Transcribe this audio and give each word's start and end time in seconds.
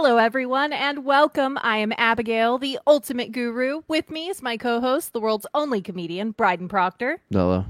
Hello, 0.00 0.16
everyone, 0.16 0.72
and 0.72 1.04
welcome. 1.04 1.58
I 1.60 1.78
am 1.78 1.92
Abigail, 1.98 2.56
the 2.56 2.78
ultimate 2.86 3.32
guru. 3.32 3.82
With 3.88 4.10
me 4.10 4.28
is 4.28 4.40
my 4.40 4.56
co 4.56 4.80
host, 4.80 5.12
the 5.12 5.18
world's 5.18 5.44
only 5.54 5.82
comedian, 5.82 6.30
Bryden 6.30 6.68
Proctor. 6.68 7.20
Hello. 7.32 7.64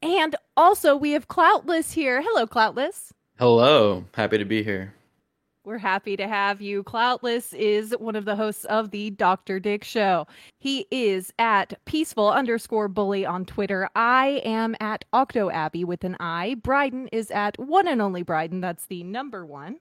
And 0.00 0.34
also, 0.56 0.96
we 0.96 1.10
have 1.10 1.28
Cloutless 1.28 1.92
here. 1.92 2.22
Hello, 2.22 2.46
Cloutless. 2.46 3.10
Hello. 3.38 4.06
Happy 4.14 4.38
to 4.38 4.46
be 4.46 4.62
here. 4.62 4.94
We're 5.62 5.76
happy 5.76 6.16
to 6.16 6.26
have 6.26 6.62
you. 6.62 6.82
Cloutless 6.84 7.52
is 7.52 7.94
one 7.98 8.16
of 8.16 8.24
the 8.24 8.34
hosts 8.34 8.64
of 8.64 8.90
the 8.90 9.10
Dr. 9.10 9.60
Dick 9.60 9.84
Show. 9.84 10.26
He 10.58 10.86
is 10.90 11.34
at 11.38 11.78
peaceful 11.84 12.30
underscore 12.30 12.88
bully 12.88 13.26
on 13.26 13.44
Twitter. 13.44 13.90
I 13.94 14.40
am 14.42 14.74
at 14.80 15.04
Octo 15.12 15.50
Abby 15.50 15.84
with 15.84 16.02
an 16.02 16.16
I. 16.18 16.54
Bryden 16.54 17.08
is 17.08 17.30
at 17.30 17.58
one 17.58 17.86
and 17.86 18.00
only 18.00 18.22
Bryden. 18.22 18.62
That's 18.62 18.86
the 18.86 19.04
number 19.04 19.44
one. 19.44 19.80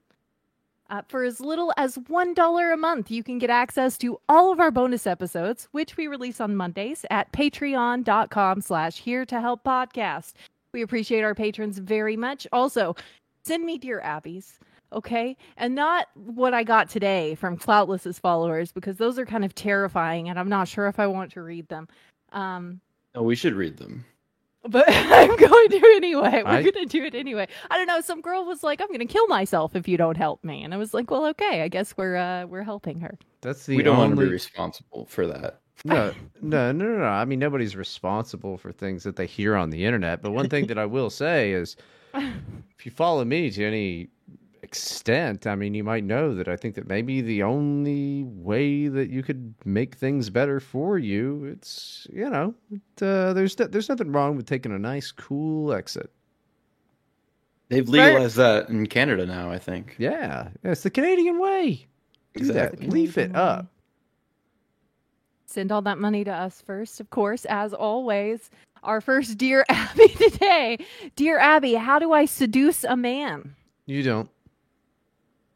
Uh, 0.89 1.03
for 1.07 1.23
as 1.23 1.39
little 1.39 1.71
as 1.77 1.97
$1 1.97 2.73
a 2.73 2.77
month, 2.77 3.11
you 3.11 3.23
can 3.23 3.37
get 3.37 3.49
access 3.51 3.97
to 3.99 4.19
all 4.27 4.51
of 4.51 4.59
our 4.59 4.71
bonus 4.71 5.05
episodes, 5.05 5.67
which 5.71 5.97
we 5.97 6.07
release 6.07 6.41
on 6.41 6.55
Mondays 6.55 7.05
at 7.11 7.31
patreon.com 7.31 8.61
slash 8.61 8.97
here 8.97 9.23
to 9.25 9.39
help 9.39 9.63
podcast. 9.63 10.33
We 10.73 10.81
appreciate 10.81 11.21
our 11.21 11.35
patrons 11.35 11.77
very 11.77 12.17
much. 12.17 12.47
Also, 12.51 12.95
send 13.43 13.65
me 13.65 13.77
dear 13.77 14.01
Abbies, 14.03 14.57
okay? 14.91 15.37
And 15.57 15.75
not 15.75 16.07
what 16.15 16.53
I 16.55 16.63
got 16.63 16.89
today 16.89 17.35
from 17.35 17.57
Cloutless's 17.57 18.17
followers, 18.17 18.71
because 18.71 18.97
those 18.97 19.19
are 19.19 19.25
kind 19.25 19.45
of 19.45 19.53
terrifying, 19.53 20.27
and 20.29 20.39
I'm 20.39 20.49
not 20.49 20.67
sure 20.67 20.87
if 20.87 20.99
I 20.99 21.05
want 21.07 21.31
to 21.33 21.41
read 21.43 21.67
them. 21.69 21.87
Um, 22.31 22.81
No, 23.13 23.23
we 23.23 23.35
should 23.35 23.53
read 23.53 23.77
them. 23.77 24.05
But 24.67 24.85
I'm 24.89 25.35
going 25.35 25.69
to 25.69 25.77
anyway. 25.95 26.43
We're 26.43 26.49
I- 26.49 26.61
going 26.61 26.73
to 26.73 26.85
do 26.85 27.03
it 27.03 27.15
anyway. 27.15 27.47
I 27.69 27.77
don't 27.77 27.87
know. 27.87 28.01
Some 28.01 28.21
girl 28.21 28.45
was 28.45 28.63
like, 28.63 28.81
"I'm 28.81 28.87
going 28.87 28.99
to 28.99 29.05
kill 29.05 29.27
myself 29.27 29.75
if 29.75 29.87
you 29.87 29.97
don't 29.97 30.17
help 30.17 30.43
me," 30.43 30.63
and 30.63 30.73
I 30.73 30.77
was 30.77 30.93
like, 30.93 31.09
"Well, 31.11 31.25
okay. 31.27 31.61
I 31.61 31.67
guess 31.67 31.95
we're 31.97 32.15
uh, 32.17 32.45
we're 32.45 32.63
helping 32.63 32.99
her." 33.01 33.17
That's 33.41 33.65
the 33.65 33.77
we 33.77 33.83
don't 33.83 33.97
want 33.97 34.15
to 34.15 34.21
be 34.21 34.27
responsible 34.31 35.05
for 35.05 35.27
that. 35.27 35.61
no, 35.85 36.13
no, 36.41 36.71
no, 36.73 36.85
no, 36.85 36.97
no. 36.97 37.05
I 37.05 37.23
mean, 37.25 37.39
nobody's 37.39 37.75
responsible 37.75 38.57
for 38.57 38.71
things 38.73 39.03
that 39.03 39.15
they 39.15 39.25
hear 39.25 39.55
on 39.55 39.69
the 39.69 39.85
internet. 39.85 40.21
But 40.21 40.31
one 40.31 40.49
thing 40.49 40.67
that 40.67 40.77
I 40.77 40.85
will 40.85 41.09
say 41.09 41.51
is, 41.53 41.77
if 42.13 42.85
you 42.85 42.91
follow 42.91 43.23
me 43.23 43.49
to 43.51 43.63
any 43.65 44.09
extent, 44.69 45.47
I 45.47 45.55
mean, 45.55 45.73
you 45.73 45.83
might 45.83 46.03
know 46.03 46.35
that 46.35 46.47
I 46.47 46.55
think 46.55 46.75
that 46.75 46.87
maybe 46.87 47.21
the 47.21 47.41
only 47.41 48.23
way 48.23 48.87
that 48.87 49.09
you 49.09 49.23
could 49.23 49.55
make 49.65 49.95
things 49.95 50.29
better 50.29 50.59
for 50.59 50.99
you, 50.99 51.45
it's 51.45 52.05
you 52.13 52.29
know, 52.29 52.53
it, 52.71 53.03
uh, 53.03 53.33
there's 53.33 53.57
no- 53.57 53.65
there's 53.65 53.89
nothing 53.89 54.11
wrong 54.11 54.35
with 54.37 54.45
taking 54.45 54.71
a 54.71 54.77
nice, 54.77 55.11
cool 55.11 55.73
exit. 55.73 56.11
They've 57.69 57.87
legalized 57.89 58.35
that 58.37 58.69
in 58.69 58.85
Canada 58.87 59.25
now, 59.25 59.49
I 59.51 59.57
think. 59.57 59.95
Yeah, 59.97 60.49
it's 60.63 60.83
the 60.83 60.89
Canadian 60.91 61.39
way. 61.39 61.87
Do 62.35 62.41
Exactly. 62.41 62.85
that. 62.85 62.93
Leaf 62.93 63.17
it 63.17 63.35
up. 63.35 63.65
Send 65.47 65.71
all 65.71 65.81
that 65.81 65.97
money 65.97 66.23
to 66.23 66.31
us 66.31 66.61
first, 66.61 66.99
of 66.99 67.09
course, 67.09 67.45
as 67.45 67.73
always. 67.73 68.51
Our 68.83 69.01
first 69.01 69.37
Dear 69.39 69.65
Abby 69.69 70.07
today. 70.09 70.77
Dear 71.15 71.39
Abby, 71.39 71.73
how 71.73 71.97
do 71.99 72.11
I 72.13 72.25
seduce 72.25 72.83
a 72.83 72.95
man? 72.95 73.55
You 73.87 74.03
don't. 74.03 74.29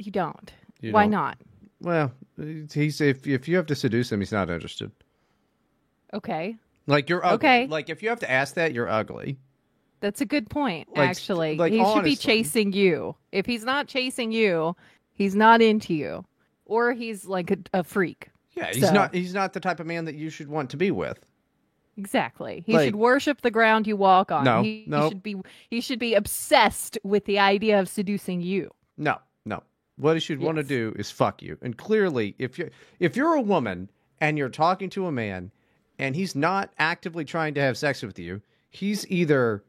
You 0.06 0.12
don't. 0.12 0.52
You 0.82 0.92
Why 0.92 1.04
don't. 1.04 1.12
not? 1.12 1.38
Well, 1.82 2.12
he's 2.73 3.00
if 3.02 3.26
if 3.28 3.48
you 3.48 3.56
have 3.58 3.66
to 3.68 3.76
seduce 3.76 4.12
him, 4.12 4.20
he's 4.20 4.32
not 4.32 4.50
interested. 4.50 4.92
Okay. 6.14 6.56
Like 6.88 7.09
you're 7.09 7.26
ugly. 7.26 7.36
Okay. 7.36 7.68
Like 7.68 7.90
if 7.90 8.04
you 8.04 8.09
have 8.09 8.20
to 8.20 8.30
ask 8.30 8.56
that, 8.56 8.74
you're 8.74 8.90
ugly. 8.90 9.38
That's 10.02 10.20
a 10.20 10.26
good 10.26 10.50
point, 10.50 10.90
Like, 10.98 11.09
actually. 11.12 11.56
like, 11.56 11.72
he 11.72 11.81
should 11.81 12.04
be 12.04 12.18
chasing 12.18 12.74
you. 12.74 13.16
If 13.31 13.46
he's 13.46 13.64
not 13.64 13.88
chasing 13.88 14.34
you, 14.34 14.76
he's 15.14 15.34
not 15.34 15.62
into 15.62 15.94
you. 15.94 16.26
Or 16.66 16.92
he's 16.92 17.24
like 17.26 17.52
a, 17.52 17.58
a 17.74 17.84
freak. 17.86 18.30
Yeah, 18.52 18.72
he's 18.74 18.86
So- 18.86 18.94
not. 18.94 19.14
He's 19.14 19.34
not 19.34 19.54
the 19.54 19.62
type 19.62 19.80
of 19.80 19.88
man 19.88 20.04
that 20.06 20.16
you 20.16 20.30
should 20.30 20.50
want 20.50 20.70
to 20.72 20.78
be 20.78 20.92
with. 20.92 21.20
Exactly. 21.96 22.64
He 22.66 22.74
Like- 22.74 22.88
should 22.88 22.96
worship 22.96 23.41
the 23.41 23.52
ground 23.52 23.88
you 23.88 23.96
walk 23.96 24.30
on. 24.31 24.44
No, 24.44 24.62
he, 24.62 24.81
he 24.84 24.90
no. 24.90 25.08
should 25.09 25.24
be 25.24 25.38
he 25.70 25.80
should 25.80 26.00
be 26.00 26.16
obsessed 26.16 26.97
with 27.03 27.24
the 27.25 27.40
idea 27.40 27.80
of 27.80 27.88
seducing 27.88 28.41
you. 28.41 28.72
No. 28.97 29.20
What 29.98 30.16
he 30.16 30.20
should 30.20 30.40
want 30.40 30.58
to 30.58 30.64
do 30.64 30.94
is 30.98 31.12
fuck 31.12 31.42
you. 31.42 31.58
And 31.62 31.78
clearly, 31.78 32.36
if 32.40 32.58
you 32.58 32.70
if 33.00 33.16
you're 33.16 33.36
a 33.36 33.42
woman 33.42 33.90
and 34.20 34.38
you're 34.38 34.50
talking 34.50 34.90
to 34.92 35.06
a 35.06 35.12
man 35.12 35.52
and 36.00 36.16
he's 36.16 36.36
not 36.36 36.74
actively 36.80 37.26
trying 37.26 37.54
to 37.54 37.62
have 37.62 37.78
sex 37.78 38.02
with 38.02 38.18
you, 38.18 38.42
he's 38.72 39.06
either 39.12 39.64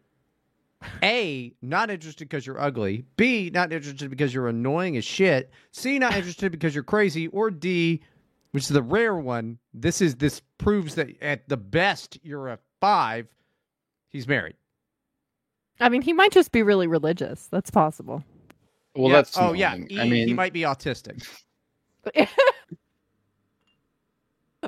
A, 1.03 1.53
not 1.61 1.91
interested 1.91 2.29
because 2.29 2.47
you're 2.47 2.61
ugly, 2.61 3.05
B, 3.17 3.51
not 3.53 3.73
interested 3.73 4.09
because 4.09 4.33
you're 4.33 4.49
annoying 4.49 4.97
as 4.97 5.05
shit, 5.05 5.51
C, 5.73 5.99
not 5.99 6.15
interested 6.17 6.51
because 6.51 6.75
you're 6.75 6.85
crazy, 6.85 7.29
or 7.29 7.51
D, 7.51 8.01
which 8.53 8.65
is 8.65 8.71
the 8.71 8.83
rare 8.83 9.17
one, 9.17 9.59
this 9.75 10.01
is 10.01 10.17
this 10.17 10.41
proves 10.59 10.95
that 10.95 11.21
at 11.23 11.49
the 11.49 11.57
best 11.57 12.19
you're 12.23 12.49
a 12.49 12.59
five, 12.81 13.27
he's 14.09 14.27
married. 14.27 14.57
I 15.81 15.89
mean, 15.89 16.03
he 16.03 16.13
might 16.13 16.33
just 16.33 16.53
be 16.53 16.63
really 16.63 16.87
religious. 16.87 17.47
That's 17.51 17.71
possible. 17.71 18.25
Well, 18.95 19.11
Yeah, 19.11 19.17
that's 19.17 19.37
oh 19.39 19.53
yeah. 19.53 19.75
annoying. 19.75 19.91
E, 19.91 20.01
I 20.01 20.05
mean, 20.09 20.29
he 20.29 20.35
might 20.35 20.53
be 20.53 20.63
autistic. 20.63 21.27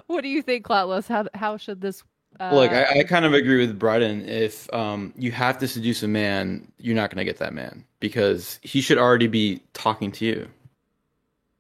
what 0.07 0.23
do 0.23 0.29
you 0.29 0.43
think, 0.43 0.67
Cloutless? 0.67 1.07
How 1.07 1.27
how 1.35 1.57
should 1.57 1.81
this 1.81 2.03
uh, 2.39 2.55
look, 2.55 2.71
I, 2.71 3.01
I 3.01 3.05
kind 3.05 3.25
of 3.25 3.33
agree 3.33 3.59
with 3.59 3.79
Bryden. 3.79 4.29
If 4.29 4.73
um, 4.75 5.15
you 5.17 5.33
have 5.33 5.59
to 5.59 5.69
seduce 5.69 6.03
a 6.03 6.09
man, 6.09 6.71
you're 6.79 6.95
not 6.95 7.11
going 7.11 7.19
to 7.19 7.25
get 7.25 7.39
that 7.39 7.55
man 7.55 7.85
because 8.01 8.61
he 8.63 8.81
should 8.81 8.99
already 8.99 9.27
be 9.27 9.63
talking 9.73 10.13
to 10.13 10.25
you. 10.27 10.49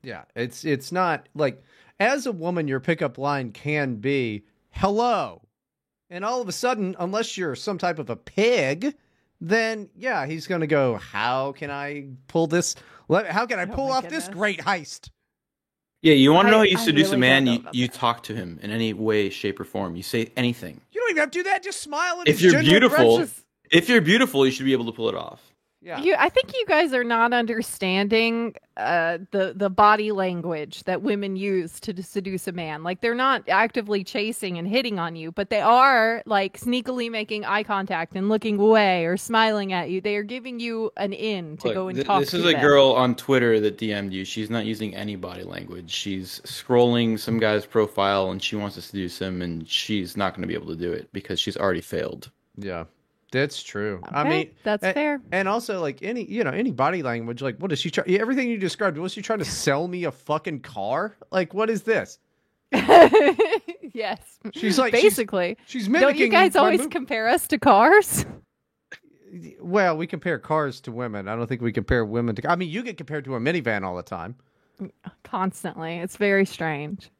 Yeah, 0.02 0.24
it's 0.34 0.64
it's 0.64 0.92
not 0.92 1.28
like 1.34 1.62
as 1.98 2.26
a 2.26 2.32
woman, 2.32 2.68
your 2.68 2.80
pickup 2.80 3.16
line 3.16 3.52
can 3.52 3.96
be 3.96 4.44
hello, 4.70 5.42
and 6.10 6.24
all 6.24 6.42
of 6.42 6.48
a 6.48 6.52
sudden, 6.52 6.94
unless 6.98 7.36
you're 7.36 7.56
some 7.56 7.78
type 7.78 7.98
of 7.98 8.10
a 8.10 8.16
pig, 8.16 8.94
then 9.40 9.88
yeah, 9.96 10.26
he's 10.26 10.46
gonna 10.46 10.66
go. 10.66 10.96
How 10.96 11.52
can 11.52 11.70
I 11.70 12.06
pull 12.28 12.46
this? 12.46 12.74
How 13.10 13.46
can 13.46 13.58
I 13.58 13.62
Oh 13.64 13.74
pull 13.74 13.88
my 13.88 13.96
off 13.96 14.08
this 14.08 14.28
great 14.28 14.60
heist? 14.60 15.10
Yeah, 16.02 16.14
you 16.14 16.32
want 16.32 16.46
to 16.46 16.50
know 16.52 16.58
how 16.58 16.62
you 16.64 16.76
I 16.78 16.80
seduce 16.84 17.06
really 17.06 17.16
a 17.16 17.18
man? 17.18 17.46
You, 17.46 17.64
you 17.72 17.88
talk 17.88 18.22
to 18.24 18.34
him 18.34 18.60
in 18.62 18.70
any 18.70 18.92
way, 18.92 19.28
shape, 19.30 19.58
or 19.58 19.64
form. 19.64 19.96
You 19.96 20.02
say 20.02 20.30
anything. 20.36 20.80
You 20.92 21.00
don't 21.00 21.10
even 21.10 21.20
have 21.20 21.30
to 21.32 21.38
do 21.38 21.42
that. 21.44 21.62
Just 21.64 21.80
smile 21.82 22.20
at 22.20 22.28
If 22.28 22.38
his 22.38 22.52
you're 22.52 22.62
beautiful- 22.62 23.16
precious- 23.16 23.44
If 23.70 23.88
you're 23.88 24.00
beautiful, 24.02 24.44
you 24.46 24.52
should 24.52 24.66
be 24.66 24.72
able 24.72 24.84
to 24.86 24.92
pull 24.92 25.08
it 25.08 25.14
off. 25.16 25.40
Yeah. 25.86 26.00
You, 26.00 26.16
I 26.18 26.28
think 26.30 26.52
you 26.52 26.64
guys 26.66 26.92
are 26.92 27.04
not 27.04 27.32
understanding 27.32 28.56
uh, 28.76 29.18
the 29.30 29.52
the 29.54 29.70
body 29.70 30.10
language 30.10 30.82
that 30.82 31.00
women 31.00 31.36
use 31.36 31.78
to 31.80 32.02
seduce 32.02 32.48
a 32.48 32.52
man. 32.52 32.82
Like 32.82 33.02
they're 33.02 33.14
not 33.14 33.44
actively 33.48 34.02
chasing 34.02 34.58
and 34.58 34.66
hitting 34.66 34.98
on 34.98 35.14
you, 35.14 35.30
but 35.30 35.48
they 35.48 35.60
are 35.60 36.24
like 36.26 36.58
sneakily 36.58 37.08
making 37.08 37.44
eye 37.44 37.62
contact 37.62 38.16
and 38.16 38.28
looking 38.28 38.58
away 38.58 39.04
or 39.06 39.16
smiling 39.16 39.72
at 39.72 39.88
you. 39.88 40.00
They 40.00 40.16
are 40.16 40.24
giving 40.24 40.58
you 40.58 40.90
an 40.96 41.12
in 41.12 41.56
to 41.58 41.68
Look, 41.68 41.74
go 41.74 41.88
and 41.88 41.94
th- 41.96 42.06
talk. 42.06 42.20
This 42.20 42.32
to 42.32 42.38
is 42.38 42.44
a 42.46 42.52
them. 42.52 42.60
girl 42.60 42.90
on 42.90 43.14
Twitter 43.14 43.60
that 43.60 43.78
DM'd 43.78 44.12
you. 44.12 44.24
She's 44.24 44.50
not 44.50 44.64
using 44.66 44.92
any 44.92 45.14
body 45.14 45.44
language. 45.44 45.92
She's 45.92 46.40
scrolling 46.40 47.16
some 47.16 47.38
guy's 47.38 47.64
profile 47.64 48.32
and 48.32 48.42
she 48.42 48.56
wants 48.56 48.74
to 48.74 48.82
seduce 48.82 49.20
him, 49.20 49.40
and 49.40 49.68
she's 49.68 50.16
not 50.16 50.32
going 50.34 50.42
to 50.42 50.48
be 50.48 50.54
able 50.54 50.66
to 50.66 50.76
do 50.76 50.92
it 50.92 51.08
because 51.12 51.38
she's 51.38 51.56
already 51.56 51.80
failed. 51.80 52.32
Yeah, 52.58 52.84
that's 53.32 53.62
true. 53.62 54.00
I 54.04 54.24
mean, 54.24 54.50
that's 54.62 54.82
a- 54.84 54.92
fair. 54.92 55.20
And 55.32 55.48
also, 55.48 55.80
like 55.80 56.02
any, 56.02 56.24
you 56.24 56.44
know, 56.44 56.50
any 56.50 56.70
body 56.70 57.02
language, 57.02 57.42
like 57.42 57.58
what 57.58 57.72
is 57.72 57.78
she 57.78 57.90
trying? 57.90 58.08
Everything 58.18 58.48
you 58.48 58.58
described, 58.58 58.96
was 58.98 59.12
she 59.12 59.22
trying 59.22 59.40
to 59.40 59.44
sell 59.44 59.88
me 59.88 60.04
a 60.04 60.12
fucking 60.12 60.60
car? 60.60 61.16
Like, 61.30 61.54
what 61.54 61.70
is 61.70 61.82
this? 61.82 62.18
yes, 62.72 64.20
She's 64.52 64.78
like, 64.78 64.92
she's- 64.94 65.04
basically. 65.04 65.56
She's 65.66 65.88
Don't 65.88 66.16
you 66.16 66.28
guys 66.28 66.56
always 66.56 66.86
compare 66.88 67.28
us 67.28 67.46
to 67.48 67.58
cars? 67.58 68.26
well, 69.60 69.96
we 69.96 70.06
compare 70.06 70.38
cars 70.38 70.80
to 70.82 70.92
women. 70.92 71.28
I 71.28 71.36
don't 71.36 71.46
think 71.46 71.60
we 71.60 71.72
compare 71.72 72.04
women 72.04 72.34
to. 72.36 72.50
I 72.50 72.56
mean, 72.56 72.68
you 72.70 72.82
get 72.82 72.96
compared 72.96 73.24
to 73.24 73.34
a 73.34 73.40
minivan 73.40 73.82
all 73.84 73.96
the 73.96 74.02
time. 74.02 74.36
Constantly. 75.24 75.96
It's 75.98 76.16
very 76.16 76.44
strange. 76.44 77.10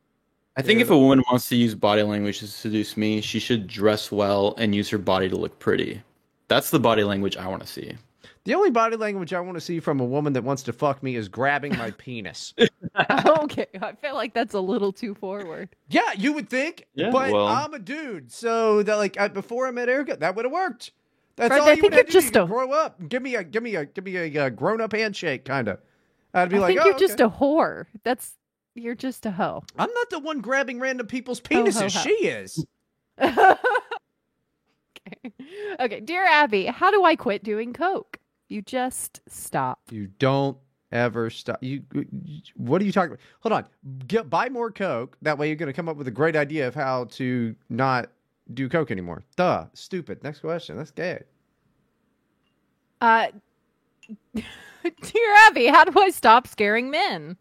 I 0.56 0.62
think 0.62 0.78
Yeah. 0.78 0.84
if 0.86 0.90
a 0.90 0.98
woman 0.98 1.22
wants 1.30 1.48
to 1.50 1.56
use 1.56 1.74
body 1.74 2.02
language 2.02 2.38
to 2.40 2.46
seduce 2.46 2.96
me, 2.96 3.20
she 3.20 3.38
should 3.38 3.66
dress 3.66 4.10
well 4.10 4.54
and 4.58 4.74
use 4.74 4.88
her 4.90 4.98
body 4.98 5.28
to 5.28 5.36
look 5.36 5.58
pretty. 5.58 6.02
That's 6.48 6.70
the 6.70 6.80
body 6.80 7.04
language 7.04 7.36
I 7.36 7.46
want 7.48 7.62
to 7.62 7.68
see. 7.68 7.92
The 8.44 8.54
only 8.54 8.70
body 8.70 8.94
language 8.96 9.32
I 9.34 9.40
want 9.40 9.56
to 9.56 9.60
see 9.60 9.80
from 9.80 9.98
a 9.98 10.04
woman 10.04 10.32
that 10.34 10.44
wants 10.44 10.62
to 10.64 10.72
fuck 10.72 11.02
me 11.02 11.16
is 11.16 11.28
grabbing 11.28 11.76
my 11.76 11.90
penis. 11.98 12.54
okay, 13.40 13.66
I 13.82 13.92
feel 13.92 14.14
like 14.14 14.32
that's 14.34 14.54
a 14.54 14.60
little 14.60 14.92
too 14.92 15.14
forward. 15.14 15.68
Yeah, 15.88 16.12
you 16.16 16.32
would 16.32 16.48
think. 16.48 16.86
Yeah, 16.94 17.10
but 17.10 17.32
well- 17.32 17.48
I'm 17.48 17.74
a 17.74 17.78
dude, 17.80 18.30
so 18.32 18.82
that 18.84 18.94
like 18.96 19.18
I, 19.18 19.28
before 19.28 19.66
I 19.66 19.72
met 19.72 19.88
Erica, 19.88 20.16
that 20.20 20.36
would 20.36 20.44
have 20.44 20.52
worked. 20.52 20.92
That's 21.34 21.48
Fred, 21.48 21.60
all 21.60 21.66
I 21.66 21.70
you 21.72 21.74
think 21.82 21.82
would 21.82 21.92
have 21.94 21.98
you're 21.98 22.04
to 22.06 22.12
do. 22.12 22.20
just 22.20 22.34
You 22.34 22.42
a- 22.42 22.46
grow 22.46 22.72
up. 22.72 23.08
Give 23.08 23.20
me 23.22 23.34
a 23.34 23.44
give 23.44 23.62
me 23.62 23.74
a 23.74 23.84
give 23.84 24.04
me 24.04 24.16
a, 24.16 24.46
uh 24.46 24.48
grown 24.50 24.80
up 24.80 24.92
handshake, 24.92 25.44
kind 25.44 25.68
of. 25.68 25.80
I'd 26.32 26.48
be 26.48 26.56
I 26.56 26.60
like, 26.60 26.68
think 26.68 26.80
oh, 26.82 26.86
you're 26.86 26.98
just 26.98 27.20
a 27.20 27.28
whore. 27.28 27.86
That's 28.04 28.34
you're 28.76 28.94
just 28.94 29.26
a 29.26 29.30
hoe. 29.30 29.62
I'm 29.78 29.92
not 29.92 30.10
the 30.10 30.18
one 30.18 30.40
grabbing 30.40 30.78
random 30.80 31.06
people's 31.06 31.40
Ho, 31.50 31.54
ho, 31.56 31.64
penises. 31.64 31.94
ho. 31.94 32.02
She 32.02 32.10
is. 32.10 32.64
okay. 33.20 33.56
Okay, 35.80 36.00
dear 36.00 36.24
Abby, 36.24 36.66
how 36.66 36.90
do 36.90 37.04
I 37.04 37.16
quit 37.16 37.42
doing 37.44 37.72
coke? 37.72 38.18
You 38.48 38.62
just 38.62 39.20
stop. 39.28 39.80
You 39.90 40.08
don't 40.18 40.56
ever 40.92 41.30
stop. 41.30 41.58
You, 41.62 41.82
you- 41.94 42.40
what 42.56 42.80
are 42.80 42.84
you 42.84 42.92
talking 42.92 43.12
about? 43.12 43.20
Hold 43.40 43.52
on. 43.52 43.66
Get 44.06 44.30
buy 44.30 44.48
more 44.48 44.70
Coke. 44.70 45.16
That 45.22 45.36
way, 45.38 45.48
you're 45.48 45.56
going 45.56 45.68
to 45.68 45.72
come 45.72 45.88
up 45.88 45.96
with 45.96 46.06
a 46.08 46.12
great 46.12 46.36
idea 46.36 46.68
of 46.68 46.74
how 46.74 47.04
to 47.12 47.54
not 47.68 48.10
do 48.54 48.68
Coke 48.68 48.90
anymore. 48.90 49.24
Duh. 49.36 49.66
Stupid. 49.74 50.22
Next 50.22 50.40
question. 50.40 50.76
That's 50.76 50.92
gay. 50.92 51.22
Uh, 53.00 53.26
dear 54.34 55.34
Abby, 55.46 55.66
how 55.66 55.84
do 55.84 56.00
I 56.00 56.10
stop 56.10 56.46
scaring 56.46 56.90
men? 56.90 57.36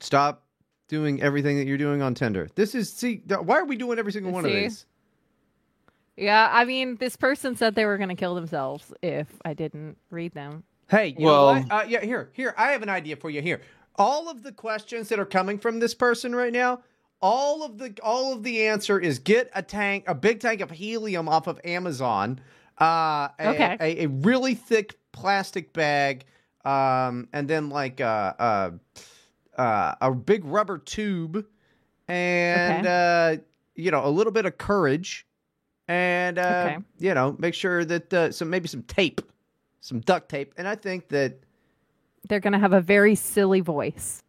Stop 0.00 0.44
doing 0.88 1.22
everything 1.22 1.56
that 1.58 1.66
you're 1.66 1.78
doing 1.78 2.02
on 2.02 2.14
Tinder. 2.14 2.48
This 2.54 2.74
is 2.74 2.92
see. 2.92 3.22
Why 3.28 3.58
are 3.58 3.64
we 3.64 3.76
doing 3.76 3.98
every 3.98 4.12
single 4.12 4.32
one 4.32 4.44
of 4.44 4.50
these? 4.50 4.86
Yeah, 6.16 6.48
I 6.52 6.64
mean, 6.64 6.96
this 6.96 7.16
person 7.16 7.56
said 7.56 7.74
they 7.74 7.86
were 7.86 7.96
going 7.96 8.08
to 8.10 8.14
kill 8.14 8.34
themselves 8.34 8.92
if 9.02 9.26
I 9.44 9.54
didn't 9.54 9.96
read 10.10 10.34
them. 10.34 10.64
Hey, 10.90 11.14
you 11.18 11.24
Well- 11.26 11.54
know 11.54 11.60
what? 11.62 11.72
Uh, 11.72 11.84
yeah, 11.88 12.00
here, 12.04 12.30
here. 12.34 12.54
I 12.58 12.72
have 12.72 12.82
an 12.82 12.88
idea 12.90 13.16
for 13.16 13.30
you. 13.30 13.40
Here, 13.40 13.60
all 13.96 14.28
of 14.28 14.42
the 14.42 14.52
questions 14.52 15.08
that 15.08 15.18
are 15.18 15.24
coming 15.26 15.58
from 15.58 15.78
this 15.78 15.94
person 15.94 16.34
right 16.34 16.52
now, 16.52 16.80
all 17.22 17.62
of 17.62 17.78
the 17.78 17.94
all 18.02 18.32
of 18.32 18.42
the 18.42 18.66
answer 18.66 18.98
is 18.98 19.18
get 19.18 19.50
a 19.54 19.62
tank, 19.62 20.04
a 20.06 20.14
big 20.14 20.40
tank 20.40 20.60
of 20.60 20.70
helium 20.70 21.28
off 21.28 21.46
of 21.46 21.60
Amazon. 21.64 22.40
Uh, 22.80 23.28
a, 23.38 23.48
Okay. 23.48 23.76
a, 23.78 24.04
a 24.04 24.06
really 24.08 24.54
thick 24.54 24.98
plastic 25.12 25.72
bag, 25.74 26.24
um, 26.64 27.28
and 27.32 27.46
then 27.46 27.68
like 27.68 28.00
uh, 28.00 28.32
uh, 28.38 28.70
uh, 29.60 29.94
a 30.00 30.10
big 30.12 30.44
rubber 30.44 30.78
tube, 30.78 31.44
and 32.08 32.86
uh, 32.86 33.36
you 33.74 33.90
know 33.90 34.06
a 34.06 34.10
little 34.10 34.32
bit 34.32 34.46
of 34.46 34.56
courage, 34.58 35.26
and 35.88 36.38
uh, 36.38 36.64
Okay. 36.66 36.78
you 36.98 37.12
know 37.14 37.36
make 37.38 37.54
sure 37.54 37.84
that 37.84 38.14
uh, 38.14 38.32
some 38.32 38.48
maybe 38.50 38.68
some 38.68 38.82
tape, 38.84 39.20
some 39.80 40.00
duct 40.00 40.28
tape, 40.28 40.54
and 40.56 40.66
I 40.66 40.74
think 40.76 41.08
that 41.08 41.38
They're 42.28 42.40
going 42.40 42.52
to 42.54 42.58
have 42.58 42.72
a 42.72 42.80
very 42.80 43.14
silly 43.14 43.60
voice. 43.60 44.22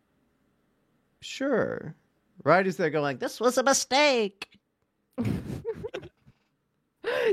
sure, 1.21 1.95
right 2.43 2.65
as 2.67 2.77
they're 2.77 2.89
going, 2.89 3.17
this 3.17 3.39
was 3.39 3.57
a 3.57 3.63
mistake. 3.63 4.47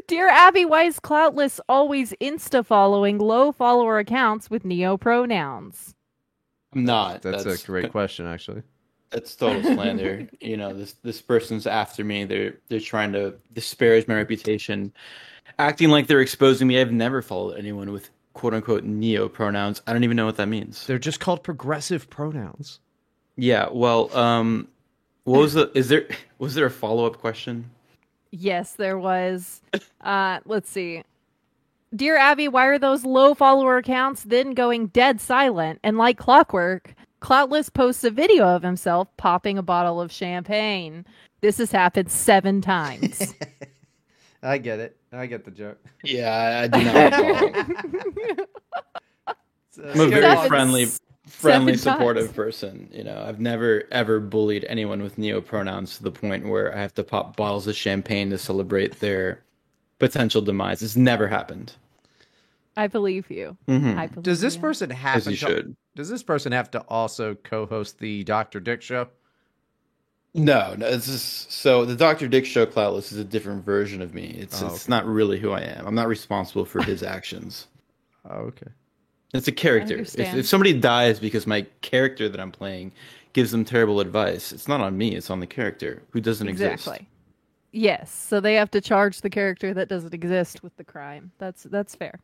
Dear 0.06 0.28
Abby, 0.28 0.64
why 0.64 0.84
is 0.84 0.98
Cloutless 0.98 1.60
always 1.68 2.12
insta 2.20 2.64
following 2.64 3.18
low 3.18 3.52
follower 3.52 3.98
accounts 3.98 4.48
with 4.50 4.64
neo 4.64 4.96
pronouns? 4.96 5.94
I'm 6.78 6.84
not. 6.84 7.22
That's, 7.22 7.44
a 7.44 7.66
great 7.66 7.90
question, 7.90 8.26
actually. 8.26 8.62
That's 9.10 9.34
total 9.34 9.62
slander. 9.62 10.28
you 10.40 10.56
know, 10.56 10.72
this 10.72 10.94
this 11.02 11.20
person's 11.20 11.66
after 11.66 12.04
me. 12.04 12.24
They're 12.24 12.54
they're 12.68 12.80
trying 12.80 13.12
to 13.12 13.34
disparage 13.52 14.06
my 14.06 14.14
reputation, 14.14 14.92
acting 15.58 15.88
like 15.88 16.06
they're 16.06 16.20
exposing 16.20 16.68
me. 16.68 16.80
I've 16.80 16.92
never 16.92 17.22
followed 17.22 17.58
anyone 17.58 17.90
with 17.92 18.10
quote 18.34 18.54
unquote 18.54 18.84
neo 18.84 19.28
pronouns. 19.28 19.82
I 19.86 19.92
don't 19.92 20.04
even 20.04 20.16
know 20.16 20.26
what 20.26 20.36
that 20.36 20.48
means. 20.48 20.86
They're 20.86 20.98
just 20.98 21.20
called 21.20 21.42
progressive 21.42 22.08
pronouns. 22.10 22.80
Yeah. 23.36 23.68
Well, 23.72 24.14
um, 24.16 24.68
what 25.24 25.40
was 25.40 25.54
the? 25.54 25.70
Is 25.74 25.88
there 25.88 26.06
was 26.38 26.54
there 26.54 26.66
a 26.66 26.70
follow 26.70 27.06
up 27.06 27.18
question? 27.18 27.70
Yes, 28.30 28.74
there 28.74 28.98
was. 28.98 29.62
Uh, 30.02 30.40
let's 30.44 30.70
see. 30.70 31.02
Dear 31.94 32.16
Abby, 32.18 32.48
why 32.48 32.66
are 32.66 32.78
those 32.78 33.04
low 33.04 33.34
follower 33.34 33.78
accounts 33.78 34.24
then 34.24 34.52
going 34.52 34.88
dead 34.88 35.20
silent? 35.20 35.80
And 35.82 35.96
like 35.96 36.18
clockwork, 36.18 36.94
Cloutless 37.20 37.72
posts 37.72 38.04
a 38.04 38.10
video 38.10 38.46
of 38.46 38.62
himself 38.62 39.08
popping 39.16 39.58
a 39.58 39.62
bottle 39.62 40.00
of 40.00 40.12
champagne. 40.12 41.04
This 41.40 41.58
has 41.58 41.72
happened 41.72 42.10
seven 42.10 42.60
times. 42.60 43.34
I 44.42 44.58
get 44.58 44.78
it. 44.78 44.96
I 45.12 45.26
get 45.26 45.44
the 45.44 45.50
joke. 45.50 45.78
Yeah, 46.04 46.30
I, 46.30 46.62
I 46.62 46.68
do 46.68 46.84
not 46.84 47.14
follow. 49.26 49.34
I'm 49.92 50.00
a 50.00 50.06
very 50.08 50.22
Seven- 50.22 50.48
friendly, 50.48 50.86
friendly, 51.26 51.76
supportive 51.76 52.26
times. 52.26 52.36
person. 52.36 52.88
You 52.92 53.02
know, 53.02 53.24
I've 53.26 53.40
never 53.40 53.84
ever 53.90 54.20
bullied 54.20 54.64
anyone 54.68 55.02
with 55.02 55.18
neo 55.18 55.40
pronouns 55.40 55.96
to 55.96 56.04
the 56.04 56.12
point 56.12 56.46
where 56.48 56.72
I 56.76 56.80
have 56.80 56.94
to 56.94 57.02
pop 57.04 57.34
bottles 57.36 57.66
of 57.66 57.74
champagne 57.74 58.30
to 58.30 58.38
celebrate 58.38 59.00
their 59.00 59.42
potential 59.98 60.42
demise. 60.42 60.82
It's 60.82 60.96
never 60.96 61.28
happened. 61.28 61.74
I 62.76 62.86
believe 62.86 63.30
you. 63.30 63.56
Mhm. 63.66 63.96
I 63.96 64.06
believe 64.06 64.22
Does 64.22 64.40
this 64.40 64.54
you. 64.54 64.60
person 64.60 64.92
As 64.92 65.26
you 65.26 65.32
to, 65.32 65.36
should. 65.36 65.76
Does 65.96 66.08
this 66.08 66.22
person 66.22 66.52
have 66.52 66.70
to 66.72 66.80
also 66.82 67.34
co-host 67.34 67.98
the 67.98 68.22
Dr. 68.24 68.60
Dick 68.60 68.82
show? 68.82 69.08
No, 70.34 70.74
no. 70.76 70.86
It's 70.86 71.06
just, 71.06 71.50
so 71.50 71.84
the 71.84 71.96
Doctor 71.96 72.28
Dick 72.28 72.44
Show 72.46 72.66
Cloutless 72.66 73.10
is 73.10 73.18
a 73.18 73.24
different 73.24 73.64
version 73.64 74.00
of 74.02 74.14
me. 74.14 74.36
It's 74.38 74.62
Oh, 74.62 74.66
it's 74.66 74.84
okay. 74.84 74.90
not 74.90 75.06
really 75.06 75.40
who 75.40 75.50
I 75.50 75.62
am. 75.62 75.86
I'm 75.86 75.94
not 75.94 76.06
responsible 76.06 76.64
for 76.64 76.82
his 76.82 77.02
actions. 77.02 77.66
Oh, 78.30 78.40
okay. 78.40 78.66
It's 79.32 79.48
a 79.48 79.52
character. 79.52 79.96
If, 79.96 80.18
if 80.18 80.46
somebody 80.46 80.74
dies 80.78 81.18
because 81.18 81.46
my 81.46 81.62
character 81.80 82.28
that 82.28 82.38
I'm 82.38 82.50
playing 82.52 82.92
gives 83.32 83.52
them 83.52 83.64
terrible 83.64 84.00
advice, 84.00 84.52
it's 84.52 84.68
not 84.68 84.82
on 84.82 84.98
me. 84.98 85.14
It's 85.14 85.30
on 85.30 85.40
the 85.40 85.46
character 85.46 86.02
who 86.10 86.20
doesn't 86.20 86.46
exist. 86.46 86.86
Exactly. 86.86 87.08
Yes, 87.72 88.10
so 88.10 88.40
they 88.40 88.54
have 88.54 88.70
to 88.70 88.80
charge 88.80 89.20
the 89.20 89.30
character 89.30 89.74
that 89.74 89.88
doesn't 89.88 90.14
exist 90.14 90.62
with 90.62 90.76
the 90.76 90.84
crime. 90.84 91.32
That's 91.38 91.64
that's 91.64 91.94
fair. 91.94 92.18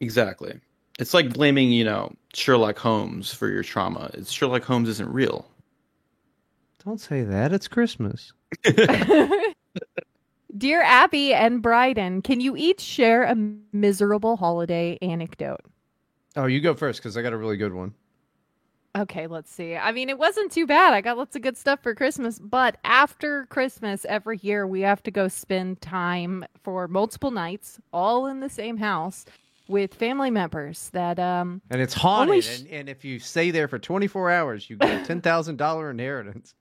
Exactly. 0.00 0.58
It's 0.98 1.14
like 1.14 1.32
blaming, 1.32 1.70
you 1.70 1.84
know, 1.84 2.12
Sherlock 2.34 2.78
Holmes 2.78 3.32
for 3.32 3.48
your 3.48 3.62
trauma. 3.62 4.10
It's 4.14 4.32
Sherlock 4.32 4.64
Holmes 4.64 4.88
isn't 4.88 5.12
real. 5.12 5.48
Don't 6.84 7.00
say 7.00 7.22
that. 7.22 7.52
It's 7.52 7.68
Christmas. 7.68 8.32
Dear 10.56 10.82
Abby 10.82 11.34
and 11.34 11.62
Bryden, 11.62 12.22
can 12.22 12.40
you 12.40 12.56
each 12.56 12.80
share 12.80 13.24
a 13.24 13.36
miserable 13.72 14.36
holiday 14.36 14.98
anecdote? 15.02 15.60
Oh, 16.34 16.46
you 16.46 16.60
go 16.60 16.74
first 16.74 17.00
because 17.00 17.16
I 17.16 17.22
got 17.22 17.32
a 17.32 17.36
really 17.36 17.56
good 17.56 17.72
one. 17.72 17.94
Okay, 18.96 19.26
let's 19.26 19.52
see. 19.52 19.76
I 19.76 19.92
mean, 19.92 20.08
it 20.08 20.18
wasn't 20.18 20.50
too 20.50 20.66
bad. 20.66 20.92
I 20.92 21.00
got 21.00 21.18
lots 21.18 21.36
of 21.36 21.42
good 21.42 21.56
stuff 21.56 21.80
for 21.82 21.94
Christmas, 21.94 22.38
but 22.38 22.78
after 22.84 23.46
Christmas, 23.46 24.04
every 24.08 24.38
year 24.42 24.66
we 24.66 24.80
have 24.80 25.02
to 25.04 25.10
go 25.10 25.28
spend 25.28 25.80
time 25.80 26.44
for 26.62 26.88
multiple 26.88 27.30
nights, 27.30 27.78
all 27.92 28.26
in 28.26 28.40
the 28.40 28.48
same 28.48 28.78
house, 28.78 29.24
with 29.68 29.92
family 29.94 30.30
members 30.30 30.88
that 30.90 31.18
um 31.18 31.60
And 31.70 31.80
it's 31.80 31.94
haunted. 31.94 32.42
Sh- 32.42 32.60
and, 32.60 32.68
and 32.68 32.88
if 32.88 33.04
you 33.04 33.18
stay 33.18 33.50
there 33.50 33.68
for 33.68 33.78
24 33.78 34.30
hours, 34.30 34.68
you 34.68 34.76
get 34.76 35.08
a 35.08 35.14
$10,000 35.14 35.90
inheritance. 35.90 36.54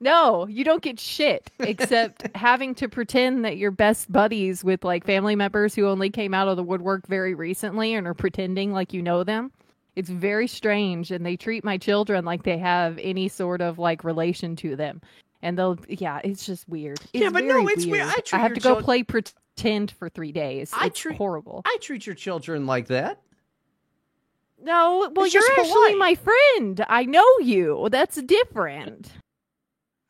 No, 0.00 0.48
you 0.48 0.64
don't 0.64 0.82
get 0.82 0.98
shit 0.98 1.48
except 1.60 2.26
having 2.34 2.74
to 2.76 2.88
pretend 2.88 3.44
that 3.44 3.56
you're 3.58 3.70
best 3.70 4.10
buddies 4.10 4.64
with 4.64 4.82
like 4.82 5.04
family 5.04 5.36
members 5.36 5.76
who 5.76 5.86
only 5.86 6.10
came 6.10 6.34
out 6.34 6.48
of 6.48 6.56
the 6.56 6.64
woodwork 6.64 7.06
very 7.06 7.34
recently 7.34 7.94
and 7.94 8.08
are 8.08 8.14
pretending 8.14 8.72
like 8.72 8.92
you 8.92 9.02
know 9.02 9.22
them. 9.22 9.52
It's 9.96 10.08
very 10.08 10.46
strange 10.46 11.10
and 11.10 11.24
they 11.26 11.36
treat 11.36 11.64
my 11.64 11.76
children 11.78 12.24
like 12.24 12.44
they 12.44 12.58
have 12.58 12.98
any 12.98 13.28
sort 13.28 13.60
of 13.60 13.78
like 13.78 14.04
relation 14.04 14.56
to 14.56 14.74
them. 14.76 15.00
And 15.42 15.58
they'll 15.58 15.78
yeah, 15.88 16.20
it's 16.24 16.46
just 16.46 16.68
weird. 16.68 16.98
It's 17.12 17.22
Yeah, 17.22 17.30
but 17.30 17.44
no, 17.44 17.66
it's 17.68 17.84
weird. 17.86 18.06
I 18.06 18.14
treat 18.20 18.34
I 18.34 18.38
have 18.38 18.54
to 18.54 18.60
go 18.60 18.74
chil- 18.76 18.82
play 18.84 19.02
pretend 19.02 19.90
for 19.90 20.08
3 20.08 20.32
days. 20.32 20.70
I 20.72 20.86
it's 20.86 20.98
treat- 21.00 21.16
horrible. 21.18 21.62
I 21.66 21.76
treat 21.80 22.06
your 22.06 22.14
children 22.14 22.64
like 22.66 22.86
that. 22.86 23.20
No, 24.62 25.10
well, 25.14 25.24
It's 25.26 25.34
you're 25.34 25.42
actually 25.58 25.72
polite. 25.72 25.98
my 25.98 26.14
friend. 26.14 26.84
I 26.88 27.04
know 27.04 27.26
you. 27.40 27.88
That's 27.90 28.22
different. 28.22 29.10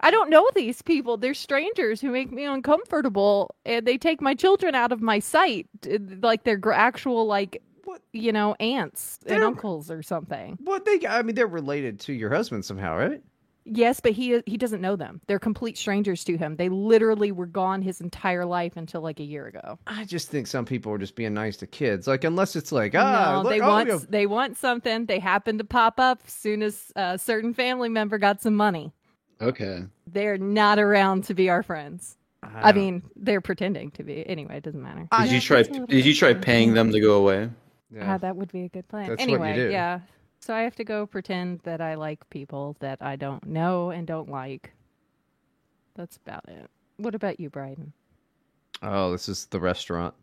I 0.01 0.11
don't 0.11 0.29
know 0.31 0.47
these 0.55 0.83
people. 0.83 1.17
They're 1.17 1.33
strangers 1.33 2.01
who 2.01 2.11
make 2.11 2.31
me 2.33 2.45
uncomfortable, 2.45 3.55
and 3.65 3.87
they 3.87 3.97
take 3.97 4.21
my 4.21 4.35
children 4.35 4.75
out 4.75 4.93
of 4.93 5.01
my 5.01 5.21
sight, 5.21 5.69
uh, 5.91 5.97
like 6.21 6.43
they're 6.45 6.61
actual, 6.73 7.25
like 7.27 7.63
What? 7.85 8.03
you 8.13 8.33
know, 8.33 8.55
aunts 8.61 9.19
and 9.27 9.39
They're- 9.41 9.47
uncles 9.47 9.91
or 9.91 10.03
something. 10.03 10.59
What 10.63 10.85
they? 10.85 11.07
I 11.07 11.23
mean, 11.23 11.35
they're 11.35 11.47
related 11.47 12.01
to 12.01 12.13
your 12.13 12.31
husband 12.31 12.65
somehow, 12.65 12.97
right? 12.97 13.23
Yes, 13.65 14.01
but 14.01 14.11
he 14.13 14.43
he 14.45 14.57
doesn't 14.57 14.81
know 14.81 14.97
them. 14.97 15.21
They're 15.29 15.39
complete 15.39 15.79
strangers 15.79 16.25
to 16.25 16.37
him. 16.37 16.57
They 16.57 16.69
literally 16.69 17.31
were 17.31 17.47
gone 17.47 17.81
his 17.81 18.01
entire 18.01 18.45
life 18.45 18.77
until 18.77 19.03
like 19.03 19.21
a 19.21 19.23
year 19.25 19.47
ago. 19.47 19.79
I 19.87 20.05
just 20.05 20.31
think 20.31 20.49
some 20.49 20.65
people 20.65 20.93
are 20.93 20.99
just 20.99 21.15
being 21.15 21.33
nice 21.35 21.57
to 21.59 21.69
kids. 21.69 22.09
Like, 22.09 22.25
unless 22.25 22.57
it's 22.57 22.73
like, 22.73 22.93
ah, 22.97 23.35
no, 23.37 23.43
look, 23.43 23.53
they 23.53 23.61
oh, 23.61 23.69
want 23.69 23.89
you 23.89 23.95
know, 23.95 24.01
they 24.09 24.27
want 24.27 24.57
something. 24.57 25.07
They 25.07 25.21
happen 25.21 25.59
to 25.59 25.65
pop 25.65 26.01
up 26.01 26.23
as 26.27 26.33
soon 26.33 26.61
as 26.61 26.91
a 26.97 27.17
certain 27.19 27.55
family 27.55 27.89
member 27.89 28.19
got 28.19 28.43
some 28.43 28.57
money. 28.57 28.93
Okay. 29.41 29.85
they're 30.07 30.39
not 30.39 30.79
around 30.81 31.25
to 31.25 31.35
be 31.35 31.49
our 31.49 31.63
friends. 31.63 32.17
I, 32.43 32.73
don't- 32.73 32.83
mean, 32.83 33.03
they're 33.15 33.41
pretending 33.41 33.93
to 33.93 34.03
be. 34.03 34.29
Anyway, 34.29 34.57
it 34.57 34.65
doesn't 34.65 34.83
matter. 34.83 35.07
I- 35.13 35.27
Did 35.27 35.35
you 35.35 35.41
try? 35.41 35.59
That's 35.59 35.69
a 35.69 35.73
little 35.73 35.87
Did 35.87 36.05
you 36.05 36.15
try 36.15 36.35
paying 36.35 36.75
them 36.75 36.91
to 36.91 37.01
go 37.01 37.15
away? 37.15 37.49
Yeah. 37.95 38.15
Ah, 38.15 38.19
that 38.19 38.37
would 38.37 38.51
be 38.53 38.65
a 38.65 38.69
good 38.69 38.89
plan. 38.89 39.09
That's 39.09 39.21
what 39.21 39.29
you 39.29 39.35
anyway, 39.37 39.55
do. 39.55 39.71
yeah. 39.71 40.01
So 40.41 40.55
I 40.55 40.63
have 40.63 40.75
to 40.77 40.85
go 40.85 41.07
pretend 41.07 41.61
that 41.61 41.81
I 41.81 41.95
like 41.95 42.29
people 42.31 42.77
that 42.81 42.99
I 43.01 43.17
don't 43.17 43.47
know 43.47 43.91
and 43.91 44.07
don't 44.07 44.29
like. 44.29 44.73
That's 45.95 46.17
about 46.17 46.45
it. 46.49 46.69
What 46.97 47.15
about 47.15 47.39
you, 47.39 47.51
Bryden? 47.51 47.93
Oh, 48.83 49.13
this 49.13 49.29
is 49.29 49.47
the 49.47 49.61
restaurant. 49.61 50.15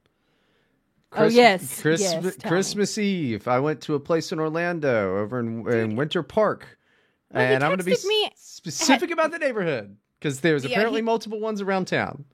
Oh, 1.14 1.26
yes, 1.26 1.82
Christ- 1.82 2.02
yes, 2.04 2.12
tell 2.22 2.24
me. 2.32 2.32
Christmas 2.56 2.98
Eve. 2.98 3.48
I 3.48 3.60
went 3.60 3.82
to 3.82 3.96
a 3.96 4.00
place 4.00 4.32
in 4.32 4.40
Orlando 4.40 5.18
over 5.18 5.40
in, 5.40 5.68
in 5.72 5.96
Winter 5.96 6.22
Park, 6.22 6.78
Well, 7.34 7.42
and 7.42 7.64
I'm 7.64 7.70
going 7.70 7.80
to 7.80 7.84
be 7.84 7.96
me- 8.06 8.32
specific 8.36 9.10
about 9.10 9.32
the 9.32 9.40
neighborhood 9.40 9.96
because 10.20 10.42
there's 10.42 10.64
Yeah, 10.66 10.72
apparently 10.72 11.00
he- 11.00 11.04
multiple 11.06 11.40
ones 11.40 11.62
around 11.62 11.86
town. 11.86 12.26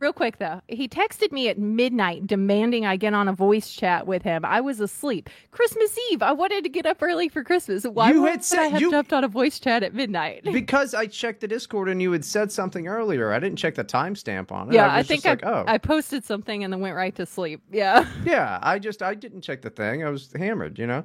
Real 0.00 0.12
quick 0.12 0.38
though, 0.38 0.60
he 0.66 0.88
texted 0.88 1.30
me 1.30 1.48
at 1.48 1.56
midnight 1.56 2.26
demanding 2.26 2.84
I 2.84 2.96
get 2.96 3.14
on 3.14 3.28
a 3.28 3.32
voice 3.32 3.72
chat 3.72 4.08
with 4.08 4.22
him. 4.22 4.44
I 4.44 4.60
was 4.60 4.80
asleep. 4.80 5.30
Christmas 5.52 5.96
Eve, 6.10 6.20
I 6.22 6.32
wanted 6.32 6.64
to 6.64 6.68
get 6.70 6.84
up 6.86 7.00
early 7.00 7.28
for 7.28 7.44
Christmas. 7.44 7.84
Why 7.84 8.10
You 8.10 8.22
would 8.22 8.30
had 8.30 8.38
I 8.40 8.42
said- 8.42 8.68
have 8.72 8.80
you- 8.80 8.90
jumped 8.90 9.12
on 9.12 9.22
a 9.22 9.28
voice 9.28 9.60
chat 9.60 9.84
at 9.84 9.94
midnight? 9.94 10.42
Because 10.52 10.94
I 10.94 11.06
checked 11.06 11.40
the 11.42 11.48
Discord 11.48 11.88
and 11.88 12.02
you 12.02 12.10
had 12.10 12.24
said 12.24 12.50
something 12.50 12.88
earlier. 12.88 13.32
I 13.32 13.38
didn't 13.38 13.58
check 13.58 13.76
the 13.76 13.84
timestamp 13.84 14.50
on 14.50 14.68
it. 14.68 14.74
yeah, 14.74 14.88
I, 14.88 14.98
I, 14.98 15.02
think 15.04 15.22
just 15.22 15.44
I, 15.44 15.48
like, 15.50 15.66
oh. 15.68 15.70
I 15.70 15.78
posted 15.78 16.24
something 16.24 16.64
and 16.64 16.72
then 16.72 16.80
went 16.80 16.96
right 16.96 17.14
to 17.14 17.24
sleep. 17.26 17.62
Yeah. 17.70 18.04
Yeah, 18.24 18.58
I 18.62 18.78
just 18.80 19.02
I 19.02 19.14
didn't 19.14 19.42
check 19.42 19.62
the 19.62 19.70
thing. 19.70 20.04
I 20.04 20.08
was 20.10 20.32
hammered, 20.32 20.78
you 20.78 20.86
know. 20.88 21.04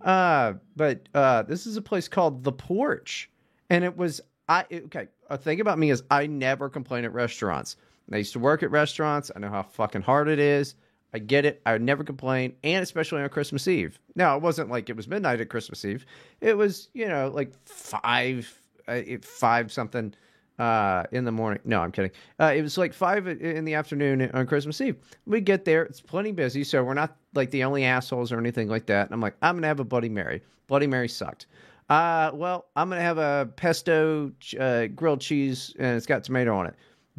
Uh, 0.00 0.54
but 0.74 1.08
uh, 1.14 1.42
this 1.42 1.66
is 1.66 1.76
a 1.76 1.82
place 1.82 2.08
called 2.08 2.42
the 2.42 2.52
Porch, 2.52 3.30
and 3.70 3.84
it 3.84 3.96
was 3.96 4.20
I 4.48 4.64
okay. 4.72 5.06
A 5.30 5.38
thing 5.38 5.60
about 5.60 5.78
me 5.78 5.90
is 5.90 6.02
I 6.10 6.26
never 6.26 6.68
complain 6.68 7.04
at 7.04 7.12
restaurants. 7.12 7.76
I 8.10 8.18
used 8.18 8.32
to 8.32 8.38
work 8.38 8.62
at 8.62 8.70
restaurants. 8.70 9.30
I 9.34 9.38
know 9.38 9.50
how 9.50 9.62
fucking 9.62 10.02
hard 10.02 10.28
it 10.28 10.38
is. 10.38 10.74
I 11.14 11.18
get 11.18 11.44
it. 11.44 11.60
I 11.66 11.72
would 11.72 11.82
never 11.82 12.04
complain, 12.04 12.54
and 12.64 12.82
especially 12.82 13.22
on 13.22 13.28
Christmas 13.28 13.68
Eve. 13.68 13.98
Now 14.16 14.36
it 14.36 14.42
wasn't 14.42 14.70
like 14.70 14.88
it 14.88 14.96
was 14.96 15.06
midnight 15.06 15.40
at 15.40 15.50
Christmas 15.50 15.84
Eve. 15.84 16.06
It 16.40 16.56
was 16.56 16.88
you 16.94 17.06
know 17.06 17.30
like 17.32 17.52
five, 17.66 18.50
uh, 18.88 19.00
five 19.20 19.70
something 19.70 20.14
uh, 20.58 21.04
in 21.12 21.24
the 21.24 21.32
morning. 21.32 21.60
No, 21.64 21.80
I'm 21.80 21.92
kidding. 21.92 22.12
Uh, 22.40 22.52
it 22.56 22.62
was 22.62 22.78
like 22.78 22.94
five 22.94 23.26
in 23.26 23.64
the 23.64 23.74
afternoon 23.74 24.30
on 24.32 24.46
Christmas 24.46 24.80
Eve. 24.80 24.96
We 25.26 25.40
get 25.40 25.64
there, 25.64 25.82
it's 25.82 26.00
plenty 26.00 26.32
busy, 26.32 26.64
so 26.64 26.82
we're 26.82 26.94
not 26.94 27.16
like 27.34 27.50
the 27.50 27.64
only 27.64 27.84
assholes 27.84 28.32
or 28.32 28.38
anything 28.38 28.68
like 28.68 28.86
that. 28.86 29.06
And 29.06 29.14
I'm 29.14 29.20
like, 29.20 29.36
I'm 29.42 29.56
gonna 29.56 29.66
have 29.66 29.80
a 29.80 29.84
Bloody 29.84 30.08
Mary. 30.08 30.42
Bloody 30.66 30.86
Mary 30.86 31.08
sucked. 31.08 31.46
Uh, 31.90 32.30
well, 32.32 32.66
I'm 32.76 32.88
gonna 32.88 33.02
have 33.02 33.18
a 33.18 33.50
pesto 33.56 34.32
uh, 34.58 34.86
grilled 34.86 35.20
cheese, 35.20 35.74
and 35.78 35.96
it's 35.96 36.06
got 36.06 36.24
tomato 36.24 36.56
on 36.56 36.66
it. 36.66 36.74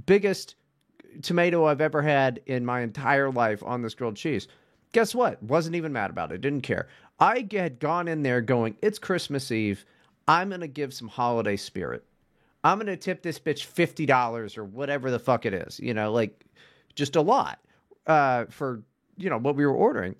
Biggest 0.05 0.55
tomato 1.21 1.65
I've 1.65 1.81
ever 1.81 2.01
had 2.01 2.41
in 2.45 2.65
my 2.65 2.81
entire 2.81 3.31
life 3.31 3.63
on 3.63 3.81
this 3.81 3.93
grilled 3.93 4.15
cheese. 4.15 4.47
Guess 4.91 5.15
what? 5.15 5.41
Wasn't 5.41 5.75
even 5.75 5.93
mad 5.93 6.09
about 6.09 6.31
it. 6.31 6.41
Didn't 6.41 6.61
care. 6.61 6.87
I 7.19 7.47
had 7.51 7.79
gone 7.79 8.07
in 8.07 8.23
there 8.23 8.41
going, 8.41 8.75
it's 8.81 8.99
Christmas 8.99 9.51
Eve. 9.51 9.85
I'm 10.27 10.49
gonna 10.49 10.67
give 10.67 10.93
some 10.93 11.07
holiday 11.07 11.57
spirit. 11.57 12.03
I'm 12.63 12.77
gonna 12.77 12.95
tip 12.95 13.21
this 13.21 13.39
bitch 13.39 13.65
fifty 13.65 14.05
dollars 14.05 14.57
or 14.57 14.63
whatever 14.63 15.11
the 15.11 15.19
fuck 15.19 15.45
it 15.45 15.53
is. 15.53 15.79
You 15.79 15.93
know, 15.93 16.11
like 16.11 16.45
just 16.95 17.15
a 17.15 17.21
lot 17.21 17.59
uh, 18.07 18.45
for 18.45 18.83
you 19.17 19.29
know 19.29 19.37
what 19.37 19.55
we 19.55 19.65
were 19.65 19.73
ordering. 19.73 20.15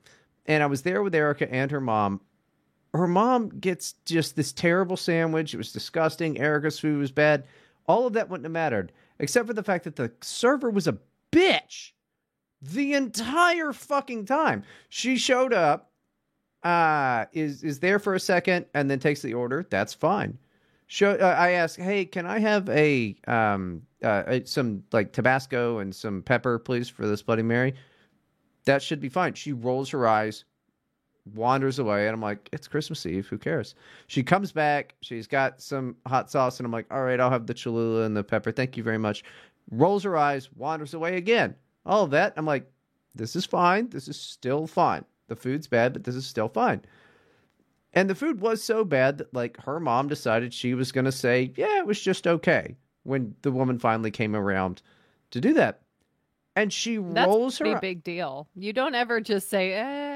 And 0.46 0.62
I 0.62 0.66
was 0.66 0.82
there 0.82 1.02
with 1.02 1.16
Erica 1.16 1.52
and 1.52 1.72
her 1.72 1.80
mom. 1.82 2.20
Her 2.94 3.08
mom 3.08 3.50
gets 3.50 3.94
just 4.06 4.36
this 4.36 4.52
terrible 4.52 4.98
sandwich. 4.98 5.54
It 5.54 5.58
was 5.58 5.72
disgusting. 5.72 6.38
Erica's 6.40 6.80
food 6.80 7.00
was 7.00 7.12
bad. 7.12 7.46
All 7.88 8.06
of 8.06 8.14
that 8.14 8.30
wouldn't 8.30 8.46
have 8.46 8.52
mattered, 8.52 8.92
except 9.24 9.48
for 9.48 9.54
the 9.54 9.64
fact 9.64 9.86
that 9.86 9.96
the 9.96 10.12
server 10.22 10.70
was 10.70 10.88
a 10.88 10.98
bitch 11.32 11.94
the 12.62 12.94
entire 12.94 13.74
fucking 13.74 14.26
time. 14.26 14.64
She 14.90 15.18
showed 15.18 15.54
up, 15.54 15.92
uh, 16.64 17.26
is 17.34 17.64
is 17.64 17.80
there 17.80 18.00
for 18.00 18.16
a 18.16 18.20
second, 18.20 18.66
and 18.74 18.92
then 18.92 19.00
takes 19.00 19.22
the 19.22 19.34
order. 19.34 19.66
That's 19.70 19.94
fine. 19.94 20.38
Show. 20.88 21.12
Uh, 21.12 21.36
I 21.38 21.52
ask, 21.52 21.80
hey, 21.80 22.06
can 22.06 22.26
I 22.26 22.40
have 22.40 22.70
a 22.70 23.16
um 23.28 23.82
uh 24.04 24.40
some 24.46 24.84
like 24.92 25.14
Tabasco 25.14 25.80
and 25.80 25.96
some 25.96 26.22
pepper, 26.22 26.60
please, 26.60 26.90
for 26.90 27.08
this 27.08 27.22
Bloody 27.22 27.44
Mary? 27.44 27.76
That 28.66 28.82
should 28.82 29.00
be 29.00 29.10
fine. 29.10 29.34
She 29.34 29.54
rolls 29.54 29.90
her 29.90 30.06
eyes, 30.08 30.46
wanders 31.34 31.80
away, 31.80 32.08
and 32.08 32.14
I'm 32.14 32.22
like, 32.22 32.50
it's 32.52 32.68
Christmas 32.68 33.06
Eve. 33.06 33.28
Who 33.28 33.38
cares? 33.38 33.76
She 34.08 34.24
comes 34.24 34.52
back. 34.52 34.96
She's 35.02 35.28
got 35.28 35.62
some 35.62 35.96
hot 36.06 36.30
sauce, 36.30 36.60
and 36.60 36.66
I'm 36.66 36.72
like, 36.72 36.88
all 36.92 37.04
right, 37.04 37.20
I'll 37.20 37.30
have 37.30 37.48
the 37.48 37.54
Cholula 37.54 38.04
and 38.04 38.16
the 38.16 38.24
pepper. 38.24 38.52
Thank 38.52 38.78
you 38.78 38.84
very 38.84 38.98
much. 38.98 39.24
Rolls 39.72 40.04
her 40.04 40.18
eyes, 40.18 40.50
wanders 40.56 40.94
away 40.94 41.16
again. 41.18 41.56
All 41.86 42.04
of 42.04 42.12
that. 42.12 42.34
I'm 42.36 42.46
like, 42.46 42.70
this 43.16 43.36
is 43.36 43.46
fine. 43.46 43.90
This 43.90 44.08
is 44.08 44.20
still 44.20 44.68
fine. 44.68 45.06
The 45.28 45.36
food's 45.36 45.68
bad, 45.68 45.94
but 45.94 46.04
this 46.04 46.16
is 46.16 46.26
still 46.26 46.50
fine. 46.50 46.82
And 47.94 48.10
the 48.10 48.16
food 48.16 48.42
was 48.42 48.64
so 48.64 48.84
bad 48.84 49.20
that 49.20 49.34
like 49.34 49.58
her 49.64 49.80
mom 49.80 50.08
decided 50.08 50.54
she 50.54 50.74
was 50.74 50.92
going 50.92 51.06
to 51.06 51.12
say, 51.12 51.54
yeah, 51.56 51.78
it 51.78 51.86
was 51.86 52.02
just 52.02 52.28
okay 52.28 52.76
when 53.04 53.36
the 53.44 53.52
woman 53.52 53.78
finally 53.80 54.12
came 54.12 54.36
around 54.36 54.82
to 55.32 55.40
do 55.40 55.54
that. 55.54 55.82
And 56.56 56.72
she 56.72 56.98
That's 56.98 57.28
rolls 57.28 57.60
a 57.60 57.64
her 57.64 57.72
pretty 57.72 57.96
big 57.96 58.04
deal. 58.04 58.48
You 58.56 58.74
don't 58.74 58.96
ever 58.96 59.22
just 59.22 59.50
say, 59.50 59.74
eh, 59.74 60.13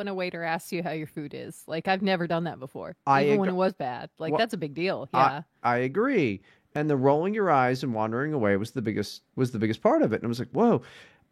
when 0.00 0.08
a 0.08 0.14
waiter 0.14 0.42
asks 0.42 0.72
you 0.72 0.82
how 0.82 0.92
your 0.92 1.06
food 1.06 1.34
is. 1.34 1.62
Like, 1.66 1.86
I've 1.86 2.00
never 2.00 2.26
done 2.26 2.44
that 2.44 2.58
before. 2.58 2.96
I 3.06 3.26
even 3.26 3.38
when 3.38 3.48
it 3.50 3.54
was 3.54 3.74
bad. 3.74 4.08
Like, 4.18 4.32
Well, 4.32 4.38
that's 4.38 4.54
a 4.54 4.56
big 4.56 4.72
deal. 4.72 5.10
I- 5.12 5.20
Yeah. 5.20 5.42
I, 5.62 5.76
agree. 5.76 6.40
And 6.74 6.88
the 6.88 6.96
rolling 6.96 7.34
your 7.34 7.50
eyes 7.50 7.82
and 7.82 7.92
wandering 7.92 8.32
away 8.32 8.56
was 8.56 8.70
the 8.70 8.80
biggest 8.80 9.22
was 9.36 9.50
the 9.50 9.58
biggest 9.58 9.82
part 9.82 10.00
of 10.00 10.14
it. 10.14 10.16
And 10.16 10.24
I 10.24 10.28
was 10.28 10.38
like, 10.38 10.48
whoa. 10.52 10.80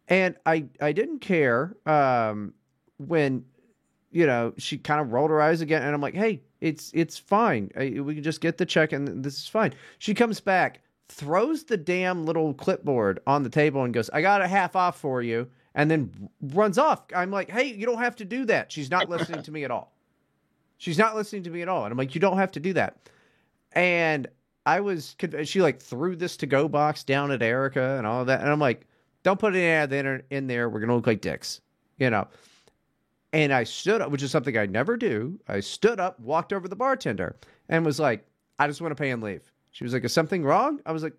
And 0.07 0.35
I 0.45 0.65
I 0.81 0.91
didn't 0.91 1.19
care 1.19 1.75
um, 1.87 2.53
when 2.97 3.43
you 4.11 4.27
know 4.27 4.53
she 4.57 4.77
kind 4.77 5.01
of 5.01 5.11
rolled 5.13 5.31
her 5.31 5.41
eyes 5.41 5.61
again, 5.61 5.81
and 5.81 5.95
I'm 5.95 6.01
like, 6.01 6.13
hey, 6.13 6.41
it's 6.61 6.91
it's 6.93 7.17
fine. 7.17 7.71
I, 7.75 7.99
we 8.01 8.13
can 8.15 8.23
just 8.23 8.41
get 8.41 8.57
the 8.57 8.65
check, 8.67 8.91
and 8.91 9.23
this 9.23 9.37
is 9.37 9.47
fine. 9.47 9.73
She 9.97 10.13
comes 10.13 10.39
back, 10.39 10.81
throws 11.07 11.63
the 11.63 11.77
damn 11.77 12.25
little 12.25 12.53
clipboard 12.53 13.19
on 13.25 13.41
the 13.43 13.49
table, 13.49 13.83
and 13.83 13.93
goes, 13.93 14.09
I 14.11 14.21
got 14.21 14.41
a 14.41 14.47
half 14.47 14.75
off 14.75 14.99
for 14.99 15.21
you, 15.21 15.47
and 15.75 15.89
then 15.89 16.29
runs 16.41 16.77
off. 16.77 17.03
I'm 17.15 17.31
like, 17.31 17.49
hey, 17.49 17.65
you 17.65 17.85
don't 17.85 17.99
have 17.99 18.15
to 18.17 18.25
do 18.25 18.45
that. 18.45 18.71
She's 18.71 18.89
not 18.89 19.09
listening 19.09 19.43
to 19.43 19.51
me 19.51 19.63
at 19.63 19.71
all. 19.71 19.93
She's 20.77 20.97
not 20.97 21.15
listening 21.15 21.43
to 21.43 21.49
me 21.49 21.61
at 21.61 21.69
all. 21.69 21.83
And 21.83 21.91
I'm 21.91 21.97
like, 21.97 22.15
you 22.15 22.21
don't 22.21 22.37
have 22.37 22.51
to 22.53 22.59
do 22.59 22.73
that. 22.73 23.09
And 23.73 24.27
I 24.65 24.79
was, 24.79 25.15
she 25.43 25.61
like 25.61 25.81
threw 25.81 26.15
this 26.15 26.37
to 26.37 26.45
go 26.45 26.67
box 26.67 27.03
down 27.03 27.31
at 27.31 27.41
Erica 27.41 27.97
and 27.97 28.07
all 28.07 28.25
that. 28.25 28.41
And 28.41 28.49
I'm 28.49 28.59
like, 28.59 28.85
don't 29.23 29.39
put 29.39 29.55
any 29.55 29.83
of 29.83 29.89
that 29.89 30.23
in 30.29 30.47
there. 30.47 30.69
We're 30.69 30.79
going 30.79 30.89
to 30.89 30.95
look 30.95 31.07
like 31.07 31.21
dicks, 31.21 31.61
you 31.97 32.09
know? 32.09 32.27
And 33.33 33.53
I 33.53 33.63
stood 33.63 34.01
up, 34.01 34.09
which 34.09 34.23
is 34.23 34.31
something 34.31 34.57
I 34.57 34.65
never 34.65 34.97
do. 34.97 35.39
I 35.47 35.59
stood 35.59 35.99
up, 35.99 36.19
walked 36.19 36.51
over 36.53 36.67
the 36.67 36.75
bartender 36.75 37.35
and 37.67 37.85
was 37.85 37.99
like, 37.99 38.25
I 38.57 38.67
just 38.67 38.81
want 38.81 38.91
to 38.91 39.01
pay 39.01 39.11
and 39.11 39.21
leave. 39.21 39.51
She 39.71 39.83
was 39.83 39.93
like, 39.93 40.03
is 40.03 40.13
something 40.13 40.43
wrong? 40.43 40.79
I 40.85 40.91
was 40.91 41.03
like, 41.03 41.13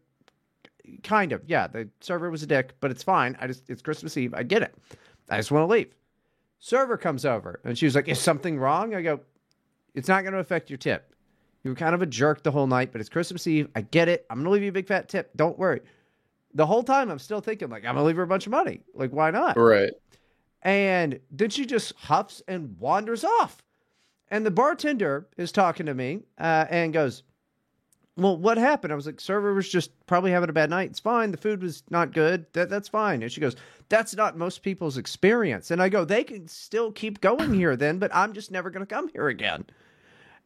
kind 1.03 1.33
of. 1.33 1.43
Yeah. 1.47 1.67
The 1.67 1.89
server 2.01 2.31
was 2.31 2.43
a 2.43 2.47
dick, 2.47 2.75
but 2.81 2.91
it's 2.91 3.03
fine. 3.03 3.37
I 3.41 3.47
just, 3.47 3.69
it's 3.69 3.83
Christmas 3.83 4.17
Eve. 4.17 4.35
I 4.35 4.43
get 4.43 4.63
it. 4.63 4.75
I 5.29 5.37
just 5.37 5.51
want 5.51 5.69
to 5.69 5.73
leave. 5.73 5.95
Server 6.59 6.97
comes 6.97 7.25
over 7.25 7.61
and 7.65 7.79
she 7.79 7.87
was 7.87 7.95
like, 7.95 8.09
is 8.09 8.21
something 8.21 8.59
wrong? 8.59 8.95
I 8.95 9.03
go, 9.03 9.21
it's 9.95 10.09
not 10.09 10.23
going 10.23 10.35
to 10.35 10.41
affect 10.41 10.71
your 10.71 10.77
tip. 10.77 11.11
You 11.63 11.71
were 11.71 11.77
kind 11.77 11.95
of 11.95 12.03
a 12.03 12.07
jerk 12.07 12.43
the 12.43 12.51
whole 12.51 12.67
night, 12.67 12.91
but 12.93 13.01
it's 13.01 13.11
Christmas 13.11 13.47
Eve. 13.47 13.69
I 13.75 13.83
get 13.83 14.09
it. 14.09 14.27
I'm 14.31 14.39
gonna 14.39 14.51
leave 14.51 14.63
you 14.63 14.71
a 14.71 14.73
big 14.73 14.87
fat 14.87 15.09
tip. 15.09 15.31
Don't 15.37 15.59
worry. 15.59 15.81
The 16.55 16.67
whole 16.67 16.83
time 16.83 17.11
I'm 17.11 17.19
still 17.19 17.41
thinking 17.41 17.69
like 17.69 17.85
I'm 17.85 17.95
gonna 17.95 18.07
leave 18.07 18.17
her 18.17 18.23
a 18.23 18.27
bunch 18.27 18.47
of 18.47 18.51
money. 18.51 18.81
Like 18.95 19.11
why 19.11 19.31
not? 19.31 19.57
Right. 19.57 19.93
And 20.63 21.21
then 21.31 21.51
she 21.51 21.67
just 21.67 21.93
huffs 21.95 22.43
and 22.49 22.79
wanders 22.79 23.25
off. 23.25 23.63
And 24.29 24.47
the 24.47 24.51
bartender 24.51 25.27
is 25.37 25.53
talking 25.53 25.87
to 25.87 25.95
me 25.95 26.21
uh, 26.39 26.67
and 26.71 26.93
goes, 26.93 27.25
"Well, 28.17 28.37
what 28.37 28.59
happened?" 28.59 28.93
I 28.93 28.97
was 28.97 29.07
like, 29.07 29.21
"Server 29.21 29.55
was 29.55 29.69
just 29.69 29.91
probably 30.07 30.31
having 30.31 30.51
a 30.51 30.53
bad 30.53 30.71
night. 30.71 30.91
It's 30.91 31.01
fine. 31.01 31.31
The 31.31 31.37
food 31.37 31.63
was 31.63 31.83
not 31.91 32.13
good. 32.13 32.47
That, 32.53 32.69
that's 32.69 32.89
fine." 32.89 33.23
And 33.23 33.31
she 33.31 33.41
goes, 33.41 33.57
"That's 33.89 34.15
not 34.15 34.37
most 34.37 34.63
people's 34.63 34.97
experience." 34.99 35.71
And 35.71 35.83
I 35.83 35.89
go, 35.89 36.05
"They 36.05 36.25
can 36.25 36.49
still 36.49 36.93
keep 36.93 37.21
going 37.21 37.55
here 37.55 37.77
then, 37.77 37.99
but 37.99 38.15
I'm 38.15 38.33
just 38.33 38.51
never 38.51 38.71
gonna 38.71 38.87
come 38.87 39.09
here 39.09 39.29
again." 39.29 39.67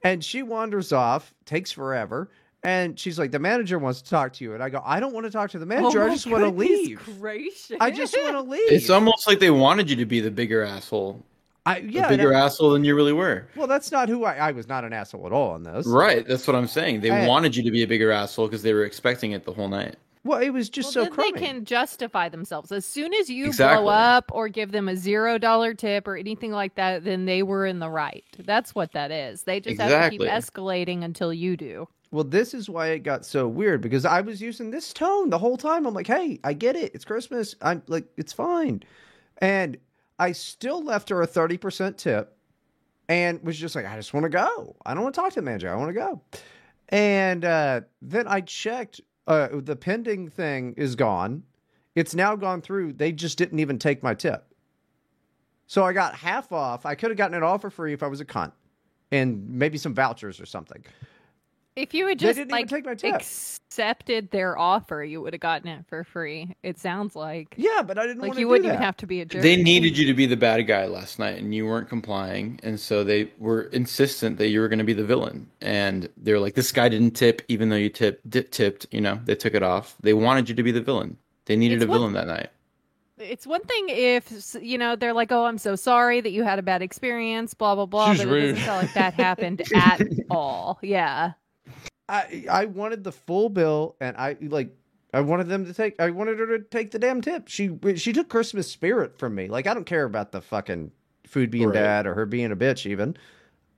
And 0.02 0.22
she 0.22 0.42
wanders 0.42 0.92
off, 0.92 1.34
takes 1.46 1.72
forever. 1.72 2.28
And 2.62 2.98
she's 2.98 3.18
like, 3.18 3.30
the 3.30 3.38
manager 3.38 3.78
wants 3.78 4.00
to 4.00 4.08
talk 4.08 4.32
to 4.34 4.44
you. 4.44 4.54
And 4.54 4.62
I 4.62 4.70
go, 4.70 4.82
I 4.84 4.98
don't 4.98 5.12
want 5.12 5.26
to 5.26 5.30
talk 5.30 5.50
to 5.50 5.58
the 5.58 5.66
manager. 5.66 6.02
Oh 6.02 6.06
I 6.06 6.14
just 6.14 6.26
want 6.26 6.44
to 6.44 6.50
leave. 6.50 7.02
Gracious. 7.20 7.76
I 7.78 7.90
just 7.90 8.16
want 8.16 8.34
to 8.36 8.40
leave. 8.40 8.72
It's 8.72 8.88
almost 8.88 9.26
like 9.26 9.38
they 9.38 9.50
wanted 9.50 9.90
you 9.90 9.96
to 9.96 10.06
be 10.06 10.20
the 10.20 10.30
bigger 10.30 10.62
asshole. 10.62 11.22
I, 11.66 11.80
The 11.80 11.92
yeah. 11.92 12.08
bigger 12.08 12.34
I- 12.34 12.40
asshole 12.40 12.70
than 12.70 12.84
you 12.84 12.94
really 12.94 13.12
were. 13.12 13.46
well, 13.56 13.66
that's 13.66 13.90
not 13.90 14.08
who 14.08 14.24
I, 14.24 14.34
I 14.34 14.50
was 14.52 14.68
not 14.68 14.84
an 14.84 14.92
asshole 14.92 15.26
at 15.26 15.32
all 15.32 15.50
on 15.52 15.62
this. 15.62 15.86
Right. 15.86 16.26
That's 16.26 16.46
what 16.46 16.54
I'm 16.56 16.66
saying. 16.68 17.00
They 17.00 17.10
I- 17.10 17.26
wanted 17.26 17.56
you 17.56 17.62
to 17.62 17.70
be 17.70 17.82
a 17.82 17.86
bigger 17.86 18.10
asshole 18.10 18.48
because 18.48 18.62
they 18.62 18.74
were 18.74 18.84
expecting 18.84 19.32
it 19.32 19.44
the 19.44 19.52
whole 19.52 19.68
night. 19.68 19.96
Well, 20.24 20.40
it 20.40 20.50
was 20.50 20.70
just 20.70 20.86
well, 20.86 20.92
so 20.92 21.02
then 21.04 21.12
crummy. 21.12 21.32
they 21.32 21.38
can 21.46 21.64
justify 21.66 22.30
themselves. 22.30 22.72
As 22.72 22.86
soon 22.86 23.12
as 23.12 23.28
you 23.28 23.44
Exactly. 23.46 23.82
blow 23.84 23.92
up 23.92 24.30
or 24.32 24.48
give 24.48 24.72
them 24.72 24.88
a 24.88 24.96
zero 24.96 25.36
dollar 25.36 25.74
tip 25.74 26.08
or 26.08 26.16
anything 26.16 26.50
like 26.50 26.76
that, 26.76 27.04
then 27.04 27.26
they 27.26 27.42
were 27.42 27.66
in 27.66 27.78
the 27.78 27.90
right. 27.90 28.24
That's 28.38 28.74
what 28.74 28.92
that 28.92 29.10
is. 29.10 29.42
They 29.42 29.60
just 29.60 29.78
have 29.80 30.04
to 30.04 30.16
keep 30.18 30.22
escalating 30.22 31.04
until 31.04 31.30
you 31.34 31.58
do. 31.58 31.88
Well, 32.10 32.24
this 32.24 32.54
is 32.54 32.70
why 32.70 32.88
it 32.88 33.00
got 33.00 33.26
so 33.26 33.46
weird 33.48 33.82
because 33.82 34.06
I 34.06 34.22
was 34.22 34.40
using 34.40 34.70
this 34.70 34.94
tone 34.94 35.28
the 35.28 35.38
whole 35.38 35.58
time. 35.58 35.84
I'm 35.86 35.92
like, 35.92 36.06
hey, 36.06 36.40
I 36.42 36.54
get 36.54 36.74
it. 36.74 36.94
It's 36.94 37.04
Christmas. 37.04 37.54
I'm 37.60 37.82
like, 37.86 38.06
it's 38.16 38.32
fine. 38.32 38.82
And 39.38 39.76
I 40.18 40.32
still 40.32 40.82
left 40.82 41.08
her 41.08 41.22
a 41.22 41.26
30% 41.26 41.96
tip 41.96 42.36
and 43.08 43.42
was 43.42 43.58
just 43.58 43.74
like, 43.74 43.86
I 43.86 43.96
just 43.96 44.14
want 44.14 44.24
to 44.24 44.30
go. 44.30 44.76
I 44.86 44.94
don't 44.94 45.02
want 45.02 45.14
to 45.14 45.20
talk 45.20 45.30
to 45.30 45.40
the 45.40 45.44
manager. 45.44 45.72
I 45.72 45.76
want 45.76 45.88
to 45.88 45.94
go. 45.94 46.22
And 46.88 47.44
uh, 47.44 47.82
then 48.00 48.26
I 48.28 48.40
checked. 48.40 49.00
Uh, 49.26 49.48
the 49.52 49.76
pending 49.76 50.28
thing 50.28 50.74
is 50.76 50.96
gone. 50.96 51.44
It's 51.94 52.14
now 52.14 52.36
gone 52.36 52.60
through. 52.60 52.94
They 52.94 53.12
just 53.12 53.38
didn't 53.38 53.58
even 53.58 53.78
take 53.78 54.02
my 54.02 54.14
tip. 54.14 54.46
So 55.66 55.84
I 55.84 55.92
got 55.92 56.14
half 56.14 56.52
off. 56.52 56.84
I 56.84 56.94
could 56.94 57.10
have 57.10 57.16
gotten 57.16 57.36
it 57.36 57.42
all 57.42 57.58
for 57.58 57.70
free 57.70 57.92
if 57.92 58.02
I 58.02 58.08
was 58.08 58.20
a 58.20 58.24
cunt 58.24 58.52
and 59.10 59.48
maybe 59.48 59.78
some 59.78 59.94
vouchers 59.94 60.40
or 60.40 60.46
something. 60.46 60.84
If 61.76 61.92
you 61.92 62.06
had 62.06 62.18
just 62.20 62.38
like 62.50 62.68
take 62.68 62.84
my 62.84 62.92
accepted 63.02 64.30
their 64.30 64.56
offer, 64.56 65.02
you 65.02 65.20
would 65.20 65.32
have 65.32 65.40
gotten 65.40 65.66
it 65.66 65.84
for 65.88 66.04
free. 66.04 66.54
It 66.62 66.78
sounds 66.78 67.16
like 67.16 67.54
yeah, 67.56 67.82
but 67.82 67.98
I 67.98 68.06
didn't 68.06 68.22
like 68.22 68.34
you 68.34 68.44
do 68.44 68.48
wouldn't 68.48 68.66
that. 68.68 68.74
even 68.74 68.82
have 68.82 68.96
to 68.98 69.06
be 69.06 69.20
a 69.20 69.24
jerk. 69.24 69.42
They 69.42 69.56
needed 69.60 69.98
you 69.98 70.06
to 70.06 70.14
be 70.14 70.26
the 70.26 70.36
bad 70.36 70.62
guy 70.68 70.86
last 70.86 71.18
night, 71.18 71.38
and 71.38 71.52
you 71.52 71.66
weren't 71.66 71.88
complying, 71.88 72.60
and 72.62 72.78
so 72.78 73.02
they 73.02 73.30
were 73.38 73.62
insistent 73.62 74.38
that 74.38 74.48
you 74.48 74.60
were 74.60 74.68
going 74.68 74.78
to 74.78 74.84
be 74.84 74.92
the 74.92 75.04
villain. 75.04 75.50
And 75.60 76.08
they're 76.16 76.38
like, 76.38 76.54
"This 76.54 76.70
guy 76.70 76.88
didn't 76.88 77.12
tip, 77.16 77.42
even 77.48 77.70
though 77.70 77.76
you 77.76 77.88
tipped. 77.88 78.30
Di- 78.30 78.42
tipped, 78.44 78.86
you 78.92 79.00
know, 79.00 79.18
they 79.24 79.34
took 79.34 79.54
it 79.54 79.62
off. 79.64 79.96
They 80.00 80.14
wanted 80.14 80.48
you 80.48 80.54
to 80.54 80.62
be 80.62 80.70
the 80.70 80.80
villain. 80.80 81.16
They 81.46 81.56
needed 81.56 81.76
It's 81.76 81.84
a 81.84 81.88
what- 81.88 81.94
villain 81.98 82.12
that 82.12 82.28
night. 82.28 82.50
It's 83.18 83.46
one 83.46 83.62
thing 83.62 83.86
if 83.88 84.56
you 84.60 84.76
know 84.78 84.94
they're 84.96 85.12
like, 85.12 85.30
"Oh, 85.32 85.44
I'm 85.44 85.58
so 85.58 85.74
sorry 85.76 86.20
that 86.20 86.30
you 86.30 86.44
had 86.44 86.58
a 86.58 86.62
bad 86.62 86.82
experience," 86.82 87.54
blah 87.54 87.74
blah 87.74 87.86
blah. 87.86 88.12
She's 88.12 88.20
but 88.24 88.28
it 88.28 88.32
rude. 88.32 88.50
doesn't 88.52 88.64
sound 88.64 88.82
like 88.82 88.94
that 88.94 89.14
happened 89.26 89.62
at 89.74 90.00
all. 90.30 90.78
Yeah. 90.82 91.32
I 92.08 92.46
I 92.50 92.64
wanted 92.66 93.04
the 93.04 93.12
full 93.12 93.48
bill, 93.48 93.96
and 94.00 94.16
I 94.16 94.36
like 94.40 94.70
I 95.12 95.20
wanted 95.20 95.48
them 95.48 95.64
to 95.66 95.74
take. 95.74 96.00
I 96.00 96.10
wanted 96.10 96.38
her 96.38 96.58
to 96.58 96.64
take 96.64 96.90
the 96.90 96.98
damn 96.98 97.20
tip. 97.20 97.48
She 97.48 97.70
she 97.96 98.12
took 98.12 98.28
Christmas 98.28 98.70
spirit 98.70 99.18
from 99.18 99.34
me. 99.34 99.48
Like 99.48 99.66
I 99.66 99.74
don't 99.74 99.84
care 99.86 100.04
about 100.04 100.32
the 100.32 100.40
fucking 100.40 100.90
food 101.26 101.50
being 101.50 101.68
Right. 101.68 101.74
bad 101.74 102.06
or 102.06 102.14
her 102.14 102.26
being 102.26 102.52
a 102.52 102.56
bitch. 102.56 102.86
Even 102.86 103.16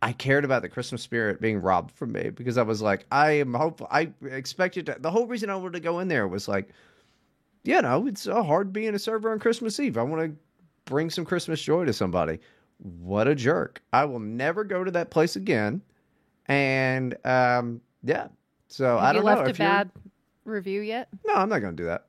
I 0.03 0.13
cared 0.13 0.45
about 0.45 0.63
the 0.63 0.69
Christmas 0.69 1.03
spirit 1.03 1.41
being 1.41 1.61
robbed 1.61 1.93
from 1.93 2.13
me 2.13 2.31
because 2.31 2.59
I 2.59 2.63
was 2.63 2.83
like, 2.83 3.07
I 3.11 3.33
am 3.33 3.55
hopeful. 3.55 3.89
I 3.91 4.11
expected 4.25 4.87
to, 4.87 4.97
the 5.01 5.11
whole 5.11 5.27
reason 5.27 5.49
I 5.49 5.57
wanted 5.57 5.73
to 5.75 5.81
go 5.81 6.01
in 6.01 6.09
there 6.09 6.29
was 6.29 6.49
like, 6.49 6.69
you 7.65 7.81
know, 7.81 8.07
it's 8.07 8.27
uh, 8.29 8.43
hard 8.43 8.73
being 8.73 8.95
a 8.95 8.99
server 8.99 9.31
on 9.33 9.39
Christmas 9.39 9.81
Eve. 9.81 9.97
I 9.97 10.03
want 10.03 10.23
to 10.23 10.37
bring 10.85 11.11
some 11.11 11.25
Christmas 11.25 11.61
joy 11.63 11.85
to 11.85 11.93
somebody. 11.93 12.41
What 12.79 13.27
a 13.27 13.35
jerk! 13.35 13.83
I 13.93 14.05
will 14.05 14.21
never 14.21 14.65
go 14.65 14.85
to 14.85 14.91
that 14.93 15.11
place 15.11 15.35
again. 15.37 15.81
And 16.47 17.17
um, 17.25 17.81
yeah, 18.07 18.29
so 18.69 18.97
I 18.99 19.07
Have 19.09 19.15
don't 19.17 19.25
you 19.25 19.31
know 19.31 19.37
left 19.37 19.41
a 19.43 19.45
you're- 19.51 19.59
bad 19.59 19.91
review 20.45 20.81
yet? 20.81 21.09
No, 21.27 21.35
I'm 21.35 21.49
not 21.49 21.59
going 21.59 21.77
to 21.77 21.83
do 21.83 21.87
that. 21.87 22.07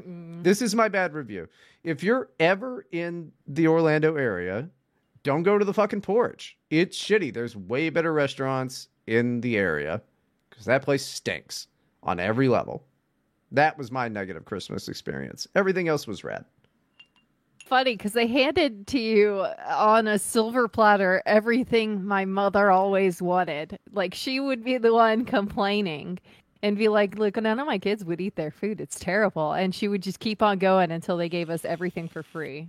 Mm. 0.00 0.42
This 0.44 0.60
is 0.62 0.74
my 0.74 0.88
bad 0.88 1.14
review. 1.14 1.48
If 1.82 2.02
you're 2.02 2.28
ever 2.38 2.86
in 2.92 3.32
the 3.46 3.66
Orlando 3.66 4.16
area, 4.16 4.68
don't 5.22 5.42
go 5.42 5.56
to 5.58 5.64
the 5.64 5.72
fucking 5.74 6.02
porch. 6.02 6.56
It's 6.70 6.98
shitty. 7.00 7.32
There's 7.32 7.56
way 7.56 7.88
better 7.90 8.12
restaurants 8.12 8.88
in 9.06 9.40
the 9.40 9.56
area 9.56 10.02
because 10.50 10.66
that 10.66 10.82
place 10.82 11.04
stinks 11.04 11.68
on 12.02 12.20
every 12.20 12.48
level. 12.48 12.84
That 13.52 13.78
was 13.78 13.90
my 13.90 14.08
negative 14.08 14.44
Christmas 14.44 14.88
experience. 14.88 15.46
Everything 15.54 15.88
else 15.88 16.06
was 16.06 16.24
rad. 16.24 16.44
Funny 17.66 17.96
because 17.96 18.12
they 18.12 18.28
handed 18.28 18.86
to 18.86 18.98
you 19.00 19.44
on 19.66 20.06
a 20.06 20.20
silver 20.20 20.68
platter 20.68 21.20
everything 21.26 22.04
my 22.04 22.24
mother 22.24 22.70
always 22.70 23.20
wanted. 23.20 23.76
Like 23.92 24.14
she 24.14 24.38
would 24.38 24.62
be 24.62 24.78
the 24.78 24.94
one 24.94 25.24
complaining 25.24 26.20
and 26.62 26.78
be 26.78 26.86
like, 26.86 27.18
"Look, 27.18 27.36
none 27.36 27.58
of 27.58 27.66
my 27.66 27.78
kids 27.78 28.04
would 28.04 28.20
eat 28.20 28.36
their 28.36 28.52
food. 28.52 28.80
It's 28.80 29.00
terrible." 29.00 29.52
And 29.52 29.74
she 29.74 29.88
would 29.88 30.00
just 30.00 30.20
keep 30.20 30.42
on 30.42 30.58
going 30.58 30.92
until 30.92 31.16
they 31.16 31.28
gave 31.28 31.50
us 31.50 31.64
everything 31.64 32.06
for 32.08 32.22
free. 32.22 32.68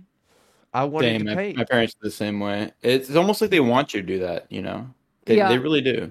I 0.74 0.82
wanted 0.82 1.10
Dang, 1.10 1.18
to 1.20 1.24
my, 1.26 1.34
pay. 1.36 1.52
my 1.52 1.64
parents 1.64 1.94
are 1.94 2.04
the 2.04 2.10
same 2.10 2.40
way. 2.40 2.72
It's, 2.82 3.08
it's 3.08 3.16
almost 3.16 3.40
like 3.40 3.50
they 3.50 3.60
want 3.60 3.94
you 3.94 4.00
to 4.00 4.06
do 4.06 4.18
that. 4.18 4.50
You 4.50 4.62
know, 4.62 4.84
they 5.26 5.36
Yeah. 5.36 5.48
they 5.48 5.58
really 5.58 5.80
do. 5.80 6.10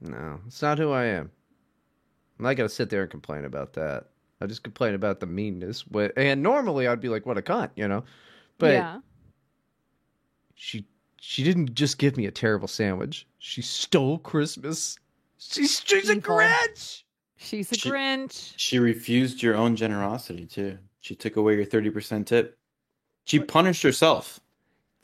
No, 0.00 0.38
it's 0.46 0.62
not 0.62 0.78
who 0.78 0.92
I 0.92 1.06
am. 1.06 1.32
I'm 2.38 2.44
not 2.44 2.54
gonna 2.54 2.68
sit 2.68 2.90
there 2.90 3.02
and 3.02 3.10
complain 3.10 3.44
about 3.44 3.72
that. 3.72 4.06
I 4.40 4.46
just 4.46 4.62
complain 4.62 4.94
about 4.94 5.20
the 5.20 5.26
meanness. 5.26 5.82
But 5.82 6.12
and 6.16 6.42
normally 6.42 6.86
I'd 6.86 7.00
be 7.00 7.08
like, 7.08 7.26
"What 7.26 7.38
a 7.38 7.42
cunt," 7.42 7.70
you 7.76 7.88
know. 7.88 8.04
But 8.58 8.72
yeah, 8.74 9.00
she 10.54 10.86
she 11.20 11.42
didn't 11.44 11.74
just 11.74 11.98
give 11.98 12.16
me 12.16 12.26
a 12.26 12.30
terrible 12.30 12.68
sandwich. 12.68 13.26
She 13.38 13.62
stole 13.62 14.18
Christmas. 14.18 14.96
She's 15.38 15.82
she's 15.84 16.08
a 16.10 16.16
Grinch. 16.16 17.02
she's 17.36 17.70
a 17.72 17.74
She- 17.76 17.90
Grinch. 17.90 18.52
She 18.56 18.78
refused 18.78 19.42
your 19.42 19.54
own 19.56 19.76
generosity 19.76 20.46
too. 20.46 20.78
She 21.00 21.14
took 21.14 21.36
away 21.36 21.54
your 21.56 21.64
thirty 21.64 21.90
percent 21.90 22.28
tip. 22.28 22.58
She 23.24 23.38
punished 23.40 23.82
herself. 23.82 24.40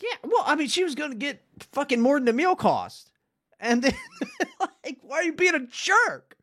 Yeah, 0.03 0.17
well, 0.25 0.43
I 0.45 0.57
mean, 0.57 0.69
she 0.69 0.83
was 0.83 0.95
gonna 0.95 1.15
get 1.15 1.43
fucking 1.73 2.01
more 2.01 2.17
than 2.19 2.25
the 2.25 2.33
meal 2.33 2.57
cost, 2.57 3.13
and 3.61 3.83
then 3.83 3.95
like, 4.61 4.99
why 5.03 5.19
are 5.19 5.23
you 5.23 5.33
being 5.33 5.55
a 5.55 5.67
jerk? 5.67 6.37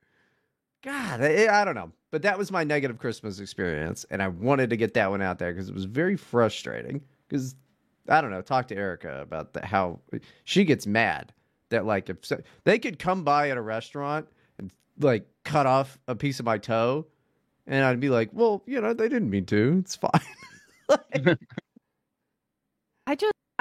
God, 0.84 1.22
I, 1.22 1.62
I 1.62 1.66
don't 1.66 1.76
know, 1.76 1.92
but 2.12 2.22
that 2.22 2.38
was 2.38 2.52
my 2.52 2.64
negative 2.64 3.00
Christmas 3.00 3.40
experience, 3.40 4.06
and 4.10 4.22
I 4.22 4.28
wanted 4.28 4.70
to 4.70 4.78
get 4.78 4.94
that 4.94 5.10
one 5.10 5.22
out 5.22 5.40
there 5.40 5.52
because 5.54 5.70
it 5.70 5.74
was 5.74 5.86
very 5.86 6.18
frustrating. 6.18 7.02
Because 7.28 7.56
I 8.08 8.20
don't 8.22 8.32
know, 8.32 8.42
talk 8.42 8.68
to 8.68 8.76
Erica 8.76 9.22
about 9.22 9.54
the, 9.54 9.66
how 9.66 10.00
she 10.44 10.66
gets 10.66 10.86
mad 10.86 11.34
that 11.70 11.86
like 11.86 12.10
if 12.10 12.18
so, 12.26 12.42
they 12.66 12.78
could 12.78 13.00
come 13.00 13.24
by 13.24 13.50
at 13.50 13.58
a 13.58 13.62
restaurant 13.62 14.28
and 14.60 14.72
like 15.00 15.26
cut 15.46 15.66
off 15.66 15.98
a 16.08 16.16
piece 16.16 16.40
of 16.40 16.46
my 16.46 16.58
toe, 16.58 17.08
and 17.66 17.84
I'd 17.84 18.00
be 18.02 18.10
like, 18.10 18.30
well, 18.34 18.62
you 18.68 18.82
know, 18.82 18.94
they 18.94 19.08
didn't 19.08 19.30
mean 19.30 19.46
to. 19.48 19.78
It's 19.80 19.96
fine. 19.96 20.12
Like, 20.90 21.40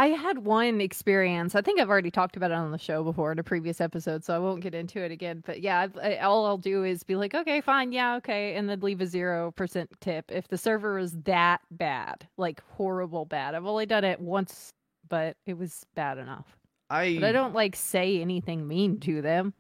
I 0.01 0.07
had 0.07 0.47
one 0.47 0.81
experience. 0.81 1.55
I 1.55 1.61
think 1.61 1.79
I've 1.79 1.91
already 1.91 2.11
talked 2.11 2.35
about 2.35 2.51
it 2.51 2.55
on 2.55 2.71
the 2.71 2.79
show 2.79 3.05
before 3.05 3.33
in 3.33 3.39
a 3.39 3.43
previous 3.43 3.83
episode, 3.83 4.25
so 4.25 4.35
I 4.35 4.39
won't 4.39 4.63
get 4.63 4.75
into 4.75 4.99
it 4.99 5.13
again. 5.13 5.43
But 5.45 5.61
yeah, 5.61 5.81
I've, 5.81 5.99
I, 5.99 6.17
all 6.17 6.47
I'll 6.47 6.57
do 6.57 6.85
is 6.85 7.03
be 7.03 7.17
like, 7.17 7.35
okay, 7.35 7.61
fine, 7.61 7.93
yeah, 7.93 8.17
okay, 8.17 8.55
and 8.55 8.67
then 8.67 8.81
leave 8.81 9.03
a 9.03 9.07
zero 9.07 9.51
percent 9.51 9.91
tip 10.01 10.33
if 10.33 10.49
the 10.49 10.57
server 10.57 10.99
is 10.99 11.13
that 11.25 11.61
bad, 11.71 12.27
like 12.39 12.63
horrible 12.71 13.27
bad. 13.27 13.55
I've 13.55 13.67
only 13.67 13.85
done 13.85 14.05
it 14.05 14.19
once, 14.19 14.73
but 15.11 15.37
it 15.45 15.59
was 15.59 15.85
bad 15.95 16.17
enough. 16.17 16.57
I 16.89 17.19
But 17.21 17.29
I 17.29 17.33
don't 17.33 17.55
like 17.55 17.77
say 17.77 18.23
anything 18.23 18.67
mean 18.67 19.01
to 19.01 19.21
them. 19.21 19.53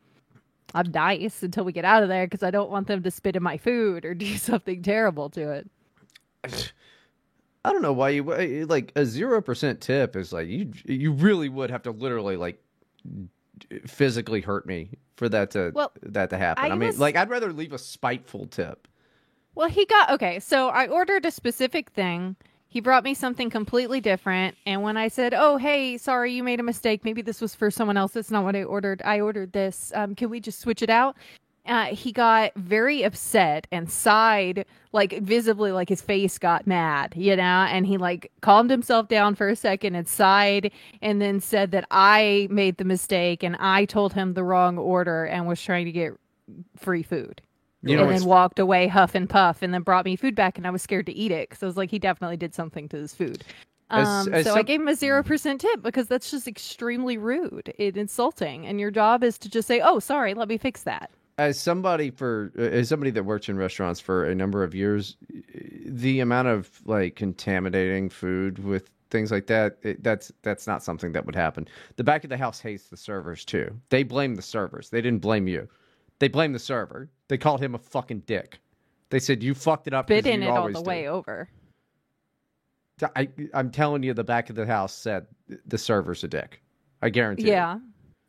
I'm 0.74 0.90
nice 0.90 1.42
until 1.42 1.64
we 1.64 1.72
get 1.72 1.84
out 1.84 2.02
of 2.02 2.08
there 2.08 2.24
because 2.24 2.42
I 2.42 2.50
don't 2.50 2.70
want 2.70 2.86
them 2.86 3.02
to 3.02 3.10
spit 3.10 3.36
in 3.36 3.42
my 3.42 3.58
food 3.58 4.06
or 4.06 4.14
do 4.14 4.38
something 4.38 4.82
terrible 4.82 5.28
to 5.28 5.50
it. 5.50 5.70
I 7.64 7.72
don't 7.72 7.82
know 7.82 7.92
why 7.92 8.10
you 8.10 8.22
like 8.66 8.92
a 8.96 9.04
zero 9.04 9.42
percent 9.42 9.80
tip 9.80 10.16
is 10.16 10.32
like 10.32 10.48
you 10.48 10.72
you 10.86 11.12
really 11.12 11.48
would 11.48 11.70
have 11.70 11.82
to 11.82 11.90
literally 11.90 12.36
like 12.36 12.62
physically 13.86 14.40
hurt 14.40 14.66
me 14.66 14.90
for 15.16 15.28
that 15.28 15.50
to 15.52 15.70
Well, 15.74 15.92
that 16.02 16.30
to 16.30 16.38
happen. 16.38 16.64
I 16.64 16.68
I, 16.68 16.70
mean, 16.70 16.88
was- 16.88 16.98
like 16.98 17.16
I'd 17.16 17.28
rather 17.30 17.52
leave 17.52 17.72
a 17.72 17.78
spiteful 17.78 18.46
tip. 18.46 18.88
Well, 19.54 19.68
he 19.68 19.84
got 19.84 20.10
okay. 20.12 20.40
So 20.40 20.68
I 20.68 20.86
ordered 20.86 21.26
a 21.26 21.30
specific 21.30 21.90
thing. 21.90 22.36
He 22.68 22.80
brought 22.80 23.02
me 23.02 23.14
something 23.14 23.50
completely 23.50 24.00
different. 24.00 24.56
And 24.64 24.82
when 24.82 24.96
I 24.96 25.08
said, 25.08 25.34
"Oh, 25.34 25.56
hey, 25.56 25.98
sorry, 25.98 26.32
you 26.32 26.44
made 26.44 26.60
a 26.60 26.62
mistake. 26.62 27.04
Maybe 27.04 27.20
this 27.20 27.40
was 27.40 27.52
for 27.54 27.68
someone 27.70 27.96
else. 27.96 28.14
It's 28.14 28.30
not 28.30 28.44
what 28.44 28.54
I 28.54 28.62
ordered. 28.62 29.02
I 29.04 29.18
ordered 29.20 29.52
this. 29.52 29.92
Um, 29.94 30.14
can 30.14 30.30
we 30.30 30.38
just 30.40 30.60
switch 30.60 30.80
it 30.82 30.88
out?" 30.90 31.16
Uh, 31.66 31.86
he 31.86 32.10
got 32.12 32.52
very 32.56 33.02
upset 33.02 33.66
and 33.70 33.90
sighed, 33.90 34.64
like 34.92 35.20
visibly, 35.20 35.72
like 35.72 35.88
his 35.88 36.00
face 36.02 36.38
got 36.38 36.66
mad, 36.66 37.12
you 37.16 37.36
know. 37.36 37.42
And 37.42 37.86
he 37.86 37.96
like 37.98 38.32
calmed 38.40 38.70
himself 38.70 39.08
down 39.08 39.34
for 39.34 39.48
a 39.48 39.56
second 39.56 39.94
and 39.94 40.08
sighed, 40.08 40.72
and 41.02 41.20
then 41.20 41.40
said 41.40 41.70
that 41.72 41.84
I 41.90 42.48
made 42.50 42.78
the 42.78 42.84
mistake 42.84 43.42
and 43.42 43.56
I 43.60 43.84
told 43.84 44.14
him 44.14 44.34
the 44.34 44.44
wrong 44.44 44.78
order 44.78 45.24
and 45.26 45.46
was 45.46 45.62
trying 45.62 45.84
to 45.86 45.92
get 45.92 46.12
free 46.76 47.02
food 47.02 47.40
You 47.82 47.96
know, 47.96 48.08
and 48.08 48.10
then 48.10 48.24
walked 48.24 48.58
away 48.58 48.88
huff 48.88 49.14
and 49.14 49.28
puff 49.28 49.62
and 49.62 49.72
then 49.72 49.82
brought 49.82 50.04
me 50.04 50.16
food 50.16 50.34
back 50.34 50.58
and 50.58 50.66
I 50.66 50.70
was 50.70 50.82
scared 50.82 51.06
to 51.06 51.12
eat 51.12 51.30
it 51.32 51.48
because 51.50 51.62
I 51.62 51.66
was 51.66 51.76
like 51.76 51.90
he 51.90 51.98
definitely 51.98 52.36
did 52.38 52.54
something 52.54 52.88
to 52.88 52.96
his 52.96 53.14
food. 53.14 53.44
Um, 53.90 54.32
as 54.32 54.44
so 54.44 54.54
I 54.54 54.62
gave 54.62 54.80
him 54.80 54.88
a 54.88 54.94
zero 54.94 55.22
percent 55.22 55.60
tip 55.60 55.82
because 55.82 56.06
that's 56.08 56.30
just 56.30 56.46
extremely 56.48 57.18
rude 57.18 57.74
and 57.78 57.96
insulting. 57.96 58.66
And 58.66 58.80
your 58.80 58.90
job 58.90 59.24
is 59.24 59.38
to 59.38 59.48
just 59.50 59.66
say, 59.68 59.80
"Oh, 59.80 59.98
sorry, 59.98 60.34
let 60.34 60.48
me 60.48 60.58
fix 60.58 60.82
that." 60.84 61.10
As 61.40 61.58
somebody 61.58 62.10
for 62.10 62.52
as 62.58 62.90
somebody 62.90 63.10
that 63.10 63.24
worked 63.24 63.48
in 63.48 63.56
restaurants 63.56 63.98
for 63.98 64.26
a 64.26 64.34
number 64.34 64.62
of 64.62 64.74
years, 64.74 65.16
the 65.86 66.20
amount 66.20 66.48
of 66.48 66.68
like 66.84 67.16
contaminating 67.16 68.10
food 68.10 68.62
with 68.62 68.90
things 69.08 69.32
like 69.32 69.46
that 69.46 69.78
it, 69.82 70.02
that's 70.04 70.30
that's 70.42 70.66
not 70.66 70.82
something 70.82 71.12
that 71.12 71.24
would 71.24 71.34
happen. 71.34 71.66
The 71.96 72.04
back 72.04 72.24
of 72.24 72.30
the 72.30 72.36
house 72.36 72.60
hates 72.60 72.88
the 72.90 72.96
servers 72.98 73.46
too. 73.46 73.74
They 73.88 74.02
blame 74.02 74.34
the 74.34 74.42
servers. 74.42 74.90
They 74.90 75.00
didn't 75.00 75.22
blame 75.22 75.48
you. 75.48 75.66
They 76.18 76.28
blame 76.28 76.52
the 76.52 76.58
server. 76.58 77.08
They 77.28 77.38
called 77.38 77.62
him 77.62 77.74
a 77.74 77.78
fucking 77.78 78.24
dick. 78.26 78.58
They 79.08 79.18
said 79.18 79.42
you 79.42 79.54
fucked 79.54 79.86
it 79.86 79.94
up. 79.94 80.08
Bit 80.08 80.26
in 80.26 80.42
it 80.42 80.50
all 80.50 80.66
the 80.68 80.74
do." 80.74 80.82
way 80.82 81.08
over. 81.08 81.48
I, 83.16 83.30
I'm 83.54 83.70
telling 83.70 84.02
you, 84.02 84.12
the 84.12 84.24
back 84.24 84.50
of 84.50 84.56
the 84.56 84.66
house 84.66 84.92
said 84.92 85.26
the 85.66 85.78
server's 85.78 86.22
a 86.22 86.28
dick. 86.28 86.60
I 87.00 87.08
guarantee. 87.08 87.44
you. 87.44 87.52
Yeah. 87.52 87.78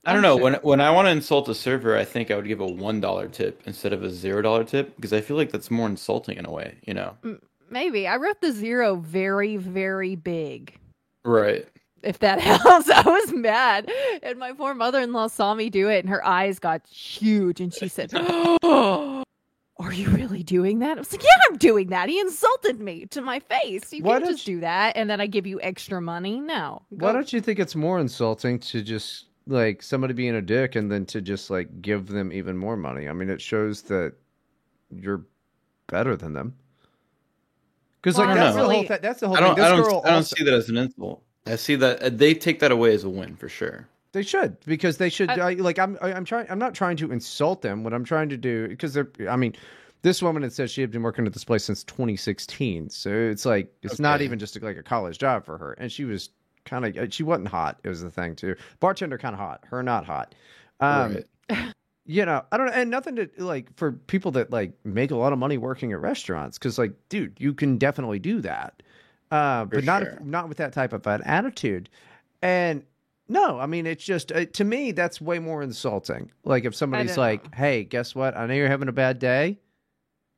I 0.06 0.14
don't 0.14 0.24
know. 0.24 0.36
When 0.36 0.56
when 0.56 0.82
I 0.82 0.90
want 0.90 1.08
to 1.08 1.12
insult 1.12 1.48
a 1.48 1.56
server, 1.56 1.96
I 1.96 2.06
think 2.06 2.32
I 2.32 2.36
would 2.36 2.48
give 2.48 2.60
a 2.60 2.66
one 2.66 3.00
dollar 3.00 3.28
tip 3.28 3.62
instead 3.66 3.94
of 3.94 4.04
a 4.04 4.10
zero 4.10 4.42
dollar 4.42 4.64
tip 4.64 4.96
because 4.96 5.14
I 5.14 5.22
feel 5.22 5.38
like 5.38 5.52
that's 5.52 5.70
more 5.70 5.88
insulting 5.88 6.38
in 6.38 6.46
a 6.46 6.52
way. 6.52 6.78
You 6.86 6.96
know? 6.96 7.18
Maybe 7.70 8.08
I 8.08 8.18
wrote 8.18 8.42
the 8.42 8.52
zero 8.52 8.96
very, 8.96 9.58
very 9.58 10.16
big. 10.16 10.78
Right. 11.24 11.68
If 12.04 12.20
that 12.20 12.40
helps, 12.42 12.90
I 12.90 13.08
was 13.08 13.32
mad, 13.32 13.92
and 14.24 14.40
my 14.40 14.54
poor 14.54 14.74
mother-in-law 14.74 15.28
saw 15.28 15.54
me 15.54 15.70
do 15.70 15.88
it, 15.88 16.00
and 16.00 16.10
her 16.10 16.26
eyes 16.26 16.58
got 16.58 16.86
huge, 16.88 17.62
and 17.62 17.72
she 17.72 17.88
said, 17.88 18.10
"Oh, 18.16 19.24
"Are 19.78 19.94
you 19.94 20.10
really 20.10 20.42
doing 20.42 20.80
that?" 20.80 20.98
I 20.98 21.02
was 21.02 21.12
like, 21.12 21.24
"Yeah, 21.24 21.30
I'm 21.48 21.58
doing 21.58 21.90
that. 21.90 22.10
He 22.10 22.20
insulted 22.20 22.80
me 22.80 23.06
to 23.12 23.22
my 23.22 23.40
face. 23.40 23.94
You 23.94 24.04
Why 24.04 24.14
can't 24.14 24.24
don't 24.26 24.34
just 24.34 24.48
do 24.48 24.62
that, 24.62 24.98
and 24.98 25.12
then 25.12 25.22
I 25.22 25.28
give 25.28 25.46
you 25.46 25.62
extra 25.62 26.02
money. 26.02 26.40
No, 26.40 26.82
Why 26.90 27.12
don't 27.12 27.32
you 27.32 27.40
think 27.40 27.60
it's 27.60 27.76
more 27.76 28.00
insulting 28.00 28.58
to 28.60 28.82
just 28.82 29.26
like 29.52 29.84
somebody 29.84 30.14
being 30.14 30.36
a 30.36 30.42
dick 30.42 30.76
and 30.76 30.92
then 30.92 31.06
to 31.08 31.22
just 31.22 31.50
like 31.50 31.82
give 31.82 32.08
them 32.08 32.32
even 32.34 32.58
more 32.58 32.78
money. 32.78 33.08
I 33.08 33.14
mean, 33.14 33.30
it 33.30 33.42
shows 33.42 33.84
that 33.84 34.14
you're 34.96 35.26
better 35.88 36.16
than 36.16 36.34
them. 36.34 36.56
Because 38.02 38.18
Well, 38.18 38.28
like 38.28 38.38
I 38.38 38.40
don't 38.40 38.44
that's 38.46 38.56
the 38.58 38.74
whole 38.74 38.84
th- 38.88 39.02
that's 39.02 39.20
the 39.20 39.28
whole 39.28 39.38
I 39.38 39.40
don't. 39.42 39.56
thing. 39.56 39.64
This 39.64 39.66
I 39.66 39.76
don't. 39.76 39.84
girl 39.84 40.02
I 40.04 40.08
don't 40.10 40.16
also- 40.18 40.36
see 40.36 40.44
that 40.44 40.54
as 40.54 40.70
an 40.70 40.78
insult. 40.78 41.24
I 41.46 41.56
see 41.56 41.76
that 41.76 42.02
uh, 42.04 42.10
they 42.10 42.34
take 42.34 42.60
that 42.60 42.72
away 42.72 42.94
as 42.94 43.04
a 43.04 43.10
win 43.10 43.36
for 43.36 43.50
sure. 43.50 43.88
They 44.14 44.24
should 44.24 44.60
because 44.66 44.98
they 44.98 45.10
should. 45.10 45.30
I- 45.30 45.52
I, 45.52 45.54
like 45.54 45.80
I'm. 45.80 45.98
I- 46.02 46.14
I'm 46.14 46.26
trying. 46.26 46.48
I'm 46.50 46.60
not 46.60 46.74
trying 46.74 46.98
to 46.98 47.12
insult 47.12 47.62
them. 47.62 47.84
What 47.84 47.94
I'm 47.94 48.04
trying 48.04 48.30
to 48.30 48.38
do 48.38 48.68
because 48.68 48.94
they're. 48.94 49.10
I 49.30 49.36
mean, 49.36 49.56
this 50.02 50.22
woman 50.22 50.44
had 50.44 50.52
said 50.54 50.70
she 50.70 50.82
had 50.82 50.92
been 50.92 51.04
working 51.04 51.26
at 51.28 51.34
this 51.34 51.44
place 51.44 51.64
since 51.64 51.84
2016. 51.84 52.90
So 52.90 53.10
it's 53.12 53.46
like 53.46 53.72
it's 53.84 54.00
not 54.00 54.22
even 54.22 54.40
just 54.40 54.60
like 54.62 54.78
a 54.78 54.84
college 54.84 55.18
job 55.20 55.46
for 55.46 55.58
her. 55.58 55.74
And 55.74 55.92
she 55.92 56.06
was 56.06 56.30
kind 56.66 56.98
of. 56.98 57.14
She 57.14 57.24
wasn't 57.24 57.48
hot. 57.48 57.80
It 57.84 57.90
was 57.90 58.02
the 58.02 58.12
thing 58.12 58.36
too. 58.36 58.56
Bartender 58.80 59.18
kind 59.18 59.34
of 59.34 59.40
hot. 59.40 59.64
Her 59.70 59.84
not 59.84 60.06
hot. 60.06 60.36
Um, 60.80 61.24
Right. 61.50 61.74
you 62.06 62.26
know, 62.26 62.44
I 62.52 62.58
don't 62.58 62.68
know, 62.68 62.74
and 62.74 62.90
nothing 62.90 63.16
to 63.18 63.30
like 63.38 63.76
for 63.78 63.92
people 63.94 64.32
that 64.32 64.52
like 64.52 64.74
make 64.84 65.12
a 65.12 65.16
lot 65.16 65.34
of 65.34 65.40
money 65.40 65.58
working 65.58 65.92
at 65.94 66.02
restaurants 66.02 66.58
because, 66.58 66.78
like, 66.78 66.94
dude, 67.10 67.38
you 67.40 67.54
can 67.54 67.78
definitely 67.78 68.20
do 68.20 68.42
that, 68.42 68.82
uh, 69.32 69.66
but 69.66 69.84
not 69.84 70.04
if, 70.04 70.20
not 70.22 70.50
with 70.50 70.58
that 70.58 70.74
type 70.74 70.94
of 70.94 71.06
an 71.08 71.22
attitude. 71.24 71.90
And 72.42 72.84
no, 73.30 73.60
I 73.60 73.66
mean, 73.66 73.86
it's 73.86 74.04
just 74.04 74.32
uh, 74.32 74.46
to 74.46 74.64
me 74.64 74.92
that's 74.92 75.22
way 75.22 75.40
more 75.40 75.62
insulting. 75.62 76.32
Like 76.44 76.66
if 76.66 76.76
somebody's 76.76 77.18
like, 77.18 77.44
know. 77.46 77.58
"Hey, 77.58 77.84
guess 77.84 78.16
what? 78.16 78.36
I 78.36 78.46
know 78.48 78.56
you're 78.56 78.68
having 78.68 78.90
a 78.90 78.94
bad 78.94 79.20
day. 79.20 79.60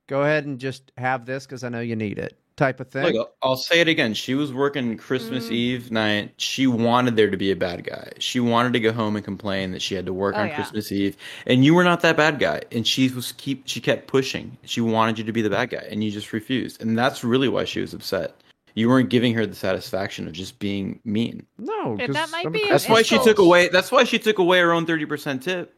Go 0.07 0.21
ahead 0.21 0.45
and 0.45 0.59
just 0.59 0.91
have 0.97 1.25
this 1.25 1.45
because 1.45 1.63
I 1.63 1.69
know 1.69 1.79
you 1.79 1.95
need 1.95 2.19
it," 2.19 2.37
type 2.55 2.79
of 2.79 2.87
thing. 2.89 3.03
Look, 3.13 3.15
I'll- 3.41 3.49
I'll 3.51 3.55
say 3.57 3.79
it 3.81 3.87
again. 3.87 4.13
She 4.13 4.35
was 4.35 4.53
working 4.53 4.97
Christmas 4.97 5.47
Mm. 5.47 5.51
Eve 5.51 5.91
night. 5.91 6.33
She 6.37 6.67
wanted 6.67 7.15
there 7.15 7.29
to 7.29 7.37
be 7.37 7.51
a 7.51 7.55
bad 7.55 7.83
guy. 7.83 8.11
She 8.19 8.39
wanted 8.39 8.73
to 8.73 8.79
go 8.79 8.91
home 8.91 9.15
and 9.15 9.23
complain 9.25 9.71
that 9.71 9.81
she 9.81 9.95
had 9.95 10.05
to 10.05 10.13
work 10.13 10.35
Oh, 10.37 10.41
on 10.41 10.47
yeah. 10.47 10.55
Christmas 10.55 10.91
Eve, 10.91 11.17
and 11.45 11.65
you 11.65 11.73
were 11.73 11.83
not 11.83 12.01
that 12.01 12.15
bad 12.17 12.39
guy. 12.39 12.61
And 12.71 12.85
she 12.87 13.09
was 13.09 13.31
keep. 13.33 13.63
She 13.67 13.79
kept 13.81 14.07
pushing. 14.07 14.57
She 14.65 14.81
wanted 14.81 15.17
you 15.17 15.23
to 15.23 15.31
be 15.31 15.41
the 15.41 15.49
bad 15.49 15.69
guy, 15.71 15.85
and 15.89 16.03
you 16.03 16.11
just 16.11 16.31
refused. 16.33 16.81
And 16.81 16.97
that's 16.97 17.23
really 17.23 17.49
why 17.49 17.65
she 17.65 17.81
was 17.81 17.93
upset. 17.93 18.35
You 18.75 18.89
weren't 18.89 19.09
giving 19.09 19.35
her 19.35 19.45
the 19.45 19.53
satisfaction 19.53 20.25
of 20.27 20.33
just 20.33 20.57
being 20.57 20.99
mean. 21.05 21.45
no, 21.59 21.95
that 21.97 22.29
might 22.31 22.47
I'm 22.47 22.51
be 22.51 22.65
That's 22.67 22.89
why 22.89 23.03
she 23.03 23.19
took 23.19 23.37
away. 23.37 23.67
That's 23.67 23.91
why 23.91 24.03
she 24.03 24.17
took 24.17 24.39
away 24.39 24.59
her 24.61 24.71
own 24.71 24.85
thirty 24.87 25.05
percent 25.05 25.43
tip, 25.43 25.73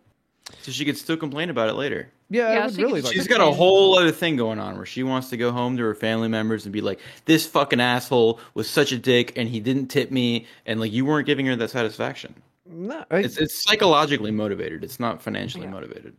so 0.62 0.72
she 0.72 0.86
could 0.86 0.98
still 0.98 1.18
complain 1.18 1.50
about 1.50 1.70
it 1.70 1.74
later. 1.74 2.10
Yeah, 2.30 2.54
Yeah, 2.54 2.60
I 2.60 2.66
would 2.66 2.72
she 2.72 2.78
could- 2.78 2.86
really 2.88 3.02
like. 3.02 3.14
She's 3.14 3.24
to- 3.24 3.30
got 3.30 3.42
a 3.42 3.52
whole 3.52 3.98
other 3.98 4.12
thing 4.12 4.36
going 4.36 4.60
on 4.60 4.76
where 4.78 4.86
she 4.86 5.04
wants 5.04 5.30
to 5.30 5.38
go 5.38 5.52
home 5.52 5.78
to 5.78 5.84
her 5.84 5.94
family 5.96 6.28
members 6.28 6.66
and 6.66 6.74
be 6.74 6.82
like, 6.82 7.00
"This 7.26 7.46
fucking 7.46 7.80
asshole 7.80 8.40
was 8.56 8.68
such 8.70 8.92
a 8.92 8.98
dick, 8.98 9.34
and 9.36 9.48
he 9.50 9.60
didn't 9.60 9.88
tip 9.88 10.10
me, 10.12 10.48
and 10.66 10.80
like 10.80 10.92
you 10.92 11.06
weren't 11.06 11.28
giving 11.28 11.46
her 11.46 11.56
that 11.56 11.70
satisfaction." 11.70 12.34
No, 12.68 13.06
I- 13.12 13.18
It's 13.20 13.38
it's 13.38 13.64
psychologically 13.64 14.32
motivated. 14.32 14.84
It's 14.84 15.00
not 15.00 15.22
financially 15.22 15.66
Yeah. 15.66 15.72
motivated. 15.72 16.16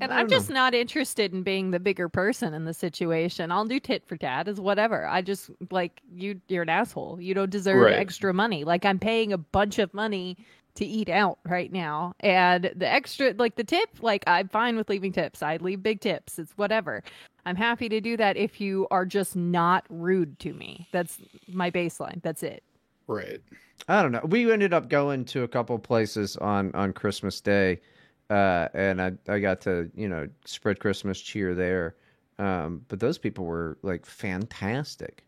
And 0.00 0.10
I 0.12 0.20
I'm 0.20 0.28
don't 0.28 0.38
just 0.38 0.48
not 0.48 0.72
interested 0.72 1.34
in 1.34 1.42
being 1.42 1.72
the 1.72 1.80
bigger 1.80 2.08
person 2.08 2.54
in 2.54 2.64
the 2.64 2.72
situation. 2.72 3.52
I'll 3.52 3.66
do 3.66 3.78
tit 3.78 4.02
for 4.06 4.16
tat 4.16 4.48
as 4.48 4.58
whatever. 4.58 5.06
I 5.06 5.20
just 5.20 5.50
like 5.70 6.00
you. 6.14 6.40
You're 6.48 6.62
an 6.62 6.70
asshole. 6.70 7.18
You 7.20 7.34
don't 7.34 7.50
deserve 7.50 7.82
Right. 7.82 7.96
extra 7.98 8.32
money. 8.32 8.64
Like 8.64 8.86
I'm 8.86 8.98
paying 8.98 9.30
a 9.34 9.36
bunch 9.38 9.78
of 9.78 9.92
money 9.92 10.38
to 10.76 10.84
eat 10.84 11.08
out 11.08 11.38
right 11.44 11.72
now, 11.72 12.14
and 12.20 12.72
the 12.74 12.88
extra, 12.88 13.34
like 13.38 13.56
the 13.56 13.64
tip, 13.64 13.88
like 14.00 14.24
I'm 14.26 14.48
fine 14.48 14.76
with 14.76 14.88
leaving 14.88 15.12
tips. 15.12 15.42
I 15.42 15.56
leave 15.56 15.82
big 15.82 16.00
tips. 16.00 16.38
It's 16.38 16.52
whatever. 16.52 17.02
I'm 17.46 17.56
happy 17.56 17.88
to 17.88 18.00
do 18.00 18.16
that 18.16 18.36
if 18.36 18.60
you 18.60 18.86
are 18.90 19.06
just 19.06 19.36
not 19.36 19.84
rude 19.88 20.38
to 20.40 20.52
me. 20.52 20.88
That's 20.92 21.18
my 21.48 21.70
baseline. 21.70 22.22
That's 22.22 22.42
it. 22.42 22.62
Right. 23.06 23.40
I 23.88 24.02
don't 24.02 24.12
know. 24.12 24.20
We 24.24 24.50
ended 24.52 24.72
up 24.72 24.88
going 24.88 25.24
to 25.26 25.42
a 25.42 25.48
couple 25.48 25.78
places 25.78 26.36
on 26.36 26.72
on 26.74 26.92
Christmas 26.92 27.40
Day, 27.40 27.80
uh, 28.28 28.68
and 28.74 29.00
I 29.00 29.12
I 29.28 29.38
got 29.40 29.60
to 29.62 29.90
you 29.94 30.08
know 30.08 30.28
spread 30.44 30.78
Christmas 30.80 31.20
cheer 31.20 31.54
there. 31.54 31.96
Um, 32.38 32.84
but 32.88 33.00
those 33.00 33.18
people 33.18 33.44
were 33.44 33.78
like 33.82 34.06
fantastic. 34.06 35.24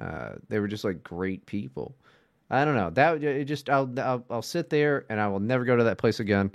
Uh, 0.00 0.34
they 0.48 0.58
were 0.58 0.68
just 0.68 0.84
like 0.84 1.02
great 1.02 1.44
people. 1.46 1.96
I 2.52 2.66
don't 2.66 2.74
know 2.74 2.90
that 2.90 3.24
it 3.24 3.46
just 3.46 3.70
I'll, 3.70 3.90
I'll 3.98 4.24
I'll 4.28 4.42
sit 4.42 4.68
there 4.68 5.06
and 5.08 5.18
I 5.18 5.26
will 5.26 5.40
never 5.40 5.64
go 5.64 5.74
to 5.74 5.84
that 5.84 5.96
place 5.96 6.20
again, 6.20 6.52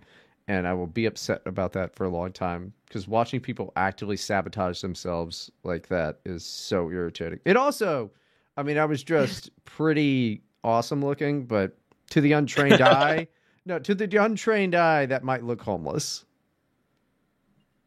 and 0.48 0.68
I 0.68 0.74
will 0.74 0.86
be 0.86 1.08
upset 1.08 1.42
about 1.48 1.74
that 1.74 1.96
for 1.96 2.06
a 2.06 2.10
long 2.10 2.32
time 2.32 2.72
because 2.86 3.08
watching 3.08 3.40
people 3.40 3.74
actively 3.76 4.16
sabotage 4.16 4.80
themselves 4.80 5.52
like 5.64 5.88
that 5.88 6.20
is 6.24 6.46
so 6.46 6.92
irritating. 6.92 7.40
It 7.46 7.58
also, 7.58 8.12
I 8.58 8.64
mean, 8.64 8.78
I 8.78 8.86
was 8.86 9.04
dressed 9.04 9.50
pretty 9.66 10.44
awesome 10.64 11.04
looking, 11.04 11.46
but 11.46 11.76
to 12.12 12.22
the 12.22 12.34
untrained 12.34 12.82
eye, 12.82 13.28
no, 13.66 13.80
to 13.80 13.96
the 13.96 14.24
untrained 14.24 14.76
eye, 14.76 15.08
that 15.08 15.24
might 15.24 15.44
look 15.44 15.62
homeless. 15.62 16.26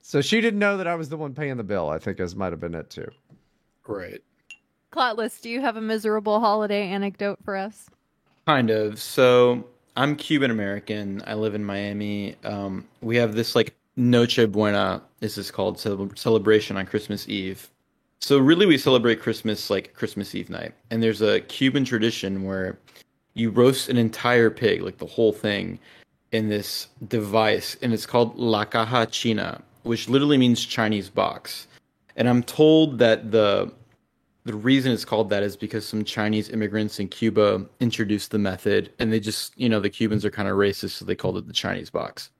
So 0.03 0.20
she 0.20 0.40
didn't 0.40 0.59
know 0.59 0.77
that 0.79 0.88
I 0.88 0.96
was 0.96 1.09
the 1.09 1.16
one 1.16 1.33
paying 1.33 1.57
the 1.57 1.62
bill. 1.62 1.88
I 1.88 1.99
think 1.99 2.18
as 2.18 2.35
might 2.35 2.53
have 2.53 2.59
been 2.59 2.75
it 2.75 2.90
too. 2.90 3.09
Right. 3.87 4.20
Cloutless, 4.92 5.40
do 5.40 5.49
you 5.49 5.61
have 5.61 5.77
a 5.77 5.81
miserable 5.81 6.40
holiday 6.40 6.88
anecdote 6.88 7.38
for 7.44 7.55
us? 7.55 7.88
Kind 8.51 8.71
of. 8.71 9.01
So 9.01 9.65
I'm 9.97 10.17
Cuban 10.17 10.51
American. 10.51 11.23
I 11.25 11.35
live 11.35 11.55
in 11.55 11.65
Miami. 11.65 12.35
Um, 12.43 12.85
we 13.01 13.15
have 13.15 13.37
this 13.37 13.55
like 13.55 13.77
Noche 13.95 14.41
Buena. 14.51 15.03
This 15.21 15.39
is 15.39 15.53
called 15.53 15.79
celebration 15.79 16.77
on 16.77 16.85
Christmas 16.85 17.29
Eve. 17.29 17.71
So 18.21 18.39
really, 18.39 18.67
we 18.67 18.77
celebrate 18.77 19.21
Christmas 19.21 19.71
like 19.71 19.95
Christmas 19.95 20.35
Eve 20.35 20.51
night, 20.51 20.75
and 20.91 21.01
there's 21.01 21.23
a 21.23 21.43
Cuban 21.43 21.85
tradition 21.85 22.43
where 22.43 22.77
you 23.35 23.51
roast 23.51 23.89
an 23.89 23.97
entire 23.97 24.51
pig, 24.51 24.83
like 24.83 24.99
the 24.99 25.07
whole 25.07 25.33
thing, 25.33 25.79
in 26.33 26.49
this 26.49 26.89
device, 27.07 27.77
and 27.83 27.93
it's 27.93 28.05
called 28.05 28.37
La 28.37 28.65
Caja 28.65 29.07
China, 29.07 29.63
which 29.85 30.09
literally 30.09 30.39
means 30.39 30.67
Chinese 30.67 31.09
box. 31.09 31.69
And 32.17 32.29
I'm 32.29 32.43
told 32.43 32.99
that 32.99 33.31
the 33.31 33.71
the 34.51 34.57
reason 34.57 34.91
it's 34.91 35.05
called 35.05 35.31
that 35.31 35.45
is 35.45 35.57
because 35.57 35.87
some 35.87 36.05
Chinese 36.05 36.49
immigrants 36.51 36.99
in 36.99 37.07
Cuba 37.09 37.65
introduced 37.79 38.33
the 38.33 38.39
method, 38.39 38.93
and 38.99 39.13
they 39.13 39.21
just, 39.21 39.57
you 39.57 39.69
know, 39.69 39.79
the 39.79 39.91
Cubans 39.91 40.25
are 40.25 40.31
kind 40.31 40.49
of 40.49 40.57
racist, 40.57 40.91
so 40.91 41.05
they 41.05 41.15
called 41.15 41.37
it 41.39 41.47
the 41.47 41.53
Chinese 41.53 41.89
box. 41.89 42.31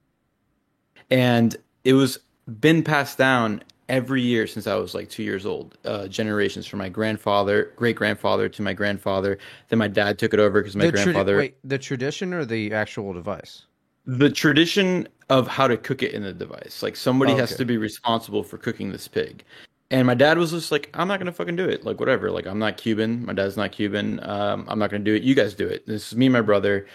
And 1.09 1.55
it 1.85 1.93
was 1.93 2.19
been 2.59 2.83
passed 2.83 3.17
down 3.17 3.63
every 3.87 4.21
year 4.21 4.45
since 4.45 4.67
I 4.67 4.75
was 4.75 4.93
like 4.93 5.09
two 5.09 5.23
years 5.23 5.45
old, 5.45 5.77
uh, 5.85 6.07
generations 6.07 6.67
from 6.67 6.79
my 6.79 6.89
grandfather, 6.89 7.71
great 7.77 7.95
grandfather 7.95 8.49
to 8.49 8.61
my 8.61 8.73
grandfather. 8.73 9.37
Then 9.69 9.79
my 9.79 9.87
dad 9.87 10.19
took 10.19 10.33
it 10.33 10.39
over 10.39 10.59
because 10.61 10.75
my 10.75 10.87
the 10.87 10.91
tradi- 10.91 11.03
grandfather. 11.03 11.37
wait, 11.37 11.55
the 11.63 11.77
tradition 11.77 12.33
or 12.33 12.43
the 12.45 12.73
actual 12.73 13.13
device? 13.13 13.63
the 14.07 14.31
tradition 14.31 15.07
of 15.29 15.47
how 15.47 15.67
to 15.67 15.77
cook 15.77 16.01
it 16.01 16.11
in 16.11 16.23
the 16.23 16.33
device. 16.33 16.81
Like 16.81 16.95
somebody 16.95 17.33
has 17.35 17.51
Okay. 17.51 17.57
to 17.59 17.65
be 17.65 17.77
responsible 17.77 18.41
for 18.43 18.57
cooking 18.57 18.91
this 18.91 19.07
pig. 19.07 19.43
And 19.91 20.07
my 20.07 20.15
dad 20.15 20.37
was 20.37 20.51
just 20.51 20.71
like, 20.71 20.89
I'm 20.93 21.09
not 21.09 21.19
gonna 21.19 21.33
fucking 21.33 21.57
do 21.57 21.67
it. 21.67 21.85
Like 21.85 21.99
whatever. 21.99 22.31
Like 22.31 22.47
I'm 22.47 22.57
not 22.57 22.77
Cuban. 22.77 23.25
My 23.25 23.33
dad's 23.33 23.57
not 23.57 23.73
Cuban. 23.73 24.21
Um, 24.23 24.65
I'm 24.69 24.79
not 24.79 24.89
gonna 24.89 25.03
do 25.03 25.13
it. 25.13 25.21
You 25.21 25.35
guys 25.35 25.53
do 25.53 25.67
it. 25.67 25.85
This 25.85 26.07
is 26.07 26.17
me 26.17 26.27
and 26.27 26.33
my 26.33 26.41
brother. 26.41 26.87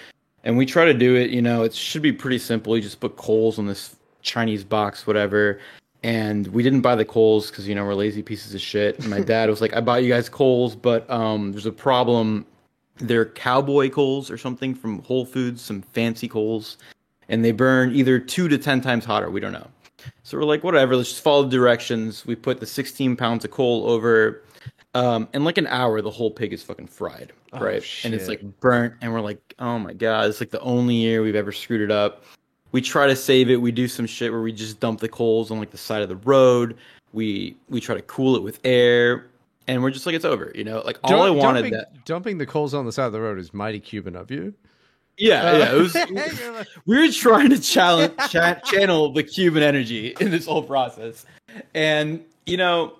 And 0.44 0.56
we 0.56 0.64
try 0.64 0.86
to 0.86 0.94
do 0.94 1.14
it, 1.14 1.30
you 1.30 1.42
know, 1.42 1.62
it 1.62 1.74
should 1.74 2.02
be 2.02 2.12
pretty 2.12 2.38
simple. 2.38 2.74
You 2.76 2.82
just 2.82 3.00
put 3.00 3.16
coals 3.16 3.58
on 3.58 3.66
this 3.66 3.96
Chinese 4.22 4.64
box, 4.64 5.06
whatever. 5.06 5.60
And 6.04 6.46
we 6.48 6.62
didn't 6.62 6.82
buy 6.82 6.94
the 6.94 7.04
coals 7.04 7.50
because 7.50 7.68
you 7.68 7.74
know 7.74 7.84
we're 7.84 7.94
lazy 7.94 8.22
pieces 8.22 8.54
of 8.54 8.60
shit. 8.60 8.98
And 8.98 9.10
my 9.10 9.20
dad 9.20 9.50
was 9.50 9.60
like, 9.60 9.74
I 9.74 9.80
bought 9.80 10.02
you 10.02 10.08
guys 10.08 10.28
coals, 10.28 10.74
but 10.74 11.08
um 11.10 11.52
there's 11.52 11.66
a 11.66 11.72
problem. 11.72 12.46
They're 12.98 13.26
cowboy 13.26 13.90
coals 13.90 14.30
or 14.30 14.38
something 14.38 14.74
from 14.74 15.02
Whole 15.02 15.26
Foods, 15.26 15.60
some 15.60 15.82
fancy 15.82 16.28
coals 16.28 16.78
and 17.28 17.44
they 17.44 17.52
burn 17.52 17.94
either 17.94 18.18
two 18.18 18.48
to 18.48 18.58
ten 18.58 18.80
times 18.80 19.04
hotter. 19.04 19.30
We 19.30 19.40
don't 19.40 19.52
know. 19.52 19.68
So 20.26 20.36
we're 20.36 20.42
like, 20.42 20.64
whatever. 20.64 20.96
Let's 20.96 21.10
just 21.10 21.22
follow 21.22 21.44
the 21.44 21.50
directions. 21.50 22.26
We 22.26 22.34
put 22.34 22.58
the 22.58 22.66
16 22.66 23.14
pounds 23.14 23.44
of 23.44 23.52
coal 23.52 23.88
over. 23.88 24.42
Um, 24.92 25.28
in 25.32 25.44
like 25.44 25.56
an 25.56 25.68
hour, 25.68 26.02
the 26.02 26.10
whole 26.10 26.32
pig 26.32 26.52
is 26.52 26.64
fucking 26.64 26.88
fried, 26.88 27.32
Oh, 27.52 27.60
right? 27.60 27.84
And 28.02 28.12
it's 28.12 28.26
like 28.26 28.42
burnt, 28.58 28.94
and 29.00 29.12
we're 29.12 29.20
like, 29.20 29.54
oh 29.60 29.78
my 29.78 29.92
god, 29.92 30.28
it's 30.28 30.40
like 30.40 30.50
the 30.50 30.60
only 30.62 30.96
year 30.96 31.22
we've 31.22 31.36
ever 31.36 31.52
screwed 31.52 31.80
it 31.80 31.92
up. 31.92 32.24
We 32.72 32.80
try 32.80 33.06
to 33.06 33.14
save 33.14 33.50
it. 33.50 33.56
We 33.58 33.70
do 33.70 33.86
some 33.86 34.04
shit 34.04 34.32
where 34.32 34.40
we 34.40 34.50
just 34.50 34.80
dump 34.80 34.98
the 34.98 35.08
coals 35.08 35.52
on 35.52 35.60
like 35.60 35.70
the 35.70 35.78
side 35.78 36.02
of 36.02 36.08
the 36.08 36.16
road. 36.16 36.76
We 37.12 37.54
we 37.68 37.80
try 37.80 37.94
to 37.94 38.02
cool 38.02 38.34
it 38.34 38.42
with 38.42 38.58
air, 38.64 39.28
and 39.68 39.80
we're 39.80 39.92
just 39.92 40.06
like, 40.06 40.16
it's 40.16 40.24
over, 40.24 40.50
you 40.56 40.64
know. 40.64 40.82
Like 40.84 40.98
all 41.04 41.22
I 41.22 41.30
wanted 41.30 41.60
dumping, 41.60 41.72
that. 41.74 42.04
dumping 42.04 42.38
the 42.38 42.46
coals 42.46 42.74
on 42.74 42.84
the 42.84 42.90
side 42.90 43.06
of 43.06 43.12
the 43.12 43.20
road 43.20 43.38
is 43.38 43.54
mighty 43.54 43.78
Cuban 43.78 44.16
of 44.16 44.32
you. 44.32 44.54
Yeah, 45.18 45.42
Uh, 45.42 45.56
yeah. 45.58 45.72
It 45.74 45.78
was, 45.78 45.94
like- 46.54 46.66
we 46.86 46.98
were 46.98 47.12
trying 47.12 47.50
to 47.50 47.58
challenge, 47.58 48.12
cha- 48.30 48.54
channel 48.64 49.12
the 49.12 49.22
Cuban 49.22 49.62
energy 49.62 50.14
in 50.20 50.30
this 50.30 50.46
whole 50.46 50.62
process, 50.62 51.24
and 51.74 52.22
you 52.44 52.56
know, 52.56 52.94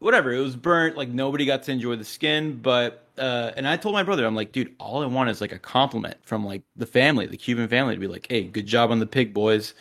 whatever. 0.00 0.32
It 0.32 0.40
was 0.40 0.56
burnt. 0.56 0.96
Like 0.96 1.08
nobody 1.08 1.44
got 1.46 1.62
to 1.64 1.72
enjoy 1.72 1.96
the 1.96 2.04
skin, 2.04 2.58
but 2.62 3.06
uh, 3.18 3.52
and 3.56 3.66
I 3.68 3.76
told 3.76 3.94
my 3.94 4.02
brother, 4.02 4.26
I'm 4.26 4.34
like, 4.34 4.52
dude, 4.52 4.74
all 4.78 5.02
I 5.02 5.06
want 5.06 5.28
is 5.30 5.40
like 5.40 5.52
a 5.52 5.58
compliment 5.58 6.16
from 6.22 6.44
like 6.44 6.62
the 6.76 6.86
family, 6.86 7.26
the 7.26 7.36
Cuban 7.36 7.68
family, 7.68 7.94
to 7.94 8.00
be 8.00 8.06
like, 8.06 8.26
hey, 8.28 8.44
good 8.44 8.66
job 8.66 8.90
on 8.90 8.98
the 8.98 9.06
pig, 9.06 9.32
boys. 9.34 9.74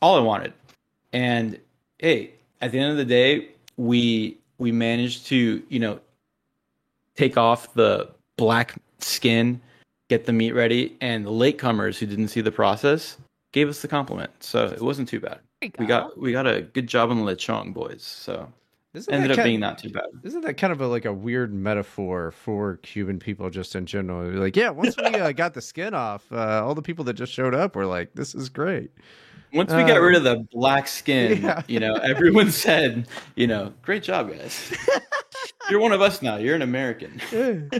All 0.00 0.16
I 0.16 0.20
wanted, 0.20 0.52
and 1.12 1.58
hey, 1.98 2.32
at 2.60 2.72
the 2.72 2.78
end 2.78 2.90
of 2.92 2.96
the 2.96 3.04
day, 3.04 3.48
we 3.76 4.38
we 4.58 4.70
managed 4.72 5.26
to 5.26 5.62
you 5.68 5.78
know 5.80 5.98
take 7.16 7.36
off 7.36 7.72
the 7.74 8.08
black 8.36 8.74
skin 9.00 9.60
get 10.12 10.26
the 10.26 10.32
meat 10.32 10.52
ready, 10.52 10.94
and 11.00 11.24
the 11.24 11.30
latecomers 11.30 11.98
who 11.98 12.06
didn't 12.06 12.28
see 12.28 12.42
the 12.42 12.52
process, 12.52 13.16
gave 13.52 13.68
us 13.68 13.80
the 13.82 13.88
compliment, 13.88 14.30
so 14.40 14.66
it 14.66 14.82
wasn't 14.82 15.08
too 15.08 15.20
bad. 15.20 15.40
You 15.62 15.70
We 15.78 15.86
got 15.86 16.18
we 16.18 16.32
got 16.32 16.46
a 16.46 16.62
good 16.62 16.86
job 16.86 17.10
on 17.10 17.24
the 17.24 17.24
lechón 17.24 17.72
boys, 17.72 18.02
so 18.02 18.52
Isn't 18.94 19.12
ended 19.14 19.38
up 19.38 19.44
being 19.44 19.60
not 19.60 19.78
too 19.78 19.90
bad. 19.90 20.04
Isn't 20.22 20.42
that 20.42 20.54
kind 20.58 20.72
of 20.72 20.80
a, 20.80 20.86
like 20.86 21.06
a 21.06 21.12
weird 21.12 21.54
metaphor 21.54 22.30
for 22.32 22.76
Cuban 22.82 23.18
people 23.18 23.48
just 23.48 23.74
in 23.74 23.86
general? 23.86 24.30
Like, 24.32 24.56
yeah, 24.56 24.70
once 24.70 24.96
we 24.96 25.04
uh, 25.04 25.32
got 25.32 25.54
the 25.54 25.62
skin 25.62 25.94
off, 25.94 26.30
uh, 26.30 26.62
all 26.64 26.74
the 26.74 26.82
people 26.82 27.04
that 27.06 27.14
just 27.14 27.32
showed 27.32 27.54
up 27.54 27.74
were 27.74 27.86
like, 27.86 28.12
"This 28.14 28.34
is 28.34 28.48
great." 28.50 28.90
Once 29.54 29.70
we 29.70 29.82
got 29.84 29.98
Uh, 29.98 30.02
rid 30.02 30.16
of 30.16 30.24
the 30.24 30.46
black 30.50 30.88
skin, 30.88 31.42
yeah. 31.42 31.62
you 31.68 31.78
know, 31.78 31.94
everyone 31.96 32.50
said, 32.64 33.06
you 33.36 33.46
know, 33.46 33.72
great 33.82 34.02
job, 34.02 34.30
guys. 34.30 34.74
You're 35.70 35.80
one 35.80 35.92
of 35.92 36.00
us 36.00 36.22
now. 36.22 36.36
You're 36.36 36.56
an 36.56 36.62
American. 36.62 37.20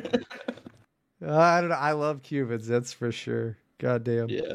Uh, 1.24 1.36
I 1.36 1.60
don't 1.60 1.70
know. 1.70 1.76
I 1.76 1.92
love 1.92 2.22
Cubans, 2.22 2.66
that's 2.66 2.92
for 2.92 3.12
sure. 3.12 3.56
God 3.78 4.04
damn. 4.04 4.28
Yeah. 4.28 4.54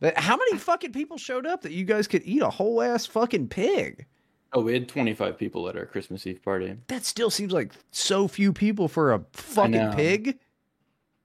But 0.00 0.18
how 0.18 0.36
many 0.36 0.58
fucking 0.58 0.92
people 0.92 1.16
showed 1.16 1.46
up 1.46 1.62
that 1.62 1.72
you 1.72 1.84
guys 1.84 2.06
could 2.06 2.22
eat 2.24 2.42
a 2.42 2.50
whole 2.50 2.82
ass 2.82 3.06
fucking 3.06 3.48
pig? 3.48 4.06
Oh, 4.52 4.60
we 4.60 4.72
had 4.74 4.88
25 4.88 5.38
people 5.38 5.68
at 5.68 5.76
our 5.76 5.86
Christmas 5.86 6.26
Eve 6.26 6.42
party. 6.42 6.76
That 6.88 7.04
still 7.04 7.30
seems 7.30 7.52
like 7.52 7.72
so 7.90 8.28
few 8.28 8.52
people 8.52 8.88
for 8.88 9.12
a 9.12 9.24
fucking 9.32 9.92
pig. 9.92 10.38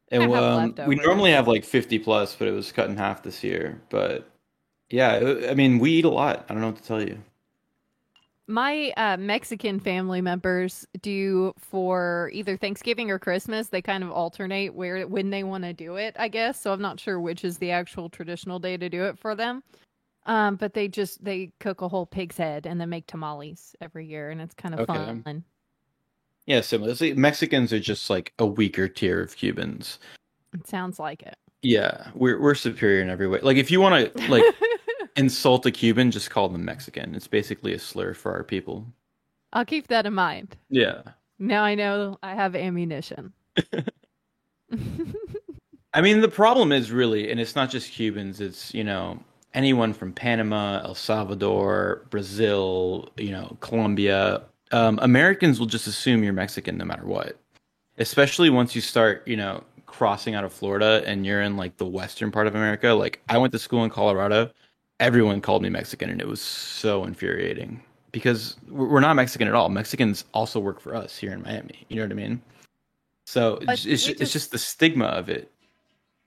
And 0.09 0.23
I 0.23 0.63
um, 0.63 0.75
we 0.87 0.95
normally 0.95 1.31
have 1.31 1.47
like 1.47 1.63
50 1.63 1.99
plus, 1.99 2.35
but 2.35 2.47
it 2.47 2.51
was 2.51 2.71
cut 2.71 2.89
in 2.89 2.97
half 2.97 3.23
this 3.23 3.43
year. 3.43 3.81
But 3.89 4.29
yeah, 4.89 5.45
I 5.49 5.53
mean, 5.53 5.79
we 5.79 5.91
eat 5.91 6.05
a 6.05 6.09
lot. 6.09 6.45
I 6.49 6.53
don't 6.53 6.61
know 6.61 6.67
what 6.67 6.77
to 6.77 6.83
tell 6.83 7.01
you. 7.01 7.17
My 8.51 8.91
uh, 8.97 9.15
Mexican 9.15 9.79
family 9.79 10.19
members 10.19 10.85
do 11.01 11.53
for 11.57 12.29
either 12.33 12.57
Thanksgiving 12.57 13.09
or 13.09 13.17
Christmas. 13.17 13.69
They 13.69 13.81
kind 13.81 14.03
of 14.03 14.11
alternate 14.11 14.75
where 14.75 15.07
when 15.07 15.29
they 15.29 15.43
want 15.43 15.63
to 15.63 15.71
do 15.71 15.95
it, 15.95 16.17
I 16.19 16.27
guess. 16.27 16.59
So 16.59 16.73
I'm 16.73 16.81
not 16.81 16.99
sure 16.99 17.21
which 17.21 17.45
is 17.45 17.57
the 17.57 17.71
actual 17.71 18.09
traditional 18.09 18.59
day 18.59 18.75
to 18.75 18.89
do 18.89 19.05
it 19.05 19.17
for 19.17 19.35
them. 19.35 19.63
Um, 20.25 20.57
but 20.57 20.73
they 20.73 20.89
just 20.89 21.23
they 21.23 21.53
cook 21.61 21.81
a 21.81 21.87
whole 21.87 22.05
pig's 22.05 22.35
head 22.35 22.65
and 22.67 22.79
then 22.79 22.89
make 22.89 23.07
tamales 23.07 23.73
every 23.79 24.05
year, 24.05 24.31
and 24.31 24.41
it's 24.41 24.53
kind 24.53 24.73
of 24.75 24.81
Okay. 24.81 25.21
fun. 25.23 25.45
Yeah, 26.45 26.59
similar. 26.59 26.93
See, 26.93 27.13
Mexicans 27.13 27.71
are 27.71 27.79
just 27.79 28.09
like 28.09 28.33
a 28.37 28.45
weaker 28.45 28.89
tier 28.89 29.21
of 29.21 29.35
Cubans. 29.37 29.97
It 30.53 30.67
sounds 30.67 30.99
like 30.99 31.23
it. 31.23 31.37
Yeah, 31.61 32.09
we're 32.13 32.39
we're 32.41 32.55
superior 32.55 33.01
in 33.01 33.09
every 33.09 33.29
way. 33.29 33.39
Like 33.41 33.55
if 33.55 33.71
you 33.71 33.79
want 33.79 34.13
to 34.13 34.29
like 34.29 34.43
insult 35.15 35.65
a 35.65 35.71
Cuban, 35.71 36.11
just 36.11 36.29
call 36.29 36.49
them 36.49 36.65
Mexican. 36.65 37.15
It's 37.15 37.27
basically 37.27 37.73
a 37.73 37.79
slur 37.79 38.13
for 38.13 38.31
our 38.31 38.43
people. 38.43 38.85
I'll 39.53 39.65
keep 39.65 39.87
that 39.87 40.05
in 40.05 40.13
mind. 40.13 40.55
Yeah. 40.69 41.01
Now 41.39 41.63
I 41.63 41.75
know 41.75 42.17
I 42.23 42.35
have 42.35 42.55
ammunition. 42.55 43.33
I 45.93 46.01
mean, 46.01 46.21
the 46.21 46.29
problem 46.29 46.71
is 46.71 46.91
really, 46.91 47.31
and 47.31 47.39
it's 47.39 47.55
not 47.55 47.69
just 47.69 47.91
Cubans. 47.91 48.39
It's 48.39 48.73
you 48.73 48.83
know 48.83 49.19
anyone 49.53 49.93
from 49.93 50.13
Panama, 50.13 50.81
El 50.83 50.95
Salvador, 50.95 52.05
Brazil, 52.09 53.09
you 53.17 53.31
know, 53.31 53.57
Colombia. 53.59 54.43
Um, 54.71 54.99
Americans 55.01 55.59
will 55.59 55.67
just 55.67 55.87
assume 55.87 56.23
you're 56.23 56.33
Mexican 56.33 56.77
no 56.77 56.85
matter 56.85 57.05
what. 57.05 57.37
Especially 57.97 58.49
once 58.49 58.73
you 58.73 58.81
start, 58.81 59.27
you 59.27 59.35
know, 59.35 59.63
crossing 59.85 60.35
out 60.35 60.45
of 60.45 60.53
Florida 60.53 61.03
and 61.05 61.25
you're 61.25 61.41
in 61.41 61.57
like 61.57 61.75
the 61.77 61.85
western 61.85 62.31
part 62.31 62.47
of 62.47 62.55
America. 62.55 62.89
Like 62.89 63.21
I 63.27 63.37
went 63.37 63.51
to 63.53 63.59
school 63.59 63.83
in 63.83 63.89
Colorado. 63.89 64.51
Everyone 65.01 65.41
called 65.41 65.61
me 65.63 65.69
Mexican, 65.69 66.09
and 66.09 66.21
it 66.21 66.27
was 66.27 66.39
so 66.39 67.03
infuriating 67.03 67.81
because 68.11 68.55
we're 68.69 68.99
not 69.01 69.15
Mexican 69.15 69.47
at 69.47 69.53
all. 69.55 69.67
Mexicans 69.67 70.23
also 70.33 70.59
work 70.59 70.79
for 70.79 70.95
us 70.95 71.17
here 71.17 71.33
in 71.33 71.41
Miami. 71.41 71.85
You 71.89 71.97
know 71.97 72.03
what 72.03 72.11
I 72.11 72.15
mean? 72.15 72.41
So 73.25 73.59
But 73.65 73.73
it's, 73.73 73.85
it's, 73.85 74.05
we 74.07 74.11
it's 74.13 74.19
just- 74.19 74.33
just 74.33 74.51
the 74.51 74.57
stigma 74.59 75.05
of 75.05 75.27
it. 75.29 75.51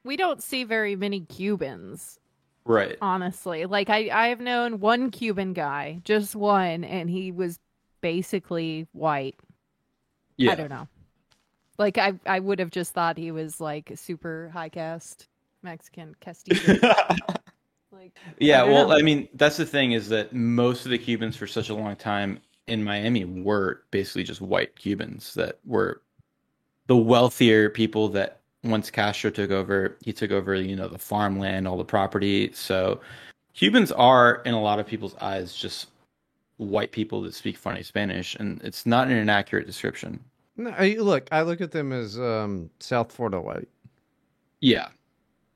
we 0.04 0.16
don't 0.16 0.42
see 0.42 0.64
very 0.64 0.96
many 0.96 1.20
Cubans 1.20 2.18
Right. 2.66 2.96
honestly. 3.02 3.66
Like 3.66 3.90
I 3.90 4.08
I've 4.10 4.40
known 4.40 4.80
one 4.80 5.10
Cuban 5.10 5.52
guy, 5.52 6.00
just 6.04 6.34
one, 6.34 6.82
and 6.84 7.08
he 7.10 7.30
was 7.30 7.58
basically 8.00 8.86
white. 8.92 9.36
Yeah. 10.36 10.52
I 10.52 10.54
don't 10.56 10.70
know. 10.70 10.88
Like 11.78 11.96
I 11.98 12.14
I 12.26 12.40
would 12.40 12.58
have 12.58 12.70
just 12.70 12.92
thought 12.92 13.18
he 13.18 13.30
was 13.30 13.60
like 13.60 13.92
super 13.96 14.50
high 14.52 14.68
caste 14.70 15.28
Mexican 15.62 16.14
Castillo. 16.20 16.78
like 17.94 18.18
yeah. 18.38 18.62
I 18.62 18.64
Well, 18.64 18.88
know. 18.88 18.96
I 18.96 19.02
mean, 19.02 19.28
that's 19.34 19.56
the 19.56 19.66
thing 19.66 19.92
is 19.92 20.08
that 20.08 20.32
most 20.32 20.84
of 20.84 20.90
the 20.90 20.98
Cubans 20.98 21.36
for 21.36 21.46
such 21.46 21.68
a 21.68 21.74
long 21.74 21.96
time 21.96 22.40
in 22.66 22.82
Miami 22.82 23.24
were 23.24 23.82
basically 23.90 24.24
just 24.24 24.40
white 24.40 24.76
Cubans 24.76 25.34
that 25.34 25.58
were 25.64 26.02
the 26.86 26.96
wealthier 26.96 27.70
people 27.70 28.08
that 28.10 28.40
once 28.62 28.90
Castro 28.90 29.30
took 29.30 29.50
over, 29.50 29.96
he 30.02 30.12
took 30.12 30.30
over, 30.30 30.54
you 30.54 30.74
know, 30.74 30.88
the 30.88 30.98
farmland, 30.98 31.68
all 31.68 31.76
the 31.76 31.84
property. 31.84 32.50
So 32.52 33.00
Cubans 33.52 33.92
are, 33.92 34.42
in 34.46 34.54
a 34.54 34.60
lot 34.60 34.78
of 34.78 34.86
people's 34.86 35.14
eyes, 35.20 35.54
just 35.54 35.88
white 36.56 36.92
people 36.92 37.20
that 37.22 37.34
speak 37.34 37.56
funny 37.56 37.82
Spanish, 37.82 38.34
and 38.36 38.60
it's 38.62 38.86
not 38.86 39.08
an 39.08 39.16
inaccurate 39.16 39.66
description. 39.66 40.20
No, 40.56 40.70
I, 40.70 40.96
look, 40.98 41.28
I 41.32 41.42
look 41.42 41.60
at 41.60 41.72
them 41.72 41.92
as 41.92 42.18
um, 42.18 42.70
South 42.80 43.12
Florida 43.12 43.40
white. 43.40 43.68
Yeah, 44.60 44.88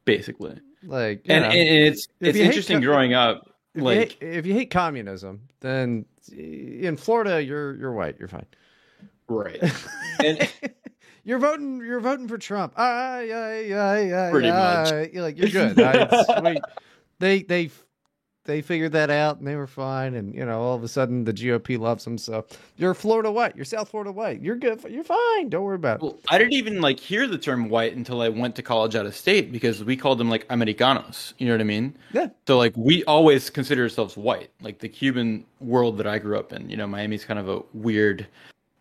basically. 0.04 0.60
Like, 0.84 1.26
you 1.26 1.34
And, 1.34 1.44
know, 1.44 1.50
and 1.50 1.68
it's 1.68 2.08
it's 2.20 2.38
interesting 2.38 2.78
co- 2.78 2.86
growing 2.86 3.12
up. 3.14 3.50
if, 3.74 3.82
Like, 3.82 4.20
you 4.20 4.28
hate, 4.28 4.38
if 4.38 4.46
you 4.46 4.54
hate 4.54 4.70
communism, 4.70 5.42
then 5.60 6.04
in 6.32 6.96
Florida 6.96 7.42
you're 7.42 7.74
you're 7.76 7.92
white. 7.92 8.16
You're 8.18 8.28
fine. 8.28 8.46
right. 9.28 9.60
And 10.24 10.48
you're 11.24 11.38
voting. 11.38 11.76
You're 11.78 12.00
voting 12.00 12.26
for 12.26 12.38
Trump. 12.38 12.72
Aye, 12.76 13.30
aye, 13.32 13.72
aye, 13.72 14.26
aye, 14.26 14.30
Pretty 14.32 14.48
much. 14.50 14.92
aye. 14.92 15.10
You're 15.12 15.22
like 15.22 15.38
you're 15.38 15.48
good. 15.50 15.78
Aye, 15.80 16.08
it's 16.10 16.38
sweet. 16.40 16.62
They 17.20 17.42
they 17.42 17.70
they 18.48 18.62
figured 18.62 18.92
that 18.92 19.10
out 19.10 19.36
and 19.38 19.46
they 19.46 19.54
were 19.56 19.66
fine. 19.66 20.14
And 20.14 20.34
you 20.34 20.44
know, 20.44 20.58
all 20.60 20.74
of 20.74 20.82
a 20.82 20.88
sudden 20.88 21.22
the 21.22 21.34
GOP 21.34 21.78
loves 21.78 22.02
them. 22.02 22.16
So 22.16 22.46
you're 22.78 22.94
Florida 22.94 23.30
white. 23.30 23.54
You're 23.54 23.66
South 23.66 23.90
Florida 23.90 24.10
white. 24.10 24.40
You're 24.40 24.56
good. 24.56 24.82
You're 24.88 25.04
fine. 25.04 25.50
Don't 25.50 25.62
worry 25.62 25.76
about 25.76 25.98
it. 25.98 26.02
Well, 26.02 26.18
I 26.30 26.38
didn't 26.38 26.54
even 26.54 26.80
like 26.80 26.98
hear 26.98 27.26
the 27.26 27.36
term 27.36 27.68
white 27.68 27.94
until 27.94 28.22
I 28.22 28.30
went 28.30 28.56
to 28.56 28.62
college 28.62 28.96
out 28.96 29.04
of 29.04 29.14
state 29.14 29.52
because 29.52 29.84
we 29.84 29.96
called 29.96 30.16
them 30.18 30.30
like 30.30 30.46
Americanos. 30.48 31.34
You 31.36 31.46
know 31.46 31.52
what 31.52 31.60
I 31.60 31.64
mean? 31.64 31.94
Yeah. 32.12 32.28
So 32.46 32.56
like 32.56 32.72
we 32.74 33.04
always 33.04 33.50
consider 33.50 33.82
ourselves 33.82 34.16
white. 34.16 34.50
Like 34.62 34.78
the 34.78 34.88
Cuban 34.88 35.44
world 35.60 35.98
that 35.98 36.06
I 36.06 36.18
grew 36.18 36.38
up 36.38 36.52
in. 36.54 36.70
You 36.70 36.78
know, 36.78 36.86
Miami's 36.86 37.26
kind 37.26 37.38
of 37.38 37.50
a 37.50 37.62
weird, 37.74 38.26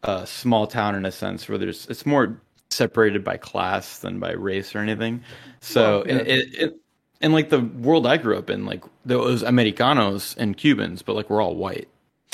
uh, 0.04 0.24
small 0.24 0.66
town 0.66 0.96
in 0.96 1.06
a 1.06 1.12
sense 1.12 1.50
where 1.50 1.58
there's 1.58 1.86
it's 1.88 2.06
more 2.06 2.40
separated 2.70 3.24
by 3.24 3.36
class 3.36 4.00
than 4.00 4.18
by 4.18 4.32
race 4.32 4.74
or 4.74 4.80
anything. 4.80 5.22
So 5.60 5.82
Well, 5.82 6.08
yeah. 6.08 6.14
and 6.20 6.28
it, 6.28 6.56
it 6.56 6.82
and 7.22 7.34
like 7.34 7.50
the 7.50 7.60
world 7.62 8.06
I 8.08 8.18
grew 8.18 8.38
up 8.38 8.50
in, 8.50 8.66
like 8.66 8.84
there 9.06 9.20
was 9.20 9.44
Americanos 9.44 10.36
and 10.38 10.56
Cubans, 10.58 11.02
but 11.02 11.16
like 11.16 11.30
we're 11.30 11.42
all 11.42 11.56
white. 11.56 11.88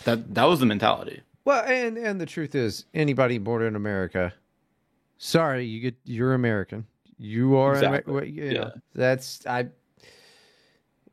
That 0.06 0.34
that 0.36 0.46
was 0.46 0.60
the 0.60 0.65
mentality. 0.65 1.22
Well, 1.46 1.63
and 1.65 1.98
and 1.98 2.19
the 2.22 2.26
truth 2.26 2.56
is, 2.56 2.86
anybody 2.93 3.38
born 3.38 3.63
in 3.63 3.76
America, 3.76 4.34
sorry, 5.17 5.65
you 5.65 5.80
get 5.82 5.96
you're 6.06 6.34
American. 6.34 6.86
You 7.17 7.56
are 7.58 7.76
Amer- 7.78 7.96
Exactly. 7.98 8.30
you 8.32 8.54
know, 8.54 8.60
Yeah. 8.60 8.69
that's 8.96 9.46
I. 9.46 9.67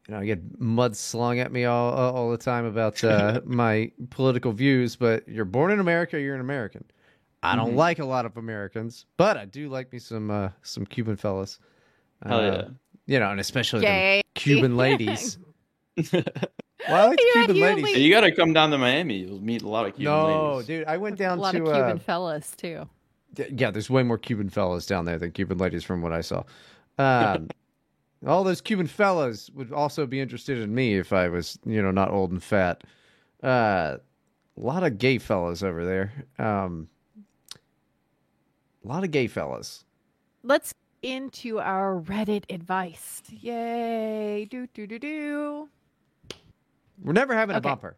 You 0.09 0.15
know, 0.17 0.21
I 0.21 0.25
get 0.27 0.61
mud 0.61 0.97
slung 0.97 1.39
at 1.39 1.53
me 1.53 1.67
all 1.67 1.93
all 1.93 2.31
the 2.31 2.39
time 2.39 2.65
about 2.65 3.03
uh, 3.05 3.41
my 3.45 3.93
political 4.11 4.51
views, 4.53 4.97
but 4.97 5.29
you're 5.29 5.45
born 5.45 5.71
in 5.71 5.79
America, 5.79 6.21
you're 6.21 6.35
an 6.35 6.41
American. 6.41 6.85
I 7.43 7.55
don't 7.57 7.73
Mhm. 7.73 7.77
like 7.77 7.99
a 8.01 8.05
lot 8.05 8.27
of 8.27 8.37
Americans, 8.37 9.07
but 9.17 9.37
I 9.37 9.45
do 9.47 9.69
like 9.69 9.93
me 9.93 9.99
some 9.99 10.31
uh, 10.31 10.49
some 10.63 10.85
Cuban 10.85 11.17
fellas. 11.17 11.59
Hell 12.27 12.41
Uh, 12.41 12.43
yeah. 12.45 12.63
You 13.11 13.18
know, 13.18 13.31
and 13.31 13.40
especially 13.40 13.81
the 13.81 14.23
Cuban 14.35 14.77
ladies. 14.77 15.38
Well, 16.88 16.96
I 16.96 17.09
like 17.09 17.18
the 17.18 17.23
You 17.25 17.33
Cuban 17.44 17.61
ladies. 17.61 17.85
only- 17.88 18.01
you 18.03 18.11
got 18.11 18.23
to 18.23 18.35
come 18.35 18.55
down 18.55 18.70
to 18.70 18.79
Miami. 18.79 19.18
You'll 19.18 19.42
meet 19.42 19.61
a 19.61 19.68
lot 19.68 19.85
of 19.87 19.96
Cuban 19.96 20.05
no, 20.14 20.53
ladies. 20.55 20.66
dude, 20.66 20.87
I 20.87 20.96
went 20.96 21.18
down 21.18 21.37
a 21.37 21.40
lot 21.42 21.53
to 21.53 21.59
of 21.59 21.64
Cuban 21.75 21.96
uh, 21.96 21.99
fellas 21.99 22.53
too. 22.57 22.88
D- 23.35 23.44
Yeah, 23.55 23.70
there's 23.70 23.90
way 23.90 24.03
more 24.03 24.16
Cuban 24.16 24.49
fellas 24.49 24.87
down 24.87 25.05
there 25.05 25.18
than 25.18 25.31
Cuban 25.33 25.59
ladies 25.59 25.85
from 25.85 26.01
what 26.01 26.12
I 26.14 26.23
saw. 26.23 26.42
Um, 26.99 27.49
all 28.27 28.44
those 28.44 28.62
Cuban 28.62 28.87
fellas 28.87 29.51
would 29.55 29.73
also 29.73 30.07
be 30.07 30.20
interested 30.20 30.57
in 30.59 30.75
me 30.75 30.94
if 30.96 31.12
I 31.12 31.29
was, 31.29 31.59
you 31.66 31.83
know, 31.83 31.90
not 31.90 32.11
old 32.11 32.31
and 32.33 32.42
fat. 32.42 32.83
Uh, 33.42 33.99
a 34.57 34.61
lot 34.61 34.83
of 34.83 34.96
gay 34.96 35.18
fellas 35.18 35.62
over 35.62 35.85
there. 35.85 36.12
Um, 36.38 36.88
a 38.85 38.88
lot 38.88 39.05
of 39.05 39.11
gay 39.11 39.27
fellas. 39.27 39.85
Let's 40.42 40.73
into 41.03 41.59
our 41.59 42.01
Reddit 42.01 42.45
advice. 42.53 43.23
Yay! 43.29 44.47
Do 44.51 44.67
do 44.69 44.87
do 44.87 44.99
do. 44.99 45.69
We're 47.03 47.13
never 47.13 47.35
having 47.35 47.57
a 47.57 47.61
bumper. 47.61 47.97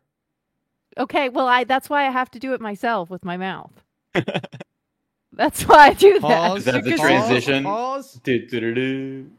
Okay, 0.99 1.29
well, 1.29 1.49
I 1.49 1.65
that's 1.65 1.89
why 1.89 2.07
I 2.07 2.11
have 2.11 2.31
to 2.33 2.39
do 2.39 2.55
it 2.55 2.61
myself 2.61 3.11
with 3.11 3.25
my 3.25 3.37
mouth. 3.37 3.73
that's 5.33 5.63
why 5.63 5.89
I 5.89 5.93
do 5.95 6.15
that. 6.15 6.23
Pause. 6.23 6.59
Is 6.59 6.65
that 6.67 6.85
the 6.85 6.97
transition? 6.97 7.65
Pause. 7.65 8.21
Do-do-do-do. 8.23 9.31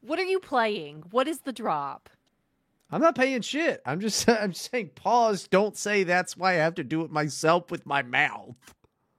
What 0.00 0.18
are 0.18 0.24
you 0.24 0.40
playing? 0.40 1.04
What 1.10 1.28
is 1.28 1.40
the 1.40 1.52
drop? 1.52 2.08
I'm 2.90 3.00
not 3.00 3.14
paying 3.14 3.40
shit. 3.40 3.80
I'm 3.86 4.00
just 4.00 4.28
I'm 4.28 4.52
just 4.52 4.70
saying 4.70 4.90
pause. 4.94 5.48
Don't 5.48 5.76
say 5.76 6.04
that's 6.04 6.36
why 6.36 6.52
I 6.52 6.56
have 6.56 6.74
to 6.76 6.84
do 6.84 7.02
it 7.02 7.10
myself 7.10 7.70
with 7.70 7.86
my 7.86 8.02
mouth. 8.02 8.56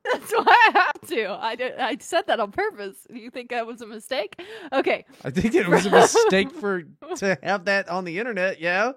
That's 0.11 0.31
why 0.31 0.43
I 0.47 0.71
have 0.73 1.01
to. 1.09 1.29
I 1.31 1.55
did, 1.55 1.79
I 1.79 1.97
said 1.99 2.27
that 2.27 2.39
on 2.39 2.51
purpose. 2.51 2.97
Do 3.11 3.17
you 3.17 3.29
think 3.29 3.49
that 3.51 3.65
was 3.65 3.81
a 3.81 3.87
mistake? 3.87 4.41
Okay. 4.71 5.05
I 5.23 5.29
think 5.29 5.55
it 5.55 5.67
was 5.67 5.85
a 5.85 5.91
mistake 5.91 6.51
for 6.51 6.83
to 7.17 7.37
have 7.41 7.65
that 7.65 7.87
on 7.89 8.03
the 8.03 8.19
internet. 8.19 8.59
Yeah. 8.59 8.93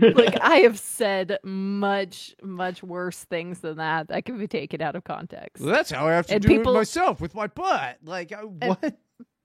Like 0.00 0.38
I 0.42 0.56
have 0.58 0.78
said 0.78 1.38
much, 1.42 2.34
much 2.42 2.82
worse 2.82 3.24
things 3.24 3.60
than 3.60 3.78
that 3.78 4.08
that 4.08 4.24
can 4.26 4.38
be 4.38 4.46
taken 4.46 4.80
out 4.82 4.94
of 4.96 5.04
context. 5.04 5.62
Well, 5.64 5.72
that's 5.72 5.90
how 5.90 6.06
I 6.06 6.12
have 6.12 6.26
to 6.28 6.34
And 6.34 6.42
do 6.42 6.48
people- 6.48 6.74
it 6.74 6.78
myself 6.78 7.20
with 7.20 7.34
my 7.34 7.46
butt. 7.46 7.98
Like 8.04 8.32
I, 8.32 8.42
what? 8.42 8.94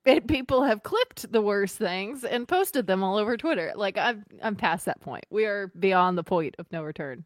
And 0.06 0.28
people 0.28 0.64
have 0.64 0.84
clipped 0.84 1.32
the 1.32 1.42
worst 1.42 1.78
things 1.78 2.26
and 2.26 2.46
posted 2.46 2.88
them 2.88 3.04
all 3.04 3.16
over 3.18 3.38
Twitter. 3.38 3.72
Like 3.74 3.98
I'm 3.98 4.26
I'm 4.42 4.58
past 4.58 4.86
that 4.86 5.00
point. 5.00 5.26
We 5.30 5.46
are 5.46 5.72
beyond 5.80 6.18
the 6.18 6.24
point 6.26 6.56
of 6.60 6.70
no 6.74 6.84
return. 6.84 7.24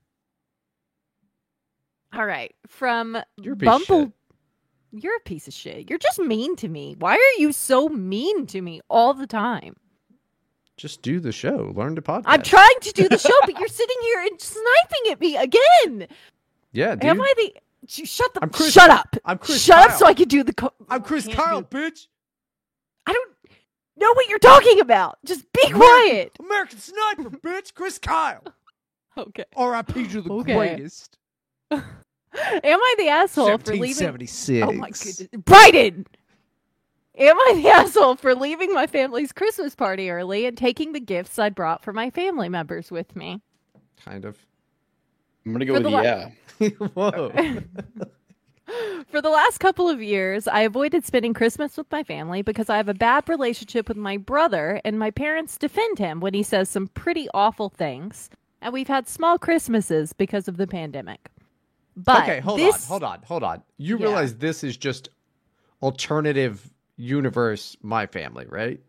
All 2.13 2.25
right. 2.25 2.53
From 2.67 3.17
You're 3.41 3.53
a 3.53 3.57
piece 3.57 3.67
of 3.69 3.87
Bumble. 3.87 4.13
You're 4.91 5.17
a 5.17 5.21
piece 5.21 5.47
of 5.47 5.53
shit. 5.53 5.89
You're 5.89 5.99
just 5.99 6.19
mean 6.19 6.55
to 6.57 6.67
me. 6.67 6.95
Why 6.97 7.15
are 7.15 7.41
you 7.41 7.51
so 7.51 7.89
mean 7.89 8.45
to 8.47 8.61
me 8.61 8.81
all 8.89 9.13
the 9.13 9.27
time? 9.27 9.75
Just 10.77 11.01
do 11.01 11.19
the 11.19 11.31
show. 11.31 11.73
Learn 11.75 11.95
to 11.95 12.01
podcast. 12.01 12.23
I'm 12.27 12.41
trying 12.41 12.79
to 12.81 12.91
do 12.93 13.09
the 13.09 13.17
show, 13.17 13.33
but 13.45 13.59
you're 13.59 13.67
sitting 13.67 13.95
here 14.03 14.21
and 14.21 14.39
sniping 14.41 15.11
at 15.11 15.19
me 15.19 15.35
again. 15.35 16.07
Yeah, 16.71 16.95
dude. 16.95 17.05
Am 17.05 17.21
I 17.21 17.33
the 17.35 17.53
shut 17.87 18.33
the 18.33 18.41
I'm 18.43 18.49
Chris- 18.49 18.73
shut 18.73 18.89
up. 18.89 19.15
I'm 19.25 19.37
Chris 19.39 19.63
Shut 19.63 19.75
Kyle. 19.77 19.89
up, 19.89 19.97
so 19.99 20.05
I 20.05 20.13
can 20.13 20.27
do 20.27 20.43
the. 20.43 20.53
Co- 20.53 20.73
I'm 20.89 21.01
Chris 21.01 21.27
Kyle, 21.27 21.61
do- 21.61 21.77
bitch. 21.77 22.07
I 23.07 23.13
don't 23.13 23.29
know 23.97 24.13
what 24.13 24.27
you're 24.29 24.39
talking 24.39 24.79
about. 24.79 25.17
Just 25.25 25.51
be 25.51 25.61
American- 25.63 25.79
quiet. 25.79 26.31
American 26.39 26.79
Sniper, 26.79 27.29
bitch. 27.31 27.73
Chris 27.73 27.97
Kyle. 27.99 28.43
Okay. 29.17 29.45
R.I.P. 29.55 30.07
to 30.09 30.21
the 30.21 30.31
Okay. 30.31 30.53
greatest. 30.53 31.16
Am 31.71 31.83
I 32.79 32.95
the 32.97 33.07
asshole 33.07 33.57
for 33.57 33.73
leaving? 33.73 34.05
1776. 34.05 34.63
Oh 34.67 34.71
my 34.73 34.89
goodness, 34.89 35.27
Biden. 35.43 36.05
Am 37.17 37.37
I 37.37 37.53
the 37.55 37.67
asshole 37.73 38.15
for 38.15 38.35
leaving 38.35 38.73
my 38.73 38.85
family's 38.87 39.31
Christmas 39.31 39.75
party 39.75 40.09
early 40.09 40.45
and 40.45 40.57
taking 40.57 40.93
the 40.93 40.99
gifts 40.99 41.39
I 41.39 41.49
brought 41.49 41.83
for 41.83 41.93
my 41.93 42.09
family 42.09 42.47
members 42.49 42.91
with 42.91 43.15
me? 43.15 43.41
Kind 44.03 44.25
of. 44.25 44.37
I'm 45.45 45.51
gonna 45.53 45.65
go 45.65 45.73
For 45.73 45.81
with 45.81 45.83
the 45.83 45.89
la- 45.89 46.01
yeah. 46.01 46.29
Whoa. 46.93 47.31
For 49.09 49.21
the 49.21 49.29
last 49.29 49.59
couple 49.59 49.87
of 49.87 50.01
years, 50.01 50.45
I 50.45 50.61
avoided 50.61 51.05
spending 51.05 51.33
Christmas 51.33 51.77
with 51.77 51.89
my 51.89 52.03
family 52.03 52.41
because 52.41 52.69
I 52.69 52.75
have 52.75 52.89
a 52.89 52.93
bad 52.93 53.29
relationship 53.29 53.87
with 53.87 53.95
my 53.95 54.17
brother, 54.17 54.81
and 54.83 54.99
my 54.99 55.09
parents 55.09 55.57
defend 55.57 55.99
him 55.99 56.19
when 56.19 56.33
he 56.33 56.43
says 56.43 56.67
some 56.67 56.87
pretty 56.89 57.29
awful 57.33 57.69
things. 57.69 58.29
And 58.61 58.73
we've 58.73 58.89
had 58.89 59.07
small 59.07 59.37
Christmases 59.39 60.11
because 60.11 60.49
of 60.49 60.57
the 60.57 60.67
pandemic. 60.67 61.29
But 61.97 62.23
okay, 62.23 62.39
hold 62.39 62.59
this, 62.59 62.83
on, 62.83 62.87
hold 62.87 63.03
on, 63.03 63.19
hold 63.23 63.43
on. 63.43 63.63
You 63.77 63.97
Yeah. 63.97 64.05
realize 64.05 64.35
this 64.35 64.63
is 64.63 64.77
just 64.77 65.09
alternative 65.81 66.69
universe, 66.95 67.75
my 67.81 68.05
family, 68.05 68.45
right? 68.47 68.79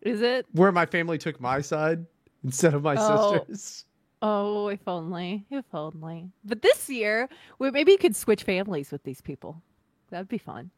Is 0.00 0.22
it? 0.22 0.46
Where 0.52 0.72
my 0.72 0.86
family 0.86 1.18
took 1.18 1.40
my 1.40 1.60
side 1.60 2.06
instead 2.42 2.72
of 2.74 2.82
my 2.82 2.96
Oh. 2.98 3.44
sisters. 3.46 3.84
Oh, 4.22 4.68
if 4.68 4.86
only, 4.86 5.44
if 5.50 5.64
only. 5.74 6.30
But 6.44 6.62
this 6.62 6.88
year, 6.88 7.28
we 7.58 7.70
maybe 7.70 7.92
you 7.92 7.98
could 7.98 8.14
switch 8.16 8.44
families 8.44 8.92
with 8.92 9.02
these 9.02 9.20
people. 9.20 9.62
That'd 10.10 10.28
be 10.28 10.38
fun. 10.38 10.70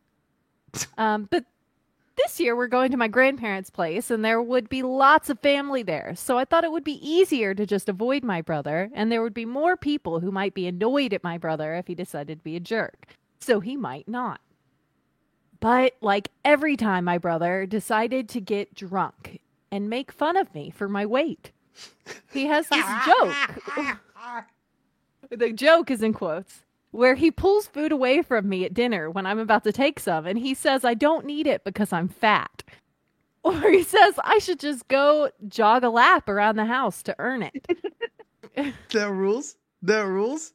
um, 0.99 1.29
but 1.31 1.45
this 2.17 2.39
year 2.41 2.55
we're 2.57 2.67
going 2.69 2.91
to 2.91 2.97
my 2.97 3.09
grandparents' 3.09 3.71
place, 3.71 4.11
and 4.11 4.25
there 4.25 4.41
would 4.41 4.69
be 4.69 4.83
lots 4.83 5.31
of 5.31 5.41
family 5.41 5.83
there. 5.83 6.15
So 6.17 6.39
I 6.39 6.45
thought 6.45 6.65
it 6.65 6.73
would 6.73 6.85
be 6.85 7.07
easier 7.07 7.55
to 7.55 7.67
just 7.67 7.89
avoid 7.89 8.25
my 8.25 8.41
brother, 8.41 8.91
and 8.95 9.11
there 9.11 9.23
would 9.23 9.35
be 9.35 9.45
more 9.45 9.77
people 9.77 10.21
who 10.21 10.31
might 10.31 10.55
be 10.55 10.67
annoyed 10.67 11.13
at 11.13 11.25
my 11.25 11.39
brother 11.39 11.75
if 11.75 11.87
he 11.87 11.95
decided 11.95 12.39
to 12.39 12.45
be 12.45 12.57
a 12.57 12.61
jerk. 12.61 13.17
So 13.41 13.61
he 13.61 13.77
might 13.77 14.09
not. 14.09 14.41
But 15.61 15.95
like 16.01 16.31
every 16.45 16.77
time 16.77 17.05
my 17.05 17.19
brother 17.19 17.67
decided 17.67 18.29
to 18.31 18.41
get 18.41 18.75
drunk 18.75 19.41
and 19.71 19.91
make 19.91 20.13
fun 20.13 20.37
of 20.37 20.55
me 20.55 20.71
for 20.71 20.89
my 20.89 21.07
weight. 21.07 21.53
He 22.33 22.47
has 22.47 22.69
this 22.69 22.85
joke. 23.07 23.35
the 25.31 25.53
joke 25.53 25.91
is 25.91 26.03
in 26.03 26.13
quotes 26.13 26.65
where 26.95 27.17
he 27.17 27.31
pulls 27.31 27.67
food 27.67 27.91
away 27.91 28.23
from 28.23 28.49
me 28.49 28.65
at 28.65 28.73
dinner 28.73 29.11
when 29.11 29.27
I'm 29.27 29.41
about 29.41 29.65
to 29.65 29.73
take 29.73 29.99
some 29.99 30.27
and 30.27 30.39
he 30.39 30.55
says 30.55 30.85
I 30.85 30.95
don't 30.95 31.27
need 31.27 31.47
it 31.47 31.65
because 31.65 31.93
I'm 31.93 32.09
fat. 32.09 32.63
Or 33.47 33.61
he 33.71 33.83
says 33.83 34.15
I 34.25 34.39
should 34.39 34.59
just 34.59 34.89
go 34.89 35.31
jog 35.49 35.85
a 35.85 35.91
lap 35.91 36.31
around 36.31 36.57
the 36.57 36.65
house 36.65 37.03
to 37.03 37.15
earn 37.19 37.43
it. 37.43 37.67
That 38.93 39.11
rules. 39.11 39.57
That 39.83 40.07
rules. 40.07 40.55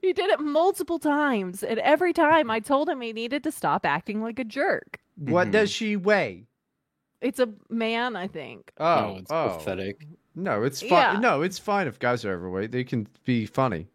he 0.00 0.12
did 0.12 0.30
it 0.30 0.40
multiple 0.40 0.98
times 0.98 1.62
and 1.62 1.78
every 1.80 2.12
time 2.12 2.50
I 2.50 2.58
told 2.60 2.88
him 2.88 3.00
he 3.00 3.12
needed 3.12 3.44
to 3.44 3.52
stop 3.52 3.86
acting 3.86 4.22
like 4.22 4.38
a 4.40 4.44
jerk. 4.44 4.98
What 5.16 5.48
Mhm. 5.48 5.52
does 5.52 5.70
she 5.70 5.94
weigh? 5.96 6.46
It's 7.20 7.38
a 7.38 7.48
man, 7.68 8.16
I 8.16 8.26
think. 8.26 8.72
Oh, 8.78 8.86
Oh, 8.86 9.16
it's 9.18 9.30
oh. 9.30 9.56
pathetic. 9.58 10.06
No, 10.34 10.62
it's 10.64 10.80
fine. 10.80 10.90
Yeah. 10.90 11.18
No, 11.20 11.42
it's 11.42 11.58
fine 11.58 11.86
if 11.86 11.98
guys 11.98 12.24
are 12.24 12.32
overweight. 12.34 12.72
They 12.72 12.82
can 12.84 13.06
be 13.24 13.44
funny. 13.46 13.86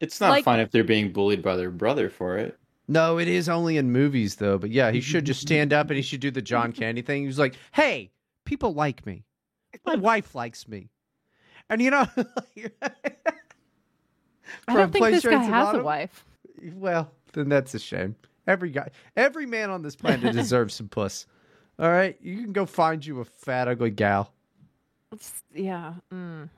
It's 0.00 0.20
not 0.20 0.30
Like- 0.30 0.44
fine 0.44 0.60
if 0.60 0.70
they're 0.70 0.84
being 0.84 1.12
bullied 1.12 1.42
by 1.42 1.56
their 1.56 1.70
brother 1.70 2.10
for 2.10 2.38
it. 2.38 2.58
No, 2.88 3.18
it 3.18 3.28
is 3.28 3.48
only 3.48 3.76
in 3.76 3.92
movies 3.92 4.36
though. 4.36 4.58
But 4.58 4.70
yeah, 4.70 4.90
he 4.90 5.00
should 5.00 5.24
just 5.24 5.40
stand 5.42 5.72
up 5.72 5.88
and 5.90 5.96
he 5.96 6.02
should 6.02 6.20
do 6.20 6.30
the 6.30 6.42
John 6.42 6.72
Candy 6.72 7.02
thing. 7.02 7.24
He's 7.24 7.38
like, 7.38 7.54
"Hey, 7.72 8.10
people 8.44 8.74
like 8.74 9.06
me. 9.06 9.24
My 9.86 9.94
wife 9.96 10.34
likes 10.34 10.66
me." 10.66 10.88
And 11.68 11.80
you 11.80 11.90
know, 11.90 12.06
I 12.16 12.24
From 14.66 14.76
don't 14.76 14.92
think 14.92 15.04
this 15.06 15.24
guy 15.24 15.30
Trains, 15.30 15.46
and 15.46 15.54
has 15.54 15.74
a 15.76 15.82
wife. 15.82 16.24
well, 16.74 17.10
then 17.32 17.48
that's 17.48 17.74
a 17.74 17.78
shame. 17.78 18.16
Every 18.46 18.70
guy, 18.70 18.90
every 19.16 19.46
man 19.46 19.70
on 19.70 19.82
this 19.82 19.94
planet 19.94 20.32
deserves 20.32 20.74
some 20.74 20.88
puss. 20.88 21.26
All 21.78 21.90
right, 21.90 22.16
you 22.20 22.42
can 22.42 22.52
go 22.52 22.66
find 22.66 23.04
you 23.06 23.20
a 23.20 23.24
fat, 23.24 23.68
ugly 23.68 23.90
gal. 23.90 24.32
It's- 25.12 25.42
yeah. 25.54 25.94
Mm. 26.12 26.48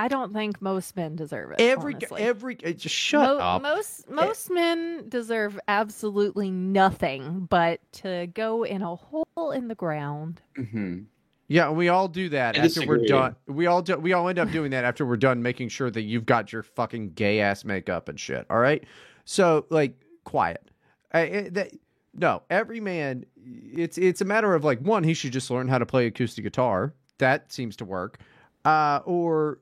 I 0.00 0.08
don't 0.08 0.32
think 0.32 0.62
most 0.62 0.96
men 0.96 1.14
deserve 1.14 1.50
it. 1.50 1.60
Every, 1.60 1.92
honestly. 1.92 2.22
every, 2.22 2.56
eh, 2.64 2.72
just 2.72 2.94
shut 2.94 3.22
Mo- 3.28 3.36
up. 3.36 3.60
Most 3.60 4.08
most 4.08 4.50
men 4.50 5.04
deserve 5.10 5.60
absolutely 5.68 6.50
nothing 6.50 7.40
but 7.50 7.80
to 7.92 8.26
go 8.32 8.64
in 8.64 8.80
a 8.80 8.96
hole 8.96 9.50
in 9.54 9.68
the 9.68 9.74
ground. 9.74 10.40
hmm 10.56 11.00
Yeah, 11.48 11.68
we 11.68 11.90
all 11.90 12.08
do 12.08 12.30
that 12.30 12.56
I 12.58 12.64
after 12.64 12.86
we're 12.86 13.04
done. 13.04 13.36
We 13.46 13.66
all 13.66 13.82
do, 13.82 13.98
we 13.98 14.14
all 14.14 14.26
end 14.30 14.38
up 14.38 14.50
doing 14.50 14.70
that 14.70 14.84
after 14.84 15.04
we're 15.04 15.18
done 15.18 15.42
making 15.42 15.68
sure 15.68 15.90
that 15.90 16.02
you've 16.02 16.24
got 16.24 16.50
your 16.50 16.62
fucking 16.62 17.12
gay 17.12 17.40
ass 17.40 17.66
makeup 17.66 18.08
and 18.08 18.18
shit. 18.18 18.46
All 18.48 18.58
right, 18.58 18.82
so 19.26 19.66
like 19.68 20.00
quiet. 20.24 20.70
I, 21.12 21.20
I- 21.20 21.48
that, 21.50 21.72
no, 22.14 22.40
every 22.48 22.80
man. 22.80 23.26
It's 23.36 23.98
it's 23.98 24.22
a 24.22 24.24
matter 24.24 24.54
of 24.54 24.64
like 24.64 24.80
one, 24.80 25.04
he 25.04 25.12
should 25.12 25.32
just 25.32 25.50
learn 25.50 25.68
how 25.68 25.76
to 25.76 25.84
play 25.84 26.06
acoustic 26.06 26.44
guitar. 26.44 26.94
That 27.18 27.52
seems 27.52 27.76
to 27.76 27.84
work. 27.84 28.18
Uh, 28.64 29.00
or 29.04 29.58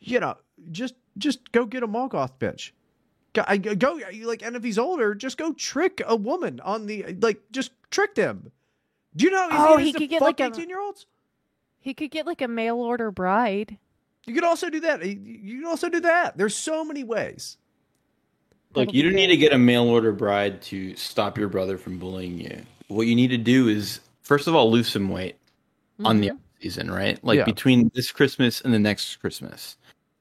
you 0.00 0.20
know, 0.20 0.36
just 0.72 0.94
just 1.18 1.52
go 1.52 1.64
get 1.66 1.82
a 1.82 1.88
Mogoth 1.88 2.32
bitch. 2.38 2.72
Go, 3.32 3.74
go 3.74 4.00
like, 4.22 4.42
and 4.42 4.54
if 4.54 4.62
he's 4.62 4.78
older, 4.78 5.14
just 5.14 5.36
go 5.38 5.52
trick 5.54 6.00
a 6.06 6.14
woman 6.14 6.60
on 6.60 6.86
the 6.86 7.04
like, 7.20 7.40
just 7.50 7.72
trick 7.90 8.14
them. 8.14 8.50
Do 9.16 9.24
you 9.24 9.30
know? 9.30 9.48
how 9.50 9.74
Oh, 9.74 9.76
he 9.76 9.92
could 9.92 10.08
get, 10.08 10.20
fuck 10.20 10.38
like, 10.38 10.40
a- 10.40 10.44
eighteen 10.46 10.68
year 10.68 10.80
olds. 10.80 11.06
He 11.80 11.94
could 11.94 12.10
get 12.10 12.26
like 12.26 12.42
a 12.42 12.48
mail 12.48 12.76
order 12.78 13.10
bride. 13.10 13.76
You 14.26 14.34
could 14.34 14.44
also 14.44 14.70
do 14.70 14.80
that. 14.80 15.04
You 15.04 15.60
could 15.60 15.68
also 15.68 15.88
do 15.88 16.00
that. 16.00 16.36
There's 16.38 16.54
so 16.56 16.84
many 16.84 17.04
ways. 17.04 17.58
Look, 18.74 18.92
you 18.94 19.02
don't 19.02 19.14
need 19.14 19.26
to 19.28 19.36
get 19.36 19.52
a 19.52 19.58
mail 19.58 19.84
order 19.84 20.12
bride 20.12 20.62
to 20.62 20.96
stop 20.96 21.36
your 21.38 21.48
brother 21.48 21.76
from 21.78 21.98
bullying 21.98 22.38
you. 22.40 22.62
What 22.88 23.06
you 23.06 23.14
need 23.14 23.28
to 23.28 23.38
do 23.38 23.68
is, 23.68 24.00
first 24.22 24.48
of 24.48 24.54
all, 24.54 24.70
lose 24.70 24.88
some 24.88 25.08
weight 25.10 25.36
on 26.04 26.20
the 26.20 26.30
Mhm. 26.30 26.38
Season, 26.64 26.90
right? 26.90 27.22
Like 27.22 27.38
Yeah. 27.38 27.44
between 27.44 27.90
this 27.94 28.10
Christmas 28.10 28.60
and 28.62 28.72
the 28.72 28.78
next 28.78 29.16
Christmas. 29.16 29.76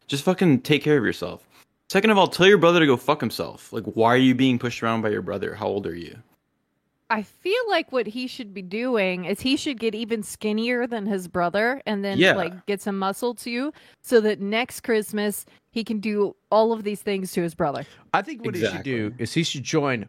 Just 0.08 0.24
fucking 0.24 0.62
take 0.62 0.84
care 0.84 0.98
of 0.98 1.06
yourself. 1.06 1.48
Second 1.90 2.10
of 2.12 2.18
all, 2.18 2.28
tell 2.28 2.48
your 2.48 2.58
brother 2.58 2.80
to 2.80 2.86
go 2.86 2.98
fuck 2.98 3.22
himself. 3.22 3.72
Like, 3.72 3.86
why 3.86 4.14
are 4.14 4.18
you 4.18 4.36
being 4.36 4.60
pushed 4.60 4.84
around 4.84 5.02
by 5.02 5.10
your 5.10 5.22
brother? 5.22 5.56
How 5.56 5.68
old 5.68 5.88
are 5.88 5.96
you? 5.96 6.18
I 7.10 7.22
feel 7.22 7.62
like 7.70 7.92
what 7.92 8.08
he 8.08 8.28
should 8.28 8.54
be 8.54 8.62
doing 8.64 9.26
is 9.26 9.40
he 9.40 9.56
should 9.56 9.80
get 9.80 9.94
even 9.94 10.24
skinnier 10.24 10.88
than 10.88 11.06
his 11.06 11.28
brother 11.28 11.82
and 11.86 12.04
then 12.04 12.18
Yeah. 12.18 12.34
like 12.34 12.66
get 12.66 12.82
some 12.82 12.98
muscle 12.98 13.36
too 13.36 13.72
so 14.02 14.20
that 14.22 14.40
next 14.42 14.82
Christmas 14.82 15.46
he 15.72 15.84
can 15.84 16.00
do 16.00 16.36
all 16.50 16.74
of 16.74 16.84
these 16.84 17.02
things 17.02 17.32
to 17.34 17.42
his 17.42 17.54
brother. 17.54 17.86
I 18.14 18.22
think 18.24 18.44
what 18.44 18.56
he 18.56 18.66
should 18.66 18.84
do 18.84 19.14
is 19.20 19.34
he 19.34 19.44
should 19.44 19.64
join 19.64 20.08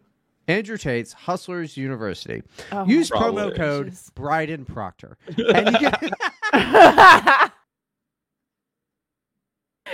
Andrew 0.48 0.76
Tate's 0.76 1.12
Hustlers 1.12 1.76
University. 1.76 2.42
Oh 2.72 2.84
Use 2.86 3.10
my 3.12 3.18
Probably. 3.18 3.42
promo 3.42 3.56
code 3.56 3.84
goodness. 3.86 4.10
Bryden 4.14 4.64
Proctor, 4.64 5.16
and 5.38 5.70
you 5.72 5.78
get 5.80 6.02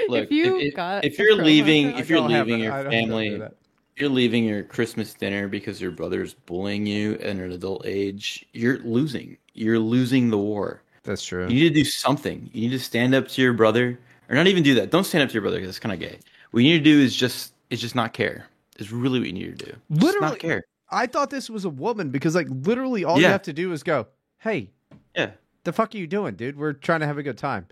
Look, 0.08 0.24
if 0.24 0.30
you 0.30 0.58
if, 0.58 0.74
got 0.74 1.04
if 1.04 1.18
you're 1.18 1.34
leaving- 1.36 1.92
code- 1.92 2.00
if 2.00 2.08
you're 2.10 2.18
I 2.18 2.22
don't 2.22 2.30
have 2.30 2.46
leaving 2.46 2.62
your 2.64 2.72
I 2.72 2.82
don't- 2.82 2.92
I 2.92 2.96
don't 3.00 3.08
family- 3.08 3.30
do. 3.38 3.42
If 3.44 4.00
you're 4.02 4.08
leaving 4.10 4.44
your 4.44 4.62
Christmas 4.62 5.12
dinner 5.12 5.46
because 5.48 5.80
your 5.80 5.90
brother's 5.90 6.32
bullying 6.32 6.86
you 6.86 7.14
at 7.14 7.22
an 7.36 7.52
adult 7.52 7.82
age, 7.84 8.46
you're 8.52 8.78
losing. 8.78 9.36
You're 9.52 9.78
losing 9.80 10.30
the 10.30 10.38
war. 10.38 10.80
That's 11.02 11.22
true. 11.24 11.42
You 11.48 11.54
need 11.54 11.68
to 11.68 11.74
do 11.74 11.84
something. 11.84 12.48
You 12.54 12.62
need 12.68 12.76
to 12.76 12.78
stand 12.82 13.14
up 13.14 13.28
to 13.28 13.42
your 13.42 13.52
brother, 13.52 13.98
or 14.28 14.36
not 14.36 14.46
even 14.46 14.62
do 14.62 14.74
that. 14.76 14.90
Don't 14.90 15.04
stand 15.04 15.22
up 15.24 15.28
to 15.30 15.34
your 15.34 15.42
brother 15.42 15.56
because 15.58 15.68
it's 15.70 15.78
kind 15.80 15.92
of 15.92 15.98
gay. 16.00 16.18
What 16.52 16.62
you 16.62 16.70
need 16.72 16.78
to 16.78 16.84
do 16.84 16.98
is 17.00 17.14
just 17.14 17.52
is 17.68 17.80
just 17.80 17.94
not 17.94 18.12
care. 18.14 18.46
Is 18.80 18.92
really 18.92 19.18
what 19.20 19.26
you 19.28 19.32
need 19.34 19.58
to 19.58 19.66
do. 19.66 19.76
Literally- 19.90 20.26
not 20.28 20.38
care. 20.38 20.64
I 20.90 21.06
thought 21.06 21.30
this 21.30 21.48
was 21.48 21.64
a 21.64 21.70
woman 21.70 22.10
because 22.10 22.34
like 22.34 22.48
literally 22.50 23.04
all 23.04 23.20
you 23.20 23.26
have 23.26 23.42
to 23.42 23.52
do 23.52 23.72
is 23.72 23.82
go, 23.82 24.06
"Hey, 24.38 24.70
Yeah. 25.14 25.30
the 25.64 25.72
fuck 25.72 25.94
are 25.94 25.98
you 25.98 26.06
doing, 26.06 26.34
dude? 26.34 26.56
We're 26.56 26.72
trying 26.72 27.00
to 27.00 27.06
have 27.06 27.18
a 27.18 27.22
good 27.22 27.38
time." 27.38 27.66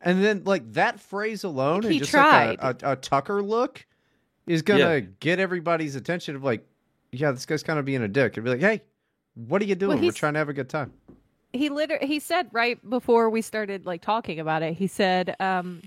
And 0.00 0.22
then 0.24 0.42
like 0.44 0.72
that 0.72 0.98
phrase 1.00 1.44
alone 1.44 1.82
He 1.82 1.88
and 1.88 1.98
just 1.98 2.12
like 2.14 2.58
tried. 2.60 2.82
a, 2.82 2.88
a, 2.88 2.92
a 2.92 2.96
Tucker 2.96 3.42
look 3.42 3.86
is 4.46 4.62
gonna 4.62 4.80
Yeah. 4.96 5.00
get 5.20 5.38
everybody's 5.38 5.94
attention 5.96 6.34
of 6.36 6.42
like, 6.44 6.66
yeah, 7.12 7.30
this 7.30 7.46
guy's 7.46 7.62
kind 7.62 7.78
of 7.78 7.84
being 7.84 8.02
a 8.02 8.08
dick. 8.08 8.36
And 8.36 8.44
be 8.44 8.50
like, 8.50 8.60
hey, 8.60 8.82
what 9.34 9.62
are 9.62 9.66
you 9.66 9.74
doing? 9.76 10.00
We're 10.02 10.10
trying 10.12 10.32
to 10.34 10.38
have 10.40 10.48
a 10.48 10.52
good 10.52 10.68
time. 10.68 10.92
he 11.52 11.68
literally 11.68 12.06
he 12.06 12.18
said 12.18 12.48
right 12.52 12.78
before 12.90 13.30
we 13.30 13.40
started 13.40 13.86
like 13.86 14.02
talking 14.02 14.40
about 14.40 14.62
it 14.64 14.74
he 14.74 14.88
said 14.88 15.36
um 15.38 15.80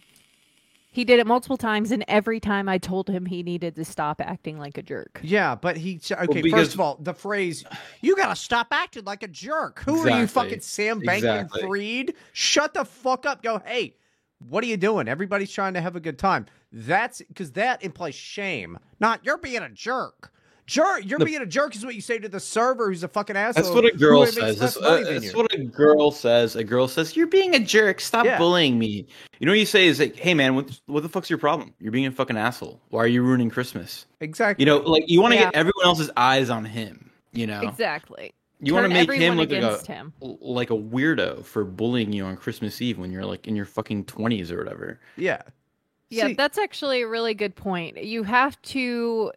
he 0.89 1.03
did 1.05 1.19
it 1.19 1.27
multiple 1.27 1.57
times 1.57 1.91
and 1.91 2.03
every 2.07 2.39
time 2.39 2.67
i 2.69 2.77
told 2.77 3.09
him 3.09 3.25
he 3.25 3.43
needed 3.43 3.75
to 3.75 3.85
stop 3.85 4.19
acting 4.21 4.57
like 4.57 4.77
a 4.77 4.81
jerk 4.81 5.19
Yeah, 5.21 5.55
but 5.55 5.77
he 5.77 5.99
okay. 6.11 6.41
because- 6.41 6.59
first 6.59 6.73
of 6.73 6.79
all, 6.79 6.97
the 7.01 7.13
phrase 7.13 7.63
"you 8.01 8.15
gotta 8.15 8.35
stop 8.35 8.67
acting 8.71 9.03
like 9.05 9.23
a 9.23 9.27
jerk." 9.27 9.79
Who 9.85 9.99
are 10.07 10.19
you, 10.21 10.27
fucking 10.27 10.61
Sam 10.61 11.01
Bankman 11.01 11.15
Exactly. 11.17 11.61
Fried? 11.61 12.13
Shut 12.33 12.73
the 12.73 12.85
fuck 12.85 13.25
up. 13.25 13.43
Go, 13.43 13.61
hey, 13.65 13.95
what 14.39 14.63
are 14.63 14.67
you 14.67 14.77
doing? 14.77 15.07
Everybody's 15.07 15.51
trying 15.51 15.73
to 15.73 15.81
have 15.81 15.95
a 15.95 15.99
good 15.99 16.17
time. 16.19 16.45
That's 16.71 17.21
because 17.21 17.51
that 17.53 17.83
implies 17.83 18.15
shame. 18.15 18.77
Not 18.99 19.25
you're 19.25 19.37
being 19.37 19.61
a 19.61 19.69
jerk. 19.69 20.31
Jerk, 20.67 21.01
you're 21.05 21.17
The- 21.17 21.25
being 21.25 21.41
a 21.41 21.45
jerk 21.45 21.75
is 21.75 21.83
what 21.85 21.95
you 21.95 22.01
say 22.01 22.19
to 22.19 22.27
the 22.29 22.39
server 22.39 22.89
who's 22.89 23.01
a 23.01 23.07
fucking 23.07 23.35
asshole. 23.37 23.63
That's 23.63 23.73
what 23.73 23.85
a 23.85 23.97
girl 23.97 24.25
says. 24.25 24.59
less 24.59 24.75
That's, 24.75 24.77
uh, 24.77 25.03
that's 25.19 25.33
what 25.33 25.51
a 25.53 25.63
girl 25.63 26.11
says. 26.11 26.55
A 26.57 26.63
girl 26.63 26.87
says, 26.89 27.15
"You're 27.15 27.27
being 27.27 27.55
a 27.55 27.59
jerk. 27.59 28.01
Stop 28.01 28.25
Yeah. 28.25 28.37
bullying 28.37 28.77
me." 28.77 29.07
You 29.39 29.45
know 29.45 29.53
what 29.53 29.59
you 29.59 29.65
say 29.65 29.87
is 29.87 29.99
like, 29.99 30.15
"Hey 30.17 30.33
man, 30.33 30.55
what 30.55 30.79
what 30.87 31.03
the 31.03 31.09
fuck's 31.09 31.29
your 31.29 31.39
problem? 31.39 31.73
You're 31.79 31.93
being 31.93 32.05
a 32.05 32.11
fucking 32.11 32.37
asshole. 32.37 32.81
Why 32.89 33.03
are 33.03 33.07
you 33.07 33.23
ruining 33.23 33.49
Christmas?" 33.49 34.05
exactly. 34.19 34.63
You 34.63 34.65
know, 34.71 34.77
like 34.79 35.05
you 35.07 35.21
want 35.21 35.33
to 35.33 35.39
Yeah. 35.39 35.45
get 35.45 35.55
everyone 35.55 35.85
else's 35.85 36.11
eyes 36.17 36.49
on 36.49 36.65
him. 36.65 37.11
You 37.31 37.47
know, 37.47 37.61
exactly 37.61 38.33
you 38.59 38.73
want 38.73 38.85
to 38.85 38.89
make 38.89 39.11
him 39.11 39.35
look 39.37 39.51
like 39.51 39.61
a 39.61 39.77
him 39.85 40.13
like 40.19 40.69
a 40.71 40.75
weirdo 40.75 41.45
for 41.45 41.63
bullying 41.63 42.11
you 42.11 42.25
on 42.25 42.35
Christmas 42.35 42.81
Eve 42.81 42.97
when 42.97 43.11
you're 43.11 43.25
like 43.25 43.47
in 43.47 43.55
your 43.55 43.65
fucking 43.65 44.05
twenties 44.05 44.51
or 44.51 44.57
whatever. 44.57 44.99
yeah. 45.15 45.41
yeah 46.09 46.27
See, 46.27 46.33
that's 46.33 46.57
actually 46.57 47.03
a 47.03 47.07
really 47.07 47.35
good 47.35 47.55
point 47.55 48.03
you 48.03 48.23
have 48.23 48.59
to 48.63 49.31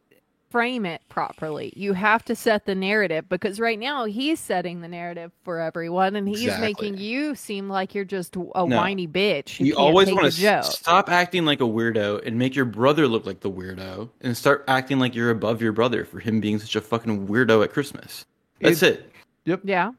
frame 0.51 0.85
it 0.85 1.01
properly 1.09 1.73
you 1.77 1.93
have 1.93 2.25
to 2.25 2.35
set 2.35 2.67
the 2.67 2.75
narrative 2.75 3.29
because 3.29 3.61
right 3.61 3.79
now 3.79 4.05
he's 4.05 4.41
setting 4.41 4.81
the 4.81 4.89
narrative 4.89 5.31
for 5.45 5.61
everyone 5.61 6.17
and 6.17 6.29
he's 6.29 6.43
Exactly. 6.43 6.67
making 6.67 6.99
you 6.99 7.35
seem 7.35 7.69
like 7.69 7.95
you're 7.95 8.05
just 8.05 8.35
a 8.37 8.41
No. 8.41 8.77
whiny 8.77 9.07
bitch 9.07 9.61
you 9.65 9.77
always 9.77 10.13
want 10.13 10.33
to 10.33 10.41
joke. 10.41 10.65
stop 10.65 11.09
acting 11.09 11.45
like 11.45 11.61
a 11.61 11.65
weirdo 11.65 12.27
and 12.27 12.39
make 12.39 12.57
your 12.57 12.65
brother 12.65 13.07
look 13.07 13.25
like 13.27 13.41
the 13.41 13.51
weirdo 13.51 14.09
and 14.21 14.37
start 14.37 14.65
acting 14.67 14.99
like 14.99 15.15
you're 15.15 15.31
above 15.31 15.63
your 15.63 15.73
brother 15.73 16.05
for 16.05 16.19
him 16.19 16.41
being 16.41 16.59
such 16.59 16.75
a 16.77 16.81
fucking 16.81 17.29
weirdo 17.29 17.63
at 17.65 17.73
Christmas. 17.73 18.25
That's 18.61 18.83
it. 18.83 19.11
Yep. 19.45 19.61
Yeah 19.65 19.93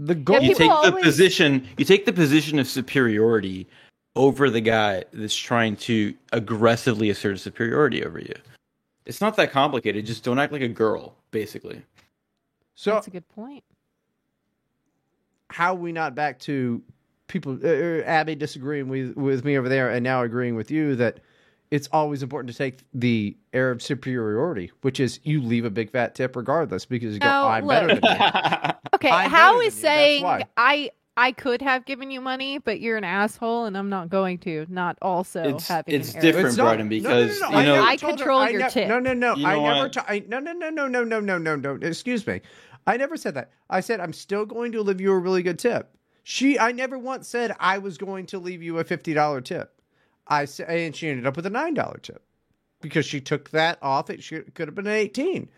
the 0.00 0.14
goal. 0.14 0.40
You 0.40 0.54
people 0.54 0.80
take 0.82 0.94
the 0.94 1.00
position 1.02 1.66
you 1.76 1.84
take 1.84 2.06
the 2.06 2.12
position 2.12 2.58
of 2.60 2.68
superiority 2.68 3.66
over 4.16 4.48
the 4.48 4.60
guy 4.60 5.04
that's 5.12 5.34
trying 5.36 5.76
to 5.76 6.14
aggressively 6.32 7.10
assert 7.10 7.38
superiority 7.40 8.04
over 8.04 8.18
you. 8.20 8.34
It's 9.08 9.20
not 9.20 9.34
that 9.36 9.50
complicated. 9.50 10.06
Just 10.06 10.22
don't 10.22 10.38
act 10.38 10.52
like 10.52 10.62
a 10.62 10.68
girl, 10.68 11.16
basically. 11.32 11.82
so 12.76 12.92
that's 12.92 13.06
a 13.08 13.10
good 13.10 13.28
point 13.28 13.64
how 15.50 15.72
are 15.72 15.76
we 15.78 15.92
not 15.92 16.14
back 16.14 16.38
to 16.38 16.82
people 17.26 17.58
uh, 17.64 17.68
uh, 17.68 18.02
abby 18.04 18.34
disagreeing 18.34 18.86
with 18.88 19.16
with 19.16 19.44
me 19.46 19.56
over 19.58 19.66
there 19.68 19.88
and 19.90 20.04
now 20.04 20.22
agreeing 20.22 20.54
with 20.54 20.70
you 20.70 20.94
that 20.94 21.20
it's 21.70 21.88
always 21.90 22.22
important 22.22 22.50
to 22.52 22.56
take 22.56 22.80
the 22.92 23.34
air 23.54 23.70
of 23.70 23.80
superiority 23.82 24.70
which 24.82 25.00
is 25.00 25.20
you 25.24 25.40
leave 25.42 25.64
a 25.64 25.70
big 25.70 25.90
fat 25.90 26.14
tip 26.14 26.36
regardless 26.36 26.84
because 26.84 27.14
you 27.14 27.20
go 27.20 27.26
No, 27.28 27.46
i'm 27.48 27.64
look. 27.66 27.74
better 27.80 27.88
than 27.88 28.04
you 28.04 28.72
Okay, 28.94 29.10
I'm 29.10 29.30
how 29.30 29.52
better 29.54 29.66
is 29.68 29.80
than 29.80 29.92
you, 30.18 30.20
that's 30.22 30.40
saying. 30.40 30.44
I 30.56 30.90
I 31.18 31.32
could 31.32 31.60
have 31.62 31.84
given 31.84 32.10
you 32.10 32.20
money, 32.20 32.58
but 32.58 32.80
you're 32.80 32.96
an 32.96 33.02
asshole, 33.04 33.64
and 33.64 33.76
I'm 33.76 33.88
not 33.88 34.08
going 34.08 34.38
to. 34.38 34.66
Not 34.68 34.96
also 35.02 35.40
It's- 35.42 35.66
having 35.68 35.94
it's 35.96 36.14
an 36.14 36.20
different. 36.20 36.48
It's 36.48 36.56
not- 36.56 36.64
Bryden, 36.64 36.88
because, 36.88 37.40
no, 37.40 37.48
no, 37.48 37.50
no, 37.50 37.50
you 37.50 37.56
I 37.58 37.64
know- 37.66 37.74
never 37.74 37.86
I 37.88 37.96
told 37.96 38.12
her- 38.12 38.16
control 38.18 38.38
I 38.40 38.48
your 38.50 38.60
ne- 38.60 38.70
tip. 38.70 38.88
No, 38.88 38.98
no, 39.00 39.12
no. 39.14 39.34
You 39.34 39.46
I 39.46 39.54
know 39.56 39.64
never. 39.64 39.78
what? 39.80 39.92
ta- 39.94 40.04
I, 40.08 40.24
no, 40.28 40.38
no, 40.38 40.52
no, 40.52 40.70
no, 40.70 40.86
no, 40.86 41.02
no, 41.02 41.20
no, 41.20 41.38
no, 41.38 41.56
no. 41.56 41.78
Excuse 41.82 42.26
me. 42.26 42.40
I 42.86 42.96
never 42.96 43.16
said 43.16 43.34
that. 43.34 43.50
I 43.68 43.80
said 43.80 43.98
I'm 44.00 44.12
still 44.12 44.46
going 44.46 44.72
to 44.72 44.80
leave 44.82 45.00
you 45.00 45.12
a 45.12 45.18
really 45.18 45.42
good 45.42 45.58
tip. 45.58 45.90
She. 46.22 46.58
I 46.58 46.72
never 46.72 46.98
once 46.98 47.26
said 47.28 47.54
I 47.58 47.78
was 47.78 47.98
going 47.98 48.26
to 48.26 48.38
leave 48.38 48.62
you 48.62 48.78
a 48.78 48.84
fifty 48.84 49.12
dollar 49.12 49.40
tip. 49.40 49.74
I 50.28 50.44
said, 50.44 50.68
and 50.70 50.94
she 50.94 51.08
ended 51.08 51.26
up 51.26 51.36
with 51.36 51.46
a 51.46 51.50
nine 51.50 51.74
dollar 51.74 51.98
tip 52.02 52.22
because 52.80 53.04
she 53.06 53.20
took 53.20 53.50
that 53.50 53.78
off. 53.82 54.08
It 54.08 54.22
should, 54.22 54.54
could 54.54 54.68
have 54.68 54.74
been 54.74 54.86
an 54.86 54.92
eighteen. 54.92 55.48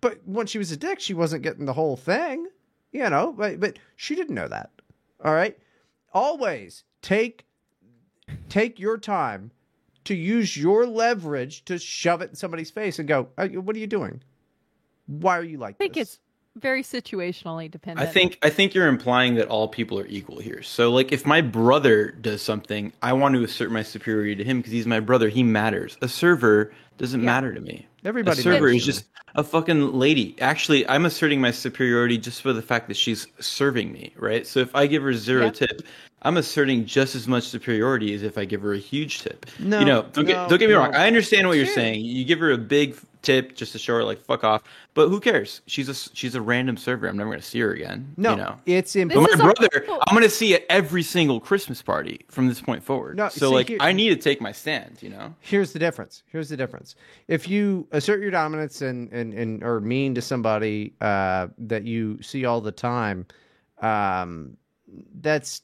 But 0.00 0.18
when 0.26 0.46
she 0.46 0.58
was 0.58 0.72
a 0.72 0.76
dick, 0.76 0.98
she 1.00 1.14
wasn't 1.14 1.42
getting 1.42 1.66
the 1.66 1.72
whole 1.72 1.96
thing. 1.96 2.46
You 2.92 3.08
know, 3.10 3.32
but 3.36 3.60
but 3.60 3.78
she 3.96 4.14
didn't 4.14 4.34
know 4.34 4.48
that. 4.48 4.70
All 5.24 5.34
right. 5.34 5.58
Always 6.12 6.84
take 7.02 7.46
take 8.48 8.78
your 8.78 8.98
time 8.98 9.50
to 10.04 10.14
use 10.14 10.56
your 10.56 10.86
leverage 10.86 11.64
to 11.64 11.78
shove 11.78 12.20
it 12.22 12.30
in 12.30 12.36
somebody's 12.36 12.70
face 12.70 12.98
and 12.98 13.08
go, 13.08 13.28
"Uh, 13.38 13.48
"What 13.48 13.74
are 13.74 13.78
you 13.78 13.86
doing? 13.86 14.22
Why 15.06 15.38
are 15.38 15.44
you 15.44 15.58
like 15.58 15.76
I 15.76 15.78
think 15.78 15.94
this?" 15.94 16.14
it's 16.14 16.20
very 16.56 16.82
situationally 16.82 17.70
dependent. 17.70 18.08
I 18.08 18.10
think 18.10 18.38
I 18.42 18.50
think 18.50 18.74
you're 18.74 18.86
implying 18.88 19.34
that 19.36 19.48
all 19.48 19.68
people 19.68 19.98
are 19.98 20.06
equal 20.06 20.38
here. 20.38 20.62
So 20.62 20.90
like 20.90 21.12
if 21.12 21.26
my 21.26 21.40
brother 21.40 22.12
does 22.12 22.42
something, 22.42 22.92
I 23.02 23.12
want 23.12 23.34
to 23.34 23.42
assert 23.42 23.70
my 23.72 23.82
superiority 23.82 24.36
to 24.36 24.44
him 24.44 24.58
because 24.58 24.72
he's 24.72 24.86
my 24.86 25.00
brother. 25.00 25.28
He 25.28 25.42
matters. 25.42 25.98
A 26.02 26.08
server 26.08 26.72
doesn't 26.98 27.20
Yeah. 27.20 27.26
matter 27.26 27.52
to 27.52 27.60
me. 27.60 27.86
Everybody 28.04 28.40
a 28.40 28.42
server 28.42 28.68
is 28.68 28.84
just 28.84 29.06
a 29.34 29.42
fucking 29.42 29.92
lady. 29.94 30.36
Actually, 30.40 30.88
I'm 30.88 31.04
asserting 31.04 31.40
my 31.40 31.50
superiority 31.50 32.18
just 32.18 32.40
for 32.40 32.52
the 32.52 32.62
fact 32.62 32.86
that 32.88 32.96
she's 32.96 33.26
serving 33.40 33.90
me, 33.92 34.12
right? 34.16 34.46
So 34.46 34.60
if 34.60 34.74
I 34.76 34.86
give 34.86 35.02
her 35.02 35.12
zero 35.12 35.46
Yeah. 35.46 35.50
tip, 35.50 35.82
I'm 36.22 36.36
asserting 36.36 36.86
just 36.86 37.14
as 37.14 37.26
much 37.26 37.44
superiority 37.44 38.14
as 38.14 38.22
if 38.22 38.38
I 38.38 38.44
give 38.44 38.62
her 38.62 38.72
a 38.74 38.78
huge 38.78 39.18
tip. 39.20 39.46
No, 39.58 39.80
you 39.80 39.84
know, 39.84 40.02
don't 40.12 40.24
no, 40.24 40.32
get 40.32 40.48
don't 40.48 40.58
get 40.58 40.68
me 40.68 40.74
wrong. 40.74 40.94
I 40.94 41.06
understand 41.08 41.48
what 41.48 41.56
you're 41.56 41.66
saying. 41.66 42.04
You 42.04 42.24
give 42.24 42.38
her 42.40 42.52
a 42.52 42.58
big 42.58 42.96
tip 43.24 43.56
just 43.56 43.72
to 43.72 43.78
show 43.78 43.94
her 43.94 44.04
like 44.04 44.20
fuck 44.20 44.44
off, 44.44 44.62
but 44.94 45.08
who 45.08 45.18
cares? 45.18 45.62
She's 45.66 45.88
a 45.88 45.94
she's 45.94 46.34
a 46.34 46.40
random 46.40 46.76
server. 46.76 47.08
I'm 47.08 47.16
never 47.16 47.30
gonna 47.30 47.42
see 47.42 47.60
her 47.60 47.72
again. 47.72 48.14
no, 48.16 48.30
you 48.30 48.36
know. 48.36 48.56
it's 48.66 48.94
important. 48.94 49.38
My 49.38 49.52
brother, 49.52 49.84
also- 49.88 50.02
I'm 50.06 50.14
gonna 50.14 50.28
see 50.28 50.54
at 50.54 50.64
every 50.68 51.02
single 51.02 51.40
Christmas 51.40 51.82
party 51.82 52.24
from 52.30 52.48
this 52.48 52.60
point 52.60 52.82
forward. 52.82 53.16
No, 53.16 53.28
so 53.28 53.48
see, 53.48 53.54
like, 53.54 53.68
here- 53.68 53.78
I 53.80 53.92
need 53.92 54.10
to 54.10 54.16
take 54.16 54.40
my 54.40 54.52
stand. 54.52 54.98
You 55.00 55.10
know. 55.10 55.34
Here's 55.40 55.72
the 55.72 55.78
difference. 55.78 56.22
Here's 56.26 56.48
the 56.48 56.56
difference. 56.56 56.94
If 57.28 57.48
you 57.48 57.88
assert 57.92 58.20
your 58.20 58.30
dominance 58.30 58.82
and 58.82 59.12
and, 59.12 59.32
and 59.34 59.62
are 59.64 59.80
mean 59.80 60.14
to 60.14 60.22
somebody 60.22 60.94
uh, 61.00 61.48
that 61.58 61.84
you 61.84 62.22
see 62.22 62.44
all 62.44 62.60
the 62.60 62.72
time, 62.72 63.26
um, 63.80 64.56
that's, 65.20 65.62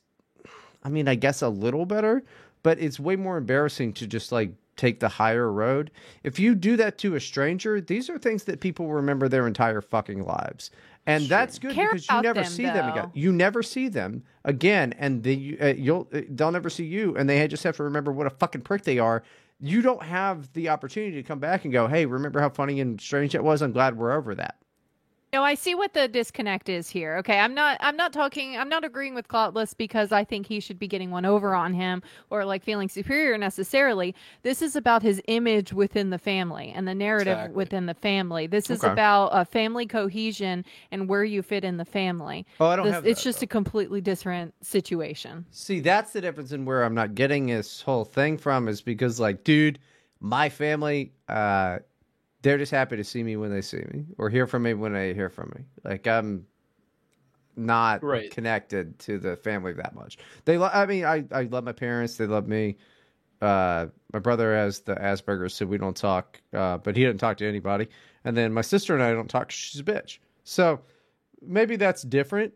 I 0.83 0.89
mean, 0.89 1.09
I 1.09 1.15
guess 1.15 1.43
a 1.43 1.49
little 1.49 1.87
better, 1.87 2.25
but 2.63 2.79
it's 2.79 2.99
way 2.99 3.17
more 3.17 3.37
embarrassing 3.37 3.93
to 3.95 4.07
just 4.07 4.33
like 4.33 4.51
take 4.81 5.01
the 5.01 5.09
higher 5.09 5.53
road. 5.53 5.91
If 6.25 6.39
you 6.39 6.55
do 6.55 6.77
that 6.77 6.99
to 6.99 7.15
a 7.15 7.21
stranger, 7.21 7.81
these 7.81 8.09
are 8.09 8.19
things 8.19 8.45
that 8.45 8.61
people 8.61 8.89
remember 8.89 9.29
their 9.29 9.47
entire 9.47 9.81
fucking 9.81 10.25
lives. 10.25 10.71
And 11.07 11.25
that's 11.25 11.59
good 11.59 11.75
Care 11.75 11.91
because 11.93 12.09
you 12.09 12.23
never 12.23 12.43
them, 12.43 12.51
see 12.51 12.65
them 12.65 12.91
again. 12.91 13.11
You 13.15 13.33
never 13.33 13.63
see 13.63 13.89
them 13.89 14.23
again, 14.45 14.95
and 14.99 15.23
they, 15.23 15.57
uh, 15.61 15.67
you'll 15.69 16.09
uh, 16.13 16.23
they'll 16.31 16.53
never 16.53 16.71
see 16.71 16.85
you, 16.85 17.17
and 17.17 17.29
they 17.29 17.47
just 17.49 17.65
have 17.65 17.77
to 17.77 17.83
remember 17.85 18.13
what 18.13 18.27
a 18.27 18.31
fucking 18.31 18.63
prick 18.63 18.83
they 18.83 18.99
are. 18.99 19.23
You 19.61 19.83
don't 19.83 20.03
have 20.03 20.53
the 20.53 20.69
opportunity 20.69 21.17
to 21.17 21.23
come 21.23 21.39
back 21.39 21.65
and 21.65 21.73
go, 21.73 21.87
"Hey, 21.87 22.07
remember 22.07 22.41
how 22.41 22.51
funny 22.51 22.81
and 22.81 23.01
strange 23.01 23.35
it 23.35 23.43
was? 23.43 23.63
I'm 23.63 23.73
glad 23.73 23.97
we're 23.97 24.13
over 24.13 24.35
that." 24.35 24.57
No, 25.33 25.45
I 25.45 25.55
see 25.55 25.77
what 25.77 25.95
the 25.95 26.09
disconnect 26.09 26.69
is 26.69 26.91
here. 26.91 27.17
Okay, 27.19 27.39
I'm 27.39 27.55
not. 27.55 27.77
I'm 27.81 27.97
not 27.97 28.13
talking. 28.13 28.57
I'm 28.57 28.69
not 28.69 28.83
agreeing 28.85 29.15
with 29.15 29.29
Cloutless 29.29 29.77
because 29.77 30.11
I 30.11 30.25
think 30.25 30.47
he 30.47 30.59
should 30.59 30.79
be 30.79 30.89
getting 30.89 31.13
one 31.13 31.25
over 31.25 31.55
on 31.55 31.73
him 31.73 32.03
or 32.31 32.45
like 32.45 32.65
feeling 32.65 32.89
superior 32.89 33.39
necessarily. 33.39 34.13
This 34.43 34.61
is 34.61 34.75
about 34.75 35.03
his 35.03 35.23
image 35.29 35.73
within 35.73 36.11
the 36.11 36.19
family 36.19 36.73
and 36.75 36.89
the 36.89 36.97
narrative 36.97 37.35
Exactly. 37.39 37.55
within 37.55 37.87
the 37.87 37.95
family. 37.95 38.49
This 38.49 38.71
is 38.71 38.83
Okay. 38.83 38.93
about 38.93 39.27
uh, 39.29 39.45
family 39.45 39.87
cohesion 39.87 40.65
and 40.91 41.09
where 41.09 41.23
you 41.23 41.43
fit 41.43 41.63
in 41.63 41.77
the 41.77 41.85
family. 41.85 42.45
Oh, 42.59 42.67
I 42.67 42.75
don't 42.75 42.87
This- 42.87 42.95
have. 42.97 43.07
it's 43.07 43.23
just 43.23 43.39
though. 43.39 43.45
a 43.45 43.49
completely 43.49 44.01
different 44.01 44.53
situation. 44.67 45.47
See, 45.53 45.79
that's 45.79 46.13
the 46.13 46.21
difference 46.21 46.51
in 46.51 46.65
where 46.65 46.83
I'm 46.83 46.95
not 46.95 47.15
getting 47.15 47.47
this 47.47 47.83
whole 47.83 48.05
thing 48.05 48.37
from 48.37 48.67
is 48.67 48.83
because, 48.83 49.21
like, 49.21 49.45
dude, 49.45 49.79
my 50.19 50.49
family, 50.49 51.13
uh, 51.29 51.79
they're 52.43 52.59
just 52.59 52.73
happy 52.73 52.97
to 52.97 53.05
see 53.05 53.23
me 53.23 53.37
when 53.37 53.51
they 53.51 53.61
see 53.61 53.85
me 53.93 54.05
or 54.19 54.31
hear 54.31 54.47
from 54.47 54.63
me 54.63 54.75
when 54.75 54.93
they 54.93 55.13
hear 55.15 55.29
from 55.29 55.53
me. 55.57 55.63
Like, 55.85 56.07
I'm 56.07 56.47
not 57.57 58.03
Right. 58.03 58.31
connected 58.31 58.99
to 59.01 59.19
the 59.19 59.37
family 59.37 59.73
that 59.75 59.95
much. 59.95 60.19
They, 60.45 60.57
lo- 60.57 60.71
I 60.73 60.87
mean, 60.87 61.05
I, 61.05 61.25
I 61.33 61.43
love 61.43 61.65
my 61.65 61.73
parents. 61.73 62.17
They 62.17 62.27
love 62.27 62.49
me. 62.49 62.77
Uh, 63.43 63.87
my 64.13 64.19
brother 64.19 64.55
has 64.55 64.81
the 64.81 64.95
Asperger's, 64.95 65.55
so 65.55 65.67
we 65.67 65.79
don't 65.79 65.97
talk. 65.97 66.41
Uh, 66.53 66.79
but 66.79 66.97
he 66.97 67.05
doesn't 67.05 67.19
talk 67.19 67.37
to 67.39 67.49
anybody. 67.49 67.89
And 68.25 68.37
then 68.37 68.53
my 68.53 68.61
sister 68.63 68.95
and 68.95 69.03
I 69.03 69.13
don't 69.13 69.29
talk. 69.29 69.51
She's 69.51 69.81
a 69.81 69.85
bitch. 69.85 70.19
So 70.45 70.81
maybe 71.43 71.77
that's 71.77 72.03
different. 72.03 72.53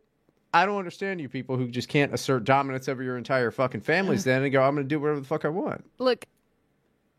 I 0.52 0.66
don't 0.66 0.78
understand 0.78 1.20
you 1.20 1.28
people 1.28 1.56
who 1.56 1.68
just 1.68 1.88
can't 1.88 2.14
assert 2.14 2.44
dominance 2.44 2.88
over 2.88 3.02
your 3.02 3.16
entire 3.18 3.50
fucking 3.50 3.80
families 3.80 4.24
then 4.24 4.42
and 4.42 4.52
go, 4.52 4.62
I'm 4.62 4.74
going 4.74 4.84
to 4.86 4.88
do 4.88 5.00
whatever 5.00 5.20
the 5.20 5.26
fuck 5.26 5.44
I 5.44 5.48
want. 5.48 5.84
Look, 5.98 6.24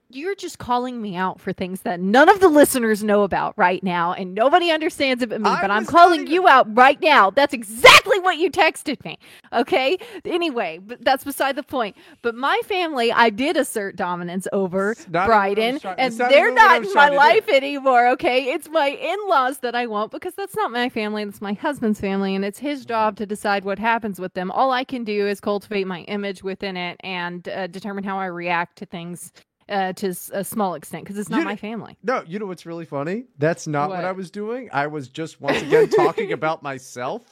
you're 0.10 0.36
just 0.36 0.60
calling 0.60 1.02
me 1.02 1.16
out 1.16 1.40
for 1.40 1.52
things 1.54 1.82
that 1.82 2.00
none 2.00 2.30
of 2.30 2.40
the 2.40 2.48
listeners 2.48 3.04
know 3.04 3.24
about 3.24 3.54
right 3.58 3.84
now, 3.84 4.14
and 4.14 4.34
nobody 4.34 4.72
understands 4.72 5.22
it 5.24 5.30
but 5.30 5.42
me. 5.42 5.50
I 5.50 5.62
but 5.62 5.72
I'm 5.72 5.86
calling 5.86 6.26
not 6.26 6.32
you 6.32 6.48
out 6.48 6.76
right 6.76 7.00
now. 7.02 7.30
That's 7.32 7.54
exactly 7.54 8.20
what 8.20 8.38
you 8.38 8.52
texted 8.52 9.04
me. 9.04 9.18
Okay. 9.54 9.98
Anyway, 10.24 10.80
but 10.82 11.04
that's 11.04 11.24
beside 11.24 11.56
the 11.56 11.64
point. 11.64 11.96
But 12.22 12.36
my 12.36 12.60
family, 12.66 13.12
I 13.12 13.30
did 13.30 13.58
assert 13.58 13.96
dominance 13.96 14.48
over 14.54 14.92
It's 14.92 15.08
not 15.10 15.26
even 15.26 15.30
what 15.30 15.36
I 15.36 15.50
was 15.50 15.56
Bryden, 15.56 15.80
trying- 15.80 16.00
and 16.00 16.14
they're 16.18 16.42
even 16.50 16.56
not 16.56 16.84
in 16.84 16.94
my 16.94 17.10
life 17.10 17.48
anymore. 17.50 18.08
Okay. 18.10 18.46
It's 18.46 18.70
my 18.70 18.88
in-laws 18.90 19.60
that 19.60 19.76
I 19.76 19.88
want 19.88 20.12
because 20.12 20.34
that's 20.36 20.56
not 20.56 20.72
my 20.72 20.90
family. 20.90 21.26
That's 21.26 21.42
my 21.42 21.54
husband's 21.54 22.00
family, 22.00 22.36
and 22.36 22.46
it's 22.46 22.60
his 22.60 22.86
job 22.86 23.18
to 23.18 23.26
decide 23.26 23.66
what 23.66 23.80
happens 23.80 24.20
with 24.20 24.34
them. 24.34 24.52
All 24.52 24.72
I 24.72 24.84
can 24.84 25.04
do 25.04 25.28
is 25.28 25.40
cultivate 25.40 25.88
my 25.88 26.02
image 26.02 26.44
within 26.44 26.78
it 26.78 26.98
and 27.02 27.48
uh, 27.50 27.68
determine 27.68 28.04
how 28.04 28.18
I 28.18 28.26
react 28.26 28.78
to 28.78 28.86
things 28.86 29.32
uh, 29.70 29.94
to 29.94 30.16
a 30.34 30.44
small 30.44 30.76
extent 30.76 31.04
because 31.04 31.18
it's 31.18 31.30
not 31.30 31.40
You- 31.40 31.46
my 31.46 31.56
family. 31.56 31.98
No, 32.04 32.24
you 32.28 32.40
know 32.40 32.46
what's 32.46 32.66
really 32.66 32.86
funny? 32.86 33.26
That's 33.38 33.68
not 33.68 33.90
what, 33.90 33.98
What? 33.98 34.06
I 34.06 34.12
was 34.12 34.30
doing. 34.32 34.70
I 34.72 34.88
was 34.88 35.08
just 35.08 35.42
once 35.42 35.62
again 35.62 35.90
talking 35.90 36.32
about 36.32 36.62
myself, 36.64 37.24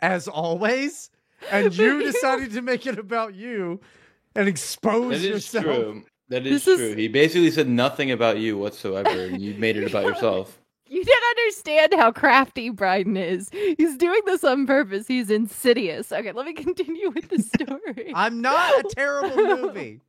as 0.00 0.28
always, 0.28 1.10
and 1.50 1.74
you 1.78 2.02
decided 2.02 2.52
to 2.52 2.62
make 2.62 2.86
it 2.86 2.98
about 2.98 3.34
you 3.34 3.80
and 4.34 4.48
expose 4.48 5.10
That 5.10 5.16
is 5.16 5.24
yourself. 5.26 5.64
true. 5.64 6.04
That 6.30 6.46
is 6.46 6.64
This 6.64 6.68
is- 6.68 6.78
true. 6.78 6.94
He 6.94 7.08
basically 7.08 7.50
said 7.50 7.68
nothing 7.68 8.10
about 8.10 8.38
you 8.38 8.56
whatsoever, 8.58 9.08
and 9.08 9.40
you 9.40 9.54
made 9.54 9.76
it 9.76 9.88
about 9.88 10.04
yourself. 10.04 10.58
You 10.90 11.04
didn't 11.04 11.24
understand 11.38 11.92
how 12.00 12.10
crafty 12.12 12.70
Bryden 12.70 13.18
is. 13.18 13.50
He's 13.50 13.94
doing 13.98 14.22
this 14.24 14.42
on 14.42 14.66
purpose. 14.66 15.06
He's 15.06 15.28
insidious. 15.28 16.10
Okay, 16.10 16.32
let 16.32 16.46
me 16.46 16.54
continue 16.54 17.10
with 17.10 17.28
the 17.28 17.42
story. 17.42 18.10
I'm 18.14 18.40
not 18.40 18.72
a 18.80 18.82
terrible 18.94 19.36
movie. 19.36 20.00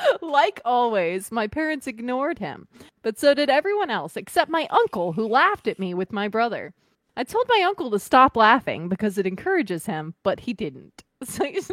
like 0.22 0.60
always, 0.64 1.32
my 1.32 1.46
parents 1.46 1.86
ignored 1.86 2.38
him, 2.38 2.68
but 3.02 3.18
so 3.18 3.34
did 3.34 3.50
everyone 3.50 3.90
else 3.90 4.16
except 4.16 4.50
my 4.50 4.66
uncle, 4.70 5.12
who 5.12 5.26
laughed 5.26 5.66
at 5.66 5.78
me 5.78 5.94
with 5.94 6.12
my 6.12 6.28
brother. 6.28 6.72
I 7.16 7.24
told 7.24 7.46
my 7.48 7.62
uncle 7.66 7.90
to 7.90 7.98
stop 7.98 8.36
laughing 8.36 8.88
because 8.88 9.18
it 9.18 9.26
encourages 9.26 9.86
him, 9.86 10.14
but 10.22 10.40
he 10.40 10.52
didn't. 10.52 11.04
So 11.24 11.48
just, 11.52 11.70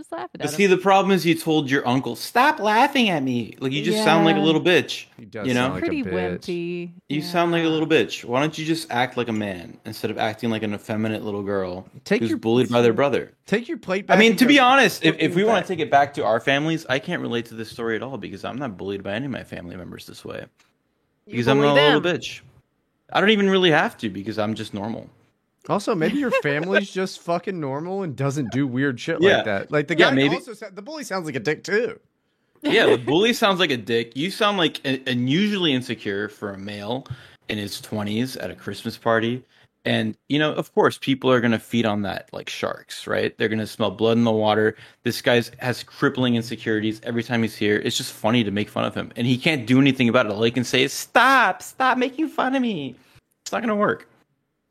just 0.00 0.12
laughing 0.12 0.30
But 0.38 0.46
at 0.46 0.50
see, 0.50 0.64
him. 0.64 0.70
the 0.70 0.76
problem 0.78 1.12
is 1.12 1.24
you 1.26 1.34
told 1.34 1.70
your 1.70 1.86
uncle, 1.86 2.16
"Stop 2.16 2.58
laughing 2.58 3.08
at 3.10 3.22
me." 3.22 3.54
Like 3.60 3.72
you 3.72 3.82
just 3.84 4.02
sound 4.02 4.24
like 4.24 4.36
a 4.36 4.38
Yeah. 4.38 4.44
little 4.44 4.60
bitch. 4.60 5.06
He 5.18 5.24
does 5.26 5.46
You 5.46 5.54
know? 5.54 5.60
sound 5.60 5.74
like 5.74 5.82
Pretty 5.82 6.00
a 6.00 6.04
bitch. 6.04 6.38
wimpy. 6.40 6.90
You 7.08 7.20
Yeah. 7.20 7.24
sound 7.26 7.52
like 7.52 7.64
a 7.64 7.68
little 7.68 7.86
bitch. 7.86 8.24
Why 8.24 8.40
don't 8.40 8.56
you 8.58 8.64
just 8.64 8.90
act 8.90 9.16
like 9.16 9.28
a 9.28 9.32
man 9.32 9.76
instead 9.84 10.10
of 10.10 10.18
acting 10.18 10.50
like 10.50 10.62
an 10.62 10.72
effeminate 10.74 11.22
little 11.24 11.42
girl 11.42 11.86
Take 12.04 12.20
who's 12.20 12.30
your- 12.30 12.38
bullied 12.38 12.70
by 12.70 12.80
their 12.82 12.92
brother? 12.92 13.32
Take 13.46 13.68
your 13.68 13.78
plate 13.78 14.06
back. 14.06 14.16
I 14.16 14.20
mean, 14.20 14.30
and 14.32 14.38
to 14.38 14.44
go 14.44 14.48
be 14.48 14.58
honest, 14.58 15.04
if, 15.04 15.16
if 15.18 15.32
it 15.32 15.34
we 15.36 15.44
want 15.44 15.64
to 15.66 15.68
take 15.72 15.80
it 15.80 15.90
back 15.90 16.14
to 16.14 16.24
our 16.24 16.40
families, 16.40 16.86
I 16.88 16.98
can't 16.98 17.20
relate 17.22 17.44
to 17.46 17.54
this 17.54 17.70
story 17.70 17.96
at 17.96 18.02
all 18.02 18.16
because 18.16 18.44
I'm 18.44 18.56
not 18.58 18.76
bullied 18.76 19.02
by 19.02 19.12
any 19.12 19.26
of 19.26 19.32
my 19.32 19.44
family 19.44 19.76
members 19.76 20.06
this 20.06 20.24
way. 20.24 20.44
You 21.26 21.32
Because 21.32 21.48
I'm 21.48 21.58
bully 21.58 21.68
not 21.74 21.78
a 21.78 21.84
little 21.86 22.00
them. 22.00 22.16
bitch. 22.16 22.40
I 23.12 23.20
don't 23.20 23.30
even 23.30 23.50
really 23.50 23.70
have 23.72 23.96
to 23.98 24.08
because 24.08 24.38
I'm 24.38 24.54
just 24.54 24.72
normal. 24.72 25.08
Also, 25.68 25.94
maybe 25.94 26.18
your 26.18 26.30
family's 26.42 26.90
just 26.90 27.20
fucking 27.20 27.58
normal 27.60 28.02
and 28.02 28.16
doesn't 28.16 28.50
do 28.50 28.66
weird 28.66 28.98
shit 28.98 29.20
Yeah. 29.20 29.36
like 29.36 29.44
that. 29.44 29.70
Like 29.70 29.88
the 29.88 29.96
Yeah, 29.98 30.10
guy 30.10 30.14
maybe- 30.14 30.34
also 30.36 30.54
sa- 30.54 30.70
the 30.72 30.82
bully 30.82 31.04
sounds 31.04 31.26
like 31.26 31.36
a 31.36 31.40
dick 31.40 31.64
too. 31.64 31.98
Yeah, 32.62 32.86
the 32.86 32.98
bully 32.98 33.32
sounds 33.32 33.58
like 33.58 33.70
a 33.70 33.76
dick. 33.76 34.16
You 34.16 34.30
sound 34.30 34.58
like 34.58 34.80
a- 34.86 35.02
unusually 35.10 35.72
insecure 35.72 36.28
for 36.28 36.52
a 36.52 36.58
male 36.58 37.06
in 37.48 37.56
his 37.58 37.80
20s 37.80 38.36
at 38.42 38.50
a 38.50 38.54
Christmas 38.54 38.96
party. 38.98 39.42
And, 39.86 40.14
you 40.28 40.38
know, 40.38 40.52
of 40.52 40.74
course, 40.74 40.98
people 40.98 41.30
are 41.30 41.40
going 41.40 41.52
to 41.52 41.58
feed 41.58 41.86
on 41.86 42.02
that 42.02 42.28
like 42.34 42.50
sharks, 42.50 43.06
right? 43.06 43.36
They're 43.38 43.48
going 43.48 43.60
to 43.60 43.66
smell 43.66 43.90
blood 43.90 44.18
in 44.18 44.24
the 44.24 44.30
water. 44.30 44.76
This 45.04 45.22
guy 45.22 45.42
has 45.58 45.82
crippling 45.82 46.34
insecurities 46.34 47.00
every 47.02 47.22
time 47.22 47.40
he's 47.42 47.56
here. 47.56 47.76
It's 47.82 47.96
just 47.96 48.12
funny 48.12 48.44
to 48.44 48.50
make 48.50 48.68
fun 48.68 48.84
of 48.84 48.94
him. 48.94 49.10
And 49.16 49.26
he 49.26 49.38
can't 49.38 49.66
do 49.66 49.80
anything 49.80 50.10
about 50.10 50.26
it. 50.26 50.32
All 50.32 50.42
he 50.42 50.50
can 50.50 50.64
say 50.64 50.82
is, 50.82 50.92
stop, 50.92 51.62
stop 51.62 51.96
making 51.96 52.28
fun 52.28 52.54
of 52.54 52.60
me. 52.60 52.94
It's 53.42 53.52
not 53.52 53.60
going 53.62 53.70
to 53.70 53.74
work. 53.74 54.06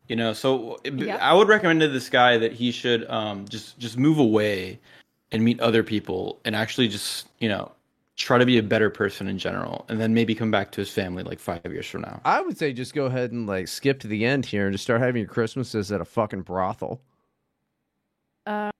You 0.09 0.15
know, 0.15 0.33
so 0.33 0.79
Yeah. 0.83 1.17
I 1.17 1.33
would 1.33 1.47
recommend 1.47 1.79
to 1.81 1.87
this 1.87 2.09
guy 2.09 2.37
that 2.39 2.51
he 2.51 2.71
should 2.71 3.09
um, 3.09 3.47
just 3.47 3.77
just 3.79 3.97
move 3.97 4.17
away 4.17 4.79
and 5.31 5.43
meet 5.43 5.59
other 5.59 5.83
people 5.83 6.39
and 6.43 6.55
actually 6.55 6.87
just 6.87 7.27
you 7.39 7.47
know 7.47 7.71
try 8.15 8.37
to 8.37 8.45
be 8.45 8.57
a 8.57 8.63
better 8.63 8.89
person 8.89 9.27
in 9.27 9.37
general 9.37 9.85
and 9.87 10.01
then 10.01 10.13
maybe 10.13 10.35
come 10.35 10.51
back 10.51 10.71
to 10.71 10.81
his 10.81 10.89
family 10.91 11.23
like 11.23 11.39
five 11.39 11.61
years 11.65 11.87
from 11.87 12.01
now 12.01 12.19
I 12.25 12.41
would 12.41 12.57
say 12.57 12.73
just 12.73 12.93
go 12.93 13.05
ahead 13.05 13.31
and 13.31 13.47
like 13.47 13.67
skip 13.69 13.99
to 14.01 14.07
the 14.07 14.25
end 14.25 14.45
here 14.45 14.65
and 14.65 14.73
just 14.73 14.83
start 14.83 14.99
having 14.99 15.21
your 15.21 15.29
Christmases 15.29 15.91
at 15.91 16.01
a 16.01 16.05
fucking 16.05 16.41
brothel. 16.41 17.01
Uh, 18.45 18.71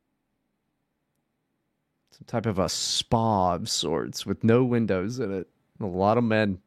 Some 2.12 2.26
type 2.26 2.48
of 2.48 2.60
a 2.60 2.68
spa 2.68 3.54
of 3.54 3.70
sorts 3.70 4.26
with 4.26 4.44
no 4.44 4.64
windows 4.66 5.20
in 5.20 5.32
it. 5.32 5.48
A 5.80 5.86
lot 5.86 6.18
of 6.18 6.24
men. 6.24 6.60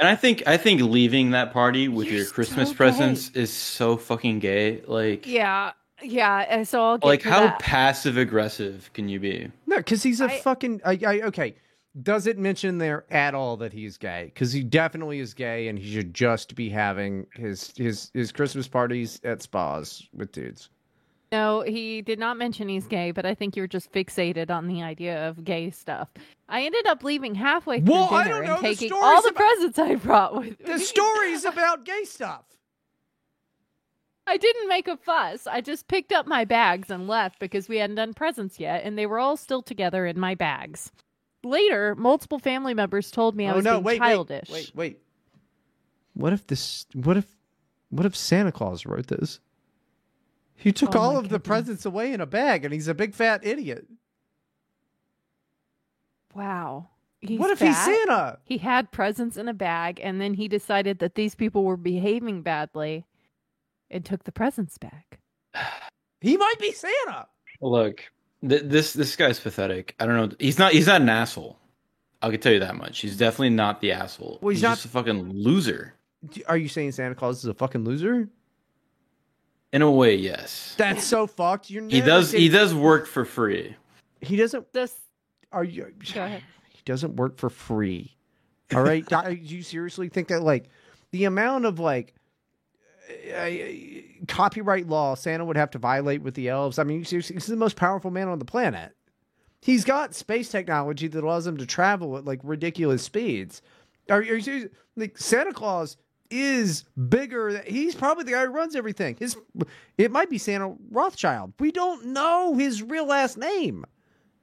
And 0.00 0.08
i 0.08 0.16
think 0.16 0.42
i 0.46 0.56
think 0.56 0.80
leaving 0.80 1.30
that 1.30 1.52
party 1.52 1.86
with 1.86 2.08
You're 2.08 2.22
your 2.22 2.26
christmas 2.26 2.70
gay. 2.70 2.74
presents 2.76 3.30
is 3.30 3.52
so 3.52 3.96
fucking 3.96 4.40
gay 4.40 4.82
like 4.86 5.26
yeah, 5.26 5.72
yeah. 6.02 6.46
uh, 6.50 6.64
So 6.64 6.82
I'll 6.82 6.98
get 6.98 7.06
like 7.06 7.22
how 7.22 7.40
that. 7.40 7.58
passive 7.60 8.16
aggressive 8.16 8.90
can 8.94 9.08
you 9.08 9.20
be 9.20 9.50
No, 9.66 9.76
because 9.76 10.02
he's 10.02 10.20
a 10.20 10.24
I- 10.26 10.40
fucking. 10.40 10.80
I, 10.84 10.98
I, 11.06 11.20
okay. 11.22 11.54
Does 12.02 12.28
it 12.28 12.38
mention 12.38 12.78
there 12.78 13.04
at 13.10 13.34
all 13.34 13.56
that 13.58 13.72
he's 13.72 13.98
gay? 13.98 14.26
Because 14.32 14.52
he 14.52 14.62
definitely 14.62 15.18
is 15.18 15.34
gay, 15.34 15.66
and 15.66 15.76
he 15.76 15.92
should 15.92 16.14
just 16.14 16.54
be 16.54 16.68
having 16.70 17.26
his 17.34 17.72
his 17.76 18.12
his 18.14 18.30
Christmas 18.30 18.68
parties 18.68 19.20
at 19.24 19.42
spas 19.42 20.06
with 20.14 20.30
dudes. 20.30 20.70
No, 21.32 21.60
he 21.62 22.02
did 22.02 22.18
not 22.18 22.36
mention 22.36 22.68
he's 22.68 22.86
gay, 22.86 23.12
but 23.12 23.24
I 23.24 23.34
think 23.34 23.54
you're 23.54 23.68
just 23.68 23.92
fixated 23.92 24.50
on 24.50 24.66
the 24.66 24.82
idea 24.82 25.28
of 25.28 25.44
gay 25.44 25.70
stuff. 25.70 26.08
I 26.48 26.62
ended 26.64 26.86
up 26.88 27.04
leaving 27.04 27.36
halfway 27.36 27.80
through 27.80 27.92
Well, 27.92 28.12
I 28.12 28.24
dinner 28.24 28.36
don't 28.40 28.46
know, 28.46 28.54
and 28.56 28.62
taking 28.64 28.88
story's 28.88 29.04
all 29.04 29.22
the 29.22 29.28
about- 29.28 29.36
presents 29.36 29.78
I 29.78 29.94
brought 29.94 30.34
with 30.34 30.58
me. 30.58 30.66
The 30.66 30.72
me. 30.78 30.78
story's 30.84 31.44
about 31.46 31.84
gay 31.84 32.02
stuff. 32.04 32.44
I 34.26 34.36
didn't 34.36 34.68
make 34.68 34.88
a 34.88 34.96
fuss. 34.96 35.46
I 35.46 35.60
just 35.60 35.88
picked 35.88 36.12
up 36.12 36.26
my 36.26 36.44
bags 36.44 36.90
and 36.90 37.06
left 37.08 37.38
because 37.38 37.68
we 37.68 37.78
hadn't 37.78 37.96
done 37.96 38.14
presents 38.14 38.58
yet, 38.60 38.82
and 38.84 38.98
they 38.98 39.06
were 39.06 39.18
all 39.18 39.36
still 39.36 39.62
together 39.62 40.06
in 40.06 40.18
my 40.18 40.34
bags. 40.34 40.90
Later, 41.42 41.94
multiple 41.96 42.38
family 42.38 42.74
members 42.74 43.10
told 43.10 43.34
me 43.36 43.46
I 43.46 43.52
oh 43.52 43.56
was 43.56 43.64
no! 43.64 43.74
being 43.74 43.84
Wait, 43.84 43.98
childish. 43.98 44.50
wait, 44.50 44.72
wait, 44.74 44.76
wait. 44.94 44.98
What 46.14 46.32
if 46.32 46.46
this? 46.46 46.86
What 46.92 47.16
if? 47.16 47.26
What 47.88 48.04
if 48.06 48.14
Santa 48.14 48.52
Claus 48.52 48.84
wrote 48.84 49.06
this? 49.06 49.40
He 50.60 50.72
took 50.72 50.94
Oh 50.94 51.00
all 51.00 51.12
my 51.14 51.18
of 51.20 51.28
the 51.30 51.40
presents 51.40 51.84
away 51.86 52.12
in 52.12 52.20
a 52.20 52.26
bag, 52.26 52.64
and 52.64 52.72
he's 52.74 52.86
a 52.88 52.94
big 52.94 53.14
fat 53.14 53.40
idiot. 53.44 53.86
Wow. 56.34 56.88
He's 57.20 57.38
what 57.38 57.50
if 57.50 57.58
fat. 57.58 57.66
he's 57.68 57.76
Santa? 57.78 58.38
He 58.44 58.58
had 58.58 58.90
presents 58.92 59.36
in 59.36 59.48
a 59.48 59.54
bag, 59.54 60.00
and 60.02 60.20
then 60.20 60.34
he 60.34 60.48
decided 60.48 60.98
that 61.00 61.14
these 61.14 61.34
people 61.34 61.64
were 61.64 61.76
behaving 61.76 62.42
badly 62.42 63.04
and 63.90 64.04
took 64.04 64.24
the 64.24 64.32
presents 64.32 64.78
back. 64.78 65.18
He 66.22 66.36
might 66.36 66.58
be 66.60 66.72
Santa. 66.72 67.28
look 67.62 68.04
th- 68.46 68.64
this 68.66 68.92
this 68.92 69.16
guy's 69.16 69.40
pathetic 69.40 69.94
i 69.98 70.04
don't 70.04 70.16
know 70.16 70.36
he's 70.38 70.58
not 70.58 70.72
he's 70.72 70.86
not 70.86 71.00
an 71.00 71.08
asshole 71.08 71.58
i 72.20 72.28
can 72.30 72.38
tell 72.38 72.52
you 72.52 72.58
that 72.60 72.74
much 72.76 72.98
he's 73.00 73.16
definitely 73.16 73.48
not 73.48 73.80
the 73.80 73.90
asshole 73.90 74.38
Well, 74.42 74.50
he's 74.50 74.58
he's, 74.58 74.62
not- 74.64 74.74
just 74.74 74.84
a 74.84 74.88
fucking 74.88 75.30
loser 75.32 75.94
Are 76.46 76.58
you 76.58 76.68
saying 76.68 76.92
Santa 76.92 77.14
Claus 77.14 77.38
is 77.38 77.46
a 77.46 77.54
fucking 77.54 77.84
loser? 77.84 78.28
In 79.72 79.82
a 79.82 79.90
way 79.90 80.14
yes 80.14 80.74
That's 80.76 81.04
so 81.04 81.26
fucked. 81.26 81.70
You're 81.70 81.88
he 81.88 81.98
never 82.00 82.06
does 82.06 82.32
he 82.32 82.48
does 82.48 82.74
work 82.74 83.06
for 83.06 83.24
free 83.24 83.76
He 84.20 84.36
doesn't. 84.36 84.72
This 84.72 84.94
Are 85.52 85.64
you? 85.64 85.92
Go 86.14 86.24
ahead. 86.24 86.42
He 86.70 86.80
doesn't 86.84 87.16
work 87.16 87.36
for 87.38 87.50
free. 87.50 88.16
All 88.74 88.82
right. 88.82 89.06
Do 89.26 89.32
you 89.32 89.62
seriously 89.62 90.08
think 90.08 90.28
that 90.28 90.42
like 90.42 90.68
the 91.10 91.24
amount 91.24 91.64
of 91.64 91.78
like 91.78 92.14
uh, 93.34 93.50
copyright 94.28 94.88
law 94.88 95.14
Santa 95.14 95.44
would 95.44 95.56
have 95.56 95.70
to 95.72 95.78
violate 95.78 96.22
with 96.22 96.34
the 96.34 96.48
elves? 96.48 96.78
I 96.78 96.84
mean, 96.84 97.04
seriously, 97.04 97.36
he's 97.36 97.46
the 97.46 97.56
most 97.56 97.76
powerful 97.76 98.10
man 98.10 98.28
on 98.28 98.38
the 98.38 98.44
planet. 98.44 98.94
He's 99.62 99.84
got 99.84 100.14
space 100.14 100.48
technology 100.48 101.06
that 101.08 101.22
allows 101.22 101.46
him 101.46 101.58
to 101.58 101.66
travel 101.66 102.16
at 102.16 102.24
like 102.24 102.40
ridiculous 102.42 103.02
speeds. 103.02 103.60
Are, 104.08 104.18
are 104.18 104.22
you 104.22 104.40
serious? 104.40 104.68
Like 104.96 105.18
Santa 105.18 105.52
Claus 105.52 105.96
is 106.30 106.84
bigger. 107.08 107.62
He's 107.62 107.94
probably 107.94 108.24
the 108.24 108.32
guy 108.32 108.46
who 108.46 108.52
runs 108.52 108.76
everything. 108.76 109.16
His 109.18 109.36
it 109.98 110.10
might 110.10 110.30
be 110.30 110.38
Santa 110.38 110.74
Rothschild. 110.90 111.52
We 111.58 111.72
don't 111.72 112.06
know 112.06 112.54
his 112.54 112.82
real 112.82 113.06
last 113.06 113.36
name. 113.36 113.84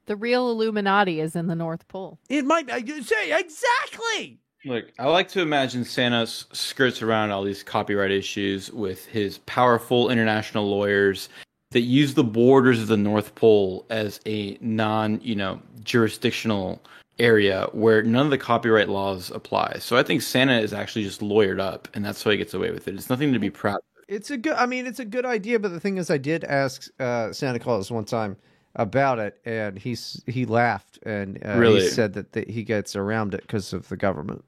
the 0.06 0.16
real 0.16 0.50
Illuminati 0.50 1.20
is 1.20 1.36
in 1.36 1.48
the 1.48 1.56
North 1.56 1.88
Pole. 1.88 2.20
It 2.30 2.46
might 2.46 2.70
I 2.72 2.78
you 2.78 3.04
say 3.04 3.38
exactly. 3.38 4.40
Look, 4.66 4.92
I 5.00 5.06
like 5.08 5.30
to 5.30 5.42
imagine 5.42 5.86
Santa 5.86 6.26
skirts 6.28 7.02
around 7.02 7.32
all 7.32 7.44
these 7.44 7.64
copyright 7.64 8.12
issues 8.12 8.72
with 8.72 9.06
his 9.06 9.38
powerful 9.40 10.10
international 10.10 10.68
lawyers 10.68 11.30
that 11.72 11.82
use 11.82 12.14
the 12.14 12.24
borders 12.24 12.82
of 12.82 12.88
the 12.88 12.98
North 12.98 13.36
Pole 13.36 13.86
as 13.90 14.20
a 14.26 14.58
non, 14.60 15.20
you 15.22 15.36
know, 15.36 15.62
jurisdictional 15.84 16.82
area 17.20 17.68
where 17.72 18.02
none 18.04 18.26
of 18.26 18.32
the 18.32 18.38
copyright 18.38 18.90
laws 18.90 19.32
apply. 19.32 19.78
So 19.80 19.98
I 19.98 20.04
think 20.04 20.22
Santa 20.22 20.60
is 20.60 20.74
actually 20.74 21.04
just 21.04 21.22
lawyered 21.22 21.60
up, 21.60 21.88
and 21.94 22.04
that's 22.06 22.24
why 22.26 22.34
he 22.34 22.38
gets 22.38 22.54
away 22.54 22.72
with 22.72 22.88
it. 22.88 22.96
It's 22.96 23.10
nothing 23.10 23.34
to 23.34 23.40
be 23.40 23.50
proud. 23.50 23.78
of. 23.78 23.82
It's 24.08 24.32
a 24.32 24.38
good. 24.38 24.54
I 24.54 24.66
mean, 24.66 24.86
it's 24.86 25.00
a 25.00 25.06
good 25.06 25.26
idea. 25.26 25.60
But 25.60 25.70
the 25.70 25.80
thing 25.80 25.98
is, 25.98 26.10
I 26.10 26.18
did 26.18 26.44
ask 26.46 26.88
uh, 27.00 27.34
Santa 27.34 27.60
Claus 27.60 27.92
one 27.92 28.06
time 28.06 28.38
about 28.76 29.20
it, 29.20 29.40
and 29.46 29.78
he's 29.78 30.24
he 30.28 30.46
laughed 30.46 31.00
and 31.04 31.44
uh, 31.46 31.58
Really? 31.58 31.82
he 31.82 31.88
said 31.90 32.14
that, 32.14 32.32
that 32.34 32.50
he 32.50 32.64
gets 32.64 32.96
around 32.96 33.34
it 33.34 33.42
because 33.42 33.74
of 33.74 33.90
the 33.90 33.98
government. 33.98 34.46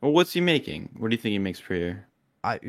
Well, 0.00 0.12
what's 0.12 0.32
he 0.32 0.40
making? 0.40 0.88
What 0.98 1.10
do 1.10 1.14
you 1.16 1.20
think 1.20 1.32
he 1.32 1.38
makes 1.38 1.60
per 1.60 1.74
year? 1.74 2.06
I 2.42 2.60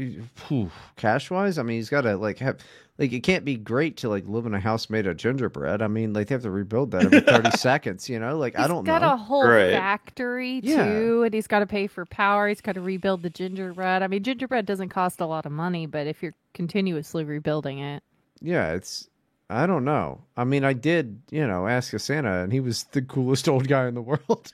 cash 0.96 1.30
wise, 1.30 1.58
I 1.58 1.64
mean, 1.64 1.78
he's 1.78 1.90
got 1.90 2.02
to 2.02 2.18
like 2.18 2.40
have 2.40 2.58
like 3.00 3.14
it 3.14 3.20
can't 3.22 3.46
be 3.46 3.56
great 3.56 3.98
to 3.98 4.10
like 4.10 4.28
live 4.28 4.46
in 4.46 4.54
a 4.54 4.60
house 4.60 4.90
made 4.90 5.06
of 5.08 5.18
gingerbread. 5.18 5.82
I 5.82 5.88
mean, 5.88 6.14
like 6.14 6.28
they 6.28 6.36
have 6.36 6.42
to 6.44 6.52
rebuild 6.52 6.92
that 6.92 7.06
every 7.06 7.22
thirty 7.22 7.52
seconds. 7.58 8.10
You 8.10 8.20
know, 8.20 8.38
like 8.38 8.58
I 8.58 8.68
don't 8.68 8.84
know. 8.86 8.94
He's 8.94 9.00
got 9.00 9.08
know. 9.08 9.14
a 9.14 9.18
whole 9.18 9.48
Right. 9.48 9.72
factory 9.72 10.62
Yeah. 10.64 10.86
too, 10.86 11.24
and 11.24 11.34
he's 11.34 11.48
got 11.48 11.60
to 11.60 11.68
pay 11.68 11.88
for 11.88 12.06
power. 12.06 12.48
He's 12.48 12.62
got 12.62 12.74
to 12.74 12.82
rebuild 12.82 13.22
the 13.24 13.30
gingerbread. 13.30 14.02
I 14.04 14.08
mean, 14.08 14.24
gingerbread 14.24 14.66
doesn't 14.66 14.90
cost 14.90 15.20
a 15.22 15.26
lot 15.26 15.46
of 15.46 15.52
money, 15.52 15.86
but 15.86 16.08
if 16.08 16.24
you're 16.24 16.34
continuously 16.54 17.24
rebuilding 17.24 17.80
it, 17.80 18.02
Yeah, 18.42 18.74
it's 18.74 19.08
I 19.50 19.66
don't 19.66 19.86
know. 19.86 20.22
I 20.36 20.44
mean, 20.44 20.64
I 20.66 20.74
did 20.74 21.22
you 21.30 21.46
know 21.48 21.68
ask 21.68 21.94
a 21.94 22.00
Santa, 22.00 22.40
and 22.44 22.52
he 22.52 22.60
was 22.60 22.84
the 22.92 23.02
coolest 23.02 23.48
old 23.50 23.68
guy 23.68 23.88
in 23.88 23.94
the 23.94 24.02
world. 24.02 24.52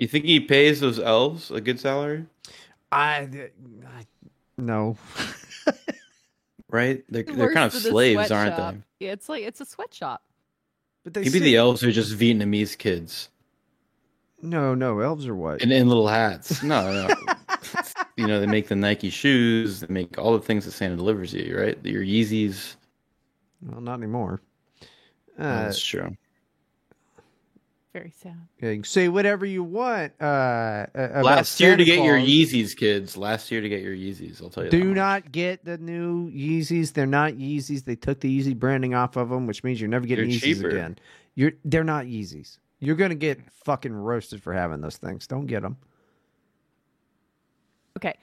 You 0.00 0.08
think 0.08 0.24
he 0.24 0.40
pays 0.40 0.80
those 0.80 0.98
elves 0.98 1.50
a 1.52 1.60
good 1.60 1.78
salary? 1.78 2.24
I, 2.90 3.28
I 3.86 4.06
no. 4.58 4.96
Right? 6.72 7.04
They're, 7.08 7.22
they're 7.22 7.52
kind 7.52 7.66
of 7.66 7.72
than 7.72 7.82
a 7.82 7.90
slaves, 7.92 8.30
aren't 8.30 8.56
they? 8.56 9.06
Yeah, 9.06 9.12
it's 9.12 9.28
like 9.28 9.42
it's 9.44 9.60
a 9.60 9.64
sweatshop. 9.66 10.22
But 11.04 11.14
they 11.14 11.20
Maybe 11.20 11.30
say- 11.38 11.38
the 11.40 11.56
elves 11.56 11.84
are 11.84 11.92
just 11.92 12.16
Vietnamese 12.16 12.76
kids 12.78 13.28
No, 14.40 14.74
no, 14.74 15.00
elves 15.00 15.26
are 15.26 15.34
white. 15.34 15.60
in, 15.60 15.70
in 15.72 15.88
little 15.88 16.08
hats. 16.08 16.62
No, 16.64 16.92
no. 17.08 17.14
you 18.16 18.26
know, 18.26 18.40
they 18.40 18.46
make 18.46 18.68
the 18.68 18.76
Nike 18.76 19.10
shoes, 19.10 19.80
they 19.80 19.86
make 19.88 20.18
all 20.18 20.32
the 20.32 20.40
things 20.44 20.64
that 20.64 20.72
Santa 20.72 20.96
delivers 20.96 21.32
you, 21.34 21.56
right? 21.58 21.78
Your 21.84 22.02
Yeezys. 22.02 22.76
well, 23.62 23.80
not 23.80 23.94
anymore. 23.98 24.40
Uh, 25.38 25.64
that's 25.64 25.82
true. 25.82 26.16
Very 27.92 28.10
sad. 28.22 28.36
yeah, 28.62 28.70
you 28.70 28.76
can 28.76 28.84
say 28.84 29.08
whatever 29.08 29.44
you 29.44 29.62
want. 29.62 30.12
Uh, 30.18 30.86
about 30.94 31.24
Last 31.24 31.60
year 31.60 31.72
Santa 31.72 31.76
to 31.76 31.84
get 31.84 32.02
your 32.02 32.16
Yeezys, 32.16 32.74
kids. 32.74 33.18
Last 33.18 33.50
year 33.50 33.60
to 33.60 33.68
get 33.68 33.82
your 33.82 33.94
Yeezys. 33.94 34.42
I'll 34.42 34.48
tell 34.48 34.64
you. 34.64 34.70
that 34.70 34.76
Do 34.78 34.84
much. 34.84 34.96
not 34.96 35.32
get 35.32 35.62
the 35.66 35.76
new 35.76 36.30
Yeezys. 36.30 36.94
They're 36.94 37.04
not 37.06 37.34
Yeezys. 37.34 37.84
They 37.84 37.94
took 37.96 38.20
the 38.20 38.40
Yeezy 38.40 38.58
branding 38.58 38.94
off 38.94 39.16
of 39.16 39.28
them, 39.28 39.46
which 39.46 39.62
means 39.62 39.78
you're 39.78 39.90
never 39.90 40.06
getting 40.06 40.30
They're 40.30 40.38
Yeezys 40.38 40.40
cheaper. 40.56 40.68
again. 40.70 40.98
You're 41.34 41.52
they're 41.66 41.84
not 41.84 42.06
Yeezys. 42.06 42.56
You're 42.80 42.96
gonna 42.96 43.14
get 43.14 43.38
fucking 43.64 43.92
roasted 43.92 44.42
for 44.42 44.54
having 44.54 44.80
those 44.80 44.96
things. 44.96 45.26
Don't 45.26 45.46
get 45.46 45.60
them. 45.62 45.76
Okay. 47.98 48.14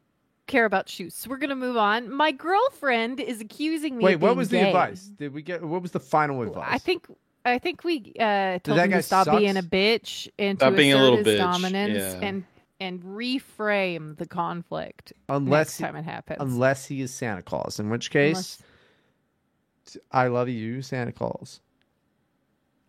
Care 0.48 0.66
about 0.66 0.90
shoes. 0.90 1.14
So 1.14 1.30
we're 1.30 1.38
gonna 1.38 1.56
move 1.56 1.78
on. 1.78 2.12
My 2.12 2.32
girlfriend 2.32 3.20
is 3.20 3.40
accusing 3.40 3.98
me. 3.98 4.04
Wait, 4.04 4.14
of 4.16 4.22
what 4.24 4.30
being 4.30 4.38
was 4.38 4.50
the 4.50 4.66
advice? 4.68 5.04
Did 5.18 5.32
we 5.34 5.44
get? 5.44 5.64
What 5.64 5.84
was 5.84 5.92
the 5.92 6.00
final 6.00 6.42
advice? 6.42 6.68
I 6.72 6.80
think 6.80 7.06
I 7.50 7.60
think 7.60 7.84
we 7.84 8.14
uh, 8.20 8.60
told 8.60 8.78
that 8.78 8.86
him 8.86 8.92
guy 8.92 8.98
to 8.98 9.04
stop 9.04 9.26
sucks? 9.26 9.38
being 9.40 9.58
a 9.58 9.62
bitch 9.64 10.30
and 10.40 10.58
Stop 10.58 10.72
to 10.72 10.78
being 10.78 10.94
a 10.94 10.96
assert 10.96 11.04
little 11.04 11.18
his 11.18 11.28
bitch, 11.28 11.38
dominance 11.38 11.98
yeah. 12.16 12.28
and 12.28 12.44
and 12.82 13.02
reframe 13.04 14.16
the 14.18 14.26
conflict 14.26 15.12
unless 15.28 15.80
next 15.80 15.92
time 15.92 15.96
it 15.98 16.04
happens. 16.06 16.38
unless 16.40 16.86
he 16.86 17.02
is 17.02 17.14
Santa 17.14 17.42
Claus, 17.42 17.80
in 17.80 17.90
which 17.90 18.10
case 18.12 18.36
Unless- 18.38 18.64
I 20.12 20.28
love 20.28 20.48
you, 20.50 20.82
Santa 20.82 21.12
Claus. 21.12 21.62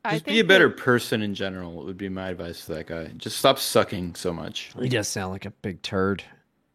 I 0.04 0.12
Just 0.14 0.26
be 0.26 0.38
a 0.40 0.44
better 0.44 0.68
that- 0.68 0.76
person 0.78 1.22
in 1.22 1.34
general. 1.34 1.84
Would 1.84 1.96
be 1.98 2.08
my 2.08 2.28
advice 2.30 2.66
to 2.66 2.74
that 2.74 2.86
guy. 2.86 3.08
Just 3.16 3.38
stop 3.38 3.58
sucking 3.58 4.14
so 4.14 4.32
much. 4.32 4.72
He 4.80 4.88
does 4.88 5.08
sound 5.08 5.32
like 5.32 5.44
a 5.46 5.50
big 5.50 5.82
turd. 5.82 6.22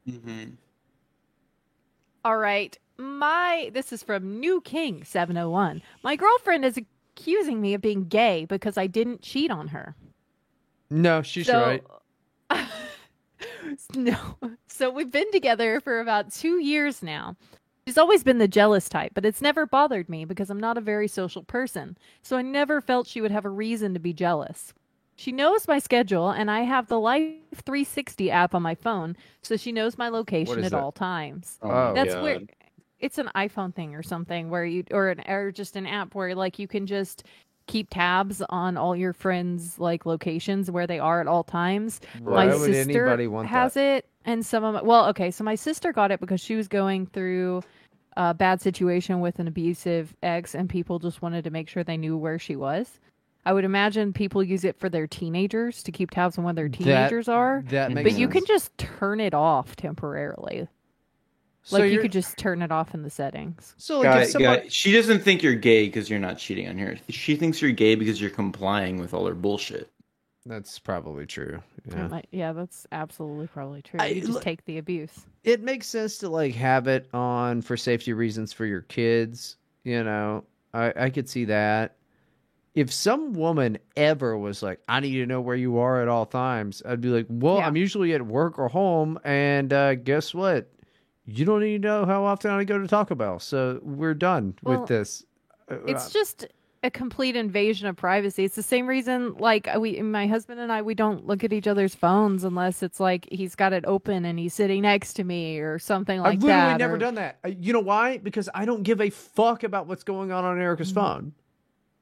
Mm-hmm. 0.08 0.52
All 2.24 2.38
right. 2.38 2.78
My 2.98 3.70
this 3.74 3.92
is 3.94 4.04
from 4.04 4.40
New 4.40 4.62
King 4.62 5.04
701. 5.04 5.82
My 6.04 6.16
girlfriend 6.16 6.66
is 6.66 6.80
accusing 7.16 7.62
me 7.62 7.74
of 7.74 7.82
being 7.82 8.06
gay 8.06 8.46
because 8.46 8.78
I 8.78 8.88
didn't 8.88 9.22
cheat 9.22 9.52
on 9.52 9.70
her. 9.70 9.96
No, 10.90 11.22
she's 11.22 11.48
so, 11.48 11.82
right. 12.50 12.68
no. 13.96 14.18
So 14.68 14.90
we've 14.90 15.12
been 15.12 15.32
together 15.32 15.80
for 15.80 16.00
about 16.00 16.34
two 16.34 16.60
years 16.60 17.02
now. 17.02 17.36
She's 17.88 17.98
always 17.98 18.24
been 18.24 18.40
the 18.40 18.48
jealous 18.48 18.90
type, 18.90 19.12
but 19.14 19.26
it's 19.26 19.42
never 19.42 19.66
bothered 19.66 20.10
me 20.10 20.26
because 20.26 20.50
I'm 20.50 20.60
not 20.60 20.78
a 20.78 20.82
very 20.82 21.08
social 21.08 21.44
person. 21.44 21.98
So 22.22 22.36
I 22.36 22.42
never 22.42 22.82
felt 22.82 23.08
she 23.08 23.22
would 23.22 23.32
have 23.32 23.46
a 23.46 23.50
reason 23.50 23.94
to 23.94 24.00
be 24.00 24.12
jealous. 24.12 24.74
She 25.16 25.32
knows 25.32 25.68
my 25.68 25.80
schedule, 25.80 26.30
and 26.30 26.52
I 26.52 26.62
have 26.62 26.88
the 26.88 27.00
Life 27.00 27.36
360 27.64 28.30
app 28.32 28.54
on 28.54 28.62
my 28.62 28.76
phone, 28.76 29.16
so 29.44 29.56
she 29.56 29.72
knows 29.72 29.98
my 29.98 30.10
location 30.10 30.64
at 30.64 30.72
that? 30.72 30.82
all 30.82 30.92
times. 30.92 31.58
Oh, 31.62 31.94
That's 31.94 32.16
God. 32.16 32.24
where 32.24 32.40
it's 33.00 33.18
an 33.18 33.30
iPhone 33.36 33.74
thing 33.74 33.96
or 33.96 34.04
something 34.04 34.50
where 34.50 34.66
you 34.66 34.84
or 34.92 35.10
an 35.10 35.22
or 35.28 35.52
just 35.52 35.76
an 35.76 35.86
app 35.86 36.16
where 36.16 36.34
like 36.36 36.60
you 36.60 36.68
can 36.68 36.86
just 36.88 37.24
keep 37.68 37.90
tabs 37.90 38.42
on 38.50 38.78
all 38.78 38.96
your 38.96 39.12
friends 39.14 39.80
like 39.80 40.06
locations 40.06 40.70
where 40.70 40.86
they 40.88 41.00
are 41.00 41.20
at 41.20 41.28
all 41.28 41.44
times. 41.44 42.00
Why 42.22 42.46
my 42.48 42.58
sister 42.58 43.18
has 43.48 43.74
that? 43.74 43.80
it 43.82 44.06
and 44.24 44.46
some 44.46 44.64
of 44.64 44.76
my, 44.76 44.82
well 44.82 45.08
okay 45.08 45.32
so 45.32 45.44
my 45.44 45.56
sister 45.56 45.92
got 45.92 46.12
it 46.12 46.20
because 46.20 46.40
she 46.42 46.56
was 46.56 46.68
going 46.68 47.08
through 47.08 47.64
a 48.18 48.34
bad 48.34 48.62
situation 48.62 49.20
with 49.20 49.40
an 49.40 49.48
abusive 49.48 50.16
ex 50.24 50.56
and 50.56 50.70
people 50.70 51.00
just 51.00 51.22
wanted 51.22 51.44
to 51.44 51.50
make 51.50 51.68
sure 51.68 51.84
they 51.84 51.98
knew 51.98 52.16
where 52.18 52.40
she 52.40 52.56
was. 52.56 53.00
I 53.48 53.54
would 53.54 53.66
imagine 53.66 54.12
people 54.14 54.42
use 54.44 54.64
it 54.64 54.76
for 54.80 54.90
their 54.90 55.06
teenagers 55.06 55.84
to 55.84 55.92
keep 55.92 56.10
tabs 56.12 56.38
on 56.38 56.46
where 56.46 56.54
their 56.54 56.68
That- 56.70 56.78
teenagers 56.78 57.28
are. 57.28 57.64
That 57.70 57.92
makes 57.92 58.10
But 58.12 58.20
you 58.20 58.28
can 58.28 58.44
just 58.46 58.76
turn 58.78 59.20
it 59.20 59.34
off 59.36 59.76
temporarily. 59.76 60.68
So 61.68 61.78
like 61.78 61.86
you 61.86 61.94
you're- 61.94 62.04
could 62.04 62.12
just 62.12 62.38
turn 62.38 62.62
it 62.62 62.72
off 62.72 62.94
in 62.94 63.02
the 63.02 63.10
settings. 63.10 63.74
So 63.78 63.98
like 64.00 64.04
Guy, 64.04 64.22
if 64.22 64.30
somebody, 64.30 64.62
guy, 64.64 64.68
she 64.70 64.94
doesn't 64.94 65.20
think 65.24 65.42
you're 65.42 65.56
gay 65.56 65.88
because 65.88 66.10
you're 66.12 66.20
not 66.20 66.38
cheating 66.38 66.70
on 66.70 66.78
her. 66.78 66.96
She 67.10 67.36
thinks 67.36 67.60
you're 67.62 67.72
gay 67.72 67.96
because 67.96 68.22
you're 68.22 68.30
complying 68.30 69.00
with 69.00 69.14
all 69.14 69.26
her 69.26 69.34
bullshit. 69.34 69.90
that's 70.48 70.78
probably 70.78 71.26
true. 71.26 71.60
Yeah. 71.90 72.08
might- 72.08 72.28
yeah, 72.32 72.54
that's 72.54 72.86
absolutely 72.92 73.48
probably 73.48 73.82
true. 73.82 74.00
I- 74.00 74.08
you 74.10 74.22
just 74.22 74.34
look- 74.34 74.44
take 74.44 74.64
the 74.66 74.78
abuse. 74.78 75.26
It 75.44 75.64
makes 75.64 75.88
sense 75.88 76.20
to 76.20 76.30
like 76.30 76.54
have 76.54 76.88
it 76.88 77.10
on 77.16 77.64
for 77.64 77.76
safety 77.76 78.14
reasons 78.14 78.54
for 78.54 78.66
your 78.68 78.82
kids. 78.82 79.58
You 79.84 80.04
know, 80.04 80.44
I 80.74 80.94
I 80.96 81.10
could 81.10 81.28
see 81.28 81.46
that. 81.46 81.96
If 82.76 82.92
some 82.94 83.34
woman 83.34 83.78
ever 83.96 84.38
was 84.38 84.62
like, 84.62 84.82
"I 84.90 85.00
need 85.00 85.14
to 85.16 85.26
know 85.26 85.40
where 85.42 85.56
you 85.56 85.78
are 85.80 86.02
at 86.02 86.08
all 86.10 86.26
times," 86.28 86.84
I'd 86.86 87.02
be 87.02 87.08
like, 87.10 87.26
"Well, 87.30 87.58
Yeah. 87.58 87.66
I'm 87.68 87.78
usually 87.78 88.14
at 88.14 88.22
work 88.28 88.60
or 88.60 88.68
home, 88.68 89.18
and 89.24 89.72
uh, 89.74 89.96
guess 89.96 90.32
what? 90.34 90.70
You 91.26 91.46
don't 91.46 91.64
even 91.64 91.82
know 91.82 92.06
how 92.06 92.24
often 92.24 92.52
I 92.52 92.64
go 92.64 92.78
to 92.78 92.88
Taco 92.88 93.16
Bell, 93.16 93.40
so 93.40 93.80
we're 93.84 94.14
done 94.14 94.56
Well, 94.64 94.82
with 94.82 94.90
this." 94.90 95.26
Uh, 95.70 95.78
It's 95.88 96.12
just 96.12 96.46
a 96.84 96.92
complete 96.92 97.36
invasion 97.36 97.88
of 97.88 97.96
privacy. 97.96 98.44
It's 98.46 98.56
the 98.56 98.62
same 98.62 98.86
reason, 98.86 99.34
like 99.40 99.68
we, 99.80 100.00
my 100.04 100.28
husband 100.28 100.60
and 100.60 100.72
I, 100.72 100.84
we 100.84 100.94
don't 100.94 101.26
look 101.26 101.44
at 101.44 101.52
each 101.52 101.66
other's 101.66 101.96
phones 101.96 102.44
unless 102.44 102.84
it's 102.84 103.00
like 103.00 103.28
he's 103.32 103.56
got 103.56 103.74
it 103.74 103.84
open 103.88 104.24
and 104.24 104.38
he's 104.38 104.54
sitting 104.54 104.84
next 104.84 105.14
to 105.16 105.24
me 105.24 105.58
or 105.58 105.80
something 105.80 106.20
like 106.20 106.40
that. 106.42 106.44
I've 106.44 106.44
literally 106.44 106.72
that. 106.74 106.78
never 106.78 106.94
or- 106.94 106.98
done 107.00 107.16
that. 107.16 107.40
Uh, 107.44 107.48
You 107.58 107.74
know 107.74 107.80
why? 107.80 108.20
Because 108.20 108.50
I 108.54 108.66
don't 108.66 108.84
give 108.84 109.02
a 109.02 109.10
fuck 109.10 109.64
about 109.64 109.88
what's 109.88 110.04
going 110.04 110.32
on 110.32 110.46
on 110.46 110.62
Erica's 110.62 110.92
phone. 110.92 111.34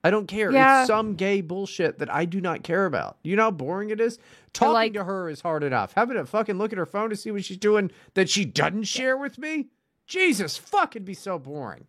I 0.03 0.09
don't 0.09 0.27
care. 0.27 0.51
Yeah. 0.51 0.81
It's 0.81 0.87
some 0.87 1.15
gay 1.15 1.41
bullshit 1.41 1.99
that 1.99 2.13
I 2.13 2.25
do 2.25 2.41
not 2.41 2.63
care 2.63 2.85
about. 2.85 3.17
You 3.23 3.35
know 3.35 3.43
how 3.43 3.51
boring 3.51 3.89
it 3.89 4.01
is? 4.01 4.19
Talking 4.51 4.73
like- 4.73 4.93
to 4.93 5.03
her 5.05 5.29
is 5.29 5.41
hard 5.41 5.63
enough. 5.63 5.93
Having 5.93 6.17
to 6.17 6.25
fucking 6.25 6.57
look 6.57 6.71
at 6.73 6.77
her 6.77 6.85
phone 6.85 7.09
to 7.09 7.15
see 7.15 7.31
what 7.31 7.45
she's 7.45 7.57
doing 7.57 7.89
that 8.13 8.29
she 8.29 8.43
doesn't 8.45 8.83
share 8.83 9.17
with 9.17 9.37
me? 9.37 9.67
Jesus, 10.05 10.57
fuck, 10.57 10.95
it'd 10.95 11.05
be 11.05 11.13
so 11.13 11.39
boring. 11.39 11.85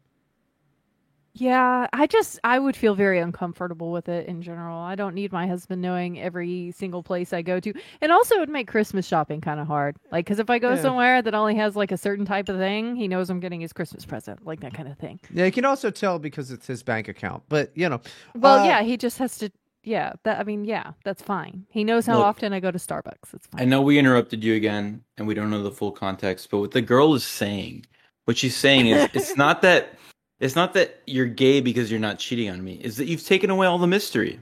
Yeah, 1.37 1.89
I 1.93 2.07
just 2.07 2.39
I 2.45 2.61
would 2.61 2.76
feel 2.76 2.95
very 2.95 3.18
uncomfortable 3.18 3.91
with 3.91 4.09
it 4.09 4.28
in 4.28 4.41
general. 4.41 4.78
I 4.78 4.95
don't 4.95 5.14
need 5.14 5.32
my 5.32 5.49
husband 5.49 5.82
knowing 5.82 6.20
every 6.20 6.72
single 6.76 7.03
place 7.03 7.32
I 7.32 7.43
go 7.43 7.59
to, 7.59 7.72
and 8.01 8.12
also 8.12 8.37
it 8.37 8.41
would 8.41 8.49
make 8.49 8.68
Christmas 8.68 9.05
shopping 9.05 9.41
kind 9.41 9.59
of 9.59 9.66
hard. 9.66 9.97
Like, 10.12 10.26
because 10.26 10.39
if 10.39 10.49
I 10.49 10.61
go 10.61 10.70
Yeah. 10.74 10.82
somewhere 10.82 11.22
that 11.22 11.35
only 11.35 11.57
has 11.57 11.74
like 11.74 11.91
a 11.91 11.97
certain 11.97 12.24
type 12.24 12.49
of 12.49 12.59
thing, 12.59 12.95
he 12.95 13.09
knows 13.09 13.30
I'm 13.30 13.41
getting 13.41 13.61
his 13.61 13.72
Christmas 13.72 14.05
present, 14.05 14.47
like 14.47 14.61
that 14.61 14.74
kind 14.74 14.87
of 14.89 14.97
thing. 14.97 15.18
Yeah, 15.32 15.45
you 15.45 15.53
can 15.53 15.64
also 15.64 15.91
tell 15.91 16.20
because 16.20 16.53
it's 16.53 16.68
his 16.68 16.85
bank 16.85 17.09
account. 17.09 17.43
But, 17.49 17.76
you 17.76 17.89
know. 17.89 18.01
Well, 18.37 18.61
uh, 18.61 18.66
yeah, 18.66 18.82
he 18.82 18.97
just 18.97 19.18
has 19.18 19.37
to. 19.39 19.51
Yeah, 19.82 20.12
that 20.22 20.39
I 20.39 20.45
mean, 20.45 20.64
yeah, 20.64 20.93
that's 21.05 21.20
fine. 21.20 21.66
He 21.68 21.85
knows 21.85 22.07
how 22.07 22.18
Look, 22.18 22.26
often 22.26 22.53
I 22.55 22.61
go 22.61 22.70
to 22.70 22.78
Starbucks. 22.78 23.35
It's 23.35 23.47
fine. 23.49 23.61
I 23.61 23.64
know 23.64 23.82
we 23.82 23.99
interrupted 23.99 24.43
you 24.43 24.55
again, 24.55 25.03
and 25.18 25.26
we 25.26 25.35
don't 25.35 25.51
know 25.51 25.62
the 25.62 25.70
full 25.72 25.93
context. 25.93 26.49
But 26.51 26.61
what 26.61 26.70
the 26.70 26.80
girl 26.80 27.12
is 27.14 27.24
saying, 27.24 27.85
what 28.24 28.39
she's 28.39 28.57
saying 28.57 28.87
is, 28.87 29.11
it's 29.12 29.37
not 29.37 29.61
that 29.61 29.99
it's 30.45 30.57
not 30.57 30.74
that 30.74 31.01
you're 31.07 31.26
gay 31.26 31.61
because 31.61 31.90
you're 31.90 32.01
not 32.01 32.18
cheating 32.18 32.51
on 32.51 32.62
me. 32.62 32.74
Is 32.82 32.97
that 32.99 33.07
you've 33.07 33.24
taken 33.24 33.51
away 33.51 33.66
all 33.66 33.78
the 33.78 33.86
mystery. 33.86 34.38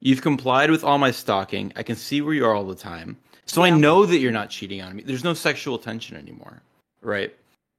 You've 0.00 0.22
complied 0.22 0.70
with 0.70 0.84
all 0.84 0.98
my 0.98 1.10
stalking. 1.10 1.72
I 1.76 1.82
can 1.82 1.96
see 1.96 2.20
where 2.20 2.34
you 2.34 2.44
are 2.44 2.54
all 2.54 2.64
the 2.64 2.74
time, 2.74 3.16
so 3.46 3.62
I 3.62 3.70
know 3.70 4.06
that 4.06 4.18
you're 4.18 4.32
not 4.32 4.50
cheating 4.50 4.82
on 4.82 4.96
me. 4.96 5.02
There's 5.02 5.24
no 5.24 5.34
sexual 5.34 5.78
tension 5.78 6.16
anymore, 6.16 6.62
right? 7.02 7.34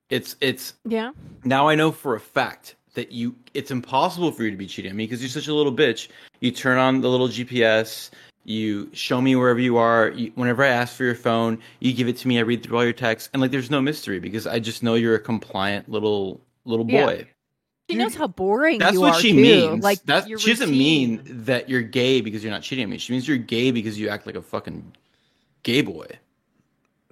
It's 0.09 0.35
it's 0.41 0.73
Yeah, 0.85 1.11
now 1.43 1.67
I 1.67 1.75
know 1.75 1.91
for 1.91 2.15
a 2.15 2.19
fact 2.19 2.75
that 2.93 3.11
you 3.11 3.35
it's 3.53 3.71
impossible 3.71 4.31
for 4.31 4.43
you 4.43 4.51
to 4.51 4.57
be 4.57 4.67
cheating 4.67 4.91
on 4.91 4.97
me 4.97 5.05
because 5.05 5.21
you're 5.21 5.29
such 5.29 5.47
a 5.47 5.53
little 5.53 5.73
bitch. 5.73 6.09
You 6.39 6.51
turn 6.51 6.77
on 6.77 7.01
the 7.01 7.09
little 7.09 7.27
GPS, 7.29 8.09
you 8.43 8.89
show 8.93 9.21
me 9.21 9.35
wherever 9.35 9.59
you 9.59 9.77
are. 9.77 10.09
You, 10.09 10.31
whenever 10.35 10.63
I 10.63 10.67
ask 10.67 10.95
for 10.95 11.03
your 11.03 11.15
phone, 11.15 11.59
you 11.79 11.93
give 11.93 12.07
it 12.07 12.17
to 12.17 12.27
me. 12.27 12.37
I 12.37 12.41
read 12.41 12.63
through 12.63 12.77
all 12.77 12.83
your 12.83 12.93
texts, 12.93 13.29
and 13.33 13.41
like 13.41 13.51
there's 13.51 13.71
no 13.71 13.81
mystery 13.81 14.19
because 14.19 14.47
I 14.47 14.59
just 14.59 14.83
know 14.83 14.95
you're 14.95 15.15
a 15.15 15.19
compliant 15.19 15.89
little 15.89 16.41
little 16.65 16.85
Yeah. 16.89 17.32
Boy. 17.87 17.93
She 17.93 17.97
knows 17.97 18.15
how 18.15 18.27
boring 18.27 18.79
That's 18.79 18.93
you 18.93 19.01
what 19.01 19.15
are, 19.15 19.19
she 19.19 19.31
too. 19.31 19.41
means. 19.41 19.83
Like 19.83 20.03
That's, 20.05 20.27
she 20.41 20.49
doesn't 20.51 20.71
mean 20.71 21.21
that 21.25 21.69
you're 21.69 21.81
gay 21.81 22.21
because 22.21 22.43
you're 22.43 22.51
not 22.51 22.61
cheating 22.63 22.85
on 22.85 22.91
me. 22.91 22.97
She 22.97 23.13
means 23.13 23.27
you're 23.27 23.37
gay 23.37 23.71
because 23.71 23.99
you 23.99 24.09
act 24.09 24.25
like 24.25 24.35
a 24.35 24.41
fucking 24.41 24.95
gay 25.63 25.81
boy. 25.81 26.07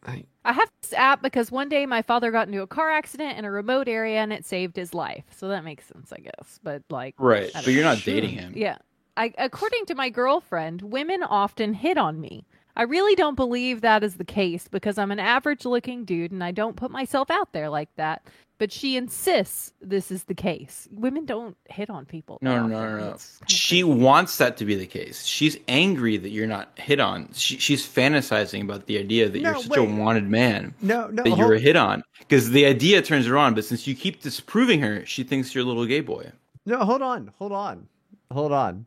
I- 0.05 0.25
I 0.43 0.53
have 0.53 0.71
this 0.81 0.93
app 0.93 1.21
because 1.21 1.51
one 1.51 1.69
day 1.69 1.85
my 1.85 2.01
father 2.01 2.31
got 2.31 2.47
into 2.47 2.63
a 2.63 2.67
car 2.67 2.89
accident 2.89 3.37
in 3.37 3.45
a 3.45 3.51
remote 3.51 3.87
area 3.87 4.17
and 4.21 4.33
it 4.33 4.43
saved 4.43 4.75
his 4.75 4.95
life. 4.95 5.23
So 5.29 5.49
that 5.49 5.63
makes 5.63 5.85
sense, 5.85 6.11
I 6.11 6.17
guess. 6.17 6.59
But 6.63 6.81
like, 6.89 7.13
Right. 7.19 7.51
I 7.53 7.59
don't 7.59 7.65
But 7.65 7.73
you're 7.73 7.83
not 7.83 8.01
dating 8.03 8.31
him. 8.31 8.53
yeah. 8.55 8.77
I, 9.17 9.33
according 9.37 9.85
to 9.87 9.93
my 9.95 10.09
girlfriend, 10.09 10.81
women 10.81 11.21
often 11.21 11.75
hit 11.75 11.97
on 11.99 12.19
me. 12.19 12.45
I 12.75 12.83
really 12.83 13.15
don't 13.15 13.35
believe 13.35 13.81
that 13.81 14.03
is 14.03 14.15
the 14.15 14.23
case 14.23 14.67
because 14.67 14.97
I'm 14.97 15.11
an 15.11 15.19
average 15.19 15.65
looking 15.65 16.05
dude 16.05 16.31
and 16.31 16.43
I 16.43 16.51
don't 16.51 16.75
put 16.75 16.91
myself 16.91 17.29
out 17.29 17.51
there 17.53 17.69
like 17.69 17.89
that. 17.97 18.25
But 18.57 18.71
she 18.71 18.95
insists 18.95 19.73
this 19.81 20.11
is 20.11 20.25
the 20.25 20.35
case. 20.35 20.87
Women 20.91 21.25
don't 21.25 21.57
hit 21.67 21.89
on 21.89 22.05
people. 22.05 22.37
No, 22.41 22.53
that 22.61 22.69
no, 22.69 22.89
no, 22.89 22.97
no. 23.11 23.17
She 23.47 23.81
crazy. 23.81 23.83
wants 23.83 24.37
that 24.37 24.55
to 24.57 24.65
be 24.65 24.75
the 24.75 24.85
case. 24.85 25.25
She's 25.25 25.57
angry 25.67 26.17
that 26.17 26.29
you're 26.29 26.45
not 26.45 26.69
hit 26.77 26.99
on. 26.99 27.29
She, 27.33 27.57
she's 27.57 27.83
fantasizing 27.87 28.61
about 28.61 28.85
the 28.85 28.99
idea 28.99 29.29
that 29.29 29.41
No, 29.41 29.53
you're 29.53 29.61
such 29.63 29.69
wait. 29.71 29.79
a 29.79 29.83
wanted 29.95 30.29
man, 30.29 30.75
No, 30.79 31.07
no. 31.07 31.23
that 31.23 31.27
hold- 31.29 31.39
you're 31.39 31.53
a 31.55 31.59
hit 31.59 31.75
on. 31.75 32.03
Because 32.19 32.51
the 32.51 32.65
idea 32.67 33.01
turns 33.01 33.25
her 33.25 33.35
on, 33.35 33.55
but 33.55 33.65
since 33.65 33.87
you 33.87 33.95
keep 33.95 34.21
disproving 34.21 34.79
her, 34.81 35.03
she 35.07 35.23
thinks 35.23 35.55
you're 35.55 35.63
a 35.63 35.67
little 35.67 35.87
gay 35.87 36.01
boy. 36.01 36.31
No, 36.67 36.77
hold 36.85 37.01
on, 37.01 37.31
hold 37.39 37.51
on, 37.53 37.87
hold 38.31 38.51
on. 38.51 38.85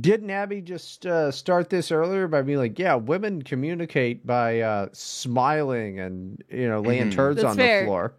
Didn't 0.00 0.30
Abby 0.30 0.60
just 0.62 1.04
uh, 1.04 1.30
start 1.30 1.68
this 1.68 1.92
earlier 1.92 2.26
by 2.28 2.42
being 2.42 2.58
like, 2.58 2.78
"Yeah, 2.78 2.94
women 2.94 3.42
communicate 3.42 4.26
by 4.26 4.60
uh, 4.60 4.88
smiling 4.92 6.00
and 6.00 6.42
you 6.50 6.68
know 6.68 6.80
laying 6.80 7.10
Mhm. 7.10 7.14
turds 7.14 7.36
That's 7.42 7.50
on 7.50 7.56
fair. 7.56 7.80
the 7.80 7.86
floor." 7.86 8.14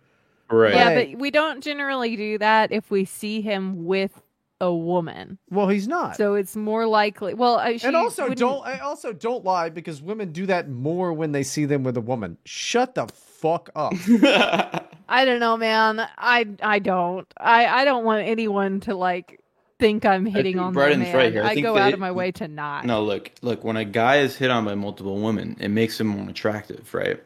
Right. 0.52 0.76
Yeah, 0.76 0.94
but 0.96 1.20
we 1.20 1.32
don't 1.32 1.64
generally 1.64 2.16
do 2.16 2.38
that 2.38 2.72
if 2.72 2.92
we 2.92 3.06
see 3.06 3.42
him 3.42 3.86
with 3.86 4.22
a 4.62 4.72
woman. 4.74 5.40
Well, 5.50 5.68
he's 5.68 5.88
not. 5.88 6.16
So 6.16 6.36
it's 6.36 6.56
more 6.56 6.86
likely. 6.86 7.34
Well, 7.34 7.56
I, 7.58 7.78
she 7.78 7.88
and 7.88 7.96
also 7.96 8.24
wouldn't- 8.24 8.40
don't 8.40 8.66
I 8.66 8.80
also 8.80 9.12
don't 9.12 9.44
lie 9.44 9.70
because 9.70 10.00
women 10.02 10.32
do 10.32 10.46
that 10.46 10.70
more 10.70 11.12
when 11.12 11.32
they 11.32 11.44
see 11.44 11.66
them 11.66 11.84
with 11.84 11.98
a 11.98 12.02
woman. 12.02 12.38
Shut 12.46 12.94
the 12.94 13.08
fuck 13.08 13.72
up. 13.76 13.94
I 15.10 15.26
don't 15.26 15.40
know, 15.40 15.58
man. 15.58 16.08
I 16.18 16.48
I 16.62 16.78
don't. 16.80 17.28
I 17.38 17.66
I 17.66 17.84
don't 17.86 18.06
want 18.06 18.28
anyone 18.28 18.80
to 18.82 18.96
like 18.96 19.40
think 19.84 20.06
I'm 20.06 20.26
hitting 20.26 20.54
think 20.54 20.66
on 20.66 20.74
Bryden's 20.74 21.00
my 21.00 21.06
man. 21.06 21.16
right 21.16 21.34
here. 21.34 21.44
I 21.44 21.50
I, 21.50 21.54
think 21.56 21.66
go 21.66 21.78
out 21.78 21.90
it- 21.90 21.94
of 21.96 22.00
my 22.00 22.12
way 22.12 22.32
to 22.34 22.48
not. 22.48 22.86
no, 22.86 23.04
look, 23.04 23.32
look. 23.42 23.64
When 23.66 23.76
a 23.76 23.84
guy 23.84 24.18
is 24.20 24.36
hit 24.38 24.50
on 24.50 24.64
by 24.64 24.76
multiple 24.76 25.20
women, 25.20 25.58
it 25.60 25.68
makes 25.70 26.00
him 26.00 26.08
more 26.08 26.30
attractive, 26.30 26.94
right? 26.94 27.22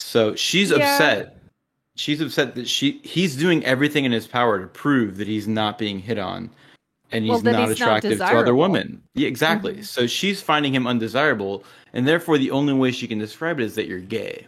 So 0.00 0.34
she's 0.34 0.70
Yeah. 0.70 0.76
upset. 0.78 1.36
She's 1.96 2.20
upset 2.22 2.54
that 2.54 2.66
she 2.66 3.00
he's 3.04 3.36
doing 3.36 3.62
everything 3.66 4.04
in 4.06 4.12
his 4.12 4.26
power 4.26 4.58
to 4.60 4.66
prove 4.66 5.18
that 5.18 5.28
he's 5.28 5.46
not 5.46 5.76
being 5.76 5.98
hit 5.98 6.18
on, 6.18 6.48
and 7.10 7.24
he's 7.24 7.30
Well, 7.30 7.42
not 7.42 7.68
he's 7.68 7.78
not 7.78 7.98
attractive 8.02 8.18
to 8.18 8.24
other 8.24 8.54
women. 8.54 9.02
Yeah, 9.14 9.28
exactly. 9.28 9.74
Mhm. 9.76 9.84
So 9.84 10.06
she's 10.06 10.40
finding 10.40 10.74
him 10.74 10.86
undesirable, 10.86 11.62
and 11.92 12.08
therefore 12.08 12.38
the 12.38 12.50
only 12.50 12.72
way 12.72 12.92
she 12.92 13.06
can 13.06 13.18
describe 13.18 13.60
it 13.60 13.64
is 13.64 13.74
that 13.74 13.86
you're 13.86 14.00
gay. 14.00 14.46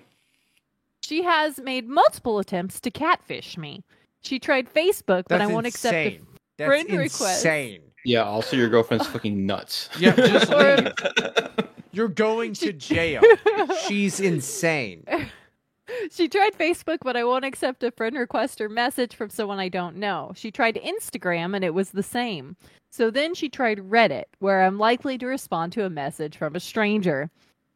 She 1.02 1.22
has 1.22 1.60
made 1.60 1.86
multiple 1.86 2.38
attempts 2.38 2.80
to 2.80 2.90
catfish 2.90 3.58
me. 3.58 3.82
She 4.22 4.38
tried 4.38 4.72
Facebook, 4.72 5.24
but 5.28 5.38
That's 5.38 5.42
I 5.50 5.52
won't 5.52 5.66
accept 5.66 5.94
it. 5.94 6.22
Insane. 6.58 6.68
That's 6.68 6.68
friend 6.86 6.98
request. 6.98 7.44
insane. 7.44 7.80
Yeah. 8.04 8.24
Also, 8.24 8.56
your 8.56 8.68
girlfriend's 8.68 9.06
fucking 9.14 9.46
nuts. 9.46 9.88
Yeah, 9.98 10.14
just 10.16 10.52
Or- 10.52 10.76
leave. 10.76 10.92
You're 11.92 12.08
going 12.08 12.54
to 12.54 12.72
jail. 12.72 13.22
She's 13.86 14.18
insane. 14.18 15.04
She 16.10 16.28
tried 16.28 16.54
Facebook, 16.58 16.98
but 17.02 17.16
I 17.16 17.22
won't 17.22 17.44
accept 17.44 17.84
a 17.84 17.92
friend 17.92 18.16
request 18.16 18.60
or 18.60 18.68
message 18.68 19.14
from 19.14 19.30
someone 19.30 19.60
I 19.60 19.68
don't 19.68 19.96
know. 19.96 20.32
She 20.34 20.50
tried 20.50 20.74
Instagram, 20.74 21.54
and 21.54 21.64
it 21.64 21.72
was 21.72 21.90
the 21.90 22.02
same. 22.02 22.56
So 22.90 23.10
then 23.12 23.32
she 23.34 23.48
tried 23.48 23.78
Reddit, 23.78 24.24
where 24.40 24.64
I'm 24.64 24.76
likely 24.78 25.18
to 25.18 25.26
respond 25.26 25.72
to 25.74 25.84
a 25.84 25.90
message 25.90 26.36
from 26.36 26.56
a 26.56 26.60
stranger. 26.60 27.30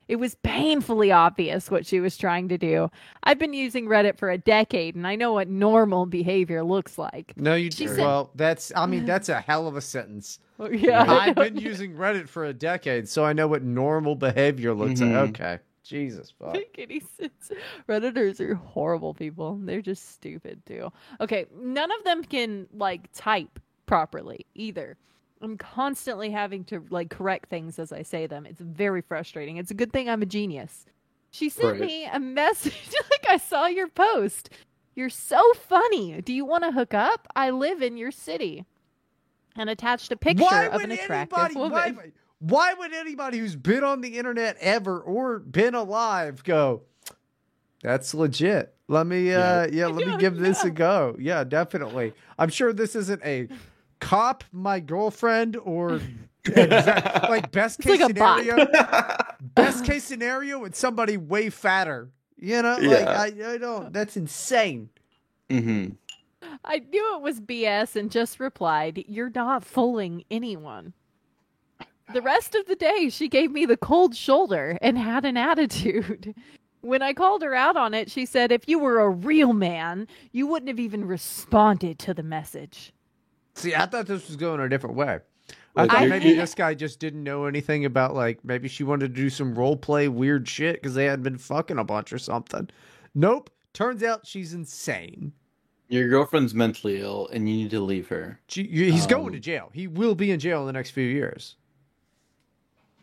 It 0.08 0.16
was 0.16 0.36
painfully 0.42 1.12
obvious 1.12 1.70
what 1.70 1.84
she 1.86 2.00
was 2.00 2.16
trying 2.16 2.48
to 2.48 2.56
do. 2.58 2.90
I've 3.24 3.38
been 3.38 3.52
using 3.52 3.86
Reddit 3.86 4.16
for 4.18 4.30
a 4.30 4.38
decade, 4.38 4.94
and 4.94 5.06
I 5.06 5.16
know 5.16 5.34
what 5.34 5.48
normal 5.48 6.06
behavior 6.06 6.64
looks 6.64 6.96
like. 6.96 7.34
No, 7.36 7.54
you. 7.54 7.70
She 7.70 7.86
said- 7.86 7.98
well, 7.98 8.30
that's. 8.34 8.72
I 8.74 8.86
mean, 8.86 9.04
that's 9.06 9.28
a 9.28 9.40
hell 9.40 9.68
of 9.68 9.76
a 9.76 9.80
sentence. 9.82 10.38
Yeah, 10.72 11.04
I 11.06 11.28
I've 11.28 11.34
been 11.36 11.56
using 11.58 11.94
Reddit 11.94 12.28
for 12.28 12.44
a 12.46 12.52
decade, 12.52 13.08
so 13.08 13.24
I 13.24 13.32
know 13.32 13.46
what 13.46 13.62
normal 13.62 14.16
behavior 14.16 14.74
looks 14.74 15.00
Mhm. 15.00 15.12
like. 15.14 15.28
Okay, 15.30 15.58
Jesus 15.84 16.32
fuck. 16.38 16.54
make 16.54 16.74
any 16.78 17.00
sense. 17.00 17.52
Redditors 17.88 18.40
are 18.40 18.54
horrible 18.54 19.14
people. 19.14 19.56
They're 19.62 19.82
just 19.82 20.10
stupid 20.14 20.62
too. 20.66 20.90
Okay, 21.20 21.46
none 21.60 21.90
of 21.92 22.02
them 22.04 22.24
can 22.24 22.66
like 22.72 23.08
type 23.12 23.60
properly 23.86 24.46
either. 24.54 24.96
I'm 25.42 25.56
constantly 25.56 26.30
having 26.30 26.64
to 26.64 26.84
like 26.90 27.10
correct 27.10 27.48
things 27.48 27.78
as 27.78 27.92
I 27.92 28.02
say 28.02 28.26
them. 28.26 28.46
It's 28.46 28.60
very 28.60 29.02
frustrating. 29.02 29.56
It's 29.56 29.70
a 29.70 29.74
good 29.74 29.92
thing 29.92 30.08
I'm 30.08 30.22
a 30.22 30.26
genius. 30.26 30.84
She 31.30 31.48
sent 31.48 31.72
Right. 31.72 31.80
me 31.80 32.04
a 32.06 32.18
message 32.18 32.74
like 33.10 33.26
I 33.28 33.36
saw 33.36 33.66
your 33.66 33.88
post. 33.88 34.50
You're 34.94 35.10
so 35.10 35.40
funny. 35.54 36.20
Do 36.22 36.32
you 36.32 36.44
want 36.44 36.64
to 36.64 36.72
hook 36.72 36.92
up? 36.94 37.28
I 37.36 37.50
live 37.50 37.82
in 37.82 37.96
your 37.96 38.10
city. 38.10 38.64
And 39.56 39.68
attached 39.68 40.12
a 40.12 40.16
picture 40.16 40.44
why 40.44 40.66
of 40.66 40.80
an 40.82 40.92
attractive 40.92 41.38
anybody? 41.38 41.54
woman. 41.58 41.96
Why, 41.96 42.12
why 42.38 42.74
would 42.74 42.92
anybody 42.94 43.38
who's 43.38 43.56
been 43.56 43.82
on 43.82 44.00
the 44.00 44.16
internet 44.18 44.56
ever 44.60 45.00
or 45.00 45.40
been 45.40 45.74
alive 45.74 46.44
go? 46.44 46.82
That's 47.82 48.14
legit. 48.14 48.74
Let 48.88 49.06
me, 49.06 49.32
uh, 49.32 49.66
yeah, 49.72 49.86
let 49.88 49.96
me 49.96 50.04
don't 50.04 50.18
give 50.20 50.36
this 50.38 50.62
a 50.64 50.70
go. 50.70 51.16
Yeah, 51.18 51.42
definitely. 51.44 52.12
I'm 52.38 52.48
sure 52.50 52.72
this 52.72 52.94
isn't 52.96 53.22
a 53.24 53.48
cop, 54.00 54.44
my 54.52 54.80
girlfriend, 54.80 55.56
or 55.56 56.00
exact, 56.44 57.28
like 57.30 57.50
best 57.50 57.80
It's 57.80 57.86
case 57.88 58.00
like 58.00 58.08
scenario. 58.08 58.66
best 59.54 59.84
case 59.84 60.04
scenario 60.04 60.58
with 60.60 60.74
somebody 60.74 61.16
way 61.16 61.50
fatter. 61.50 62.10
You 62.36 62.62
know, 62.62 62.76
like 62.76 62.82
Yeah. 62.82 63.20
I, 63.20 63.52
I 63.54 63.58
don't. 63.58 63.92
That's 63.92 64.16
insane. 64.16 64.90
hmm 65.50 65.88
I 66.64 66.78
knew 66.78 67.16
it 67.16 67.22
was 67.22 67.40
BS 67.40 67.96
and 67.96 68.10
just 68.10 68.38
replied, 68.38 69.04
You're 69.08 69.30
not 69.34 69.64
fooling 69.64 70.24
anyone. 70.30 70.92
The 72.12 72.22
rest 72.22 72.54
of 72.54 72.64
the 72.66 72.76
day, 72.76 73.10
she 73.10 73.28
gave 73.28 73.50
me 73.50 73.66
the 73.66 73.76
cold 73.76 74.14
shoulder 74.16 74.78
and 74.80 74.96
had 74.96 75.24
an 75.24 75.36
attitude. 75.36 76.34
When 76.80 77.02
I 77.02 77.12
called 77.12 77.42
her 77.42 77.54
out 77.56 77.76
on 77.76 77.92
it, 77.92 78.08
she 78.10 78.24
said, 78.24 78.52
If 78.52 78.68
you 78.68 78.78
were 78.78 79.00
a 79.00 79.10
real 79.10 79.52
man, 79.52 80.06
you 80.30 80.46
wouldn't 80.46 80.68
have 80.68 80.78
even 80.80 81.04
responded 81.04 81.98
to 81.98 82.14
the 82.14 82.22
message. 82.22 82.92
See, 83.58 83.74
I 83.74 83.86
thought 83.86 84.06
this 84.06 84.26
was 84.28 84.36
going 84.36 84.60
a 84.60 84.68
different 84.68 84.96
way. 84.96 85.18
I 85.76 85.86
thought 85.86 86.00
you're- 86.00 86.10
maybe 86.10 86.32
this 86.34 86.54
guy 86.54 86.74
just 86.74 86.98
didn't 87.00 87.22
know 87.22 87.44
anything 87.46 87.84
about 87.84 88.14
like 88.14 88.44
maybe 88.44 88.68
she 88.68 88.84
wanted 88.84 89.14
to 89.14 89.20
do 89.20 89.30
some 89.30 89.54
role 89.54 89.76
play 89.76 90.08
weird 90.08 90.48
shit 90.48 90.76
because 90.76 90.94
they 90.94 91.04
had 91.04 91.22
been 91.22 91.38
fucking 91.38 91.78
a 91.78 91.84
bunch 91.84 92.12
or 92.12 92.18
something. 92.18 92.68
Nope. 93.14 93.50
Turns 93.72 94.02
out 94.02 94.26
she's 94.26 94.54
insane. 94.54 95.32
Your 95.88 96.08
girlfriend's 96.08 96.54
mentally 96.54 97.00
ill, 97.00 97.28
and 97.32 97.48
you 97.48 97.56
need 97.56 97.70
to 97.70 97.80
leave 97.80 98.08
her. 98.08 98.40
She, 98.48 98.62
you- 98.66 98.92
he's 98.92 99.06
going 99.06 99.26
Um, 99.28 99.32
to 99.32 99.40
jail. 99.40 99.70
He 99.72 99.86
will 99.86 100.14
be 100.14 100.30
in 100.30 100.38
jail 100.40 100.60
in 100.60 100.66
the 100.66 100.72
next 100.72 100.90
few 100.90 101.06
years. 101.06 101.56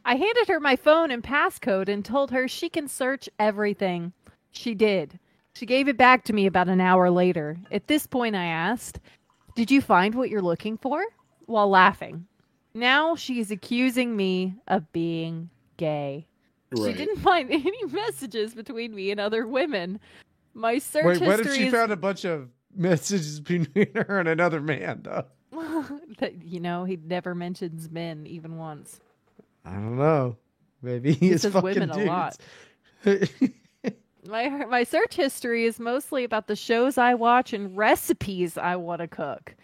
I 0.04 0.16
handed 0.16 0.48
her 0.50 0.60
my 0.60 0.76
phone 0.76 1.10
and 1.10 1.24
passcode 1.24 1.90
and 1.90 2.06
told 2.06 2.30
her 2.32 2.48
she 2.48 2.70
can 2.70 2.88
search 2.88 3.28
everything. 3.40 4.14
She 4.52 4.76
did. 4.76 5.20
She 5.54 5.66
gave 5.66 5.88
it 5.88 5.98
back 5.98 6.26
to 6.26 6.34
me 6.34 6.46
about 6.46 6.68
an 6.68 6.80
hour 6.82 7.10
later. 7.10 7.58
At 7.72 7.88
this 7.88 8.06
point, 8.06 8.36
I 8.36 8.46
asked, 8.46 9.00
Did 9.56 9.72
you 9.72 9.82
find 9.82 10.16
what 10.16 10.30
you're 10.30 10.42
looking 10.42 10.78
for? 10.78 11.04
While 11.46 11.70
laughing. 11.70 12.28
Now 12.74 13.16
she 13.16 13.40
is 13.40 13.52
accusing 13.52 14.16
me 14.16 14.56
of 14.68 14.92
being 14.92 15.50
gay. 15.78 16.28
She 16.76 16.94
didn't 16.94 17.20
find 17.20 17.50
any 17.52 17.86
messages 17.86 18.54
between 18.54 18.94
me 18.94 19.12
and 19.12 19.20
other 19.20 19.48
women. 19.48 20.00
My 20.54 20.78
search 20.80 21.06
Wait, 21.06 21.22
what 21.22 21.40
if 21.40 21.46
history 21.46 21.58
she 21.58 21.68
is 21.68 21.74
found 21.74 21.92
a 21.92 21.96
bunch 21.96 22.26
of 22.26 22.50
messages 22.76 23.40
between 23.42 23.94
her 23.96 24.20
and 24.20 24.28
another 24.28 24.60
man? 24.62 25.02
Though 25.04 25.26
that 26.18 26.44
you 26.44 26.60
know 26.60 26.84
he 26.84 26.98
never 26.98 27.34
mentions 27.34 27.90
men 27.90 28.28
even 28.28 28.58
once. 28.58 29.00
I 29.64 29.72
don't 29.72 29.98
know. 29.98 30.38
Maybe 30.82 31.14
he, 31.14 31.28
He 31.28 31.32
is 31.34 31.44
says 31.44 31.54
fucking 31.54 31.80
women 31.80 31.90
a 31.92 32.06
lot. 32.06 32.38
Dudes. 34.26 34.30
My 34.32 34.66
my 34.66 34.84
search 34.84 35.16
history 35.16 35.66
is 35.66 35.80
mostly 35.80 36.24
about 36.24 36.48
the 36.48 36.56
shows 36.56 36.98
I 36.98 37.14
watch 37.14 37.54
and 37.54 37.76
recipes 37.76 38.58
I 38.58 38.76
want 38.76 39.02
to 39.02 39.08
cook. 39.08 39.56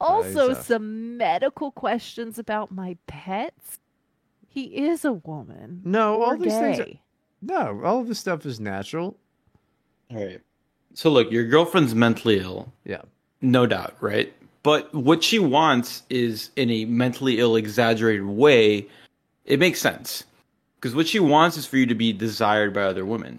Also, 0.00 0.48
Jesus. 0.50 0.66
some 0.66 1.16
medical 1.18 1.70
questions 1.72 2.38
about 2.38 2.70
my 2.72 2.96
pets. 3.06 3.78
He 4.48 4.64
is 4.64 5.04
a 5.04 5.12
woman. 5.12 5.82
no, 5.84 6.16
or 6.16 6.24
all 6.32 6.36
these 6.38 6.52
gay. 6.52 6.74
things. 6.74 6.80
Are, 6.80 6.94
no, 7.42 7.84
all 7.84 8.00
of 8.00 8.08
this 8.08 8.18
stuff 8.18 8.44
is 8.46 8.58
natural. 8.58 9.16
All 10.10 10.24
right. 10.24 10.40
So 10.94 11.08
look, 11.10 11.30
your 11.30 11.44
girlfriend's 11.44 11.94
mentally 11.94 12.40
ill, 12.40 12.72
Yeah. 12.84 13.02
no 13.40 13.64
doubt, 13.66 13.96
right? 14.00 14.32
But 14.64 14.92
what 14.92 15.22
she 15.22 15.38
wants 15.38 16.02
is 16.10 16.50
in 16.56 16.68
a 16.70 16.84
mentally 16.86 17.38
ill, 17.38 17.54
exaggerated 17.56 18.26
way. 18.26 18.86
It 19.44 19.58
makes 19.60 19.80
sense 19.80 20.24
because 20.76 20.94
what 20.94 21.06
she 21.06 21.20
wants 21.20 21.56
is 21.56 21.64
for 21.64 21.76
you 21.76 21.86
to 21.86 21.94
be 21.94 22.12
desired 22.12 22.74
by 22.74 22.82
other 22.82 23.06
women, 23.06 23.38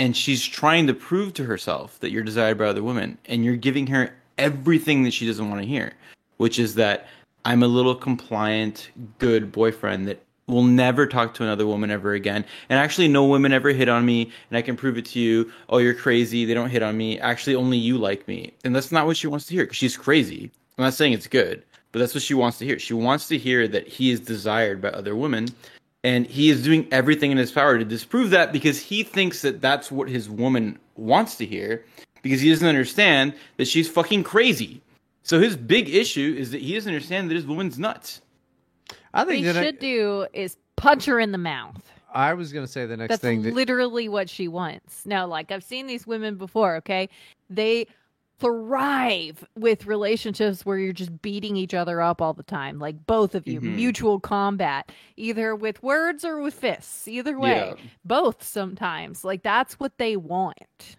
and 0.00 0.16
she's 0.16 0.42
trying 0.42 0.86
to 0.86 0.94
prove 0.94 1.34
to 1.34 1.44
herself 1.44 2.00
that 2.00 2.10
you're 2.10 2.22
desired 2.22 2.56
by 2.56 2.64
other 2.64 2.82
women, 2.82 3.18
and 3.26 3.44
you're 3.44 3.54
giving 3.54 3.86
her 3.88 4.14
everything 4.38 5.02
that 5.02 5.12
she 5.12 5.26
doesn't 5.26 5.50
want 5.50 5.60
to 5.60 5.68
hear, 5.68 5.92
which 6.38 6.58
is 6.58 6.74
that 6.76 7.06
I'm 7.44 7.62
a 7.62 7.66
little 7.66 7.94
compliant, 7.94 8.90
good 9.18 9.52
boyfriend 9.52 10.08
that 10.08 10.22
will 10.46 10.62
never 10.62 11.06
talk 11.06 11.34
to 11.34 11.42
another 11.42 11.66
woman 11.66 11.90
ever 11.90 12.14
again. 12.14 12.46
And 12.70 12.78
actually, 12.78 13.08
no 13.08 13.26
women 13.26 13.52
ever 13.52 13.72
hit 13.72 13.90
on 13.90 14.06
me, 14.06 14.32
and 14.48 14.56
I 14.56 14.62
can 14.62 14.74
prove 14.74 14.96
it 14.96 15.04
to 15.04 15.20
you. 15.20 15.52
Oh, 15.68 15.76
you're 15.76 15.92
crazy. 15.92 16.46
They 16.46 16.54
don't 16.54 16.70
hit 16.70 16.82
on 16.82 16.96
me. 16.96 17.20
Actually, 17.20 17.56
only 17.56 17.76
you 17.76 17.98
like 17.98 18.26
me. 18.26 18.54
And 18.64 18.74
that's 18.74 18.90
not 18.90 19.04
what 19.04 19.18
she 19.18 19.26
wants 19.26 19.44
to 19.46 19.54
hear 19.54 19.64
because 19.64 19.76
she's 19.76 19.98
crazy. 19.98 20.50
I'm 20.78 20.84
not 20.84 20.94
saying 20.94 21.12
it's 21.12 21.26
good, 21.26 21.62
but 21.92 21.98
that's 21.98 22.14
what 22.14 22.22
she 22.22 22.32
wants 22.32 22.56
to 22.58 22.64
hear. 22.64 22.78
She 22.78 22.94
wants 22.94 23.28
to 23.28 23.36
hear 23.36 23.68
that 23.68 23.86
he 23.86 24.10
is 24.10 24.20
desired 24.20 24.80
by 24.80 24.88
other 24.88 25.14
women. 25.14 25.48
And 26.02 26.26
he 26.26 26.48
is 26.48 26.62
doing 26.62 26.88
everything 26.90 27.30
in 27.30 27.36
his 27.36 27.52
power 27.52 27.78
to 27.78 27.84
disprove 27.84 28.30
that 28.30 28.52
because 28.52 28.80
he 28.80 29.02
thinks 29.02 29.42
that 29.42 29.60
that's 29.60 29.90
what 29.92 30.08
his 30.08 30.30
woman 30.30 30.78
wants 30.96 31.36
to 31.36 31.46
hear 31.46 31.84
because 32.22 32.40
he 32.40 32.48
doesn't 32.50 32.66
understand 32.66 33.34
that 33.58 33.68
she's 33.68 33.88
fucking 33.88 34.22
crazy. 34.24 34.80
So 35.22 35.38
his 35.40 35.56
big 35.56 35.90
issue 35.90 36.34
is 36.38 36.52
that 36.52 36.62
he 36.62 36.74
doesn't 36.74 36.90
understand 36.92 37.30
that 37.30 37.34
his 37.34 37.46
woman's 37.46 37.78
nuts. 37.78 38.22
I 39.12 39.24
think 39.24 39.26
What 39.26 39.28
think 39.28 39.38
he 39.38 39.44
that 39.52 39.56
I- 39.56 39.64
should 39.64 39.78
do 39.78 40.26
is 40.32 40.56
punch 40.76 41.04
her 41.04 41.20
in 41.20 41.32
the 41.32 41.38
mouth. 41.38 41.82
I 42.12 42.34
was 42.34 42.52
going 42.52 42.66
to 42.66 42.72
say 42.72 42.86
the 42.86 42.96
next 42.96 43.10
That's 43.10 43.22
thing. 43.22 43.42
That, 43.42 43.54
literally 43.54 44.08
what 44.08 44.28
she 44.28 44.48
wants. 44.48 45.06
No, 45.06 45.26
like 45.26 45.52
I've 45.52 45.62
seen 45.62 45.86
these 45.86 46.06
women 46.06 46.36
before, 46.36 46.76
okay? 46.76 47.08
They 47.48 47.86
thrive 48.40 49.44
with 49.56 49.86
relationships 49.86 50.64
where 50.66 50.78
you're 50.78 50.92
just 50.92 51.22
beating 51.22 51.56
each 51.56 51.74
other 51.74 52.00
up 52.00 52.20
all 52.20 52.32
the 52.34 52.42
time. 52.42 52.78
Like 52.78 53.06
both 53.06 53.34
of 53.34 53.46
you, 53.46 53.60
Mhm. 53.60 53.76
mutual 53.76 54.18
combat, 54.20 54.90
either 55.16 55.54
with 55.54 55.82
words 55.82 56.24
or 56.24 56.40
with 56.40 56.54
fists. 56.54 57.06
Either 57.06 57.38
way. 57.38 57.74
Yeah. 57.76 57.84
Both 58.04 58.42
sometimes. 58.42 59.24
Like 59.24 59.42
that's 59.42 59.78
what 59.78 59.96
they 59.98 60.16
want. 60.16 60.96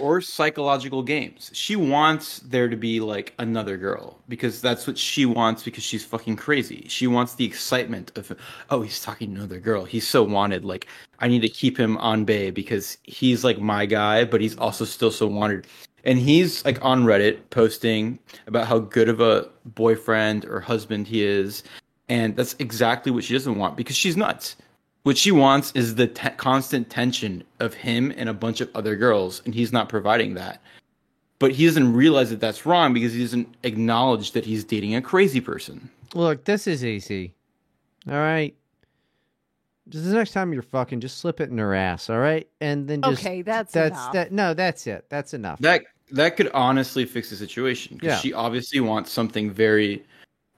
or 0.00 0.20
psychological 0.20 1.04
games. 1.04 1.52
She 1.54 1.76
wants 1.76 2.40
there 2.40 2.68
to 2.68 2.74
be 2.76 2.98
like 2.98 3.32
another 3.38 3.76
girl 3.76 4.18
because 4.28 4.60
that's 4.60 4.88
what 4.88 4.98
she 4.98 5.24
wants 5.24 5.62
because 5.62 5.84
she's 5.84 6.04
fucking 6.04 6.34
crazy. 6.34 6.84
She 6.88 7.06
wants 7.06 7.36
the 7.36 7.44
excitement 7.44 8.10
of 8.18 8.32
oh, 8.70 8.82
he's 8.82 9.00
talking 9.00 9.32
to 9.32 9.36
another 9.36 9.60
girl. 9.60 9.84
He's 9.84 10.08
so 10.08 10.24
wanted. 10.24 10.64
Like 10.64 10.88
I 11.20 11.28
need 11.28 11.42
to 11.42 11.48
keep 11.48 11.78
him 11.78 11.96
on 11.98 12.24
bay 12.24 12.50
because 12.50 12.98
he's 13.04 13.44
like 13.44 13.60
my 13.60 13.86
guy, 13.86 14.24
but 14.24 14.40
he's 14.40 14.58
also 14.58 14.84
still 14.84 15.12
so 15.12 15.28
wanted. 15.28 15.68
And 16.04 16.18
he's 16.18 16.64
like 16.64 16.82
on 16.84 17.04
Reddit 17.04 17.38
posting 17.50 18.18
about 18.46 18.66
how 18.66 18.78
good 18.78 19.08
of 19.08 19.20
a 19.20 19.48
boyfriend 19.64 20.44
or 20.44 20.60
husband 20.60 21.06
he 21.08 21.24
is. 21.24 21.62
And 22.08 22.36
that's 22.36 22.54
exactly 22.58 23.10
what 23.10 23.24
she 23.24 23.32
doesn't 23.32 23.56
want 23.56 23.76
because 23.76 23.96
she's 23.96 24.16
nuts. 24.16 24.56
What 25.04 25.18
she 25.18 25.32
wants 25.32 25.72
is 25.74 25.94
the 25.94 26.06
te- 26.06 26.30
constant 26.30 26.90
tension 26.90 27.44
of 27.60 27.74
him 27.74 28.12
and 28.16 28.28
a 28.28 28.34
bunch 28.34 28.60
of 28.62 28.70
other 28.74 28.96
girls, 28.96 29.42
and 29.44 29.54
he's 29.54 29.72
not 29.72 29.90
providing 29.90 30.34
that. 30.34 30.62
But 31.38 31.52
he 31.52 31.66
doesn't 31.66 31.92
realize 31.92 32.30
that 32.30 32.40
that's 32.40 32.64
wrong 32.64 32.94
because 32.94 33.12
he 33.12 33.20
doesn't 33.20 33.54
acknowledge 33.64 34.32
that 34.32 34.46
he's 34.46 34.64
dating 34.64 34.94
a 34.94 35.02
crazy 35.02 35.42
person. 35.42 35.90
Look, 36.14 36.44
this 36.44 36.66
is 36.66 36.84
easy. 36.84 37.34
All 38.08 38.14
right. 38.14 38.54
Just 39.90 40.06
the 40.06 40.14
next 40.14 40.32
time 40.32 40.54
you're 40.54 40.62
fucking, 40.62 41.00
just 41.00 41.18
slip 41.18 41.40
it 41.40 41.50
in 41.50 41.58
her 41.58 41.74
ass. 41.74 42.08
All 42.08 42.18
right, 42.18 42.48
and 42.62 42.88
then 42.88 43.02
just 43.02 43.20
okay, 43.20 43.42
that's 43.42 43.72
that's 43.72 43.94
enough. 43.94 44.12
that. 44.14 44.32
No, 44.32 44.54
that's 44.54 44.86
it. 44.86 45.04
That's 45.10 45.34
enough. 45.34 45.58
That 45.58 45.82
that 46.12 46.36
could 46.36 46.50
honestly 46.52 47.04
fix 47.04 47.30
the 47.30 47.36
situation 47.36 47.96
because 47.96 48.06
Yeah. 48.16 48.18
she 48.18 48.32
obviously 48.32 48.80
wants 48.80 49.10
something 49.10 49.50
very 49.50 50.04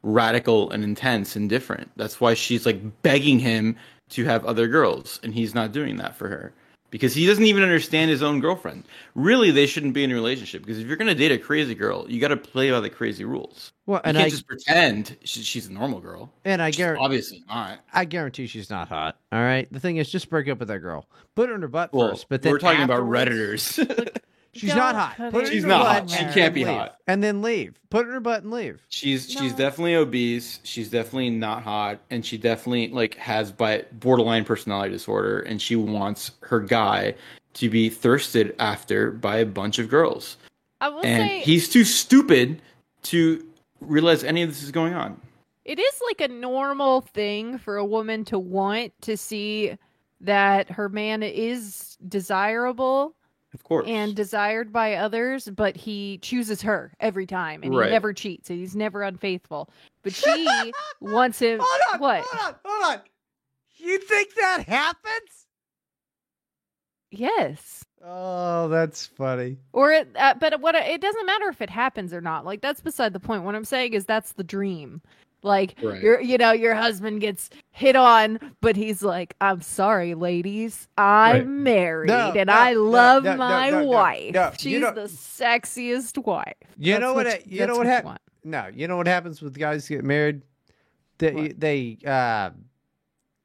radical 0.02 0.70
and 0.70 0.84
intense 0.84 1.36
and 1.36 1.48
different. 1.48 1.90
That's 1.96 2.20
why 2.20 2.34
she's 2.34 2.66
like 2.66 3.02
begging 3.02 3.38
him 3.38 3.76
to 4.10 4.24
have 4.24 4.44
other 4.44 4.68
girls, 4.68 5.18
and 5.22 5.34
he's 5.34 5.54
not 5.54 5.72
doing 5.72 5.96
that 5.96 6.14
for 6.14 6.28
her 6.28 6.52
because 6.90 7.12
he 7.14 7.26
doesn't 7.26 7.44
even 7.44 7.64
understand 7.64 8.08
his 8.10 8.22
own 8.22 8.38
girlfriend. 8.38 8.84
Really, 9.16 9.50
they 9.50 9.66
shouldn't 9.66 9.94
be 9.94 10.04
in 10.04 10.12
a 10.12 10.14
relationship 10.14 10.62
because 10.62 10.78
if 10.78 10.86
you're 10.86 10.96
gonna 10.96 11.14
date 11.14 11.32
a 11.32 11.38
crazy 11.38 11.74
girl, 11.74 12.06
you 12.08 12.20
got 12.20 12.28
to 12.28 12.36
play 12.36 12.70
by 12.70 12.78
the 12.78 12.88
crazy 12.90 13.24
rules. 13.24 13.72
well, 13.86 13.98
You 14.04 14.10
and 14.10 14.16
can't 14.16 14.26
I 14.26 14.30
just 14.30 14.46
pretend 14.46 15.16
she, 15.24 15.42
she's 15.42 15.66
a 15.66 15.72
normal 15.72 15.98
girl. 16.00 16.32
and 16.44 16.62
I 16.62 16.70
guarantee 16.70 17.04
obviously 17.04 17.44
not. 17.48 17.80
I 17.92 18.04
guarantee 18.04 18.46
she's 18.46 18.70
not 18.70 18.88
hot. 18.88 19.18
All 19.32 19.40
right. 19.42 19.66
The 19.72 19.80
thing 19.80 19.96
is, 19.96 20.08
just 20.08 20.30
break 20.30 20.48
up 20.48 20.60
with 20.60 20.68
that 20.68 20.78
girl. 20.78 21.08
Put 21.34 21.48
her 21.48 21.54
in 21.56 21.62
her 21.62 21.68
butt 21.68 21.92
Well, 21.92 22.10
first. 22.10 22.28
But 22.28 22.44
we're 22.44 22.58
talking 22.60 22.82
about 22.84 23.02
redditors. 23.02 23.78
She's 24.56 24.70
Don't 24.70 24.78
not 24.78 24.94
hot. 24.94 25.16
put 25.16 25.32
Put 25.32 25.44
her 25.46 25.50
She's 25.52 25.62
in 25.64 25.68
not 25.68 25.78
her 25.86 25.92
hot. 25.92 26.02
butt 26.08 26.10
She 26.10 26.24
can't 26.40 26.54
be 26.54 26.64
leave. 26.64 26.74
hot. 26.76 26.96
And 27.06 27.22
then 27.22 27.42
leave. 27.42 27.78
Put 27.90 28.04
her 28.04 28.10
in 28.10 28.14
her 28.14 28.20
butt 28.20 28.42
and 28.42 28.50
leave. 28.52 28.80
She's 28.88 29.30
she's 29.30 29.52
definitely 29.52 29.94
obese. 29.94 30.60
She's 30.64 30.90
definitely 30.90 31.30
not 31.30 31.62
hot, 31.62 32.00
and 32.10 32.24
she 32.24 32.36
definitely 32.38 32.88
like 32.88 33.14
has 33.16 33.52
by 33.52 33.84
borderline 33.92 34.44
personality 34.44 34.90
disorder, 34.92 35.40
and 35.40 35.60
she 35.62 35.76
wants 35.76 36.32
her 36.40 36.60
guy 36.60 37.14
to 37.54 37.70
be 37.70 37.88
thirsted 37.88 38.54
after 38.58 39.10
by 39.10 39.38
a 39.38 39.46
bunch 39.46 39.78
of 39.78 39.88
girls, 39.88 40.36
I 40.82 40.88
will 40.90 41.00
and 41.04 41.28
say 41.28 41.40
he's 41.40 41.68
too 41.70 41.84
stupid 41.84 42.60
to 43.04 43.42
realize 43.80 44.22
any 44.24 44.42
of 44.42 44.48
this 44.50 44.62
is 44.62 44.70
going 44.70 44.92
on. 44.92 45.18
it 45.64 45.78
is 45.78 46.00
like 46.06 46.20
a 46.20 46.28
normal 46.32 47.00
thing 47.00 47.56
for 47.58 47.76
a 47.78 47.84
woman 47.84 48.24
to 48.26 48.38
want 48.38 48.92
to 49.02 49.16
see 49.16 49.76
that 50.20 50.70
her 50.70 50.88
man 50.90 51.22
is 51.22 51.96
desirable 52.08 53.14
Of 53.56 53.64
course, 53.64 53.86
and 53.88 54.14
desired 54.14 54.70
by 54.72 54.94
others, 54.96 55.48
but 55.48 55.76
he 55.76 56.18
chooses 56.18 56.60
her 56.62 56.92
every 57.00 57.24
time 57.26 57.62
and 57.62 57.74
Right. 57.74 57.86
he 57.86 57.90
never 57.92 58.12
cheats 58.12 58.50
and 58.50 58.58
he's 58.58 58.76
never 58.76 59.02
unfaithful. 59.02 59.70
But 60.02 60.12
she 60.14 60.72
wants 61.00 61.38
him 61.38 61.60
hold 61.62 62.00
what? 62.00 62.24
Hold 62.28 62.54
on. 62.54 62.60
Hold 62.64 62.98
on. 62.98 63.02
You 63.78 63.98
think 63.98 64.34
that 64.34 64.64
happens? 64.68 65.46
Yes. 67.10 67.84
Oh, 68.04 68.68
that's 68.68 69.06
funny. 69.06 69.56
Or 69.72 69.90
it, 69.90 70.08
uh, 70.16 70.34
but 70.38 70.60
what 70.60 70.74
it 70.74 71.00
doesn't 71.00 71.26
matter 71.26 71.48
if 71.48 71.60
it 71.62 71.70
happens 71.70 72.12
or 72.12 72.20
not. 72.20 72.44
Like 72.44 72.60
that's 72.60 72.80
beside 72.80 73.12
the 73.12 73.20
point. 73.20 73.42
What 73.44 73.54
I'm 73.54 73.64
saying 73.64 73.94
is 73.94 74.04
that's 74.04 74.32
the 74.32 74.44
dream. 74.44 75.00
Like 75.46 75.76
Right. 75.80 76.02
your, 76.02 76.20
you 76.20 76.36
know, 76.38 76.50
your 76.52 76.74
husband 76.74 77.20
gets 77.20 77.50
hit 77.70 77.94
on, 77.94 78.38
but 78.60 78.74
he's 78.74 79.02
like, 79.02 79.34
"I'm 79.40 79.60
sorry, 79.62 80.14
ladies, 80.14 80.88
I'm 80.98 81.36
Right. 81.36 81.46
married 81.46 82.08
No, 82.08 82.32
and 82.36 82.48
no, 82.48 82.52
I 82.52 82.72
love 82.72 83.22
no, 83.24 83.30
no, 83.32 83.36
my 83.38 83.70
no, 83.70 83.80
no, 83.82 83.86
wife. 83.86 84.34
no. 84.34 84.46
You 84.48 84.54
She's 84.58 84.80
the 84.80 85.08
sexiest 85.08 86.18
wife." 86.26 86.54
You 86.76 86.94
That's 86.94 87.00
know 87.00 87.14
what? 87.14 87.26
you- 87.26 87.32
I- 87.32 87.42
you 87.46 87.66
know 87.66 87.76
what 87.76 87.86
you 87.86 87.92
hap- 87.92 88.20
No, 88.44 88.66
you 88.74 88.88
know 88.88 88.96
what 88.96 89.06
happens 89.06 89.40
with 89.40 89.56
guys 89.58 89.86
who 89.86 89.94
get 89.96 90.04
married? 90.04 90.42
They 91.18 91.32
What? 91.32 91.60
they 91.60 91.98
uh 92.04 92.50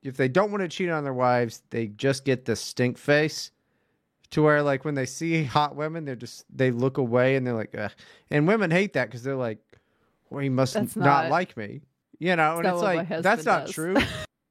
if 0.03 0.17
they 0.17 0.27
don't 0.27 0.49
want 0.49 0.61
to 0.61 0.67
cheat 0.67 0.89
on 0.89 1.03
their 1.03 1.13
wives, 1.13 1.61
they 1.69 1.85
just 1.87 2.25
get 2.25 2.45
the 2.45 2.55
stink 2.55 2.97
face 2.97 3.51
to 4.31 4.41
where 4.41 4.63
like 4.63 4.83
when 4.85 4.95
they 4.95 5.05
see 5.05 5.43
hot 5.43 5.75
women, 5.75 6.05
they're 6.05 6.15
just 6.15 6.45
they 6.49 6.71
look 6.71 6.97
away 6.97 7.35
and 7.35 7.45
they're 7.45 7.53
like, 7.53 7.75
Ugh. 7.77 7.91
and 8.31 8.47
women 8.47 8.71
hate 8.71 8.93
that 8.93 9.05
because 9.05 9.21
they're 9.23 9.35
like, 9.35 9.59
well, 10.31 10.39
he 10.41 10.49
must 10.49 10.75
not, 10.75 10.95
not- 10.95 11.29
like 11.29 11.55
me, 11.57 11.81
you 12.21 12.35
know, 12.35 12.57
and 12.57 12.63
not 12.63 12.73
it's 12.75 12.83
like 12.83 13.09
that's 13.23 13.45
not 13.45 13.65
does. 13.65 13.73
true. 13.73 13.97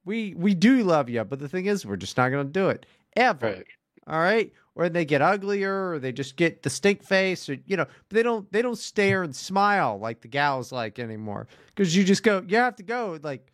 we 0.05 0.33
we 0.35 0.53
do 0.53 0.83
love 0.83 1.09
you, 1.09 1.23
but 1.23 1.39
the 1.39 1.47
thing 1.47 1.67
is, 1.67 1.85
we're 1.85 1.95
just 1.95 2.17
not 2.17 2.29
gonna 2.29 2.43
do 2.43 2.67
it 2.67 2.85
ever. 3.15 3.47
right. 3.47 3.65
All 4.07 4.19
right. 4.19 4.51
Or 4.75 4.89
they 4.89 5.05
get 5.05 5.21
uglier 5.21 5.91
or 5.93 5.99
they 5.99 6.11
just 6.11 6.35
get 6.35 6.63
the 6.63 6.69
stink 6.69 7.01
face 7.03 7.47
or 7.47 7.57
you 7.65 7.77
know, 7.77 7.85
but 7.85 8.15
they 8.15 8.23
don't 8.23 8.51
they 8.51 8.61
don't 8.61 8.77
stare 8.77 9.23
and 9.23 9.33
smile 9.33 9.99
like 9.99 10.19
the 10.21 10.27
gals 10.27 10.71
like 10.73 10.99
anymore. 10.99 11.47
Because 11.67 11.95
you 11.95 12.03
just 12.03 12.23
go, 12.23 12.43
you 12.45 12.57
have 12.57 12.75
to 12.75 12.83
go 12.83 13.17
like 13.23 13.51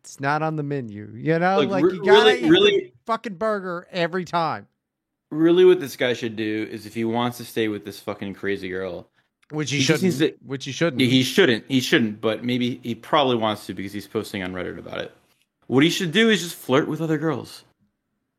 it's 0.00 0.20
not 0.20 0.42
on 0.42 0.54
the 0.56 0.62
menu. 0.62 1.12
You 1.16 1.38
know? 1.40 1.58
Like, 1.58 1.68
like 1.70 1.84
re- 1.84 1.94
you 1.94 2.04
gotta 2.04 2.24
really- 2.24 2.38
eat 2.38 2.42
the 2.42 2.50
really- 2.50 2.92
fucking 3.06 3.34
burger 3.34 3.86
every 3.90 4.24
time. 4.24 4.68
Really, 5.30 5.64
what 5.64 5.80
this 5.80 5.96
guy 5.96 6.14
should 6.14 6.36
do 6.36 6.68
is 6.70 6.86
if 6.86 6.94
he 6.94 7.04
wants 7.04 7.36
to 7.38 7.44
stay 7.44 7.68
with 7.68 7.84
this 7.84 8.00
fucking 8.00 8.34
crazy 8.34 8.68
girl, 8.68 9.10
Which 9.50 9.70
he, 9.70 9.78
He 9.78 9.82
shouldn't 9.82 10.18
to- 10.18 10.34
which 10.46 10.64
he 10.66 10.72
shouldn't. 10.72 11.00
He 11.00 11.22
shouldn't. 11.22 11.64
He 11.68 11.80
shouldn't, 11.80 12.20
but 12.20 12.44
maybe 12.44 12.80
he 12.82 12.94
probably 12.94 13.36
wants 13.36 13.66
to 13.66 13.74
because 13.74 13.92
he's 13.92 14.06
posting 14.06 14.42
on 14.42 14.52
Reddit 14.52 14.78
about 14.78 14.98
it. 14.98 15.12
What 15.68 15.82
he 15.82 15.90
should 15.90 16.12
do 16.12 16.28
is 16.28 16.42
just 16.42 16.54
flirt 16.56 16.86
with 16.88 17.00
other 17.00 17.18
girls. 17.18 17.64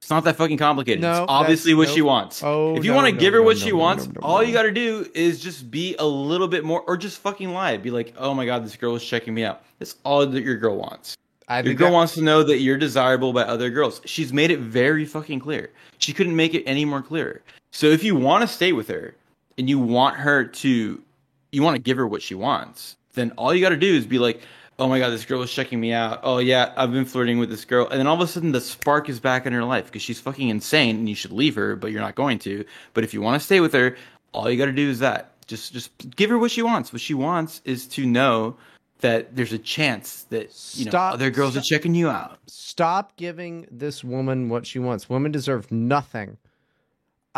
It's 0.02 0.10
not 0.10 0.24
that 0.24 0.38
fucking 0.38 0.58
complicated. 0.58 1.02
No, 1.02 1.24
it's 1.24 1.26
obviously 1.28 1.74
what 1.74 1.90
she 1.90 2.02
wants. 2.02 2.42
Oh, 2.44 2.76
if 2.78 2.86
you 2.86 2.92
no, 2.92 2.96
want 2.96 3.08
to 3.08 3.14
no, 3.14 3.20
give 3.20 3.34
her 3.34 3.44
what 3.44 3.58
she 3.58 3.74
wants, 3.74 4.08
all 4.22 4.42
you 4.42 4.54
got 4.54 4.64
to 4.64 4.72
do 4.72 5.06
is 5.14 5.40
just 5.42 5.70
be 5.70 5.96
a 6.00 6.06
little 6.06 6.48
bit 6.48 6.64
more, 6.64 6.82
or 6.88 6.96
just 6.96 7.20
fucking 7.20 7.50
lie. 7.54 7.76
Be 7.78 7.92
like, 7.92 8.14
oh 8.18 8.34
my 8.34 8.46
god, 8.46 8.64
this 8.64 8.76
girl 8.78 8.96
is 8.96 9.04
checking 9.04 9.34
me 9.34 9.44
out. 9.44 9.64
That's 9.78 9.96
all 10.06 10.26
that 10.26 10.44
your 10.44 10.56
girl 10.56 10.78
wants. 10.78 11.18
I 11.50 11.62
Your 11.62 11.74
girl 11.74 11.88
that- 11.90 11.94
wants 11.94 12.14
to 12.14 12.22
know 12.22 12.44
that 12.44 12.60
you're 12.60 12.78
desirable 12.78 13.34
by 13.34 13.42
other 13.42 13.70
girls. 13.72 14.00
She's 14.06 14.32
made 14.32 14.52
it 14.52 14.60
very 14.60 15.04
fucking 15.04 15.40
clear. 15.42 15.72
She 15.98 16.14
couldn't 16.14 16.36
make 16.36 16.54
it 16.54 16.64
any 16.66 16.86
more 16.86 17.02
clear. 17.02 17.42
So 17.72 17.88
if 17.88 18.04
you 18.04 18.16
want 18.16 18.42
to 18.44 18.48
stay 18.48 18.72
with 18.72 18.88
her 18.88 19.16
and 19.60 19.70
you 19.70 19.78
want 19.78 20.16
her 20.16 20.46
to, 20.46 21.04
you 21.52 21.62
want 21.62 21.76
to 21.76 21.82
give 21.82 21.98
her 21.98 22.08
what 22.08 22.22
she 22.24 22.34
wants, 22.34 22.96
then 23.14 23.32
all 23.32 23.54
you 23.54 23.62
got 23.62 23.70
to 23.70 23.78
do 23.78 23.94
is 23.94 24.06
be 24.06 24.18
like, 24.18 24.42
oh 24.80 24.88
my 24.88 24.98
god, 24.98 25.10
this 25.10 25.26
girl 25.26 25.42
is 25.42 25.52
checking 25.52 25.80
me 25.80 25.92
out. 25.92 26.22
Oh 26.24 26.38
yeah, 26.38 26.74
I've 26.78 26.94
been 26.94 27.06
flirting 27.06 27.38
with 27.38 27.50
this 27.50 27.66
girl, 27.66 27.88
and 27.90 28.00
then 28.00 28.08
all 28.08 28.16
of 28.16 28.22
a 28.22 28.28
sudden 28.28 28.54
the 28.54 28.62
spark 28.62 29.10
is 29.10 29.20
back 29.20 29.46
in 29.46 29.52
her 29.52 29.66
life 29.66 29.86
because 29.86 30.02
she's 30.02 30.20
fucking 30.20 30.48
insane, 30.48 30.96
and 30.96 31.10
you 31.10 31.16
should 31.16 31.34
leave 31.34 31.56
her, 31.56 31.76
but 31.76 31.92
you're 31.92 32.02
not 32.02 32.16
going 32.16 32.40
to. 32.40 32.64
But 32.94 33.04
if 33.04 33.14
you 33.14 33.22
want 33.22 33.40
to 33.40 33.46
stay 33.46 33.60
with 33.60 33.74
her, 33.74 33.98
all 34.32 34.50
you 34.50 34.58
got 34.58 34.66
to 34.66 34.72
do 34.72 34.90
is 34.90 35.00
that. 35.00 35.34
Just 35.46 35.74
just 35.74 35.92
give 36.16 36.30
her 36.30 36.40
what 36.40 36.52
she 36.52 36.62
wants. 36.62 36.94
What 36.94 37.02
she 37.02 37.14
wants 37.14 37.62
is 37.66 37.86
to 37.88 38.06
know 38.06 38.56
that 39.02 39.36
there's 39.36 39.54
a 39.54 39.58
chance 39.58 40.24
that 40.30 40.56
you 40.76 40.86
know 40.86 40.92
Stop- 40.92 41.14
other 41.16 41.30
girls 41.30 41.58
are 41.58 41.62
checking 41.62 41.96
you 41.96 42.10
out. 42.10 42.38
Stop 42.48 43.18
giving 43.18 43.68
this 43.70 44.04
woman 44.04 44.48
what 44.48 44.66
she 44.66 44.80
wants. 44.80 45.10
Women 45.10 45.32
deserve 45.32 45.70
nothing. 45.72 46.38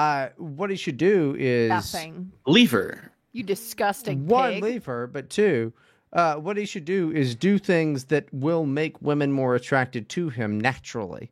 Uh 0.02 0.30
what 0.38 0.70
he 0.70 0.76
should 0.76 0.98
do 0.98 1.36
is 1.38 1.70
Nothing. 1.70 2.32
Leave 2.48 2.72
her. 2.72 3.12
You 3.34 3.44
disgusting 3.44 4.28
one, 4.28 4.54
pig. 4.56 4.64
leave 4.64 4.86
her, 4.86 5.08
but 5.08 5.30
two, 5.30 5.72
uh, 6.12 6.36
what 6.36 6.58
he 6.58 6.66
should 6.66 6.84
do 6.86 7.12
is 7.12 7.36
do 7.36 7.58
things 7.58 8.06
that 8.06 8.26
will 8.34 8.66
make 8.66 9.02
women 9.02 9.32
more 9.32 9.56
attracted 9.56 10.10
to 10.10 10.28
him 10.30 10.60
naturally, 10.60 11.32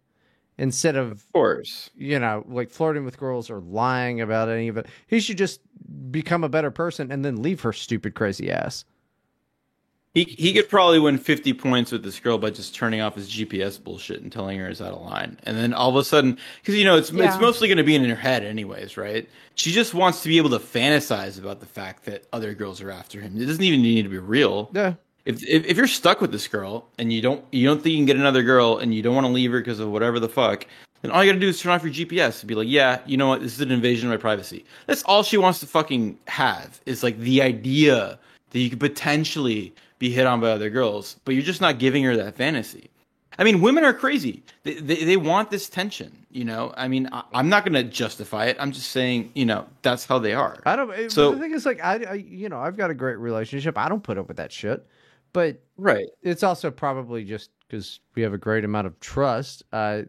instead 0.58 0.96
of 0.96 1.12
Of 1.12 1.34
course. 1.34 1.90
you 1.98 2.18
know 2.20 2.46
like 2.48 2.70
flirting 2.70 3.04
with 3.06 3.18
girls 3.18 3.50
or 3.50 3.60
lying 3.60 4.22
about 4.22 4.48
any 4.50 4.68
of 4.70 4.78
it. 4.78 4.86
He 5.08 5.20
should 5.20 5.38
just 5.38 5.60
become 6.12 6.44
a 6.44 6.50
better 6.50 6.72
person 6.72 7.12
and 7.12 7.26
then 7.26 7.42
leave 7.42 7.62
her 7.62 7.74
stupid 7.74 8.14
crazy 8.14 8.52
ass. 8.52 8.86
He 10.16 10.24
he 10.24 10.54
could 10.54 10.68
probably 10.70 11.00
win 11.00 11.18
50 11.20 11.54
points 11.54 11.92
with 11.92 12.04
this 12.04 12.20
girl 12.20 12.38
by 12.40 12.50
just 12.50 12.74
turning 12.74 13.00
off 13.00 13.16
his 13.16 13.30
GPS 13.30 13.82
bullshit 13.82 14.22
and 14.22 14.32
telling 14.32 14.58
her 14.58 14.68
he's 14.68 14.82
out 14.82 14.94
of 14.94 15.02
line. 15.02 15.38
And 15.44 15.56
then 15.56 15.72
all 15.74 15.90
of 15.90 15.96
a 15.96 16.04
sudden, 16.04 16.38
because 16.62 16.76
you 16.76 16.84
know 16.84 16.98
it's 16.98 17.12
Yeah. 17.12 17.26
it's 17.32 17.40
mostly 17.40 17.68
going 17.68 17.78
to 17.78 17.84
be 17.84 17.94
in 17.96 18.04
her 18.06 18.16
head 18.16 18.44
anyways, 18.44 18.98
right? 18.98 19.30
She 19.54 19.72
just 19.72 19.94
wants 19.94 20.24
to 20.24 20.28
be 20.30 20.38
able 20.38 20.50
to 20.52 20.60
fantasize 20.60 21.38
about 21.38 21.60
the 21.60 21.68
fact 21.68 22.06
that 22.06 22.26
other 22.34 22.54
girls 22.56 22.82
are 22.82 22.90
after 22.90 23.22
him. 23.22 23.40
It 23.40 23.46
doesn't 23.46 23.64
even 23.64 23.82
need 23.84 24.02
to 24.04 24.10
be 24.10 24.18
real. 24.18 24.72
Yeah. 24.74 24.94
If, 25.26 25.44
if 25.44 25.66
if 25.66 25.78
you're 25.78 25.86
stuck 25.86 26.22
with 26.22 26.32
this 26.32 26.48
girl 26.48 26.88
and 26.98 27.14
you 27.14 27.22
don't 27.22 27.44
you 27.52 27.68
don't 27.68 27.84
think 27.84 27.92
you 27.92 27.98
can 28.00 28.06
get 28.08 28.16
another 28.16 28.42
girl 28.42 28.78
and 28.80 28.96
you 28.96 29.04
don't 29.04 29.14
want 29.14 29.28
to 29.28 29.32
leave 29.34 29.52
her 29.52 29.60
because 29.60 29.80
of 29.80 29.90
whatever 29.92 30.20
the 30.20 30.30
fuck, 30.30 30.66
then 31.04 31.12
all 31.12 31.24
you 31.24 31.30
gotta 31.32 31.40
do 31.40 31.50
is 31.50 31.60
turn 31.62 31.72
off 31.72 31.84
your 31.84 31.94
GPS 31.94 32.40
and 32.42 32.48
be 32.48 32.56
like, 32.56 32.68
yeah, 32.68 33.00
you 33.06 33.16
know 33.16 33.28
what, 33.28 33.42
this 33.42 33.54
is 33.54 33.62
an 33.62 33.70
invasion 33.70 34.10
of 34.10 34.14
my 34.14 34.18
privacy. 34.20 34.66
That's 34.88 35.04
all 35.04 35.22
she 35.22 35.38
wants 35.38 35.60
to 35.60 35.68
fucking 35.68 36.18
have 36.28 36.82
is 36.88 37.04
like 37.04 37.20
the 37.20 37.44
idea 37.44 38.18
that 38.50 38.60
you 38.60 38.72
could 38.72 38.80
potentially 38.80 39.72
be 40.00 40.10
hit 40.10 40.26
on 40.26 40.40
by 40.42 40.50
other 40.52 40.70
girls, 40.70 41.18
but 41.26 41.36
you're 41.36 41.44
just 41.44 41.62
not 41.62 41.78
giving 41.78 42.04
her 42.06 42.16
that 42.18 42.36
fantasy. 42.36 42.90
I 43.38 43.44
mean, 43.44 43.62
women 43.62 43.84
are 43.86 43.94
crazy. 43.94 44.44
They, 44.64 44.74
they, 44.76 45.04
they 45.06 45.16
want 45.18 45.50
this 45.50 45.70
tension, 45.70 46.26
you 46.30 46.44
know? 46.44 46.74
I 46.76 46.88
mean, 46.90 47.08
I, 47.12 47.24
I'm 47.34 47.48
not 47.48 47.64
going 47.64 47.74
to 47.74 47.84
justify 47.90 48.46
it. 48.48 48.58
I'm 48.60 48.72
just 48.74 48.92
saying, 48.92 49.32
you 49.34 49.46
know, 49.46 49.66
that's 49.82 50.06
how 50.06 50.20
they 50.20 50.34
are. 50.34 50.62
I 50.66 50.76
don't. 50.76 50.92
So 51.04 51.08
So- 51.10 51.32
the 51.36 51.40
thing 51.40 51.54
is, 51.54 51.66
like, 51.66 51.82
I, 51.82 52.04
I, 52.04 52.14
you 52.16 52.50
know, 52.50 52.60
I've 52.60 52.76
got 52.76 52.90
a 52.90 52.94
great 52.94 53.18
relationship. 53.18 53.78
I 53.78 53.88
don't 53.88 54.04
put 54.04 54.18
up 54.18 54.28
with 54.28 54.38
that 54.38 54.52
shit, 54.52 54.86
but 55.32 55.62
Right. 55.78 56.08
it's 56.22 56.44
also 56.44 56.70
probably 56.72 57.24
just 57.24 57.52
because 57.68 58.00
we 58.16 58.24
have 58.24 58.34
a 58.34 58.38
great 58.38 58.66
amount 58.66 58.88
of 58.88 59.00
trust. 59.00 59.64
Uh, 59.72 60.02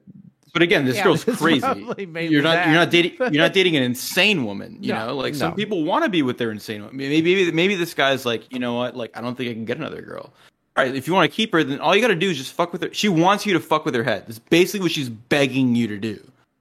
But 0.52 0.62
again, 0.62 0.84
this 0.84 0.96
Yeah. 0.96 1.04
girl's 1.04 1.26
It's 1.28 1.38
crazy. 1.38 1.66
You're 1.66 2.42
not 2.42 2.54
that. 2.54 2.66
you're 2.66 2.74
not 2.74 2.90
dating 2.90 3.12
you're 3.18 3.42
not 3.42 3.52
dating 3.52 3.76
an 3.76 3.82
insane 3.82 4.44
woman, 4.44 4.78
you 4.80 4.92
No, 4.92 5.06
know? 5.08 5.16
Like 5.16 5.32
no. 5.34 5.38
some 5.38 5.54
people 5.54 5.84
want 5.84 6.04
to 6.04 6.10
be 6.10 6.22
with 6.22 6.38
their 6.38 6.50
insane 6.50 6.82
woman. 6.82 6.96
Maybe 6.96 7.22
maybe 7.22 7.52
maybe 7.52 7.74
this 7.74 7.94
guy's 7.94 8.24
like, 8.26 8.52
you 8.52 8.58
know 8.58 8.74
what? 8.74 8.96
Like 8.96 9.16
I 9.16 9.20
don't 9.20 9.36
think 9.36 9.50
I 9.50 9.54
can 9.54 9.64
get 9.64 9.76
another 9.76 10.02
girl. 10.02 10.32
All 10.76 10.84
right, 10.84 10.94
if 10.94 11.06
you 11.08 11.12
want 11.14 11.30
to 11.30 11.34
keep 11.34 11.52
her, 11.52 11.64
then 11.64 11.80
all 11.80 11.94
you 11.96 12.00
got 12.00 12.08
to 12.08 12.14
do 12.14 12.30
is 12.30 12.38
just 12.38 12.52
fuck 12.52 12.72
with 12.72 12.82
her. 12.82 12.90
She 12.94 13.08
wants 13.08 13.44
you 13.44 13.52
to 13.54 13.60
fuck 13.60 13.84
with 13.84 13.94
her 13.94 14.04
head. 14.04 14.24
That's 14.26 14.38
basically 14.38 14.80
what 14.80 14.92
she's 14.92 15.08
begging 15.08 15.74
you 15.74 15.88
to 15.88 15.98
do 15.98 16.20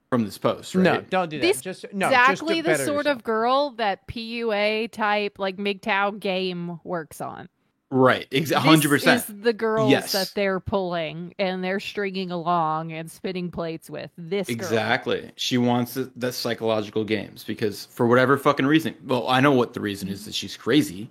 from 0.10 0.26
this 0.26 0.38
post, 0.40 0.74
right? 0.74 0.84
No, 0.84 1.02
don't 1.02 1.30
do 1.30 1.38
that. 1.40 1.46
This 1.46 1.62
just 1.62 1.86
no. 1.94 2.08
exactly 2.08 2.56
do 2.56 2.64
the 2.64 2.76
sort 2.76 3.06
yourself. 3.06 3.18
of 3.18 3.24
girl 3.24 3.70
that 3.78 4.08
PUA 4.08 4.92
type 4.92 5.38
like 5.38 5.58
MGTOW 5.58 6.20
game 6.20 6.80
works 6.84 7.22
on. 7.22 7.50
Right. 7.92 8.28
Exactly. 8.30 8.70
Hundred 8.70 8.90
This 8.92 9.04
percent. 9.04 9.30
is 9.30 9.42
the 9.42 9.54
girls 9.54 9.90
Yes. 9.90 10.12
that 10.12 10.32
they're 10.36 10.60
pulling 10.60 11.34
and 11.40 11.64
they're 11.64 11.80
stringing 11.80 12.30
along 12.30 12.92
and 12.92 13.10
spinning 13.10 13.50
plates 13.50 13.90
with. 13.90 14.12
This 14.18 14.48
girl. 14.48 14.56
Exactly. 14.56 15.32
She 15.38 15.58
wants 15.58 15.96
the, 15.96 16.12
the 16.16 16.32
psychological 16.32 17.04
games 17.04 17.44
because 17.44 17.86
for 17.86 18.06
whatever 18.06 18.38
fucking 18.38 18.68
reason. 18.68 18.94
Well, 19.06 19.28
I 19.28 19.40
know 19.40 19.54
what 19.54 19.74
the 19.74 19.82
reason 19.82 20.08
is 20.08 20.26
that 20.26 20.36
she's 20.36 20.56
crazy, 20.56 21.10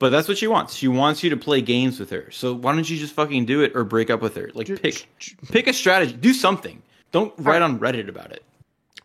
but 0.00 0.10
that's 0.10 0.26
what 0.26 0.36
she 0.38 0.48
wants. 0.48 0.74
She 0.74 0.88
wants 0.88 1.22
you 1.22 1.30
to 1.30 1.36
play 1.36 1.60
games 1.60 2.00
with 2.00 2.10
her. 2.10 2.28
So 2.32 2.54
why 2.54 2.74
don't 2.74 2.90
you 2.90 2.96
just 2.96 3.14
fucking 3.14 3.44
do 3.46 3.62
it 3.62 3.70
or 3.76 3.84
break 3.84 4.10
up 4.10 4.20
with 4.20 4.34
her? 4.34 4.50
Like 4.52 4.66
pick 4.82 5.06
pick 5.52 5.68
a 5.68 5.72
strategy. 5.72 6.14
Do 6.14 6.32
something. 6.32 6.82
Don't 7.12 7.32
write 7.38 7.62
on 7.62 7.78
Reddit 7.78 8.08
about 8.08 8.32
it. 8.32 8.42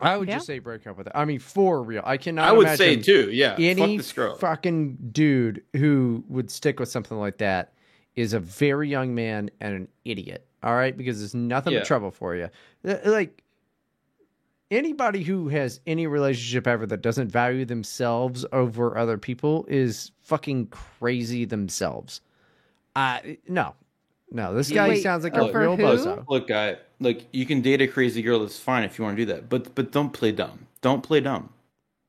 I 0.01 0.17
would 0.17 0.27
Yeah. 0.27 0.35
just 0.35 0.47
say 0.47 0.59
break 0.59 0.85
up 0.87 0.97
with 0.97 1.07
it. 1.07 1.13
I 1.15 1.25
mean, 1.25 1.39
for 1.39 1.81
real. 1.83 2.01
I 2.05 2.17
cannot. 2.17 2.47
I 2.47 2.51
would 2.51 2.67
say 2.77 2.93
imagine 2.93 3.03
too. 3.03 3.29
Yeah. 3.31 3.55
Any 3.57 3.97
fuck 3.97 4.25
this 4.25 4.39
fucking 4.39 4.97
dude 5.11 5.63
who 5.73 6.23
would 6.27 6.51
stick 6.51 6.79
with 6.79 6.89
something 6.89 7.17
like 7.17 7.37
that 7.37 7.73
is 8.15 8.33
a 8.33 8.39
very 8.39 8.89
young 8.89 9.13
man 9.15 9.49
and 9.59 9.73
an 9.75 9.87
idiot. 10.05 10.45
All 10.63 10.73
right, 10.73 10.95
because 10.95 11.19
there's 11.19 11.35
nothing 11.35 11.73
Yeah. 11.73 11.79
but 11.79 11.85
trouble 11.87 12.11
for 12.11 12.35
you. 12.35 12.49
Uh, 12.87 12.95
Like 13.05 13.43
anybody 14.71 15.23
who 15.23 15.47
has 15.49 15.79
any 15.85 16.07
relationship 16.07 16.67
ever 16.67 16.85
that 16.87 17.01
doesn't 17.01 17.29
value 17.29 17.65
themselves 17.65 18.45
over 18.51 18.97
other 18.97 19.17
people 19.17 19.65
is 19.69 20.11
fucking 20.21 20.67
crazy 20.67 21.45
themselves. 21.45 22.21
Uh 22.95 23.19
no. 23.47 23.75
No, 24.31 24.53
this 24.55 24.71
guy 24.71 24.89
Wait, 24.89 25.03
sounds 25.03 25.23
like 25.23 25.37
uh, 25.37 25.49
a 25.49 25.57
real 25.59 25.77
who? 25.77 25.83
bozo. 25.83 26.25
Look, 26.27 26.47
guy, 26.47 26.77
like 26.99 27.27
you 27.31 27.45
can 27.45 27.61
date 27.61 27.81
a 27.81 27.87
crazy 27.87 28.21
girl. 28.21 28.39
That's 28.39 28.59
fine 28.59 28.83
if 28.83 28.97
you 28.97 29.03
want 29.05 29.17
to 29.17 29.25
do 29.25 29.33
that. 29.33 29.49
But 29.49 29.75
but 29.75 29.91
don't 29.91 30.11
play 30.11 30.31
dumb. 30.31 30.67
Don't 30.81 31.01
play 31.01 31.19
dumb. 31.19 31.49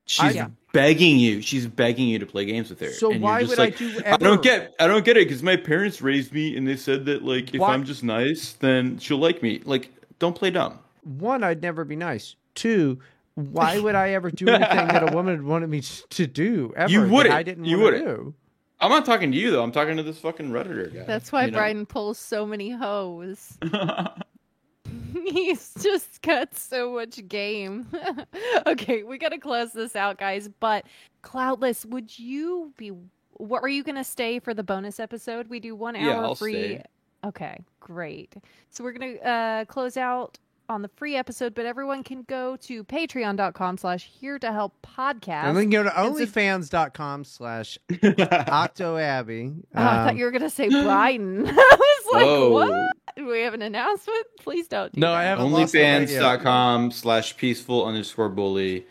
She's 0.05 0.35
Yeah. 0.35 0.47
begging 0.71 1.19
you. 1.19 1.41
She's 1.41 1.67
begging 1.67 2.07
you 2.07 2.17
to 2.19 2.25
play 2.25 2.45
games 2.45 2.69
with 2.69 2.79
her. 2.79 2.91
So 2.91 3.11
and 3.11 3.19
you're 3.19 3.23
why 3.23 3.39
just 3.41 3.49
would 3.51 3.59
like, 3.59 3.73
I 3.75 3.77
do 3.77 4.01
I 4.05 4.17
don't 4.17 4.41
get. 4.41 4.73
I 4.79 4.87
don't 4.87 5.03
get 5.03 5.17
it 5.17 5.27
because 5.27 5.43
my 5.43 5.57
parents 5.57 6.01
raised 6.01 6.31
me 6.33 6.55
and 6.55 6.65
they 6.67 6.77
said 6.77 7.05
that 7.05 7.23
like 7.23 7.53
if 7.53 7.59
Why- 7.59 7.73
I'm 7.73 7.83
just 7.83 8.03
nice, 8.03 8.53
then 8.53 8.97
she'll 8.99 9.17
like 9.17 9.43
me. 9.43 9.61
Like 9.65 9.91
don't 10.19 10.35
play 10.35 10.49
dumb. 10.51 10.79
one, 11.03 11.43
I'd 11.43 11.61
never 11.61 11.83
be 11.83 11.95
nice. 11.97 12.35
Two, 12.55 12.99
why 13.35 13.79
would 13.79 13.95
I 13.95 14.11
ever 14.11 14.31
do 14.31 14.47
anything 14.47 14.87
that 14.87 15.11
a 15.11 15.15
woman 15.15 15.45
wanted 15.45 15.69
me 15.69 15.81
to 15.81 16.25
do? 16.27 16.73
Ever 16.75 16.91
You 16.91 17.07
wouldn't. 17.07 17.35
I 17.35 17.43
didn't 17.43 17.65
You 17.65 17.79
wouldn't. 17.79 18.05
do. 18.05 18.33
I'm 18.79 18.89
not 18.91 19.05
talking 19.05 19.31
to 19.31 19.37
you 19.37 19.51
though. 19.51 19.63
I'm 19.63 19.71
talking 19.71 19.97
to 19.97 20.03
this 20.03 20.19
fucking 20.19 20.51
redditor 20.51 20.93
guy. 20.93 21.03
That's 21.03 21.31
why 21.31 21.45
you 21.45 21.51
know? 21.51 21.57
Brian 21.57 21.85
pulls 21.85 22.17
so 22.17 22.45
many 22.45 22.69
hoes. 22.69 23.57
He's 25.13 25.73
just 25.81 26.21
got 26.21 26.55
so 26.55 26.93
much 26.93 27.25
game. 27.27 27.87
okay, 28.67 29.03
we 29.03 29.17
gotta 29.17 29.37
close 29.39 29.71
this 29.73 29.95
out, 29.95 30.17
guys. 30.17 30.49
But 30.59 30.85
Cloutless, 31.23 31.85
would 31.85 32.17
you 32.17 32.73
be? 32.77 32.91
What 33.33 33.63
are 33.63 33.67
you 33.69 33.83
gonna 33.83 34.03
stay 34.03 34.39
for 34.39 34.53
the 34.53 34.63
bonus 34.63 34.99
episode? 34.99 35.47
We 35.47 35.59
do 35.59 35.75
one 35.75 35.95
hour 35.95 36.03
Yeah, 36.05 36.21
I'll 36.21 36.35
free. 36.35 36.53
stay. 36.53 36.83
Okay, 37.25 37.63
great. 37.79 38.33
So 38.69 38.83
we're 38.83 38.93
gonna 38.93 39.13
uh, 39.15 39.65
close 39.65 39.97
out 39.97 40.37
on 40.69 40.81
the 40.81 40.89
free 40.95 41.15
episode, 41.15 41.55
but 41.55 41.65
everyone 41.65 42.03
can 42.03 42.23
go 42.23 42.55
to 42.57 42.83
patreon.com 42.83 43.77
slash 43.77 44.03
here 44.19 44.37
to 44.39 44.51
help 44.51 44.73
podcast. 44.85 45.45
And 45.45 45.57
then 45.57 45.69
go 45.69 45.83
to 45.83 45.89
onlyfans.com 45.89 47.23
slash 47.23 47.77
octoabbey. 47.89 49.55
Oh, 49.75 49.81
I 49.81 49.83
thought 49.83 50.09
Um, 50.11 50.17
you 50.17 50.25
were 50.25 50.31
gonna 50.31 50.49
say 50.49 50.69
Brian. 50.83 51.47
I 51.47 51.51
was 51.51 52.13
like, 52.13 52.25
Whoa. 52.25 52.51
what? 52.51 52.91
Do 53.15 53.25
we 53.27 53.41
have 53.41 53.53
an 53.53 53.61
announcement? 53.63 54.25
Please 54.39 54.67
don't. 54.67 54.91
Do 54.93 55.01
No, 55.01 55.07
that. 55.11 55.17
I 55.17 55.23
haven't 55.23 55.51
lost 55.51 55.73
the 55.73 55.79
radio. 55.79 56.05
Onlyfans.com 56.21 56.91
slash 56.91 57.35
peaceful 57.37 57.85
underscore 57.85 58.29
bully. 58.29 58.85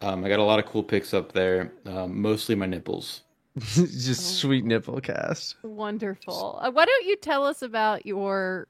Um, 0.00 0.24
I 0.24 0.28
got 0.28 0.40
a 0.40 0.42
lot 0.44 0.58
of 0.58 0.66
cool 0.66 0.82
pics 0.82 1.14
up 1.14 1.30
there. 1.32 1.72
Um, 1.86 2.20
mostly 2.20 2.54
my 2.56 2.66
nipples. 2.66 3.20
Just 3.58 4.38
sweet 4.38 4.64
nipple 4.64 5.00
cast. 5.00 5.56
Wonderful. 5.62 6.58
Uh, 6.60 6.70
why 6.72 6.86
don't 6.86 7.06
you 7.06 7.16
tell 7.16 7.44
us 7.46 7.62
about 7.62 8.04
your 8.06 8.66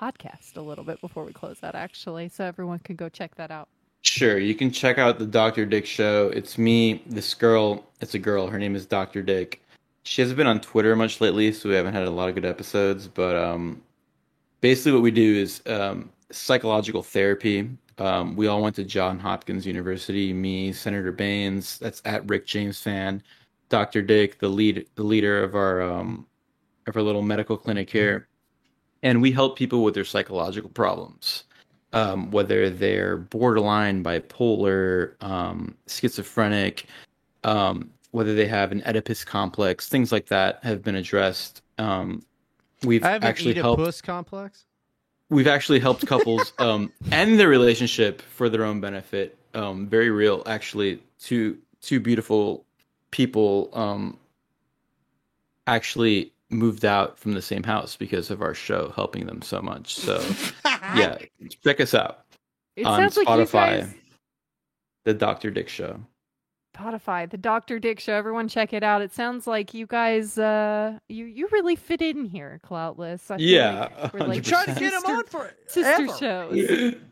podcast 0.00 0.56
a 0.56 0.60
little 0.60 0.84
bit 0.84 1.00
before 1.00 1.24
we 1.24 1.32
close 1.32 1.58
out, 1.62 1.74
actually, 1.74 2.28
so 2.28 2.44
everyone 2.44 2.78
can 2.80 2.96
go 2.96 3.08
check 3.08 3.34
that 3.36 3.50
out. 3.50 3.68
Sure, 4.02 4.38
you 4.38 4.54
can 4.54 4.70
check 4.70 4.98
out 4.98 5.18
the 5.18 5.26
Dr. 5.26 5.66
Dick 5.66 5.84
show. 5.84 6.28
It's 6.28 6.56
me, 6.56 7.02
this 7.06 7.34
girl. 7.34 7.84
It's 8.00 8.14
a 8.14 8.18
girl. 8.18 8.46
Her 8.46 8.58
name 8.58 8.74
is 8.74 8.86
Dr. 8.86 9.22
Dick. 9.22 9.62
She 10.04 10.22
hasn't 10.22 10.38
been 10.38 10.46
on 10.46 10.60
Twitter 10.60 10.96
much 10.96 11.20
lately, 11.20 11.52
so 11.52 11.68
we 11.68 11.74
haven't 11.74 11.92
had 11.92 12.04
a 12.06 12.10
lot 12.10 12.30
of 12.30 12.34
good 12.34 12.46
episodes. 12.46 13.06
But 13.06 13.36
um, 13.36 13.82
basically, 14.62 14.92
what 14.92 15.02
we 15.02 15.10
do 15.10 15.36
is 15.36 15.60
um, 15.66 16.10
psychological 16.30 17.02
therapy. 17.02 17.68
Um, 17.98 18.34
we 18.36 18.46
all 18.46 18.62
went 18.62 18.76
to 18.76 18.84
John 18.84 19.18
Hopkins 19.18 19.66
University. 19.66 20.32
Me, 20.32 20.72
Senator 20.72 21.12
Baines. 21.12 21.78
That's 21.78 22.00
at 22.06 22.26
Rick 22.26 22.46
James 22.46 22.80
fan. 22.80 23.22
Dr. 23.68 24.00
Dick, 24.00 24.38
the 24.38 24.48
lead, 24.48 24.86
the 24.94 25.02
leader 25.02 25.44
of 25.44 25.54
our 25.54 25.82
um, 25.82 26.26
of 26.86 26.96
our 26.96 27.02
little 27.02 27.22
medical 27.22 27.58
clinic 27.58 27.90
here, 27.90 28.28
and 29.02 29.22
we 29.22 29.32
help 29.32 29.56
people 29.56 29.82
with 29.82 29.94
their 29.94 30.04
psychological 30.04 30.70
problems 30.70 31.44
um, 31.92 32.30
whether 32.30 32.70
they're 32.70 33.16
borderline, 33.16 34.04
bipolar, 34.04 35.22
um, 35.22 35.76
schizophrenic, 35.86 36.86
um, 37.44 37.90
whether 38.12 38.34
they 38.34 38.46
have 38.46 38.72
an 38.72 38.82
Oedipus 38.86 39.24
complex, 39.24 39.88
things 39.88 40.12
like 40.12 40.26
that 40.26 40.60
have 40.62 40.82
been 40.82 40.96
addressed. 40.96 41.62
Um, 41.78 42.22
we've 42.84 43.04
I 43.04 43.10
have 43.10 43.24
actually 43.24 43.56
an 43.56 43.62
helped. 43.62 43.76
Complex. 44.02 44.66
We've 45.30 45.46
actually 45.46 45.80
helped 45.80 46.06
couples 46.06 46.52
um, 46.58 46.92
end 47.12 47.38
their 47.38 47.48
relationship 47.48 48.20
for 48.22 48.48
their 48.48 48.64
own 48.64 48.80
benefit. 48.80 49.36
Um, 49.54 49.86
very 49.88 50.10
real, 50.10 50.42
actually. 50.46 51.02
Two 51.18 51.58
two 51.80 51.98
beautiful 51.98 52.64
people 53.10 53.70
um, 53.72 54.18
actually 55.66 56.32
moved 56.50 56.84
out 56.84 57.18
from 57.18 57.32
the 57.34 57.42
same 57.42 57.62
house 57.62 57.96
because 57.96 58.30
of 58.30 58.42
our 58.42 58.54
show 58.54 58.92
helping 58.96 59.26
them 59.26 59.40
so 59.42 59.62
much. 59.62 59.94
So 59.96 60.22
yeah, 60.64 61.18
check 61.64 61.80
us 61.80 61.94
out 61.94 62.24
It 62.76 62.84
on 62.86 62.98
sounds 62.98 63.16
like 63.16 63.28
you 63.28 63.34
Spotify. 63.44 63.80
guys. 63.80 63.94
The 65.04 65.14
Dr. 65.14 65.50
Dick 65.50 65.68
Show. 65.68 65.98
Spotify, 66.76 67.28
the 67.28 67.36
Dr. 67.38 67.78
Dick 67.78 67.98
Show. 68.00 68.14
Everyone 68.14 68.46
check 68.48 68.72
it 68.72 68.82
out. 68.82 69.02
It 69.02 69.12
sounds 69.12 69.46
like 69.46 69.74
you 69.74 69.86
guys, 69.86 70.38
uh, 70.38 70.98
you 71.08 71.24
you 71.24 71.48
really 71.52 71.74
fit 71.76 72.00
in 72.02 72.24
here, 72.24 72.60
Cloutless. 72.64 73.30
I 73.30 73.36
Yeah, 73.38 73.88
like 74.02 74.12
we're 74.14 74.20
like 74.20 74.42
100%. 74.42 74.46
Trying 74.46 74.74
to 74.74 74.80
get 74.80 74.92
him 74.92 75.00
sister- 75.00 75.12
on 75.16 75.24
for 75.26 75.50
sister 75.66 76.02
ever. 76.04 76.16
shows. 76.18 76.94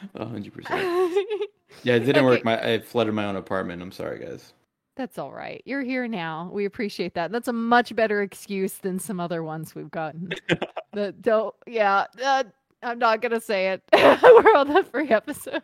A 0.14 0.24
hundred 0.26 0.52
percent. 0.54 1.12
Yeah, 1.82 1.94
it 1.94 2.00
didn't 2.00 2.24
work. 2.24 2.44
My 2.44 2.74
I 2.74 2.78
flooded 2.80 3.14
my 3.14 3.24
own 3.24 3.34
apartment. 3.36 3.82
I'm 3.82 3.90
sorry, 3.92 4.20
guys. 4.20 4.52
That's 4.98 5.16
all 5.16 5.32
right. 5.32 5.62
You're 5.64 5.84
here 5.84 6.08
now. 6.08 6.50
We 6.52 6.64
appreciate 6.64 7.14
that. 7.14 7.30
That's 7.30 7.46
a 7.46 7.52
much 7.52 7.94
better 7.94 8.20
excuse 8.20 8.74
than 8.74 8.98
some 8.98 9.20
other 9.20 9.44
ones 9.44 9.72
we've 9.72 9.92
gotten. 9.92 10.30
the 10.92 11.12
don't. 11.20 11.54
Yeah, 11.68 12.06
uh, 12.20 12.42
I'm 12.82 12.98
not 12.98 13.22
gonna 13.22 13.40
say 13.40 13.68
it. 13.68 13.82
We're 13.94 14.56
on 14.56 14.74
the 14.74 14.82
free 14.82 15.08
episode. 15.08 15.62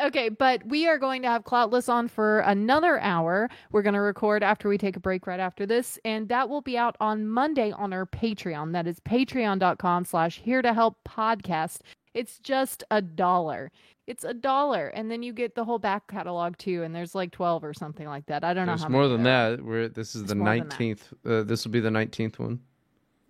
Okay, 0.00 0.28
but 0.28 0.64
we 0.66 0.86
are 0.86 0.98
going 0.98 1.22
to 1.22 1.28
have 1.28 1.42
Cloutless 1.44 1.88
on 1.88 2.06
for 2.06 2.40
another 2.40 3.00
hour. 3.00 3.48
We're 3.72 3.82
going 3.82 3.94
to 3.94 4.00
record 4.00 4.42
after 4.42 4.68
we 4.68 4.76
take 4.76 4.96
a 4.96 5.00
break 5.00 5.26
right 5.26 5.38
after 5.38 5.66
this, 5.66 6.00
and 6.04 6.28
that 6.28 6.48
will 6.48 6.62
be 6.62 6.76
out 6.76 6.96
on 7.00 7.28
Monday 7.28 7.70
on 7.70 7.92
our 7.92 8.06
Patreon. 8.06 8.72
That 8.72 8.88
is 8.88 8.98
patreon.com 9.00 10.04
slash 10.04 10.40
here 10.40 10.62
to 10.62 10.72
help 10.72 10.98
podcast. 11.08 11.78
It's 12.14 12.38
just 12.38 12.84
a 12.90 13.02
dollar. 13.02 13.70
It's 14.06 14.24
a 14.24 14.34
dollar, 14.34 14.88
and 14.88 15.10
then 15.10 15.22
you 15.22 15.32
get 15.32 15.54
the 15.54 15.64
whole 15.64 15.78
back 15.78 16.06
catalog 16.08 16.56
too. 16.58 16.82
And 16.82 16.94
there's 16.94 17.14
like 17.14 17.30
twelve 17.32 17.64
or 17.64 17.74
something 17.74 18.06
like 18.06 18.26
that. 18.26 18.44
I 18.44 18.54
don't 18.54 18.66
There's 18.66 18.80
know 18.80 18.84
how 18.86 18.90
more 18.90 19.08
than 19.08 19.22
are. 19.26 19.56
that. 19.56 19.64
We're 19.64 19.88
this 19.88 20.14
is 20.14 20.22
It's 20.22 20.28
the 20.30 20.34
more 20.34 20.48
than 20.50 20.58
that. 20.58 20.64
nineteenth. 20.70 21.12
Uh, 21.24 21.42
this 21.42 21.64
will 21.64 21.72
be 21.72 21.80
the 21.80 21.90
nineteenth 21.90 22.38
one. 22.38 22.60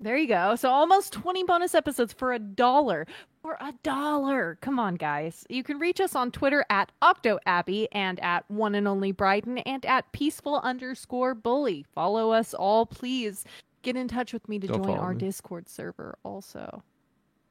There 0.00 0.16
you 0.16 0.26
go. 0.26 0.56
So 0.56 0.68
almost 0.70 1.12
twenty 1.12 1.44
bonus 1.44 1.74
episodes 1.74 2.12
for 2.12 2.32
a 2.32 2.38
dollar. 2.38 3.06
For 3.40 3.56
a 3.60 3.72
dollar. 3.84 4.58
Come 4.62 4.78
on, 4.80 4.96
guys. 4.96 5.46
You 5.48 5.62
can 5.62 5.78
reach 5.78 6.00
us 6.00 6.16
on 6.16 6.30
Twitter 6.32 6.64
at 6.70 6.90
OctoAbbey 7.02 7.86
and 7.92 8.18
at 8.20 8.50
One 8.50 8.74
and 8.74 8.88
Only 8.88 9.12
Bryden 9.12 9.58
and 9.58 9.86
at 9.86 10.10
Peaceful 10.12 10.56
underscore 10.60 11.34
Bully. 11.34 11.86
Follow 11.94 12.32
us 12.32 12.52
all, 12.52 12.84
please. 12.84 13.44
Get 13.82 13.96
in 13.96 14.08
touch 14.08 14.32
with 14.32 14.48
me 14.48 14.58
to 14.58 14.66
Don't 14.66 14.82
join 14.82 14.98
our 14.98 15.12
me. 15.12 15.18
Discord 15.20 15.68
server. 15.68 16.18
Also, 16.24 16.82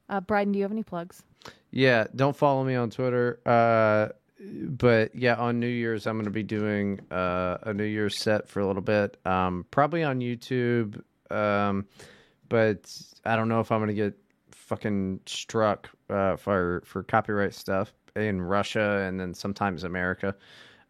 uh, 0.09 0.21
Bryden, 0.21 0.53
do 0.53 0.59
you 0.59 0.63
have 0.63 0.71
any 0.71 0.83
plugs? 0.83 1.23
Yeah, 1.71 2.05
don't 2.15 2.35
follow 2.35 2.63
me 2.63 2.75
on 2.75 2.89
Twitter. 2.89 3.39
Uh, 3.45 4.09
but 4.39 5.15
yeah, 5.15 5.35
on 5.35 5.59
New 5.59 5.67
Year's 5.67 6.05
I'm 6.05 6.15
going 6.15 6.25
to 6.25 6.31
be 6.31 6.43
doing 6.43 6.99
uh, 7.11 7.57
a 7.63 7.73
New 7.73 7.85
Year's 7.85 8.17
set 8.17 8.47
for 8.47 8.59
a 8.59 8.67
little 8.67 8.81
bit. 8.81 9.17
Um, 9.25 9.65
probably 9.71 10.03
on 10.03 10.19
YouTube. 10.19 11.01
Um, 11.31 11.87
but 12.49 12.95
I 13.25 13.35
don't 13.35 13.49
know 13.49 13.61
if 13.61 13.71
I'm 13.71 13.79
going 13.79 13.87
to 13.87 13.93
get 13.93 14.13
fucking 14.51 15.21
struck 15.25 15.89
uh, 16.09 16.35
for 16.35 16.83
for 16.85 17.03
copyright 17.03 17.53
stuff 17.53 17.93
in 18.15 18.41
Russia 18.41 19.03
and 19.07 19.19
then 19.19 19.33
sometimes 19.33 19.83
America. 19.83 20.35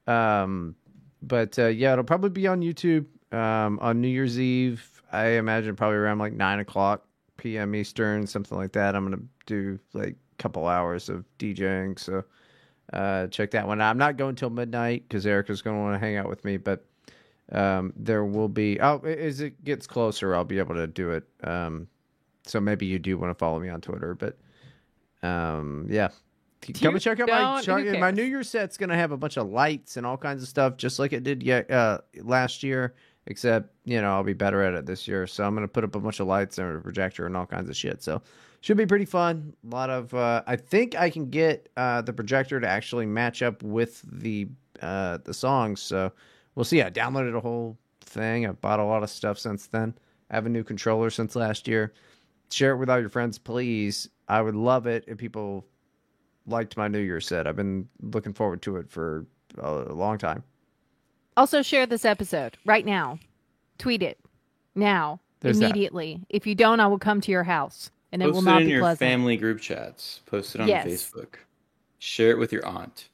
Um, 0.07 0.76
but 1.22 1.57
uh, 1.57 1.68
yeah, 1.68 1.93
it'll 1.93 2.03
probably 2.03 2.30
be 2.30 2.47
on 2.47 2.61
YouTube 2.61 3.05
um, 3.32 3.80
on 3.80 4.01
New 4.01 4.09
Year's 4.09 4.39
Eve. 4.39 5.01
I 5.11 5.28
imagine 5.28 5.76
probably 5.76 5.97
around 5.97 6.18
like 6.18 6.34
nine 6.34 6.59
o'clock 6.59 7.05
p.m. 7.44 7.76
Eastern, 7.76 8.26
something 8.26 8.58
like 8.58 8.72
that. 8.72 8.96
I'm 8.96 9.04
gonna 9.04 9.22
do 9.46 9.78
like 9.94 10.16
a 10.16 10.41
couple 10.41 10.66
hours 10.66 11.10
of 11.10 11.26
DJing, 11.38 12.00
so 12.00 12.24
uh, 12.94 13.28
check 13.28 13.52
that 13.52 13.68
one. 13.68 13.82
out. 13.82 13.89
I'm 13.89 13.98
not 13.98 14.16
going 14.18 14.36
till 14.36 14.50
midnight 14.50 15.04
because 15.08 15.26
Erica's 15.26 15.62
gonna 15.62 15.82
want 15.82 15.94
to 15.94 16.00
hang 16.00 16.16
out 16.16 16.30
with 16.30 16.46
me, 16.46 16.56
but 16.56 16.86
um, 17.52 17.91
there 17.98 18.24
will 18.24 18.48
be. 18.48 18.80
Oh, 18.80 19.00
as 19.00 19.41
it 19.41 19.62
gets 19.64 19.86
closer, 19.86 20.34
I'll 20.34 20.46
be 20.46 20.58
able 20.58 20.76
to 20.76 20.88
do 20.88 21.12
it. 21.12 21.26
Um, 21.44 21.88
so 22.46 22.62
maybe 22.62 22.86
you 22.86 22.98
do 22.98 23.18
want 23.18 23.32
to 23.32 23.36
follow 23.36 23.60
me 23.60 23.68
on 23.70 23.82
Twitter, 23.82 24.16
but 24.16 24.38
um, 25.22 25.86
yeah. 25.89 26.10
Come 26.82 26.94
and 26.94 27.04
check 27.04 27.20
out 27.20 27.28
my 27.28 27.62
who 27.62 28.00
my? 28.00 28.12
New 28.12 28.24
Year 28.24 28.41
set's 28.41 28.78
gonna 28.78 28.96
have 28.96 29.12
a 29.12 29.18
bunch 29.18 29.36
of 29.36 29.50
lights 29.50 29.98
and 29.98 30.06
all 30.06 30.16
kinds 30.16 30.41
of 30.41 30.48
stuff, 30.48 30.78
just 30.78 30.98
like 30.98 31.12
it 31.12 31.24
did 31.24 31.44
yeah 31.44 31.64
uh, 31.70 31.98
last 32.22 32.64
year. 32.64 32.94
Except 33.26 33.69
you 33.86 34.01
know 34.01 34.11
I'll 34.11 34.24
be 34.24 34.34
better 34.34 34.61
at 34.63 34.74
it 34.74 34.86
this 34.86 35.07
year, 35.07 35.28
so 35.28 35.45
I'm 35.45 35.55
gonna 35.55 35.67
put 35.67 35.84
up 35.84 35.95
a 35.95 35.99
bunch 35.99 36.19
of 36.19 36.28
lights 36.28 36.57
and 36.57 36.78
a 36.78 36.82
projector 36.82 37.26
and 37.26 37.38
all 37.38 37.45
kinds 37.45 37.69
of 37.69 37.76
shit. 37.76 38.03
So 38.03 38.21
should 38.61 38.78
be 38.78 38.86
pretty 38.86 39.05
fun. 39.05 39.53
A 39.69 39.76
lot 39.76 39.89
of 39.89 40.13
uh, 40.13 40.43
I 40.45 40.55
think 40.55 40.95
I 40.95 41.09
can 41.09 41.30
get 41.30 41.69
uh, 41.78 42.01
the 42.01 42.13
projector 42.13 42.59
to 42.59 42.67
actually 42.67 43.05
match 43.05 43.41
up 43.41 43.63
with 43.63 44.01
the 44.09 44.47
uh, 44.82 45.19
the 45.24 45.34
songs. 45.34 45.82
So 45.82 46.11
we'll 46.55 46.65
see. 46.65 46.82
I 46.82 46.89
downloaded 46.89 47.36
a 47.36 47.39
whole 47.39 47.78
thing. 48.01 48.45
I've 48.45 48.59
bought 48.61 48.80
a 48.80 48.84
lot 48.86 49.03
of 49.03 49.09
stuff 49.09 49.39
since 49.39 49.67
then. 49.67 49.93
I 50.30 50.36
have 50.36 50.45
a 50.45 50.49
new 50.49 50.63
controller 50.63 51.09
since 51.09 51.36
last 51.36 51.67
year. 51.67 51.93
Share 52.49 52.74
it 52.74 52.78
with 52.78 52.89
all 52.89 52.99
your 52.99 53.09
friends, 53.09 53.38
please. 53.38 54.09
I 54.28 54.41
would 54.41 54.55
love 54.55 54.88
it 54.88 55.05
if 55.07 55.17
people 55.17 55.65
liked 56.45 56.78
my 56.78 56.88
New 56.88 56.99
Year's 56.99 57.28
set. 57.28 57.47
I've 57.47 57.55
been 57.55 57.88
looking 58.01 58.34
forward 58.34 58.61
to 58.63 58.78
it 58.78 58.89
for 58.89 59.26
a 59.57 59.71
long 59.93 60.17
time. 60.17 60.43
Also, 61.36 61.62
share 61.62 61.86
this 61.86 62.06
episode 62.06 62.58
right 62.66 62.86
now. 62.86 63.20
Tweet 63.78 64.04
it 64.04 64.20
now, 64.76 65.20
There's 65.40 65.60
that. 65.60 65.66
immediately. 65.72 66.26
If 66.30 66.46
you 66.46 66.56
don't, 66.56 66.80
I 66.80 66.88
will 66.88 67.00
come 67.00 67.22
to 67.22 67.32
your 67.32 67.44
house, 67.44 67.90
and 68.12 68.22
it 68.22 68.26
Post 68.26 68.34
will 68.36 68.42
it 68.44 68.46
not 68.52 68.62
in 68.62 68.68
be 68.68 68.72
your 68.74 68.82
pleasant. 68.82 69.00
family 69.00 69.38
group 69.38 69.60
chats. 69.60 70.22
Post 70.26 70.56
it 70.56 70.62
on 70.62 70.68
Yes. 70.68 70.86
Facebook. 70.88 71.36
Share 72.00 72.32
it 72.32 72.38
with 72.38 72.52
your 72.54 72.66
aunt. 72.66 73.10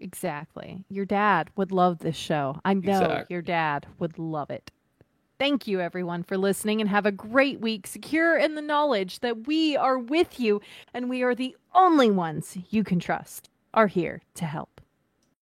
Exactly. 0.00 0.84
Your 0.88 1.04
dad 1.04 1.50
would 1.56 1.70
love 1.72 2.00
this 2.00 2.16
show. 2.16 2.60
I 2.64 2.74
know 2.74 2.92
Exactly. 3.02 3.26
your 3.34 3.42
dad 3.42 3.86
would 3.98 4.18
love 4.18 4.50
it. 4.50 4.70
Thank 5.38 5.66
you, 5.66 5.80
everyone, 5.80 6.22
for 6.24 6.36
listening 6.36 6.80
and 6.80 6.90
have 6.90 7.06
a 7.06 7.12
great 7.12 7.60
week, 7.60 7.86
secure 7.86 8.36
in 8.36 8.54
the 8.54 8.62
knowledge 8.62 9.20
that 9.20 9.46
we 9.46 9.76
are 9.76 9.98
with 9.98 10.38
you 10.38 10.60
and 10.92 11.08
we 11.08 11.22
are 11.22 11.34
the 11.34 11.56
only 11.74 12.10
ones 12.10 12.56
you 12.70 12.84
can 12.84 13.00
trust 13.00 13.48
are 13.74 13.86
here 13.88 14.22
to 14.34 14.44
help. 14.44 14.71